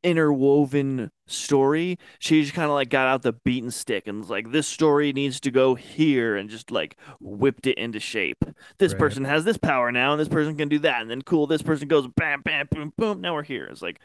interwoven 0.04 1.12
story 1.28 1.98
she 2.18 2.42
just 2.42 2.56
kind 2.56 2.66
of 2.70 2.74
like 2.74 2.90
got 2.90 3.08
out 3.08 3.22
the 3.22 3.34
beaten 3.34 3.70
stick 3.70 4.08
and 4.08 4.20
was 4.20 4.30
like 4.32 4.52
this 4.52 4.68
story 4.68 5.14
needs 5.14 5.40
to 5.40 5.52
go 5.52 5.76
here 5.76 6.36
and 6.36 6.50
just 6.50 6.72
like 6.72 6.98
whipped 7.20 7.68
it 7.68 7.78
into 7.78 8.00
shape. 8.00 8.44
This 8.80 8.94
Right. 8.94 9.00
person 9.00 9.26
has 9.26 9.44
this 9.44 9.58
power 9.58 9.92
now 9.92 10.12
and 10.14 10.20
this 10.20 10.28
person 10.28 10.58
can 10.58 10.70
do 10.70 10.80
that 10.80 11.02
and 11.02 11.10
then 11.10 11.22
cool 11.22 11.46
this 11.48 11.62
person 11.62 11.88
goes 11.88 12.08
bam 12.16 12.42
bam 12.42 12.68
boom 12.72 12.94
boom 12.98 13.22
now 13.22 13.36
we're 13.36 13.44
here. 13.44 13.66
It's 13.66 13.82
like 13.84 14.00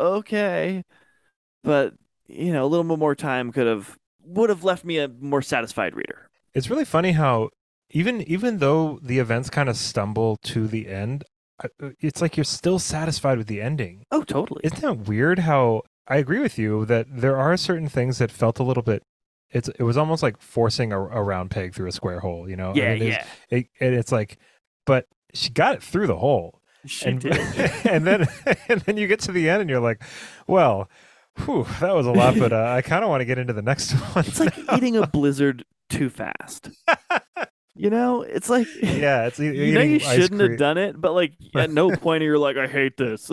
okay. 0.00 0.84
But 1.64 1.94
you 2.28 2.52
know 2.52 2.64
a 2.64 2.68
little 2.68 2.84
bit 2.84 2.98
more 2.98 3.14
time 3.14 3.50
could 3.52 3.66
have 3.66 3.96
would 4.24 4.50
have 4.50 4.62
left 4.64 4.84
me 4.84 4.98
a 4.98 5.08
more 5.08 5.42
satisfied 5.42 5.94
reader 5.96 6.28
It's 6.54 6.70
really 6.70 6.84
funny 6.84 7.12
how 7.12 7.50
even 7.90 8.20
even 8.22 8.58
though 8.58 8.98
the 9.02 9.18
events 9.18 9.48
kind 9.50 9.68
of 9.68 9.76
stumble 9.76 10.36
to 10.44 10.66
the 10.68 10.88
end, 10.88 11.24
it's 12.00 12.20
like 12.20 12.36
you're 12.36 12.44
still 12.44 12.78
satisfied 12.78 13.38
with 13.38 13.46
the 13.46 13.60
ending. 13.62 14.04
oh 14.10 14.22
totally 14.22 14.60
Isn't 14.64 14.80
that 14.82 15.08
weird? 15.08 15.40
How 15.40 15.82
I 16.06 16.16
agree 16.16 16.38
with 16.40 16.58
you 16.58 16.84
that 16.86 17.06
there 17.10 17.36
are 17.36 17.56
certain 17.56 17.88
things 17.88 18.18
that 18.18 18.30
felt 18.30 18.58
a 18.58 18.62
little 18.62 18.82
bit. 18.82 19.02
It's 19.50 19.68
it 19.70 19.82
was 19.82 19.96
almost 19.96 20.22
like 20.22 20.40
forcing 20.40 20.92
a, 20.92 21.00
a 21.00 21.22
round 21.22 21.50
peg 21.50 21.74
through 21.74 21.88
a 21.88 21.92
square 21.92 22.20
hole. 22.20 22.48
You 22.48 22.56
know? 22.56 22.70
I 22.72 22.74
yeah 22.74 22.92
mean, 22.94 23.02
it's- 23.02 23.26
yeah 23.50 23.58
It, 23.58 23.66
and 23.80 23.94
it's 23.94 24.12
like, 24.12 24.36
but 24.84 25.06
she 25.32 25.48
got 25.50 25.74
it 25.76 25.82
through 25.82 26.06
the 26.08 26.18
hole, 26.18 26.60
she 26.86 27.06
and 27.08 27.20
did 27.20 27.32
and 27.86 28.06
then 28.06 28.26
and 28.68 28.80
then 28.82 28.96
you 28.98 29.06
get 29.06 29.20
to 29.20 29.32
the 29.32 29.48
end 29.48 29.62
and 29.62 29.70
you're 29.70 29.80
like, 29.80 30.02
well, 30.46 30.88
whew, 31.44 31.66
that 31.80 31.94
was 31.94 32.06
a 32.06 32.12
lot, 32.12 32.38
but 32.38 32.52
uh, 32.52 32.72
I 32.76 32.82
kind 32.82 33.02
of 33.04 33.10
want 33.10 33.20
to 33.20 33.24
get 33.24 33.38
into 33.38 33.52
the 33.52 33.62
next 33.62 33.92
one. 34.14 34.24
It's 34.26 34.40
like 34.40 34.56
now. 34.66 34.76
eating 34.76 34.96
a 34.96 35.06
blizzard 35.06 35.64
too 35.88 36.10
fast. 36.10 36.70
you 37.74 37.90
know, 37.90 38.22
it's 38.22 38.48
like 38.50 38.66
yeah, 38.82 39.26
it's 39.26 39.38
you 39.38 39.74
know 39.74 39.80
you 39.82 39.98
shouldn't 39.98 40.38
cream. 40.38 40.50
have 40.50 40.58
done 40.58 40.78
it, 40.78 41.00
but 41.00 41.12
like 41.12 41.34
at 41.54 41.70
no 41.70 41.90
point 41.90 42.22
you're 42.22 42.34
you 42.34 42.40
like, 42.40 42.56
I 42.56 42.66
hate 42.66 42.96
this. 42.96 43.30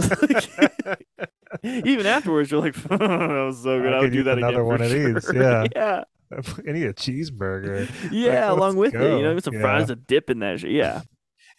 Even 1.63 2.05
afterwards, 2.05 2.51
you're 2.51 2.61
like, 2.61 2.75
oh, 2.89 2.97
that 2.97 3.45
was 3.45 3.63
so 3.63 3.81
good. 3.81 3.93
I 3.93 3.97
I, 3.97 4.01
would 4.01 4.11
do 4.11 4.23
that 4.23 4.37
another 4.37 4.61
again. 4.61 4.65
one 4.65 4.81
of 4.81 4.89
these, 4.91 5.31
yeah. 5.33 5.65
yeah, 5.75 6.03
I 6.31 6.71
need 6.71 6.83
a 6.85 6.93
cheeseburger. 6.93 7.89
yeah. 8.11 8.51
let's 8.51 8.57
along 8.57 8.75
with 8.77 8.93
it, 8.93 9.01
you 9.17 9.23
know, 9.23 9.39
some 9.39 9.53
Yeah. 9.53 9.61
fries, 9.61 9.89
a 9.89 9.95
dip 9.95 10.29
in 10.29 10.39
that 10.39 10.59
shit. 10.59 10.71
Yeah, 10.71 11.01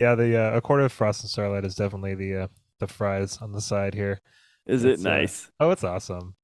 Yeah, 0.01 0.15
the 0.15 0.37
uh, 0.37 0.57
a 0.57 0.61
court 0.61 0.83
of 0.83 0.93
frost 0.93 1.23
and 1.23 1.31
starlight 1.31 1.65
is 1.65 1.75
definitely 1.75 2.15
the 2.15 2.43
uh, 2.43 2.49
the 2.79 2.87
fries 2.87 3.39
on 3.41 3.53
the 3.53 3.61
side 3.61 3.95
here. 3.95 4.21
Is 4.67 4.85
It's, 4.85 5.05
it 5.05 5.07
uh, 5.07 5.11
nice? 5.11 5.51
Oh, 5.61 5.71
it's 5.71 5.85
awesome. 5.85 6.35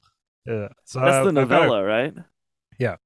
Yeah. 0.46 0.68
So 0.84 1.00
That's 1.00 1.18
uh, 1.18 1.24
the 1.24 1.32
got 1.32 1.64
a- 1.64 1.70
novella, 1.70 1.84
right? 1.84 2.14
Yeah. 2.78 2.96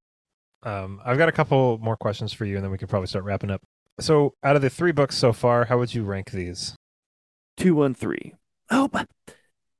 Um, 0.62 1.00
I've 1.04 1.18
got 1.18 1.28
a 1.28 1.32
couple 1.32 1.78
more 1.78 1.96
questions 1.96 2.32
for 2.32 2.44
you, 2.44 2.56
and 2.56 2.64
then 2.64 2.70
we 2.72 2.78
can 2.78 2.88
probably 2.88 3.06
start 3.06 3.24
wrapping 3.24 3.50
up. 3.50 3.62
So, 4.00 4.34
out 4.42 4.56
of 4.56 4.62
the 4.62 4.70
three 4.70 4.92
books 4.92 5.16
so 5.16 5.32
far, 5.32 5.64
how 5.66 5.78
would 5.78 5.94
you 5.94 6.04
rank 6.04 6.30
these? 6.30 6.74
Two 7.56 7.74
one 7.74 7.94
three. 7.94 8.34
Oh, 8.70 8.88
but 8.88 9.08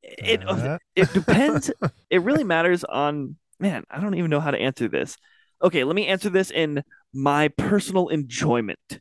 it 0.03 0.43
Uh, 0.49 0.79
it 0.95 1.13
depends. 1.13 1.71
it 2.11 2.23
really 2.23 2.45
matters 2.45 2.85
on 2.85 3.37
man. 3.59 3.85
I 3.91 4.01
don't 4.01 4.15
even 4.15 4.31
know 4.31 4.41
how 4.41 4.51
to 4.53 4.59
answer 4.59 4.89
this. 4.89 5.17
Okay, 5.63 5.85
let 5.85 5.97
me 5.97 6.07
answer 6.07 6.31
this 6.31 6.51
in 6.51 6.83
my 7.13 7.49
personal 7.49 8.09
enjoyment. 8.09 9.01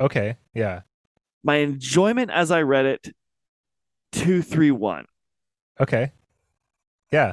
okay, 0.00 0.36
yeah, 0.54 0.82
My 1.44 1.56
enjoyment 1.56 2.30
as 2.30 2.50
I 2.50 2.62
read 2.62 2.86
it, 2.86 3.14
two 4.12 4.42
three 4.42 4.70
one. 4.72 5.06
Okay, 5.80 6.12
yeah, 7.12 7.32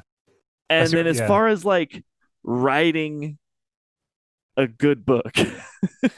And 0.69 0.85
see 0.85 0.93
then 0.93 1.07
as 1.07 1.17
yeah. 1.17 1.21
far 1.21 1.47
as 1.47 1.65
like 1.65 2.03
writing 2.43 3.37
a 4.57 4.67
good 4.67 5.05
book, 5.05 5.37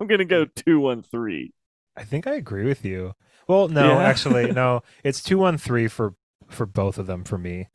I'm 0.00 0.06
gonna 0.06 0.24
go 0.24 0.44
two 0.44 0.80
one 0.80 1.02
three. 1.02 1.52
I 1.96 2.04
think 2.04 2.26
I 2.26 2.34
agree 2.34 2.64
with 2.64 2.84
you. 2.84 3.14
Well, 3.48 3.68
no, 3.68 3.98
Yeah. 3.98 4.00
actually, 4.00 4.46
no. 4.50 4.82
It's 5.04 5.22
two 5.22 5.38
one 5.38 5.58
three 5.58 5.88
for 5.88 6.14
for 6.48 6.66
both 6.66 6.98
of 6.98 7.06
them 7.06 7.24
for 7.24 7.38
me. 7.38 7.68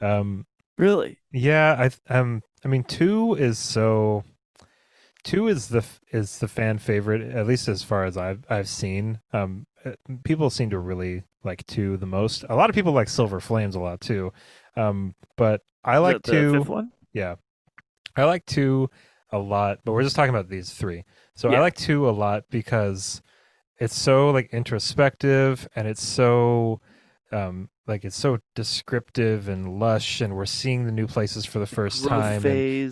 Um, 0.00 0.46
Really? 0.78 1.20
Yeah, 1.32 1.90
I 2.10 2.18
um 2.18 2.42
I 2.64 2.68
mean 2.68 2.84
2 2.84 3.36
is 3.36 3.58
so 3.58 4.24
2 5.24 5.48
is 5.48 5.68
the 5.68 5.84
is 6.12 6.38
the 6.38 6.48
fan 6.48 6.78
favorite 6.78 7.22
at 7.22 7.46
least 7.46 7.68
as 7.68 7.82
far 7.82 8.04
as 8.04 8.16
I've 8.16 8.44
I've 8.48 8.68
seen. 8.68 9.20
Um 9.32 9.66
uh, 9.84 9.92
people 10.24 10.50
seem 10.50 10.70
to 10.70 10.78
really 10.78 11.24
like 11.44 11.66
2 11.66 11.96
the 11.96 12.06
most. 12.06 12.44
A 12.48 12.54
lot 12.56 12.68
of 12.70 12.74
people 12.74 12.92
like 12.92 13.08
Silver 13.08 13.40
Flames 13.40 13.74
a 13.74 13.80
lot 13.80 14.00
too. 14.00 14.32
Um 14.76 15.14
but 15.36 15.62
I 15.84 15.96
Is 15.96 16.00
like 16.02 16.22
2 16.22 16.62
one. 16.64 16.92
yeah. 17.12 17.36
I 18.16 18.24
like 18.24 18.44
2 18.46 18.88
a 19.32 19.38
lot, 19.38 19.78
but 19.84 19.92
we're 19.92 20.02
just 20.02 20.16
talking 20.16 20.34
about 20.34 20.48
these 20.48 20.70
3. 20.72 21.04
So 21.34 21.50
I 21.50 21.60
like 21.60 21.74
2 21.76 22.08
a 22.08 22.10
lot 22.10 22.44
because 22.50 23.22
it's 23.78 23.98
so 23.98 24.30
like 24.30 24.50
introspective 24.52 25.66
and 25.74 25.88
it's 25.88 26.02
so 26.02 26.80
um 27.32 27.68
like 27.90 28.04
it's 28.04 28.16
so 28.16 28.38
descriptive 28.54 29.48
and 29.48 29.78
lush 29.78 30.20
and 30.22 30.34
we're 30.34 30.46
seeing 30.46 30.86
the 30.86 30.92
new 30.92 31.06
places 31.06 31.44
for 31.44 31.58
the 31.58 31.66
first 31.66 32.06
time 32.06 32.40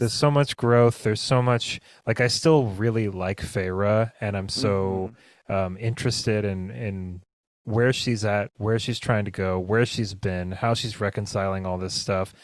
there's 0.01 0.13
so 0.13 0.31
much 0.31 0.57
growth 0.57 1.03
there's 1.05 1.21
so 1.21 1.41
much 1.41 1.81
like 2.07 2.21
i 2.21 2.27
still 2.27 2.67
really 2.67 3.09
like 3.09 3.41
Feyre 3.41 4.13
and 4.21 4.37
i'm 4.37 4.49
so 4.51 5.13
Mhm. 5.49 5.55
um 5.55 5.77
interested 5.79 6.45
in 6.45 6.71
in 6.71 7.23
where 7.65 7.93
she's 7.93 8.25
at 8.25 8.51
where 8.57 8.79
she's 8.79 8.99
trying 8.99 9.25
to 9.25 9.31
go 9.31 9.59
where 9.59 9.87
she's 9.87 10.15
been 10.15 10.53
how 10.53 10.75
she's 10.75 11.01
reconciling 11.01 11.65
all 11.65 11.79
this 11.79 11.95
stuff 11.95 12.35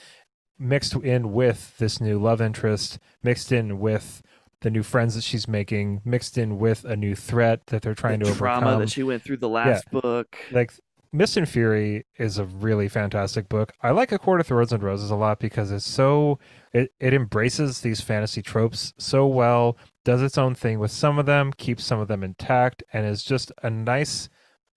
mixed 0.58 0.94
in 0.94 1.32
with 1.32 1.76
this 1.78 2.00
new 2.00 2.18
love 2.18 2.40
interest 2.40 2.98
mixed 3.22 3.50
in 3.50 3.78
with 3.80 4.22
the 4.60 4.70
new 4.70 4.82
friends 4.82 5.14
that 5.14 5.24
she's 5.24 5.46
making 5.46 6.00
mixed 6.04 6.38
in 6.38 6.58
with 6.58 6.84
a 6.84 6.96
new 6.96 7.14
threat 7.14 7.66
that 7.66 7.82
they're 7.82 7.94
trying 7.94 8.20
the 8.20 8.26
to 8.26 8.34
trauma 8.34 8.66
overcome 8.66 8.80
that 8.80 8.90
she 8.90 9.02
went 9.02 9.22
through 9.22 9.36
the 9.36 9.48
last 9.48 9.90
book. 9.90 10.36
like 10.52 10.72
Mist 11.14 11.36
and 11.36 11.48
Fury 11.48 12.04
is 12.18 12.38
a 12.38 12.44
really 12.44 12.88
fantastic 12.88 13.48
book. 13.48 13.72
I 13.80 13.92
like 13.92 14.10
A 14.10 14.18
Court 14.18 14.40
of 14.40 14.48
Thorns 14.48 14.72
and 14.72 14.82
Roses 14.82 15.12
a 15.12 15.14
lot 15.14 15.38
because 15.38 15.70
it's 15.70 15.86
so 15.86 16.40
it, 16.72 16.90
it 16.98 17.14
embraces 17.14 17.80
these 17.82 18.00
fantasy 18.00 18.42
tropes 18.42 18.92
so 18.98 19.24
well, 19.24 19.78
does 20.04 20.22
its 20.22 20.36
own 20.36 20.56
thing 20.56 20.80
with 20.80 20.90
some 20.90 21.20
of 21.20 21.24
them, 21.24 21.52
keeps 21.52 21.84
some 21.84 22.00
of 22.00 22.08
them 22.08 22.24
intact, 22.24 22.82
and 22.92 23.06
is 23.06 23.22
just 23.22 23.52
a 23.62 23.70
nice 23.70 24.28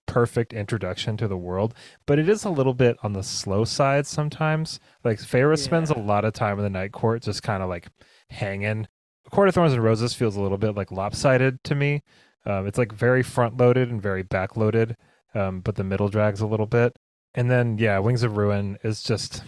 perfect 0.06 0.54
introduction 0.54 1.18
to 1.18 1.28
the 1.28 1.36
world. 1.36 1.74
But 2.06 2.20
it 2.20 2.30
is 2.30 2.46
a 2.46 2.52
little 2.52 2.76
bit 2.76 2.98
on 3.02 3.14
the 3.14 3.24
slow 3.24 3.66
side 3.66 4.06
sometimes. 4.06 4.80
Like 5.04 5.18
Feyre 5.18 5.58
spends 5.58 5.90
a 5.90 5.98
lot 5.98 6.24
of 6.24 6.34
time 6.34 6.60
in 6.60 6.64
the 6.64 6.70
night 6.70 6.92
court 6.92 7.24
just 7.24 7.42
kind 7.42 7.64
of 7.64 7.70
like 7.70 7.88
hanging. 8.30 8.88
A 9.26 9.30
Court 9.32 9.48
of 9.48 9.56
Thorns 9.56 9.74
and 9.74 9.84
Roses 9.84 10.14
feels 10.14 10.36
a 10.36 10.42
little 10.42 10.60
bit 10.60 10.76
like 10.76 10.92
lopsided 10.92 11.64
to 11.64 11.74
me. 11.74 12.04
Um, 12.46 12.68
it's 12.68 12.78
like 12.78 12.94
very 12.94 13.24
front 13.24 13.58
loaded 13.58 13.90
and 13.90 14.00
very 14.00 14.22
back 14.22 14.56
loaded 14.56 14.96
um, 15.38 15.62
but 15.62 15.76
the 15.76 15.84
middle 15.84 16.10
drags 16.10 16.42
a 16.42 16.48
little 16.48 16.66
bit. 16.66 16.98
And 17.36 17.52
then 17.52 17.78
yeah, 17.78 18.00
Wings 18.00 18.24
of 18.24 18.38
Ruin 18.38 18.78
is 18.84 19.04
just 19.04 19.44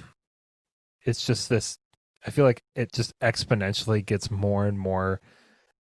it's 1.06 1.26
just 1.26 1.50
this 1.50 1.78
I 2.26 2.32
feel 2.32 2.46
like 2.46 2.62
it 2.76 2.92
just 2.92 3.18
exponentially 3.20 4.06
gets 4.06 4.30
more 4.30 4.66
and 4.68 4.78
more 4.78 5.22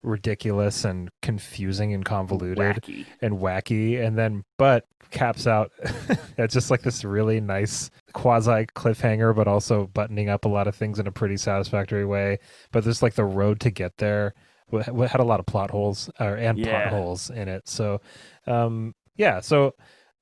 ridiculous 0.04 0.86
and 0.86 1.10
confusing 1.22 1.94
and 1.94 2.06
convoluted 2.06 2.58
Wacky. 2.58 3.06
and 3.22 3.40
wacky 3.40 4.00
and 4.02 4.18
then 4.18 4.44
but 4.58 4.86
caps 5.10 5.48
out 5.48 5.72
it's 6.38 6.54
just 6.54 6.70
like 6.70 6.84
this 6.84 7.04
really 7.04 7.42
nice 7.42 7.90
quasi 8.14 8.68
cliffhanger 8.68 9.36
but 9.36 9.48
also 9.48 9.88
buttoning 9.88 10.30
up 10.30 10.46
a 10.46 10.48
lot 10.48 10.68
of 10.68 10.76
things 10.76 11.00
in 11.00 11.08
a 11.08 11.12
pretty 11.12 11.36
satisfactory 11.36 12.06
way 12.06 12.38
but 12.72 12.84
there's 12.84 13.02
like 13.02 13.16
the 13.16 13.26
road 13.26 13.60
to 13.60 13.72
get 13.72 13.98
there 13.98 14.34
had 14.72 15.20
a 15.20 15.24
lot 15.24 15.40
of 15.40 15.46
plot 15.48 15.72
holes 15.72 16.10
uh, 16.20 16.36
and 16.36 16.62
plot 16.62 16.88
holes 16.88 17.30
in 17.32 17.48
it 17.48 17.68
so 17.68 18.00
um 18.46 18.94
yeah 19.16 19.40
so 19.40 19.74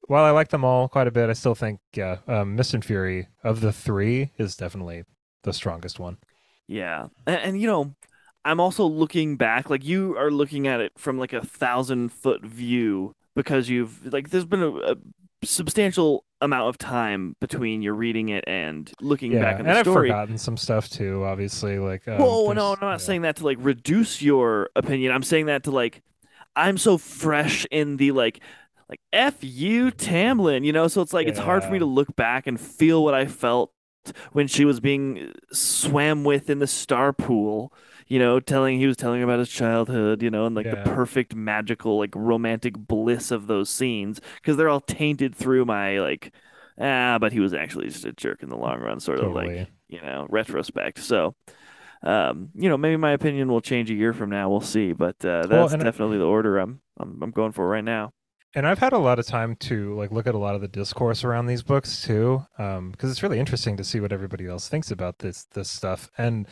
while 0.08 0.24
i 0.24 0.32
like 0.32 0.50
them 0.50 0.64
all 0.64 0.88
quite 0.88 1.08
a 1.08 1.12
bit 1.12 1.30
i 1.30 1.34
still 1.34 1.56
think 1.56 1.80
yeah 1.94 2.18
um 2.28 2.56
mist 2.56 2.74
and 2.74 2.86
fury 2.86 3.28
of 3.44 3.62
the 3.62 3.72
three 3.72 4.32
is 4.38 4.56
definitely 4.56 5.04
the 5.44 5.54
strongest 5.54 6.00
one 6.00 6.18
Yeah, 6.68 7.08
and, 7.28 7.36
and 7.38 7.62
you 7.62 7.68
know, 7.68 7.96
I'm 8.44 8.60
also 8.60 8.86
looking 8.86 9.38
back. 9.38 9.70
Like 9.70 9.84
you 9.84 10.18
are 10.18 10.32
looking 10.32 10.68
at 10.68 10.80
it 10.82 10.94
from 10.98 11.18
like 11.20 11.34
a 11.34 11.42
thousand 11.46 12.10
foot 12.12 12.44
view 12.44 13.14
because 13.36 13.70
you've 13.70 14.12
like 14.12 14.30
there's 14.30 14.46
been 14.46 14.64
a, 14.64 14.72
a 14.78 14.96
substantial 15.44 16.24
amount 16.42 16.70
of 16.70 16.78
time 16.78 17.36
between 17.40 17.82
your 17.82 17.94
reading 17.96 18.30
it 18.30 18.44
and 18.48 18.92
looking 19.02 19.38
yeah 19.38 19.40
back 19.40 19.60
on 19.60 19.66
and 19.66 19.70
the 19.70 19.78
i've 19.78 19.88
story. 19.88 19.92
forgotten 19.92 20.38
some 20.38 20.58
stuff 20.58 20.90
too 20.90 21.24
obviously 21.26 21.80
like 21.80 22.08
um, 22.08 22.40
Whoa, 22.40 22.54
no, 22.54 22.72
I'm 22.74 22.78
not 22.82 23.02
yeah. 23.02 23.02
saying 23.02 23.24
that 23.24 23.38
to 23.38 23.44
like 23.46 23.58
reduce 23.60 24.22
your 24.22 24.70
opinion. 24.76 25.12
I'm 25.12 25.24
saying 25.24 25.48
that 25.48 25.64
to 25.64 25.72
like, 25.72 26.02
I'm 26.56 26.78
so 26.78 26.98
fresh 26.98 27.66
in 27.72 27.98
the 27.98 28.12
like, 28.12 28.42
like 28.90 29.00
F 29.14 29.38
you, 29.42 29.92
Tamlin, 29.92 30.66
you 30.66 30.72
know? 30.74 30.88
So 30.88 31.02
it's 31.02 31.14
like, 31.14 31.28
it's 31.28 31.40
hard 31.40 31.64
for 31.64 31.72
me 31.72 31.80
to 31.80 31.86
look 31.86 32.16
back 32.16 32.48
and 32.48 32.60
feel 32.60 33.04
what 33.04 33.14
I 33.14 33.26
felt 33.26 33.72
when 34.34 34.48
she 34.48 34.66
was 34.66 34.80
being 34.80 35.34
swam 35.52 36.24
with 36.24 36.50
in 36.50 36.60
the 36.60 36.68
star 36.68 37.12
pool, 37.12 37.74
you 38.08 38.20
know, 38.20 38.40
telling, 38.40 38.78
he 38.78 38.86
was 38.86 38.96
telling 38.98 39.24
about 39.24 39.40
his 39.40 39.50
childhood, 39.50 40.22
you 40.22 40.30
know, 40.30 40.46
and 40.46 40.56
like 40.56 40.68
Yeah. 40.68 40.84
the 40.84 40.92
perfect 40.92 41.34
magical, 41.36 41.98
like 41.98 42.14
romantic 42.16 42.78
bliss 42.78 43.32
of 43.32 43.48
those 43.48 43.70
scenes 43.70 44.22
because 44.36 44.58
they're 44.58 44.70
all 44.70 44.82
tainted 44.82 45.36
through 45.36 45.66
my 45.66 46.00
like, 46.00 46.32
ah, 46.80 47.18
but 47.20 47.32
he 47.34 47.40
was 47.40 47.54
actually 47.56 47.88
just 47.88 48.06
a 48.06 48.14
jerk 48.14 48.44
in 48.44 48.50
the 48.50 48.58
long 48.58 48.80
run, 48.80 49.00
sort 49.00 49.20
of 49.20 49.34
like 49.34 49.48
you 49.88 50.02
know, 50.02 50.28
retrospect. 50.30 51.00
So, 51.00 51.36
um, 52.04 52.50
you 52.54 52.70
know, 52.70 52.78
maybe 52.78 52.98
my 52.98 53.12
opinion 53.12 53.48
will 53.48 53.62
change 53.62 53.90
a 53.90 53.96
year 53.96 54.14
from 54.14 54.30
now. 54.30 54.50
We'll 54.50 54.62
see. 54.62 54.94
But 54.94 55.24
uh, 55.26 55.48
that's 55.48 55.74
and- 55.74 55.84
definitely 55.84 56.18
the 56.20 56.26
order 56.26 56.60
I'm, 56.60 56.82
I'm 57.00 57.24
I'm 57.24 57.32
going 57.32 57.52
for 57.54 57.68
right 57.68 57.84
now. 57.84 58.12
And 58.56 58.66
I've 58.66 58.80
had 58.80 58.94
a 58.94 58.98
lot 58.98 59.20
of 59.20 59.28
time 59.28 59.58
to 59.58 59.94
like 59.96 60.12
look 60.12 60.28
at 60.28 60.34
a 60.34 60.40
lot 60.40 60.56
of 60.56 60.62
the 60.62 60.68
discourse 60.68 61.24
around 61.24 61.46
these 61.46 61.62
books 61.62 62.02
too, 62.02 62.46
because 62.58 63.12
it's 63.12 63.22
really 63.22 63.40
interesting 63.40 63.76
to 63.78 63.84
see 63.84 64.00
what 64.00 64.14
everybody 64.14 64.48
else 64.48 64.70
thinks 64.70 64.90
about 64.90 65.20
this 65.20 65.44
this 65.54 65.70
stuff. 65.70 66.10
And 66.18 66.48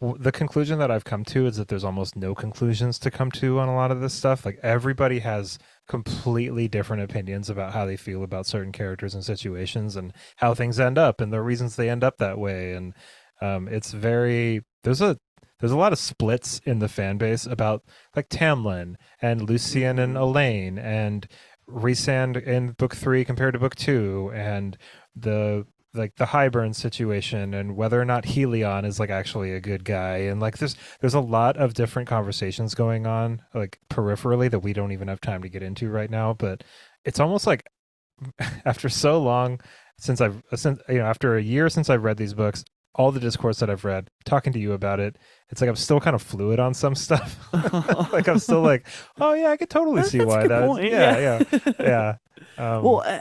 w- 0.00 0.16
the 0.22 0.30
conclusion 0.30 0.78
that 0.78 0.92
I've 0.92 1.04
come 1.04 1.24
to 1.24 1.46
is 1.46 1.56
that 1.56 1.66
there's 1.66 1.82
almost 1.84 2.14
no 2.14 2.34
conclusions 2.34 2.98
to 3.00 3.10
come 3.10 3.32
to 3.32 3.58
on 3.58 3.68
a 3.68 3.74
lot 3.74 3.90
of 3.90 4.00
this 4.00 4.14
stuff. 4.14 4.46
Like 4.46 4.60
everybody 4.62 5.18
has 5.18 5.58
completely 5.88 6.68
different 6.68 7.02
opinions 7.02 7.50
about 7.50 7.72
how 7.72 7.86
they 7.86 7.96
feel 7.96 8.22
about 8.22 8.46
certain 8.46 8.72
characters 8.72 9.14
and 9.14 9.24
situations 9.24 9.96
and 9.96 10.12
how 10.36 10.54
things 10.54 10.78
end 10.78 10.96
up 10.96 11.20
and 11.20 11.32
the 11.32 11.42
reasons 11.42 11.74
they 11.74 11.90
end 11.90 12.04
up 12.04 12.18
that 12.18 12.38
way. 12.38 12.72
And 12.74 12.94
um, 13.40 13.66
it's 13.66 13.92
very 13.92 14.62
there's 14.84 15.02
a 15.02 15.18
there's 15.62 15.72
a 15.72 15.76
lot 15.76 15.92
of 15.92 15.98
splits 16.00 16.60
in 16.64 16.80
the 16.80 16.88
fan 16.88 17.18
base 17.18 17.46
about 17.46 17.84
like 18.16 18.28
Tamlin 18.28 18.96
and 19.22 19.48
Lucien 19.48 20.00
and 20.00 20.14
mm-hmm. 20.14 20.22
Elain 20.24 20.76
and 20.76 21.28
Rhysand 21.70 22.42
in 22.42 22.72
book 22.72 22.96
three 22.96 23.24
compared 23.24 23.52
to 23.52 23.60
book 23.60 23.76
two 23.76 24.32
and 24.34 24.76
the 25.14 25.64
like 25.94 26.16
the 26.16 26.24
Hybern 26.24 26.74
situation 26.74 27.54
and 27.54 27.76
whether 27.76 28.00
or 28.00 28.04
not 28.04 28.24
Helion 28.24 28.84
is 28.84 28.98
like 28.98 29.10
actually 29.10 29.52
a 29.52 29.60
good 29.60 29.84
guy. 29.84 30.16
And 30.16 30.40
like 30.40 30.58
there's 30.58 30.74
there's 31.00 31.14
a 31.14 31.20
lot 31.20 31.56
of 31.56 31.74
different 31.74 32.08
conversations 32.08 32.74
going 32.74 33.06
on 33.06 33.40
like 33.54 33.78
peripherally 33.88 34.50
that 34.50 34.64
we 34.64 34.72
don't 34.72 34.90
even 34.90 35.06
have 35.06 35.20
time 35.20 35.42
to 35.42 35.48
get 35.48 35.62
into 35.62 35.90
right 35.90 36.10
now. 36.10 36.34
But 36.34 36.64
it's 37.04 37.20
almost 37.20 37.46
like 37.46 37.62
after 38.64 38.88
so 38.88 39.22
long 39.22 39.60
since 39.96 40.20
I've 40.20 40.42
since 40.56 40.80
you 40.88 40.98
know 40.98 41.06
after 41.06 41.36
a 41.36 41.42
year 41.42 41.68
since 41.68 41.88
I've 41.88 42.02
read 42.02 42.16
these 42.16 42.34
books 42.34 42.64
all 42.94 43.10
the 43.10 43.20
discourse 43.20 43.58
that 43.60 43.70
I've 43.70 43.84
read 43.84 44.10
talking 44.24 44.52
to 44.52 44.58
you 44.58 44.72
about 44.72 45.00
it 45.00 45.16
it's 45.48 45.60
like 45.60 45.68
I'm 45.68 45.76
still 45.76 46.00
kind 46.00 46.14
of 46.14 46.22
fluid 46.22 46.60
on 46.60 46.74
some 46.74 46.94
stuff 46.94 47.38
like 48.12 48.28
I'm 48.28 48.38
still 48.38 48.60
like 48.62 48.86
oh 49.20 49.32
yeah 49.34 49.48
I 49.50 49.56
could 49.56 49.70
totally 49.70 49.96
That's- 49.96 50.12
see 50.12 50.18
that's 50.18 50.28
why 50.28 50.42
good 50.42 50.50
that 50.50 50.66
point, 50.66 50.84
yeah 50.90 51.18
yeah 51.18 51.72
yeah 51.80 52.16
um, 52.58 52.82
well, 52.82 53.02
uh, 53.06 53.20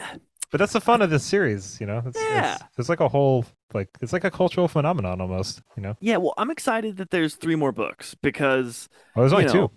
but 0.51 0.57
that's 0.57 0.73
the 0.73 0.81
fun 0.81 1.01
of 1.01 1.09
this 1.09 1.23
series, 1.23 1.79
you 1.79 1.85
know. 1.87 2.01
It's, 2.05 2.19
Yeah. 2.19 2.55
it's, 2.55 2.63
it's 2.79 2.89
like 2.89 2.99
a 2.99 3.07
whole 3.07 3.45
like 3.73 3.87
it's 4.01 4.11
like 4.11 4.23
a 4.25 4.31
cultural 4.31 4.67
phenomenon 4.67 5.21
almost, 5.21 5.61
you 5.77 5.83
know. 5.83 5.95
yeah. 6.01 6.17
Well, 6.17 6.33
I'm 6.37 6.49
excited 6.51 6.97
that 6.97 7.11
there's 7.11 7.35
three 7.35 7.55
more 7.55 7.71
books 7.71 8.15
because 8.15 8.89
Oh, 9.15 9.21
there's 9.21 9.31
only 9.31 9.45
know, 9.45 9.51
two. 9.53 9.71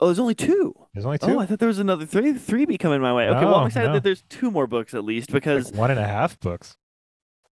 oh, 0.00 0.06
there's 0.06 0.18
only 0.18 0.34
two. 0.34 0.74
There's 0.94 1.04
only 1.06 1.18
Oh, 1.22 1.26
two. 1.28 1.38
I 1.38 1.46
thought 1.46 1.58
there 1.60 1.68
was 1.68 1.78
another 1.78 2.06
three. 2.06 2.32
Three 2.32 2.64
be 2.64 2.78
coming 2.78 3.00
my 3.00 3.12
way. 3.12 3.28
Okay, 3.28 3.44
well, 3.44 3.56
I'm 3.56 3.66
excited 3.68 3.88
no. 3.88 3.92
that 3.94 4.02
there's 4.02 4.22
two 4.28 4.50
more 4.50 4.66
books 4.66 4.94
at 4.94 5.04
least 5.04 5.30
because 5.30 5.70
like 5.70 5.78
one 5.78 5.90
and 5.92 6.00
a 6.00 6.06
half 6.06 6.40
books. 6.40 6.76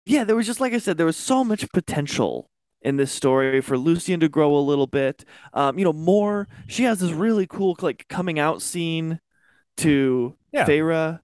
Yeah, 0.07 0.23
there 0.23 0.35
was 0.35 0.45
just 0.45 0.59
like 0.61 0.73
I 0.73 0.79
said, 0.79 0.97
there 0.97 1.05
was 1.05 1.17
so 1.17 1.43
much 1.43 1.69
potential 1.71 2.49
in 2.81 2.97
this 2.97 3.11
story 3.11 3.61
for 3.61 3.77
Lucien 3.77 4.19
to 4.21 4.29
grow 4.29 4.55
a 4.55 4.59
little 4.59 4.87
bit. 4.87 5.25
Um, 5.53 5.77
you 5.77 5.85
know, 5.85 5.93
more. 5.93 6.47
She 6.67 6.83
has 6.83 6.99
this 6.99 7.11
really 7.11 7.47
cool 7.47 7.75
like 7.81 8.07
coming 8.07 8.39
out 8.39 8.61
scene 8.61 9.19
to 9.77 10.35
Yeah. 10.51 10.65
Feyre, 10.65 11.19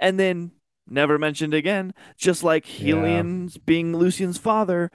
and 0.00 0.18
then 0.18 0.52
never 0.86 1.18
mentioned 1.18 1.54
again. 1.54 1.92
Just 2.16 2.42
like 2.44 2.80
Yeah. 2.80 3.22
Being 3.66 3.96
Lucien's 3.96 4.38
father. 4.38 4.90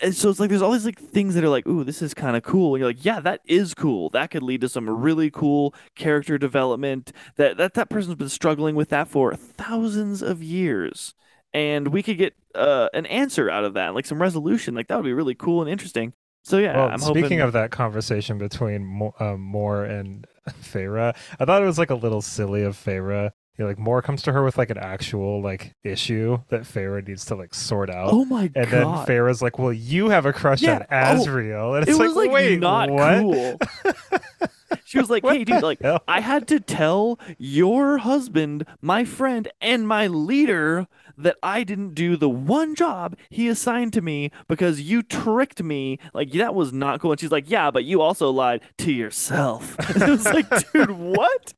And 0.00 0.14
so 0.14 0.30
it's 0.30 0.40
like 0.40 0.48
there's 0.48 0.62
all 0.62 0.72
these 0.72 0.86
like 0.86 0.98
things 0.98 1.34
that 1.34 1.44
are 1.44 1.50
like, 1.50 1.66
ooh, 1.66 1.84
this 1.84 2.00
is 2.00 2.14
kind 2.14 2.36
of 2.36 2.42
cool. 2.42 2.74
And 2.74 2.80
you're 2.80 2.88
like, 2.88 3.04
yeah, 3.04 3.20
that 3.20 3.42
is 3.44 3.74
cool. 3.74 4.08
That 4.10 4.30
could 4.30 4.42
lead 4.42 4.62
to 4.62 4.68
some 4.68 4.88
really 4.88 5.30
cool 5.30 5.74
character 5.94 6.38
development. 6.38 7.12
That 7.36 7.58
that 7.58 7.74
that 7.74 7.90
person's 7.90 8.14
been 8.16 8.30
struggling 8.30 8.76
with 8.76 8.88
that 8.88 9.08
for 9.08 9.34
thousands 9.36 10.22
of 10.22 10.42
years, 10.42 11.14
and 11.54 11.88
we 11.88 12.02
could 12.02 12.18
get 12.18 12.34
uh, 12.54 12.88
an 12.92 13.06
answer 13.06 13.48
out 13.48 13.64
of 13.64 13.74
that, 13.74 13.94
like 13.94 14.04
some 14.04 14.20
resolution. 14.20 14.74
Like 14.74 14.88
that 14.88 14.96
would 14.96 15.04
be 15.06 15.14
really 15.14 15.34
cool 15.34 15.62
and 15.62 15.70
interesting. 15.70 16.12
So 16.42 16.58
yeah, 16.58 16.76
well, 16.76 16.88
I'm 16.90 16.98
speaking 16.98 17.22
hoping. 17.22 17.40
of 17.40 17.52
that 17.54 17.70
conversation 17.70 18.36
between 18.36 18.84
Mo- 18.84 19.14
um, 19.18 19.40
Mor 19.40 19.84
and 19.84 20.26
Feyre, 20.50 21.16
I 21.40 21.44
thought 21.46 21.62
it 21.62 21.66
was 21.66 21.78
like 21.78 21.88
a 21.88 21.94
little 21.94 22.20
silly 22.20 22.62
of 22.64 22.76
Feyre. 22.76 23.30
You 23.56 23.64
know, 23.64 23.68
like 23.68 23.78
Mor 23.78 24.02
comes 24.02 24.20
to 24.22 24.32
her 24.32 24.42
with 24.42 24.58
like 24.58 24.70
an 24.70 24.78
actual 24.78 25.40
like 25.40 25.72
issue 25.84 26.38
that 26.48 26.62
Feyre 26.62 27.06
needs 27.06 27.24
to 27.26 27.36
like 27.36 27.54
sort 27.54 27.88
out. 27.88 28.10
oh 28.12 28.24
my 28.24 28.50
and 28.54 28.68
god, 28.68 28.70
then 28.70 28.84
Feyre's 29.06 29.40
like, 29.40 29.60
"Well, 29.60 29.72
you 29.72 30.08
have 30.10 30.26
a 30.26 30.32
crush 30.32 30.60
Yeah, 30.60 30.78
on 30.78 30.82
oh, 30.90 31.24
Azriel," 31.24 31.78
and 31.78 31.86
it 31.86 31.90
it's 31.90 31.98
was 31.98 32.14
like 32.16 32.30
"Wait, 32.32 32.58
not 32.58 32.90
what?" 32.90 33.20
cool. 33.20 33.58
She 34.84 34.98
was 34.98 35.10
like, 35.10 35.24
"Hey, 35.24 35.44
dude, 35.44 35.62
like 35.62 35.80
hell? 35.80 36.02
I 36.08 36.20
had 36.20 36.46
to 36.48 36.60
tell 36.60 37.18
your 37.38 37.98
husband, 37.98 38.66
my 38.80 39.04
friend, 39.04 39.50
and 39.60 39.86
my 39.88 40.06
leader 40.06 40.86
that 41.16 41.36
I 41.42 41.62
didn't 41.64 41.94
do 41.94 42.16
the 42.16 42.28
one 42.28 42.74
job 42.74 43.16
he 43.30 43.48
assigned 43.48 43.92
to 43.94 44.00
me 44.00 44.30
because 44.48 44.80
you 44.80 45.02
tricked 45.02 45.62
me. 45.62 45.98
Like 46.12 46.32
that 46.32 46.54
was 46.54 46.72
not 46.72 47.00
cool." 47.00 47.12
And 47.12 47.20
she's 47.20 47.32
like, 47.32 47.50
"Yeah, 47.50 47.70
but 47.70 47.84
you 47.84 48.00
also 48.00 48.30
lied 48.30 48.62
to 48.78 48.92
yourself." 48.92 49.76
And 49.94 50.02
it 50.02 50.10
was 50.10 50.24
like, 50.24 50.72
"Dude, 50.72 50.90
what? 50.90 51.54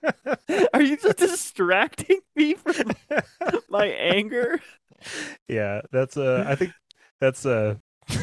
Are 0.74 0.82
you 0.82 0.96
just 0.96 1.16
distracting 1.18 2.20
me 2.34 2.54
from 2.54 2.92
my 3.68 3.86
anger?" 3.86 4.60
Yeah, 5.48 5.82
that's 5.92 6.16
uh 6.16 6.44
I 6.48 6.54
think 6.54 6.72
that's 7.20 7.46
uh 7.46 7.76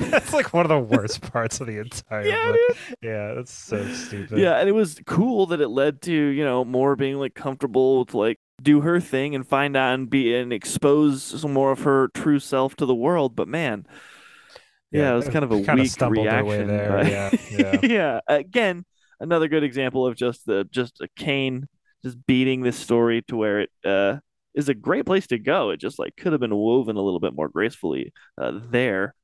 that's 0.10 0.32
like 0.32 0.52
one 0.52 0.64
of 0.64 0.68
the 0.70 0.78
worst 0.96 1.20
parts 1.32 1.60
of 1.60 1.66
the 1.66 1.78
entire 1.78 2.26
Yeah, 2.26 2.52
book. 2.52 2.76
Yeah, 3.02 3.34
that's 3.34 3.52
so 3.52 3.86
stupid. 3.92 4.38
Yeah, 4.38 4.58
and 4.58 4.68
it 4.68 4.72
was 4.72 5.00
cool 5.06 5.46
that 5.46 5.60
it 5.60 5.68
led 5.68 6.02
to, 6.02 6.12
you 6.12 6.44
know, 6.44 6.64
Mor 6.64 6.96
being 6.96 7.16
like 7.16 7.34
comfortable 7.34 8.04
to 8.06 8.18
like 8.18 8.38
do 8.62 8.80
her 8.82 9.00
thing 9.00 9.34
and 9.34 9.46
find 9.46 9.76
out 9.76 9.94
and 9.94 10.10
be 10.10 10.34
and 10.34 10.52
expose 10.52 11.22
some 11.22 11.52
more 11.52 11.72
of 11.72 11.80
her 11.82 12.08
true 12.14 12.38
self 12.38 12.76
to 12.76 12.86
the 12.86 12.94
world. 12.94 13.34
But 13.36 13.48
man, 13.48 13.86
yeah, 14.90 15.12
it 15.12 15.16
was 15.16 15.28
kind 15.28 15.44
of 15.44 15.52
a 15.52 15.62
kind 15.62 15.80
weak 15.80 15.92
their 15.92 16.10
reaction. 16.10 16.46
way 16.46 16.64
there. 16.64 16.88
by- 16.90 17.08
Yeah, 17.10 17.30
yeah. 17.50 17.80
yeah. 17.82 18.20
Again, 18.28 18.84
another 19.20 19.48
good 19.48 19.62
example 19.64 20.06
of 20.06 20.16
just 20.16 20.46
the 20.46 20.64
just 20.70 21.00
a 21.00 21.08
cane 21.16 21.68
just 22.02 22.24
beating 22.26 22.62
this 22.62 22.76
story 22.78 23.22
to 23.28 23.36
where 23.36 23.60
it 23.60 23.70
uh 23.84 24.16
is 24.54 24.68
a 24.68 24.74
great 24.74 25.06
place 25.06 25.28
to 25.28 25.38
go. 25.38 25.70
It 25.70 25.78
just 25.80 25.98
like 25.98 26.16
could 26.16 26.32
have 26.32 26.40
been 26.40 26.54
woven 26.54 26.96
a 26.96 27.02
little 27.02 27.20
bit 27.20 27.34
more 27.34 27.48
gracefully 27.48 28.12
uh, 28.40 28.58
there. 28.70 29.14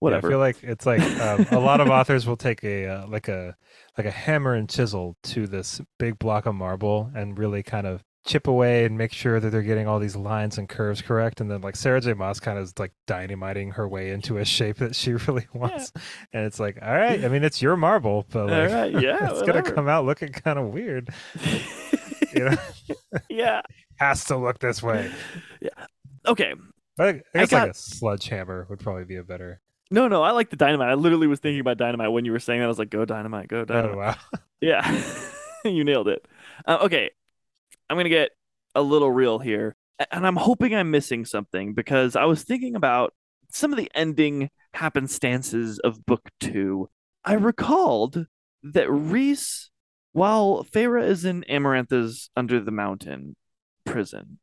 Whatever. 0.00 0.28
Yeah, 0.28 0.28
I 0.28 0.32
feel 0.32 0.38
like 0.38 0.62
it's 0.62 0.86
like 0.86 1.02
um, 1.20 1.46
a 1.50 1.60
lot 1.60 1.80
of 1.80 1.88
authors 1.88 2.26
will 2.26 2.36
take 2.36 2.62
a 2.64 2.86
uh, 2.86 3.06
like 3.08 3.28
a 3.28 3.56
like 3.96 4.06
a 4.06 4.10
hammer 4.10 4.54
and 4.54 4.68
chisel 4.68 5.16
to 5.24 5.46
this 5.46 5.80
big 5.98 6.18
block 6.18 6.46
of 6.46 6.54
marble 6.54 7.10
and 7.14 7.36
really 7.36 7.62
kind 7.62 7.86
of 7.86 8.04
chip 8.24 8.46
away 8.46 8.84
and 8.84 8.98
make 8.98 9.12
sure 9.12 9.40
that 9.40 9.50
they're 9.50 9.62
getting 9.62 9.88
all 9.88 9.98
these 9.98 10.14
lines 10.14 10.58
and 10.58 10.68
curves 10.68 11.00
correct. 11.00 11.40
And 11.40 11.50
then 11.50 11.62
like 11.62 11.76
Sarah 11.76 12.00
J. 12.00 12.12
Maas 12.12 12.38
kind 12.40 12.58
of 12.58 12.64
is 12.64 12.78
like 12.78 12.92
dynamiting 13.06 13.70
her 13.72 13.88
way 13.88 14.10
into 14.10 14.36
a 14.38 14.44
shape 14.44 14.76
that 14.78 14.94
she 14.94 15.12
really 15.26 15.46
wants. 15.54 15.92
And 16.32 16.44
it's 16.44 16.60
like, 16.60 16.78
all 16.82 16.94
right, 16.94 17.24
I 17.24 17.28
mean, 17.28 17.42
it's 17.42 17.62
your 17.62 17.76
marble, 17.76 18.26
but 18.30 18.50
like, 18.50 18.70
right, 18.70 18.92
yeah, 19.02 19.30
it's 19.30 19.42
gonna 19.42 19.62
come 19.62 19.88
out 19.88 20.04
looking 20.04 20.30
kind 20.30 20.58
of 20.58 20.68
weird. 20.68 21.10
You 22.34 22.50
know, 22.50 22.56
yeah. 23.30 23.62
has 23.96 24.26
to 24.26 24.36
look 24.36 24.58
this 24.58 24.82
way. 24.82 25.10
Yeah. 25.62 25.70
Okay. 26.26 26.52
I, 26.98 27.04
I 27.04 27.08
I 27.08 27.12
guess 27.14 27.24
like 27.34 27.50
got- 27.50 27.68
a 27.70 27.74
sledgehammer 27.74 28.66
would 28.68 28.80
probably 28.80 29.04
be 29.06 29.16
a 29.16 29.24
better 29.24 29.60
No, 29.90 30.06
no, 30.06 30.22
I 30.22 30.32
like 30.32 30.50
the 30.50 30.56
dynamite. 30.56 30.90
I 30.90 30.94
literally 30.94 31.26
was 31.26 31.40
thinking 31.40 31.60
about 31.60 31.78
dynamite 31.78 32.12
when 32.12 32.24
you 32.24 32.32
were 32.32 32.38
saying 32.38 32.60
that. 32.60 32.66
I 32.66 32.68
was 32.68 32.78
like, 32.78 32.90
go 32.90 33.04
dynamite, 33.04 33.48
go 33.48 33.64
dynamite. 33.64 33.94
Oh 33.94 33.98
wow. 33.98 34.16
Yeah, 34.60 35.04
you 35.64 35.84
nailed 35.84 36.08
it. 36.08 36.26
Uh, 36.66 36.78
okay, 36.82 37.10
I'm 37.88 37.96
gonna 37.96 38.08
get 38.08 38.32
a 38.74 38.82
little 38.82 39.10
real 39.10 39.38
here, 39.38 39.76
and 40.10 40.26
I'm 40.26 40.36
hoping 40.36 40.74
I'm 40.74 40.90
missing 40.90 41.24
something 41.24 41.74
because 41.74 42.16
I 42.16 42.24
was 42.24 42.42
thinking 42.42 42.74
about 42.74 43.14
some 43.52 43.72
of 43.72 43.78
the 43.78 43.90
ending 43.94 44.50
happenstances 44.74 45.78
of 45.78 46.04
book 46.04 46.28
two. 46.40 46.90
I 47.24 47.34
recalled 47.34 48.26
that 48.64 48.90
Rhys, 48.90 49.70
while 50.12 50.64
Feyre 50.64 51.02
is 51.06 51.24
in 51.24 51.44
Amarantha's 51.48 52.30
Under 52.36 52.60
the 52.60 52.72
Mountain 52.72 53.36
prison, 53.84 54.40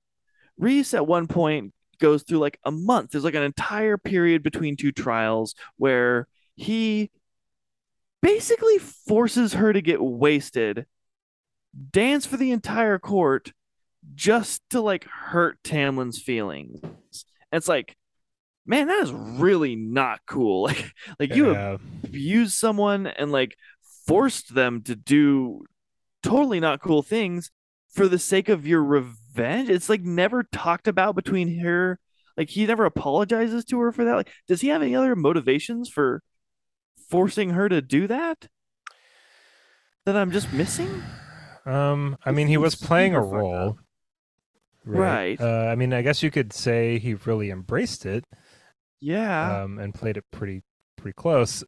Rhys 0.58 0.94
at 0.94 1.06
one 1.06 1.28
point 1.28 1.74
goes 2.00 2.24
through 2.24 2.40
like 2.40 2.60
a 2.66 2.72
month. 2.72 3.12
There's 3.12 3.24
like 3.24 3.36
an 3.36 3.44
entire 3.44 3.98
period 3.98 4.44
between 4.44 4.76
two 4.76 4.92
trials 4.92 5.56
where 5.78 6.28
he 6.56 7.12
basically 8.22 8.78
forces 8.78 9.54
her 9.54 9.72
to 9.74 9.82
get 9.82 10.02
wasted, 10.02 10.86
dance 11.92 12.26
for 12.26 12.38
the 12.38 12.52
entire 12.52 12.98
court 13.00 13.54
just 14.14 14.62
to 14.70 14.82
like 14.82 15.06
hurt 15.06 15.64
Tamlin's 15.64 16.22
feelings. 16.22 16.80
And 16.84 17.60
it's 17.60 17.68
like, 17.68 17.96
man, 18.66 18.88
that 18.88 19.04
is 19.04 19.12
really 19.12 19.76
not 19.76 20.22
cool. 20.26 20.64
Like, 20.68 20.94
like 21.20 21.36
you 21.36 21.52
abused 22.04 22.54
someone 22.54 23.08
and 23.08 23.32
like 23.32 23.56
forced 24.08 24.54
them 24.54 24.82
to 24.84 24.96
do 24.96 25.66
totally 26.24 26.60
not 26.60 26.82
cool 26.82 27.04
things 27.04 27.52
for 27.94 28.08
the 28.08 28.20
sake 28.20 28.50
of 28.50 28.66
your 28.68 28.84
revenge. 28.84 29.20
It's 29.38 29.90
like 29.90 30.02
never 30.02 30.44
talked 30.44 30.88
about 30.88 31.16
between 31.16 31.60
her. 31.60 32.00
Like 32.38 32.50
he 32.50 32.66
never 32.66 32.86
apologizes 32.86 33.64
to 33.66 33.80
her 33.80 33.92
for 33.92 34.04
that. 34.06 34.16
Like, 34.16 34.32
does 34.48 34.62
he 34.62 34.68
have 34.70 34.82
any 34.82 34.96
other 34.96 35.16
motivations 35.16 35.90
for 35.90 36.22
forcing 37.10 37.52
her 37.52 37.70
to 37.70 37.82
do 37.82 38.08
that? 38.08 38.48
That 40.06 40.16
I'm 40.16 40.32
just 40.32 40.52
missing? 40.54 41.02
Um, 41.66 42.18
I 42.26 42.32
mean, 42.32 42.48
he 42.48 42.58
was 42.58 42.76
playing 42.76 43.16
a 43.16 43.22
role, 43.22 43.70
up. 43.70 43.76
Right. 44.86 45.40
Uh, 45.42 45.68
I 45.72 45.76
mean, 45.76 45.94
I 45.94 46.04
guess 46.04 46.22
you 46.22 46.30
could 46.30 46.54
say 46.54 47.00
he 47.00 47.16
really 47.16 47.50
embraced 47.50 48.06
it, 48.06 48.24
Yeah. 49.02 49.64
um, 49.64 49.80
and 49.80 49.94
played 49.94 50.18
it 50.18 50.26
pretty 50.32 50.62
pretty 50.98 51.16
close. 51.16 51.64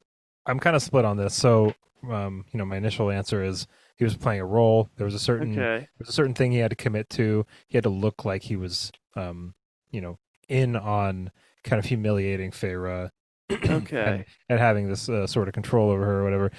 I'm 0.45 0.59
kind 0.59 0.75
of 0.75 0.83
split 0.83 1.03
on 1.05 1.17
this. 1.17 1.33
So, 1.33 1.73
um, 2.09 2.45
you 2.51 2.57
know, 2.59 2.65
my 2.65 2.77
initial 2.77 3.09
answer 3.09 3.43
is 3.43 3.65
he 3.97 4.03
was 4.03 4.15
playing 4.15 4.41
a 4.41 4.45
role. 4.45 4.89
There 4.97 5.05
was 5.05 5.15
a 5.15 5.19
certain 5.19 5.51
okay. 5.51 5.79
there 5.79 5.99
was 5.99 6.09
a 6.09 6.13
certain 6.13 6.33
thing 6.33 6.51
he 6.51 6.59
had 6.59 6.69
to 6.69 6.75
commit 6.75 7.09
to. 7.11 7.45
He 7.67 7.77
had 7.77 7.83
to 7.83 7.89
look 7.89 8.25
like 8.25 8.43
he 8.43 8.55
was, 8.55 8.91
um, 9.15 9.55
you 9.91 10.01
know, 10.01 10.19
in 10.47 10.75
on 10.75 11.31
kind 11.63 11.79
of 11.79 11.85
humiliating 11.85 12.51
Feyre. 12.51 13.09
Okay. 13.49 13.97
and, 13.97 14.25
and 14.49 14.59
having 14.59 14.89
this 14.89 15.07
uh, 15.07 15.25
sort 15.25 15.47
of 15.47 15.53
control 15.53 15.89
over 15.89 16.03
her 16.03 16.19
or 16.19 16.23
whatever. 16.25 16.51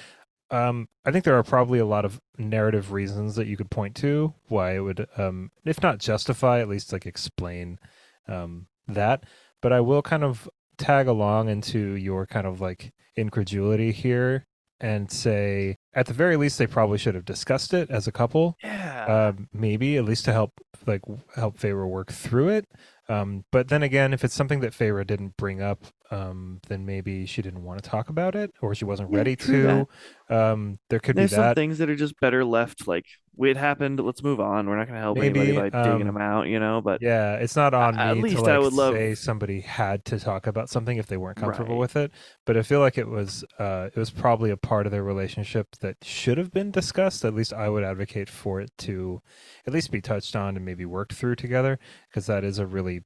Um, 0.51 0.89
I 1.05 1.10
think 1.10 1.24
there 1.24 1.36
are 1.36 1.43
probably 1.43 1.78
a 1.78 1.85
lot 1.85 2.06
of 2.06 2.19
narrative 2.39 2.93
reasons 2.93 3.36
that 3.36 3.47
you 3.47 3.59
could 3.59 3.70
point 3.70 3.94
to 3.97 4.32
why 4.47 4.77
it 4.77 4.81
would, 4.81 5.06
um, 5.19 5.51
if 5.66 5.82
not 5.82 5.98
justify, 5.98 6.60
at 6.60 6.69
least 6.69 6.93
like 6.93 7.05
explain 7.05 7.78
um, 8.27 8.69
that. 8.86 9.24
But 9.60 9.74
I 9.74 9.81
will 9.81 10.01
kind 10.01 10.24
of 10.24 10.48
tag 10.78 11.09
along 11.09 11.51
into 11.51 11.94
your 11.97 12.24
kind 12.27 12.47
of 12.47 12.60
like 12.60 12.94
incredulity 13.16 13.93
here 13.93 14.47
and 14.81 15.10
say, 15.10 15.77
at 15.94 16.06
the 16.06 16.12
very 16.15 16.36
least, 16.36 16.59
they 16.59 16.66
probably 16.66 16.98
should 16.98 17.15
have 17.15 17.24
discussed 17.24 17.74
it 17.74 17.90
as 17.90 18.06
a 18.06 18.12
couple 18.12 18.59
Yeah. 18.62 19.06
uh, 19.06 19.32
maybe 19.52 19.97
at 19.97 20.05
least 20.05 20.24
to 20.27 20.32
help 20.32 20.52
like 20.86 21.02
help 21.35 21.59
Feyre 21.59 21.89
work 21.89 22.12
through 22.12 22.48
it. 22.51 22.66
Um, 23.09 23.44
but 23.51 23.69
then 23.69 23.82
again, 23.82 24.12
if 24.12 24.24
it's 24.24 24.35
something 24.35 24.60
that 24.60 24.73
Feyre 24.73 25.06
didn't 25.06 25.36
bring 25.39 25.62
up, 25.62 25.85
um, 26.10 26.60
then 26.69 26.85
maybe 26.86 27.24
she 27.27 27.40
didn't 27.43 27.65
want 27.65 27.82
to 27.82 27.89
talk 27.89 28.10
about 28.10 28.35
it, 28.35 28.52
or 28.60 28.74
she 28.74 28.85
wasn't 28.85 29.10
Yeah, 29.10 29.16
ready 29.16 29.35
to. 29.36 29.89
Um, 30.28 30.78
there 30.90 31.01
could 31.01 31.16
There's 31.16 31.31
be 31.31 31.36
some 31.36 31.51
things 31.51 31.78
that 31.78 31.90
are 31.90 31.97
just 31.97 32.19
better 32.20 32.44
left 32.44 32.86
like 32.86 33.06
it 33.47 33.56
happened. 33.56 34.01
Let's 34.01 34.23
move 34.23 34.40
on. 34.40 34.66
We're 34.69 34.77
not 34.77 34.86
going 34.89 34.97
to 34.97 35.01
help 35.01 35.16
Maybe, 35.19 35.40
anybody 35.40 35.70
by 35.70 35.82
digging 35.85 36.01
um, 36.02 36.06
them 36.06 36.16
out, 36.16 36.48
you 36.48 36.59
know. 36.59 36.81
But 36.81 37.01
Yeah, 37.02 37.35
it's 37.35 37.55
not 37.55 37.73
on 37.74 37.97
at 37.98 38.16
me 38.16 38.23
least 38.24 38.44
to 38.44 38.51
I 38.51 38.59
would 38.59 38.73
love- 38.73 38.94
say 38.94 39.15
somebody 39.15 39.60
had 39.60 40.05
to 40.06 40.19
talk 40.19 40.47
about 40.47 40.69
something 40.69 40.97
if 40.97 41.06
they 41.06 41.16
weren't 41.16 41.36
comfortable 41.36 41.74
Right. 41.74 41.81
with 41.81 41.97
it. 41.97 42.12
But 42.47 42.56
I 42.56 42.62
feel 42.62 42.81
like 42.81 42.98
it 42.98 43.09
was 43.09 43.44
uh, 43.59 43.90
it 43.94 43.97
was 43.98 44.10
probably 44.10 44.51
a 44.51 44.56
part 44.56 44.86
of 44.86 44.93
their 44.93 45.05
relationship 45.05 45.77
that 45.81 45.97
should 46.02 46.39
have 46.39 46.51
been 46.52 46.70
discussed. 46.70 47.24
At 47.24 47.35
least 47.35 47.52
I 47.52 47.69
would 47.69 47.85
advocate 47.85 48.28
for 48.28 48.60
it 48.60 48.73
to 48.78 49.23
at 49.66 49.73
least 49.73 49.90
be 49.93 50.01
touched 50.01 50.35
on 50.35 50.56
and 50.56 50.65
maybe 50.65 50.85
worked 50.85 51.12
through 51.12 51.36
together 51.36 51.78
because 52.10 52.27
that 52.27 52.43
is 52.44 52.59
a 52.59 52.66
really 52.66 53.02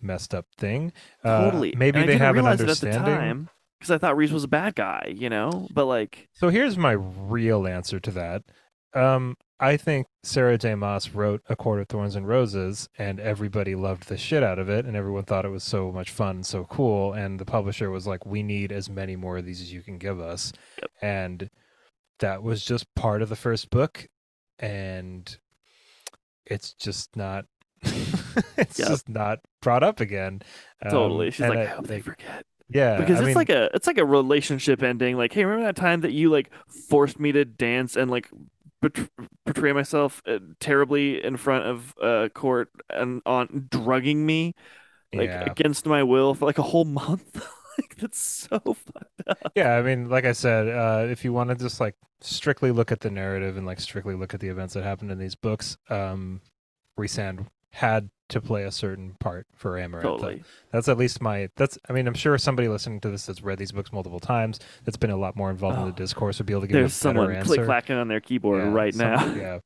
messed 0.00 0.34
up 0.34 0.46
thing. 0.58 0.92
Uh, 1.22 1.44
totally. 1.44 1.74
maybe 1.76 2.00
And 2.00 2.08
they 2.08 2.18
have 2.18 2.36
an 2.36 2.46
understanding. 2.46 3.48
because 3.78 3.90
I 3.90 3.98
thought 3.98 4.16
Rhys 4.16 4.32
was 4.32 4.44
a 4.44 4.48
bad 4.48 4.74
guy, 4.74 5.12
you 5.16 5.30
know. 5.30 5.68
But 5.72 5.86
like, 5.86 6.28
So 6.32 6.48
here's 6.48 6.76
my 6.76 6.92
real 6.92 7.66
answer 7.66 8.00
to 8.00 8.10
that. 8.10 8.42
Um, 8.92 9.36
I 9.60 9.76
think 9.76 10.06
Sarah 10.24 10.58
J. 10.58 10.74
Maas 10.74 11.10
wrote 11.14 11.40
A 11.48 11.54
Court 11.56 11.80
of 11.80 11.88
Thorns 11.88 12.16
and 12.16 12.26
Roses, 12.26 12.88
and 12.98 13.20
everybody 13.20 13.74
loved 13.74 14.08
the 14.08 14.16
shit 14.18 14.42
out 14.42 14.58
of 14.58 14.68
it, 14.68 14.84
and 14.84 14.96
everyone 14.96 15.24
thought 15.24 15.44
it 15.44 15.50
was 15.50 15.62
so 15.64 15.92
much 15.92 16.10
fun 16.10 16.36
and 16.36 16.46
so 16.46 16.64
cool. 16.64 17.12
And 17.12 17.38
the 17.38 17.44
publisher 17.44 17.90
was 17.90 18.06
like, 18.06 18.26
"We 18.26 18.42
need 18.42 18.72
as 18.72 18.90
many 18.90 19.14
more 19.16 19.38
of 19.38 19.44
these 19.46 19.60
as 19.60 19.72
you 19.72 19.80
can 19.82 19.96
give 19.98 20.20
us," 20.20 20.52
Yep. 20.82 20.90
and 21.02 21.50
that 22.18 22.42
was 22.42 22.64
just 22.64 22.92
part 22.94 23.22
of 23.22 23.28
the 23.28 23.36
first 23.36 23.70
book, 23.70 24.08
and 24.58 25.36
it's 26.46 26.74
just 26.74 27.16
not. 27.16 27.44
it's 27.82 28.78
Yep. 28.78 28.88
just 28.88 29.08
not 29.08 29.38
brought 29.62 29.82
up 29.82 30.00
again. 30.00 30.42
Um, 30.84 30.90
totally. 30.90 31.30
She's 31.30 31.40
like, 31.46 31.58
I- 31.58 31.62
I 31.62 31.66
hope 31.66 31.86
they 31.86 32.00
forget. 32.00 32.44
yeah, 32.68 32.98
because 32.98 33.18
I 33.18 33.20
it's 33.20 33.26
mean, 33.26 33.34
like 33.36 33.50
a 33.50 33.70
it's 33.74 33.86
like 33.86 33.98
a 33.98 34.04
relationship 34.04 34.82
ending. 34.82 35.16
Like, 35.16 35.32
hey, 35.32 35.44
remember 35.44 35.66
that 35.66 35.76
time 35.76 36.00
that 36.00 36.12
you 36.12 36.30
like 36.30 36.50
forced 36.88 37.20
me 37.20 37.30
to 37.32 37.44
dance 37.44 37.96
and 37.96 38.10
like 38.10 38.28
portray 39.44 39.72
myself 39.72 40.22
uh, 40.26 40.38
terribly 40.60 41.24
in 41.24 41.36
front 41.36 41.64
of 41.64 41.94
uh, 42.02 42.28
court 42.34 42.70
and 42.90 43.22
on 43.26 43.68
drugging 43.70 44.24
me 44.24 44.54
like 45.12 45.28
yeah. 45.28 45.44
against 45.44 45.86
my 45.86 46.02
will 46.02 46.34
for 46.34 46.44
like 46.44 46.58
a 46.58 46.62
whole 46.62 46.84
month? 46.84 47.34
like 47.78 47.96
that's 47.96 48.18
so 48.18 48.58
fucked 48.58 49.22
up. 49.26 49.52
Yeah, 49.54 49.76
I 49.76 49.82
mean, 49.82 50.08
like 50.08 50.24
I 50.24 50.32
said, 50.32 50.68
uh, 50.68 51.06
if 51.08 51.24
you 51.24 51.32
want 51.32 51.50
to 51.50 51.56
just 51.56 51.80
like 51.80 51.94
strictly 52.20 52.70
look 52.70 52.92
at 52.92 53.00
the 53.00 53.10
narrative 53.10 53.56
and 53.56 53.66
like 53.66 53.80
strictly 53.80 54.14
look 54.14 54.34
at 54.34 54.40
the 54.40 54.48
events 54.48 54.74
that 54.74 54.84
happened 54.84 55.10
in 55.10 55.18
these 55.18 55.34
books, 55.34 55.76
um, 55.88 56.40
Rhysand 56.98 57.46
had 57.70 58.10
to 58.30 58.40
play 58.40 58.64
a 58.64 58.70
certain 58.72 59.14
part 59.20 59.46
for 59.54 59.72
Amarantha. 59.72 60.02
Totally. 60.02 60.44
That's 60.72 60.88
at 60.88 60.96
least 60.98 61.20
my. 61.20 61.48
That's. 61.56 61.78
I 61.88 61.92
mean, 61.92 62.06
I'm 62.06 62.14
sure 62.14 62.36
somebody 62.38 62.68
listening 62.68 63.00
to 63.00 63.10
this 63.10 63.26
that's 63.26 63.42
read 63.42 63.58
these 63.58 63.72
books 63.72 63.92
multiple 63.92 64.20
times, 64.20 64.60
that's 64.84 64.96
been 64.96 65.10
a 65.10 65.16
lot 65.16 65.36
more 65.36 65.50
involved 65.50 65.76
in 65.78 65.82
Oh. 65.82 65.86
the 65.86 65.92
discourse, 65.92 66.38
would 66.38 66.46
be 66.46 66.52
able 66.54 66.62
to 66.62 66.66
give 66.68 66.74
There's 66.74 67.00
a 67.00 67.04
better 67.04 67.16
someone 67.18 67.36
answer. 67.36 67.54
click 67.54 67.64
clacking 67.66 67.96
on 67.96 68.08
their 68.08 68.20
keyboard 68.20 68.62
Yeah, 68.64 68.72
right 68.72 68.94
some- 68.94 69.06
now. 69.10 69.34
yeah, 69.34 69.58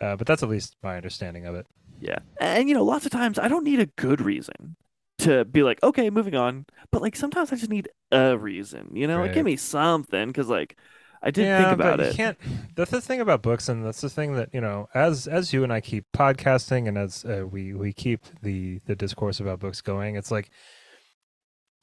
uh, 0.00 0.16
but 0.16 0.26
that's 0.26 0.42
at 0.42 0.48
least 0.48 0.76
my 0.82 0.96
understanding 0.96 1.46
of 1.46 1.54
it. 1.54 1.66
Yeah. 2.00 2.18
And 2.40 2.68
you 2.68 2.74
know, 2.74 2.84
lots 2.84 3.06
of 3.06 3.12
times 3.12 3.38
I 3.38 3.48
don't 3.48 3.64
need 3.64 3.80
a 3.80 3.86
good 3.86 4.20
reason 4.20 4.76
to 5.18 5.44
be 5.46 5.62
like, 5.62 5.82
okay, 5.82 6.10
moving 6.10 6.34
on. 6.34 6.66
But 6.92 7.00
like 7.02 7.16
sometimes 7.16 7.52
I 7.52 7.56
just 7.56 7.70
need 7.70 7.88
a 8.12 8.36
reason, 8.36 8.90
you 8.94 9.06
know? 9.06 9.20
Like 9.22 9.32
give 9.32 9.44
me 9.46 9.56
something 9.56 10.32
cuz 10.32 10.48
like 10.48 10.76
I 11.22 11.30
did 11.30 11.46
yeah, 11.46 11.58
think 11.58 11.80
about 11.80 11.98
but 11.98 12.04
you 12.04 12.10
it. 12.10 12.16
can't. 12.16 12.38
That's 12.74 12.90
the 12.90 13.00
thing 13.00 13.20
about 13.20 13.42
books, 13.42 13.68
and 13.68 13.84
that's 13.84 14.00
the 14.00 14.10
thing 14.10 14.34
that 14.34 14.50
you 14.52 14.60
know. 14.60 14.88
As 14.94 15.26
as 15.26 15.52
you 15.52 15.64
and 15.64 15.72
I 15.72 15.80
keep 15.80 16.04
podcasting, 16.14 16.88
and 16.88 16.98
as 16.98 17.24
uh, 17.24 17.46
we 17.46 17.74
we 17.74 17.92
keep 17.92 18.24
the 18.42 18.80
the 18.86 18.94
discourse 18.94 19.40
about 19.40 19.60
books 19.60 19.80
going, 19.80 20.16
it's 20.16 20.30
like 20.30 20.50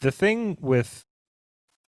the 0.01 0.11
thing 0.11 0.57
with 0.61 1.05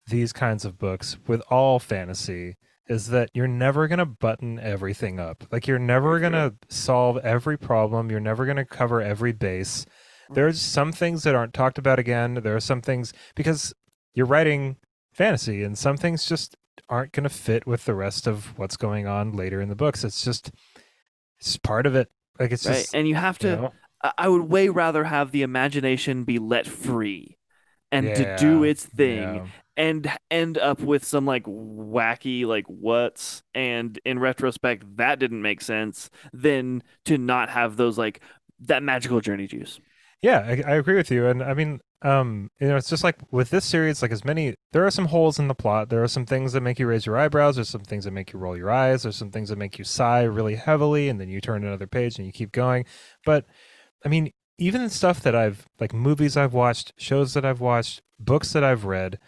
these 0.07 0.33
kinds 0.33 0.65
of 0.65 0.79
books, 0.79 1.19
with 1.27 1.43
all 1.51 1.79
fantasy, 1.79 2.57
is 2.89 3.09
that 3.09 3.31
you're 3.35 3.49
never 3.49 3.89
gonna 3.89 4.07
button 4.07 4.59
everything 4.59 5.19
up. 5.21 5.45
Like 5.51 5.67
you're 5.67 5.79
never 5.79 6.19
Very 6.19 6.23
gonna 6.23 6.55
solve 6.69 7.19
every 7.19 7.57
problem. 7.57 8.11
You're 8.11 8.21
never 8.21 8.45
gonna 8.47 8.65
cover 8.65 9.01
every 9.01 9.33
base. 9.33 9.87
There's 10.33 10.61
some 10.61 10.93
things 10.93 11.25
that 11.25 11.35
aren't 11.35 11.55
talked 11.55 11.79
about 11.79 11.99
again. 11.99 12.35
There 12.35 12.55
are 12.55 12.61
some 12.61 12.81
things 12.81 13.13
because 13.35 13.75
you're 14.15 14.27
writing 14.27 14.77
fantasy, 15.13 15.63
and 15.63 15.77
some 15.77 15.97
things 15.97 16.27
just 16.27 16.57
aren't 16.89 17.13
going 17.13 17.25
to 17.25 17.31
fit 17.31 17.67
with 17.67 17.85
the 17.85 17.95
rest 17.95 18.27
of 18.27 18.59
what's 18.59 18.77
going 18.77 19.07
on 19.07 19.33
later 19.33 19.61
in 19.61 19.69
the 19.69 19.77
books. 19.77 20.05
It's 20.05 20.25
just 20.25 20.51
it's 21.39 21.57
part 21.57 21.87
of 21.87 21.95
it. 21.95 22.11
Like 22.39 22.53
it's 22.53 22.67
right. 22.67 22.77
just 22.77 22.95
And 22.95 23.09
you 23.09 23.15
have 23.15 23.39
to 23.41 23.49
you 23.49 23.57
know? 23.57 23.73
I- 24.17 24.29
would 24.29 24.43
way 24.43 24.69
rather 24.69 25.05
have 25.05 25.31
the 25.31 25.43
imagination 25.43 26.25
be 26.25 26.39
let 26.39 26.67
free 26.67 27.37
and 27.93 28.07
to 28.15 28.37
do 28.39 28.63
its 28.63 28.85
thing 28.85 29.35
yeah. 29.35 29.47
and 29.77 30.11
end 30.31 30.57
up 30.59 30.81
with 30.81 31.05
some 31.05 31.27
like 31.27 31.45
wacky 31.45 32.47
like 32.47 32.65
what's 32.67 33.43
and 33.53 33.99
in 34.05 34.19
retrospect 34.19 34.85
that 34.97 35.19
didn't 35.19 35.43
make 35.43 35.61
sense 35.61 36.09
than 36.33 36.85
to 37.05 37.19
not 37.19 37.51
have 37.51 37.77
those 37.77 37.99
like 37.99 38.21
that 38.61 38.83
magical 38.83 39.21
journey 39.21 39.47
juice. 39.47 39.81
Yeah, 40.23 40.41
I, 40.41 40.73
I 40.73 40.77
agree 40.77 40.97
with 40.97 41.11
you. 41.11 41.27
And 41.27 41.43
I 41.43 41.55
mean, 41.55 41.81
um, 42.03 42.51
you 42.61 42.69
know, 42.69 42.77
it's 42.77 42.89
just 42.89 43.05
like 43.05 43.17
with 43.31 43.51
this 43.51 43.65
series, 43.65 44.01
like 44.01 44.11
as 44.11 44.25
many, 44.25 44.55
there 44.73 44.87
are 44.87 44.91
some 44.91 45.07
holes 45.07 45.39
in 45.39 45.49
the 45.49 45.55
plot. 45.55 45.91
There 45.91 46.03
are 46.03 46.09
some 46.09 46.25
things 46.25 46.53
that 46.53 46.63
make 46.63 46.79
you 46.79 46.87
raise 46.87 47.05
your 47.05 47.19
eyebrows. 47.19 47.57
There's 47.57 47.69
some 47.69 47.83
things 47.83 48.05
that 48.05 48.13
make 48.13 48.33
you 48.33 48.39
roll 48.39 48.57
your 48.57 48.71
eyes. 48.71 49.03
There's 49.03 49.17
some 49.17 49.31
things 49.31 49.51
that 49.51 49.59
make 49.59 49.79
you 49.79 49.85
sigh 49.85 50.23
really 50.23 50.55
heavily, 50.55 51.09
and 51.09 51.21
then 51.21 51.29
you 51.29 51.41
turn 51.41 51.65
another 51.65 51.87
page 51.87 52.17
and 52.17 52.27
you 52.27 52.33
keep 52.33 52.53
going. 52.53 52.87
But 53.27 53.45
I 54.05 54.09
mean, 54.09 54.33
even 54.59 54.89
stuff 54.89 55.21
that 55.21 55.35
I've 55.35 55.67
like 55.79 55.93
movies 55.93 56.37
I've 56.37 56.55
watched, 56.55 56.93
shows 56.97 57.35
that 57.35 57.45
I've 57.45 57.61
watched, 57.61 58.03
books 58.19 58.53
that 58.53 58.65
I've 58.65 58.85
read 58.87 59.19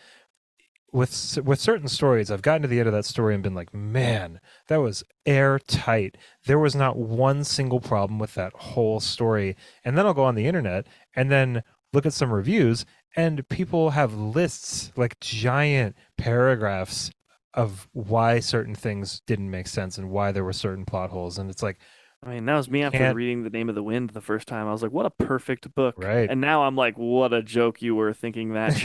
with 0.92 1.38
with 1.44 1.60
certain 1.60 1.88
stories, 1.88 2.30
I've 2.30 2.42
gotten 2.42 2.62
to 2.62 2.68
the 2.68 2.78
end 2.78 2.88
of 2.88 2.94
that 2.94 3.06
story 3.06 3.34
and 3.34 3.42
been 3.42 3.54
like, 3.54 3.74
man, 3.74 4.40
that 4.68 4.80
was 4.80 5.02
airtight. 5.24 6.16
There 6.46 6.58
was 6.58 6.74
not 6.74 6.98
one 6.98 7.44
single 7.44 7.80
problem 7.80 8.18
with 8.18 8.34
that 8.34 8.52
whole 8.54 9.00
story. 9.00 9.56
And 9.84 9.96
then 9.96 10.06
I'll 10.06 10.14
go 10.14 10.24
on 10.24 10.34
the 10.34 10.46
internet 10.46 10.86
and 11.14 11.30
then 11.30 11.62
look 11.92 12.06
at 12.06 12.12
some 12.12 12.32
reviews, 12.32 12.84
and 13.16 13.48
people 13.48 13.90
have 13.90 14.14
lists 14.14 14.92
like 14.96 15.20
giant 15.20 15.96
paragraphs 16.16 17.10
of 17.54 17.88
why 17.92 18.40
certain 18.40 18.74
things 18.74 19.20
didn't 19.26 19.50
make 19.50 19.66
sense 19.66 19.98
and 19.98 20.10
why 20.10 20.32
there 20.32 20.44
were 20.44 20.52
certain 20.52 20.86
plot 20.86 21.10
holes. 21.10 21.38
And 21.38 21.50
it's 21.50 21.62
like, 21.62 21.78
I 22.24 22.34
mean, 22.34 22.44
that 22.46 22.54
was 22.54 22.70
me 22.70 22.84
after 22.84 22.98
Can't- 22.98 23.16
reading 23.16 23.42
The 23.42 23.50
Name 23.50 23.68
of 23.68 23.74
the 23.74 23.82
Wind 23.82 24.10
the 24.10 24.20
first 24.20 24.46
time. 24.46 24.68
I 24.68 24.72
was 24.72 24.80
like, 24.80 24.92
what 24.92 25.06
a 25.06 25.10
perfect 25.10 25.74
book. 25.74 25.96
Right. 25.98 26.30
And 26.30 26.40
now 26.40 26.62
I'm 26.62 26.76
like, 26.76 26.96
what 26.96 27.32
a 27.32 27.42
joke 27.42 27.82
you 27.82 27.96
were 27.96 28.12
thinking 28.12 28.52
that, 28.52 28.76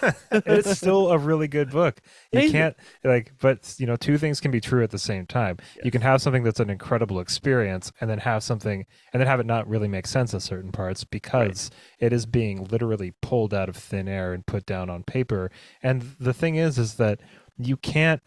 it's 0.32 0.78
still 0.78 1.10
a 1.10 1.18
really 1.18 1.46
good 1.46 1.70
book. 1.70 2.00
You 2.32 2.38
Amazing. 2.38 2.52
can't 2.52 2.76
like, 3.04 3.34
but 3.38 3.74
you 3.78 3.86
know, 3.86 3.96
two 3.96 4.16
things 4.16 4.40
can 4.40 4.50
be 4.50 4.62
true 4.62 4.82
at 4.82 4.90
the 4.90 4.98
same 4.98 5.26
time. 5.26 5.58
You 5.84 5.90
can 5.90 6.00
have 6.00 6.22
something 6.22 6.42
that's 6.42 6.58
an 6.58 6.70
incredible 6.70 7.20
experience, 7.20 7.92
and 8.00 8.08
then 8.08 8.18
have 8.18 8.42
something, 8.42 8.86
and 9.12 9.20
then 9.20 9.26
have 9.26 9.40
it 9.40 9.46
not 9.46 9.68
really 9.68 9.88
make 9.88 10.06
sense 10.06 10.32
in 10.32 10.40
certain 10.40 10.72
parts 10.72 11.04
because 11.04 11.70
it 11.98 12.14
is 12.14 12.24
being 12.24 12.64
literally 12.64 13.12
pulled 13.20 13.52
out 13.52 13.68
of 13.68 13.76
thin 13.76 14.08
air 14.08 14.32
and 14.32 14.46
put 14.46 14.64
down 14.64 14.88
on 14.88 15.02
paper. 15.02 15.50
And 15.82 16.16
the 16.18 16.32
thing 16.32 16.54
is, 16.54 16.78
is 16.78 16.94
that 16.94 17.20
you 17.58 17.76
can't, 17.76 18.22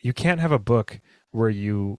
you 0.00 0.12
can't 0.12 0.40
have 0.40 0.52
a 0.52 0.58
book 0.58 1.00
where 1.30 1.48
you, 1.48 1.98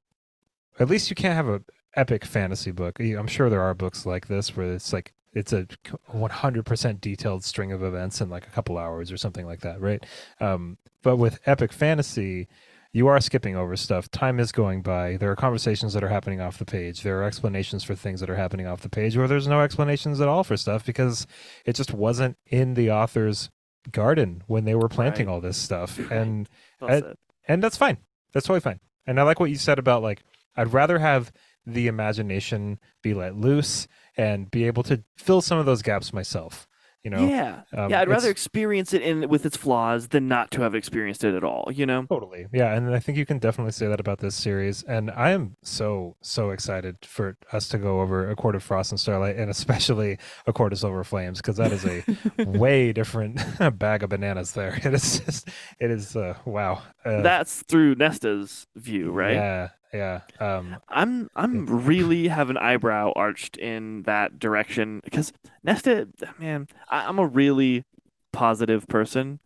at 0.79 0.87
least 0.87 1.09
you 1.09 1.15
can't 1.15 1.35
have 1.35 1.47
a 1.49 1.61
epic 1.95 2.25
fantasy 2.25 2.71
book. 2.71 2.99
I'm 2.99 3.27
sure 3.27 3.49
there 3.49 3.61
are 3.61 3.73
books 3.73 4.05
like 4.05 4.27
this 4.27 4.55
where 4.55 4.73
it's 4.73 4.93
like 4.93 5.13
it's 5.33 5.53
a 5.53 5.67
100% 6.13 7.01
detailed 7.01 7.43
string 7.43 7.71
of 7.71 7.83
events 7.83 8.21
in 8.21 8.29
like 8.29 8.47
a 8.47 8.49
couple 8.51 8.77
hours 8.77 9.11
or 9.11 9.17
something 9.17 9.45
like 9.45 9.61
that, 9.61 9.79
right? 9.79 10.03
Um, 10.39 10.77
but 11.03 11.17
with 11.17 11.39
epic 11.45 11.71
fantasy, 11.71 12.47
you 12.91 13.07
are 13.07 13.19
skipping 13.19 13.55
over 13.55 13.75
stuff. 13.75 14.09
Time 14.09 14.39
is 14.39 14.51
going 14.51 14.81
by. 14.81 15.17
There 15.17 15.31
are 15.31 15.35
conversations 15.35 15.93
that 15.93 16.03
are 16.03 16.07
happening 16.09 16.41
off 16.41 16.57
the 16.57 16.65
page. 16.65 17.03
There 17.03 17.19
are 17.19 17.23
explanations 17.23 17.83
for 17.83 17.93
things 17.93 18.19
that 18.19 18.29
are 18.29 18.35
happening 18.35 18.65
off 18.65 18.81
the 18.81 18.89
page, 18.89 19.15
or 19.15 19.27
there's 19.27 19.47
no 19.47 19.61
explanations 19.61 20.19
at 20.19 20.27
all 20.27 20.43
for 20.43 20.57
stuff 20.57 20.83
because 20.85 21.27
it 21.65 21.73
just 21.75 21.93
wasn't 21.93 22.37
in 22.47 22.73
the 22.73 22.89
author's 22.91 23.49
garden 23.91 24.43
when 24.47 24.65
they 24.65 24.75
were 24.75 24.89
planting 24.89 25.27
Right. 25.27 25.33
all 25.33 25.41
this 25.41 25.57
stuff. 25.57 25.99
And 26.11 26.49
Well 26.81 26.91
I- 26.91 27.13
and 27.47 27.63
that's 27.63 27.77
fine. 27.77 27.97
That's 28.33 28.45
totally 28.47 28.59
fine. 28.61 28.79
And 29.07 29.19
I 29.19 29.23
like 29.23 29.39
what 29.39 29.49
you 29.49 29.55
said 29.55 29.79
about 29.79 30.01
like 30.01 30.23
I'd 30.57 30.73
rather 30.73 30.99
have 30.99 31.31
the 31.73 31.87
imagination 31.87 32.79
be 33.01 33.13
let 33.13 33.35
loose 33.35 33.87
and 34.17 34.49
be 34.51 34.65
able 34.65 34.83
to 34.83 35.03
fill 35.17 35.41
some 35.41 35.57
of 35.57 35.65
those 35.65 35.81
gaps 35.81 36.13
myself. 36.13 36.67
You 37.03 37.11
know, 37.11 37.25
yeah. 37.25 37.61
Um, 37.71 37.89
yeah, 37.89 38.01
I'd 38.01 38.09
rather 38.09 38.29
experience 38.29 38.93
it 38.93 39.01
in 39.01 39.29
with 39.29 39.45
its 39.45 39.55
flaws 39.55 40.09
than 40.09 40.27
not 40.27 40.51
to 40.51 40.61
have 40.63 40.75
experienced 40.75 41.23
it 41.23 41.33
at 41.33 41.45
all, 41.45 41.71
you 41.73 41.85
know? 41.85 42.05
Totally. 42.05 42.47
Yeah, 42.51 42.73
and 42.75 42.93
I 42.93 42.99
think 42.99 43.17
you 43.17 43.25
can 43.25 43.39
definitely 43.39 43.71
say 43.71 43.87
that 43.87 44.01
about 44.01 44.19
this 44.19 44.35
series. 44.35 44.83
And 44.83 45.09
I 45.11 45.29
am 45.29 45.55
so 45.63 46.17
so 46.21 46.49
excited 46.49 46.97
for 47.03 47.37
us 47.53 47.69
to 47.69 47.77
go 47.77 48.01
over 48.01 48.29
A 48.29 48.35
Court 48.35 48.53
of 48.53 48.63
Frost 48.63 48.91
and 48.91 48.99
Starlight 48.99 49.37
and 49.37 49.49
especially 49.49 50.17
A 50.45 50.51
Court 50.51 50.73
of 50.73 50.79
Silver 50.79 51.05
Flames 51.05 51.39
because 51.39 51.55
that 51.55 51.71
is 51.71 51.85
a 51.85 52.03
way 52.45 52.91
different 52.91 53.39
bag 53.79 54.03
of 54.03 54.09
bananas 54.09 54.51
there. 54.51 54.77
It 54.89 54.93
is 54.93 55.19
just 55.19 55.47
it 55.79 55.91
is 55.91 56.17
uh 56.17 56.33
wow. 56.43 56.81
Uh, 57.05 57.21
That's 57.21 57.63
through 57.63 57.95
Nesta's 57.95 58.67
view, 58.75 59.11
right? 59.11 59.35
Yeah. 59.35 59.69
Yeah. 59.93 60.21
Um 60.39 60.77
I'm 60.87 61.29
I'm 61.35 61.65
really 61.85 62.27
have 62.27 62.49
an 62.49 62.57
eyebrow 62.57 63.11
arched 63.15 63.57
in 63.57 64.03
that 64.03 64.39
direction 64.39 65.01
because 65.03 65.33
Nesta, 65.63 66.07
man, 66.39 66.67
I, 66.89 67.05
I'm 67.05 67.19
a 67.19 67.27
really 67.27 67.83
positive 68.31 68.87
person, 68.87 69.39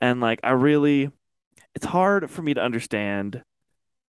and 0.00 0.20
like 0.20 0.40
I 0.42 0.50
really, 0.50 1.10
it's 1.74 1.86
hard 1.86 2.30
for 2.30 2.42
me 2.42 2.54
to 2.54 2.62
understand, 2.62 3.42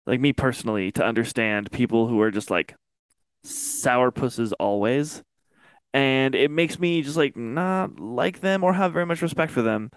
like 0.06 0.20
me 0.20 0.32
personally, 0.32 0.92
to 0.92 1.04
understand 1.04 1.70
people 1.72 2.08
who 2.08 2.20
are 2.20 2.30
just 2.30 2.50
like 2.50 2.74
sour 3.44 4.10
sourpusses 4.10 4.52
always, 4.58 5.22
and 5.94 6.34
it 6.34 6.50
makes 6.50 6.78
me 6.78 7.02
just 7.02 7.16
like 7.16 7.36
not 7.36 7.98
like 7.98 8.40
them 8.40 8.64
or 8.64 8.72
have 8.74 8.92
very 8.92 9.06
much 9.06 9.22
respect 9.22 9.52
for 9.52 9.62
them. 9.62 9.90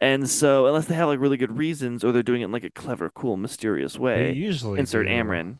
And 0.00 0.28
so, 0.28 0.66
unless 0.66 0.86
they 0.86 0.94
have 0.94 1.08
like 1.08 1.20
really 1.20 1.36
good 1.38 1.56
reasons 1.56 2.04
or 2.04 2.12
they're 2.12 2.22
doing 2.22 2.42
it 2.42 2.46
in 2.46 2.52
like 2.52 2.64
a 2.64 2.70
clever, 2.70 3.08
cool, 3.10 3.36
mysterious 3.36 3.98
way, 3.98 4.24
they 4.24 4.32
usually 4.32 4.78
insert 4.78 5.06
do. 5.06 5.12
Amren. 5.12 5.56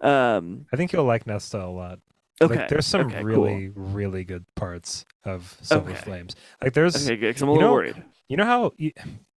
Um. 0.00 0.66
I 0.72 0.76
think 0.76 0.92
you'll 0.92 1.04
like 1.04 1.26
Nesta 1.26 1.62
a 1.64 1.66
lot. 1.66 1.98
Okay. 2.42 2.56
Like, 2.56 2.68
there's 2.68 2.86
some 2.86 3.06
okay, 3.06 3.16
cool. 3.18 3.24
really, 3.24 3.68
really 3.74 4.24
good 4.24 4.46
parts 4.54 5.04
of 5.24 5.58
Silver 5.60 5.90
Okay. 5.90 6.00
Flames. 6.00 6.36
Like 6.62 6.72
there's 6.72 7.06
Okay, 7.06 7.16
good. 7.16 7.40
I'm 7.42 7.48
a 7.48 7.52
little 7.52 7.68
know- 7.68 7.74
worried. 7.74 8.02
You 8.28 8.36
know 8.36 8.44
how 8.46 8.72
you, 8.78 8.92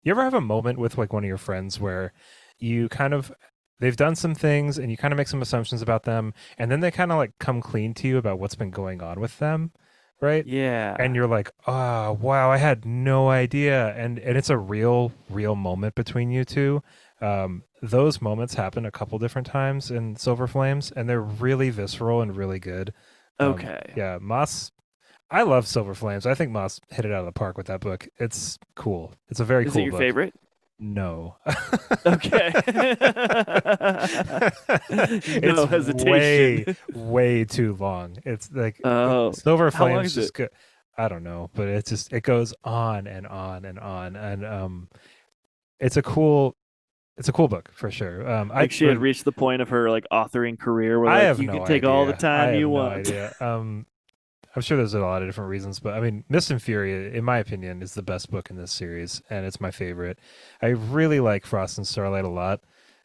you 0.02 0.10
ever 0.10 0.22
have 0.24 0.34
a 0.34 0.40
moment 0.40 0.78
with 0.78 0.98
like 0.98 1.12
one 1.12 1.22
of 1.24 1.28
your 1.28 1.38
friends 1.38 1.78
where 1.80 2.12
you 2.58 2.88
kind 2.88 3.14
of 3.14 3.32
they've 3.78 3.96
done 3.96 4.16
some 4.16 4.34
things 4.34 4.76
and 4.78 4.90
you 4.90 4.96
kind 4.96 5.12
of 5.12 5.16
make 5.18 5.28
some 5.28 5.40
assumptions 5.40 5.80
about 5.80 6.02
them 6.02 6.34
and 6.58 6.70
then 6.70 6.80
they 6.80 6.90
kind 6.90 7.10
of 7.12 7.16
like 7.16 7.32
come 7.38 7.62
clean 7.62 7.94
to 7.94 8.08
you 8.08 8.18
about 8.18 8.38
what's 8.38 8.56
been 8.56 8.70
going 8.70 9.00
on 9.02 9.20
with 9.20 9.38
them, 9.38 9.70
right? 10.20 10.46
Yeah. 10.46 10.96
And 10.98 11.14
you're 11.16 11.26
like, 11.26 11.50
"Oh, 11.66 12.12
wow, 12.12 12.50
I 12.50 12.56
had 12.58 12.84
no 12.84 13.28
idea." 13.30 13.94
And 13.96 14.18
and 14.18 14.36
it's 14.36 14.50
a 14.50 14.58
real 14.58 15.12
real 15.28 15.54
moment 15.56 15.94
between 15.94 16.30
you 16.30 16.44
two. 16.44 16.82
Um 17.20 17.64
those 17.82 18.20
moments 18.20 18.54
happen 18.54 18.84
a 18.84 18.90
couple 18.90 19.18
different 19.18 19.46
times 19.46 19.90
in 19.90 20.16
Silver 20.16 20.46
Flames 20.46 20.92
and 20.94 21.08
they're 21.08 21.22
really 21.22 21.70
visceral 21.70 22.20
and 22.20 22.36
really 22.36 22.58
good. 22.58 22.92
Um, 23.38 23.52
okay. 23.54 23.92
yeah, 23.96 24.18
Maas. 24.20 24.70
I 25.30 25.42
love 25.42 25.66
Silver 25.66 25.94
Flames. 25.94 26.26
I 26.26 26.34
think 26.34 26.50
Maas 26.50 26.80
hit 26.90 27.04
it 27.04 27.12
out 27.12 27.20
of 27.20 27.24
the 27.26 27.32
park 27.32 27.56
with 27.56 27.66
that 27.68 27.80
book. 27.80 28.08
It's 28.18 28.58
cool. 28.74 29.14
It's 29.28 29.40
a 29.40 29.44
very 29.44 29.64
Is 29.64 29.72
cool 29.72 29.82
it 29.82 29.84
your 29.84 29.92
book. 29.92 30.00
favorite? 30.00 30.34
No. 30.82 31.36
Okay. 32.06 32.52
it's 34.88 35.56
no 35.56 35.66
hesitation. 35.66 36.10
way, 36.10 36.76
way 36.94 37.44
too 37.44 37.76
long. 37.78 38.16
It's 38.24 38.50
like 38.52 38.80
Oh. 38.84 39.32
Silver 39.32 39.70
How 39.70 39.84
long 39.84 39.94
Flames 39.96 40.08
is 40.08 40.14
just 40.14 40.28
it? 40.30 40.34
go, 40.34 40.48
I 40.96 41.08
don't 41.08 41.22
know, 41.22 41.50
but 41.54 41.68
it's 41.68 41.90
just 41.90 42.12
it 42.12 42.22
goes 42.22 42.54
on 42.64 43.06
and 43.06 43.26
on 43.26 43.64
and 43.64 43.78
on, 43.78 44.16
and 44.16 44.44
um, 44.44 44.88
it's 45.78 45.96
a 45.96 46.02
cool, 46.02 46.56
it's 47.16 47.28
a 47.28 47.32
cool 47.32 47.48
book 47.48 47.70
for 47.72 47.90
sure. 47.90 48.28
Um, 48.30 48.48
Like 48.48 48.70
I 48.70 48.74
she 48.74 48.86
had 48.86 48.98
reached 48.98 49.24
the 49.24 49.32
point 49.32 49.62
of 49.62 49.68
her 49.70 49.90
like 49.90 50.06
authoring 50.12 50.58
career 50.58 50.98
where 51.00 51.10
I 51.10 51.14
like, 51.18 51.22
have 51.24 51.40
you 51.40 51.46
no 51.48 51.52
can 51.58 51.66
take 51.66 51.84
all 51.84 52.06
the 52.06 52.14
idea. 52.14 52.28
I 52.30 52.36
time 52.36 52.46
have 52.48 52.54
you 52.56 52.60
no 52.62 52.68
want. 52.70 52.92
idea. 52.94 53.34
Um, 53.40 53.86
I'm 54.54 54.62
sure 54.62 54.76
there's 54.76 54.94
a 54.94 55.00
lot 55.00 55.22
of 55.22 55.28
different 55.28 55.50
reasons, 55.50 55.78
but 55.78 55.94
I 55.94 56.00
mean, 56.00 56.24
Mist 56.28 56.50
and 56.50 56.60
Fury, 56.60 57.16
in 57.16 57.24
my 57.24 57.38
opinion, 57.38 57.82
is 57.82 57.94
the 57.94 58.02
best 58.02 58.30
book 58.30 58.50
in 58.50 58.56
this 58.56 58.72
series, 58.72 59.22
and 59.30 59.46
it's 59.46 59.60
my 59.60 59.70
favorite. 59.70 60.18
I 60.60 60.68
really 60.68 61.20
like 61.20 61.46
Frost 61.46 61.78
and 61.78 61.86
Starlight 61.86 62.24
a 62.24 62.28
lot, 62.28 62.60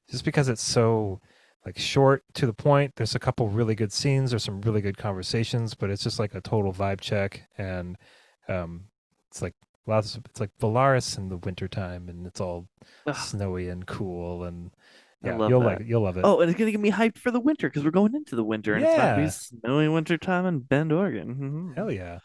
just 0.10 0.26
because 0.26 0.50
it's 0.50 0.64
so 0.64 1.22
like 1.66 1.78
short 1.78 2.24
to 2.34 2.48
the 2.48 2.54
point. 2.54 2.96
There's 2.96 3.16
a 3.16 3.20
couple 3.20 3.48
really 3.48 3.76
good 3.76 3.94
scenes. 3.94 4.32
There's 4.32 4.44
some 4.44 4.62
really 4.62 4.82
good 4.82 4.98
conversations, 4.98 5.76
but 5.76 5.90
it's 5.92 6.04
just 6.04 6.20
like 6.20 6.34
a 6.34 6.42
total 6.42 6.74
vibe 6.74 7.02
check, 7.02 7.44
and 7.58 7.98
um, 8.48 8.86
it's 9.30 9.42
like 9.42 9.54
lots. 9.86 10.16
Of, 10.16 10.26
it's 10.26 10.40
like 10.40 10.52
Velaris 10.60 11.18
in 11.18 11.30
the 11.30 11.38
wintertime, 11.38 12.10
and 12.10 12.26
it's 12.26 12.42
all 12.42 12.68
Ugh. 13.06 13.16
snowy 13.16 13.70
and 13.70 13.86
cool, 13.86 14.44
and 14.46 14.72
yeah, 15.26 15.38
love 15.38 15.50
you'll 15.50 15.60
that. 15.62 15.66
like 15.66 15.80
it. 15.82 15.88
You'll 15.88 16.02
love 16.02 16.18
it. 16.18 16.26
Oh, 16.26 16.40
and 16.42 16.50
it's 16.50 16.58
gonna 16.58 16.72
get 16.72 16.80
me 16.80 16.92
hyped 16.92 17.18
for 17.18 17.32
the 17.32 17.40
winter 17.40 17.68
because 17.68 17.84
we're 17.84 17.92
going 17.92 18.16
into 18.16 18.36
the 18.36 18.44
winter 18.44 18.74
and 18.74 18.84
it's 18.84 18.96
gonna 18.96 19.24
be 19.24 19.30
snowy 19.30 19.88
winter 19.88 20.18
time 20.18 20.46
in 20.46 20.60
Bend, 20.60 20.92
Oregon. 20.92 21.36
Mhm. 21.74 21.76
Hell 21.76 21.92
yeah. 21.92 22.20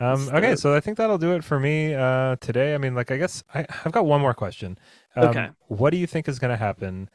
Um, 0.00 0.20
Let's 0.26 0.30
okay, 0.32 0.56
so 0.56 0.74
I 0.74 0.80
think 0.80 0.96
that'll 0.96 1.18
do 1.18 1.32
it 1.32 1.44
for 1.44 1.60
me 1.60 1.94
uh, 1.94 2.36
today. 2.36 2.74
I 2.74 2.78
mean, 2.78 2.94
like, 2.94 3.10
I 3.10 3.18
guess 3.18 3.44
I, 3.54 3.66
I've 3.84 3.92
got 3.92 4.06
one 4.06 4.22
more 4.22 4.32
question. 4.32 4.78
Um, 5.14 5.28
Okay. 5.28 5.50
What 5.68 5.90
do 5.90 5.98
you 5.98 6.06
think 6.06 6.26
is 6.26 6.38
going 6.38 6.50
to 6.52 6.56
happen? 6.56 7.10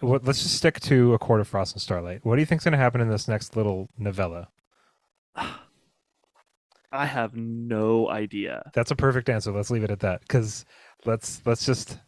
What, 0.00 0.22
let's 0.22 0.42
just 0.42 0.56
stick 0.56 0.78
to 0.80 1.14
A 1.14 1.18
Court 1.18 1.40
of 1.40 1.48
Frost 1.48 1.74
and 1.74 1.80
Starlight. 1.80 2.20
What 2.22 2.36
do 2.36 2.42
you 2.42 2.46
think 2.46 2.60
is 2.60 2.64
going 2.64 2.72
to 2.72 2.78
happen 2.78 3.00
in 3.00 3.08
this 3.08 3.28
next 3.28 3.56
little 3.56 3.88
novella? 3.96 4.48
I 6.92 7.06
have 7.06 7.34
no 7.34 8.10
idea. 8.10 8.70
That's 8.74 8.90
a 8.90 8.96
perfect 8.96 9.30
answer. 9.30 9.50
Let's 9.50 9.70
leave 9.70 9.82
it 9.84 9.90
at 9.90 10.00
that. 10.00 10.20
Because 10.20 10.64
let's 11.04 11.40
let's 11.44 11.64
just 11.64 11.98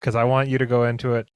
because 0.00 0.14
I 0.14 0.24
want 0.24 0.48
you 0.48 0.58
to 0.58 0.66
go 0.66 0.84
into 0.84 1.14
it. 1.14 1.28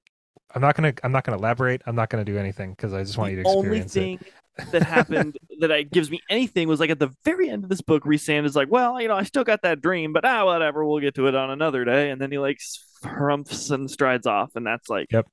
I'm 0.55 0.61
not 0.61 0.75
gonna 0.75 0.93
I'm 1.03 1.11
not 1.11 1.23
gonna 1.23 1.37
elaborate. 1.37 1.81
I'm 1.85 1.95
not 1.95 2.09
gonna 2.09 2.25
do 2.25 2.37
anything 2.37 2.71
because 2.71 2.93
I 2.93 3.03
just 3.03 3.17
want 3.17 3.31
the 3.31 3.37
you 3.37 3.43
to 3.43 3.49
experience 3.49 3.95
it. 3.95 3.99
The 3.99 4.05
only 4.05 4.17
thing 4.17 4.71
that 4.71 4.83
happened 4.83 5.37
that 5.59 5.71
I, 5.71 5.83
gives 5.83 6.11
me 6.11 6.21
anything 6.29 6.67
was 6.67 6.79
like 6.79 6.89
at 6.91 6.99
the 6.99 7.09
very 7.25 7.49
end 7.49 7.63
of 7.63 7.69
this 7.69 7.81
book, 7.81 8.03
Rhysand 8.03 8.45
is 8.45 8.55
like, 8.55 8.69
"Well, 8.71 9.01
you 9.01 9.07
know, 9.07 9.15
I 9.15 9.23
still 9.23 9.43
got 9.43 9.63
that 9.63 9.81
dream, 9.81 10.13
but 10.13 10.25
ah, 10.25 10.45
whatever, 10.45 10.85
we'll 10.85 10.99
get 10.99 11.15
to 11.15 11.27
it 11.27 11.35
on 11.35 11.49
another 11.49 11.85
day." 11.85 12.11
And 12.11 12.21
then 12.21 12.31
he 12.31 12.37
like 12.37 12.59
harumphs 13.03 13.71
and 13.71 13.89
strides 13.89 14.27
off, 14.27 14.51
and 14.55 14.65
that's 14.65 14.89
like, 14.89 15.07
Yep. 15.11 15.27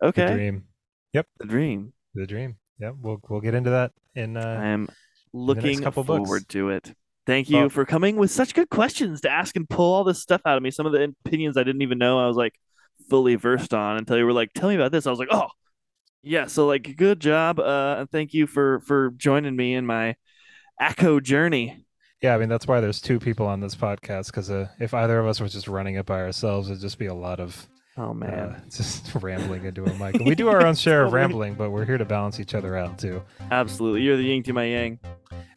The 0.00 0.06
okay, 0.08 0.32
dream. 0.34 0.64
Yep, 1.12 1.26
the 1.38 1.46
dream. 1.46 1.92
The 2.14 2.26
dream. 2.26 2.56
Yep. 2.80 2.94
We'll 3.00 3.20
we'll 3.28 3.40
get 3.40 3.54
into 3.54 3.70
that 3.70 3.92
in 4.14 4.36
I 4.36 4.56
uh, 4.56 4.60
am 4.62 4.88
looking 5.32 5.80
couple 5.80 6.04
books. 6.04 6.26
forward 6.26 6.48
to 6.50 6.70
it. 6.70 6.94
Thank 7.26 7.48
you 7.48 7.56
Well- 7.58 7.68
for 7.70 7.84
coming 7.84 8.16
with 8.16 8.30
such 8.30 8.54
good 8.54 8.70
questions 8.70 9.20
to 9.22 9.30
ask 9.30 9.56
and 9.56 9.68
pull 9.68 9.92
all 9.92 10.04
this 10.04 10.20
stuff 10.20 10.42
out 10.44 10.56
of 10.56 10.62
me. 10.62 10.70
Some 10.70 10.86
of 10.86 10.92
the 10.92 11.14
opinions 11.26 11.56
I 11.56 11.64
didn't 11.64 11.82
even 11.82 11.98
know 11.98 12.18
I 12.18 12.26
was 12.26 12.36
like 12.36 12.54
fully 13.08 13.34
versed 13.36 13.74
on 13.74 13.96
until 13.96 14.18
you 14.18 14.24
were 14.24 14.32
like, 14.32 14.52
"Tell 14.54 14.68
me 14.68 14.74
about 14.76 14.92
this." 14.92 15.06
I 15.06 15.10
was 15.10 15.18
like, 15.18 15.28
"Oh, 15.30 15.48
yeah." 16.22 16.46
So 16.46 16.66
like, 16.66 16.96
good 16.96 17.20
job, 17.20 17.58
uh, 17.58 17.96
and 18.00 18.10
thank 18.10 18.34
you 18.34 18.46
for 18.46 18.80
for 18.80 19.10
joining 19.16 19.56
me 19.56 19.74
in 19.74 19.86
my 19.86 20.16
ACO 20.80 21.20
journey. 21.20 21.84
Yeah, 22.22 22.34
I 22.34 22.38
mean 22.38 22.48
that's 22.48 22.66
why 22.66 22.80
there's 22.80 23.00
two 23.00 23.18
people 23.20 23.46
on 23.46 23.60
this 23.60 23.74
podcast 23.74 24.26
because 24.26 24.50
uh, 24.50 24.68
if 24.80 24.94
either 24.94 25.18
of 25.18 25.26
us 25.26 25.40
was 25.40 25.52
just 25.52 25.68
running 25.68 25.96
it 25.96 26.06
by 26.06 26.20
ourselves, 26.20 26.70
it'd 26.70 26.80
just 26.80 26.98
be 26.98 27.06
a 27.06 27.14
lot 27.14 27.40
of 27.40 27.68
Oh 27.96 28.10
uh, 28.10 28.14
man, 28.14 28.62
just 28.74 29.14
rambling 29.14 29.64
into 29.64 29.84
a 29.84 29.94
mic. 29.94 30.20
We 30.24 30.34
do 30.34 30.48
our 30.48 30.66
own 30.66 30.74
share 30.84 31.04
of 31.04 31.12
rambling, 31.12 31.54
but 31.54 31.70
we're 31.70 31.84
here 31.84 31.98
to 31.98 32.04
balance 32.04 32.40
each 32.40 32.54
other 32.54 32.76
out 32.76 32.98
too. 32.98 33.22
absolutely. 33.50 34.02
You're 34.02 34.16
the 34.16 34.24
yin 34.24 34.42
to 34.44 34.52
my 34.52 34.64
yang. 34.64 34.98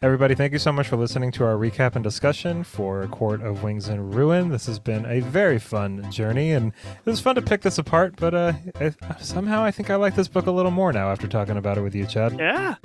Everybody, 0.01 0.35
thank 0.35 0.53
you 0.53 0.59
so 0.59 0.71
much 0.71 0.87
for 0.87 0.95
listening 0.95 1.31
to 1.33 1.43
our 1.43 1.55
recap 1.55 1.95
and 1.95 2.03
discussion 2.03 2.63
for 2.63 3.07
Court 3.07 3.41
of 3.41 3.63
Wings 3.63 3.87
and 3.87 4.13
Ruin. 4.13 4.49
This 4.49 4.67
has 4.67 4.77
been 4.77 5.05
a 5.05 5.21
very 5.21 5.57
fun 5.57 6.09
journey, 6.11 6.51
and 6.51 6.71
it 6.85 7.09
was 7.09 7.19
fun 7.19 7.35
to 7.35 7.41
pick 7.41 7.61
this 7.61 7.77
apart. 7.79 8.15
But 8.15 8.33
uh, 8.35 8.53
I, 8.79 8.93
somehow, 9.19 9.63
I 9.63 9.71
think 9.71 9.89
I 9.89 9.95
like 9.95 10.15
this 10.15 10.27
book 10.27 10.45
a 10.45 10.51
little 10.51 10.71
more 10.71 10.93
now 10.93 11.09
after 11.11 11.27
talking 11.27 11.57
about 11.57 11.77
it 11.77 11.81
with 11.81 11.95
you, 11.95 12.05
Chad. 12.05 12.37
Yeah. 12.37 12.75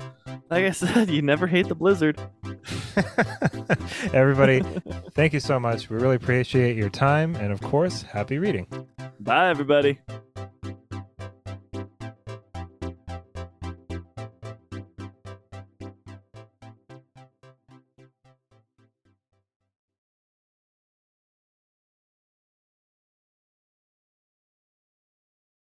Like 0.49 0.65
I 0.65 0.71
said, 0.71 1.09
you 1.11 1.21
never 1.21 1.47
hate 1.47 1.67
the 1.67 1.75
blizzard. 1.75 2.19
Everybody, 4.13 4.63
thank 5.11 5.33
you 5.33 5.39
so 5.39 5.59
much. 5.59 5.89
We 5.89 5.97
really 5.97 6.15
appreciate 6.15 6.77
your 6.77 6.89
time, 6.89 7.35
and 7.35 7.51
of 7.51 7.61
course, 7.61 8.01
happy 8.01 8.39
reading. 8.39 8.67
Bye, 9.19 9.49
everybody. 9.49 9.99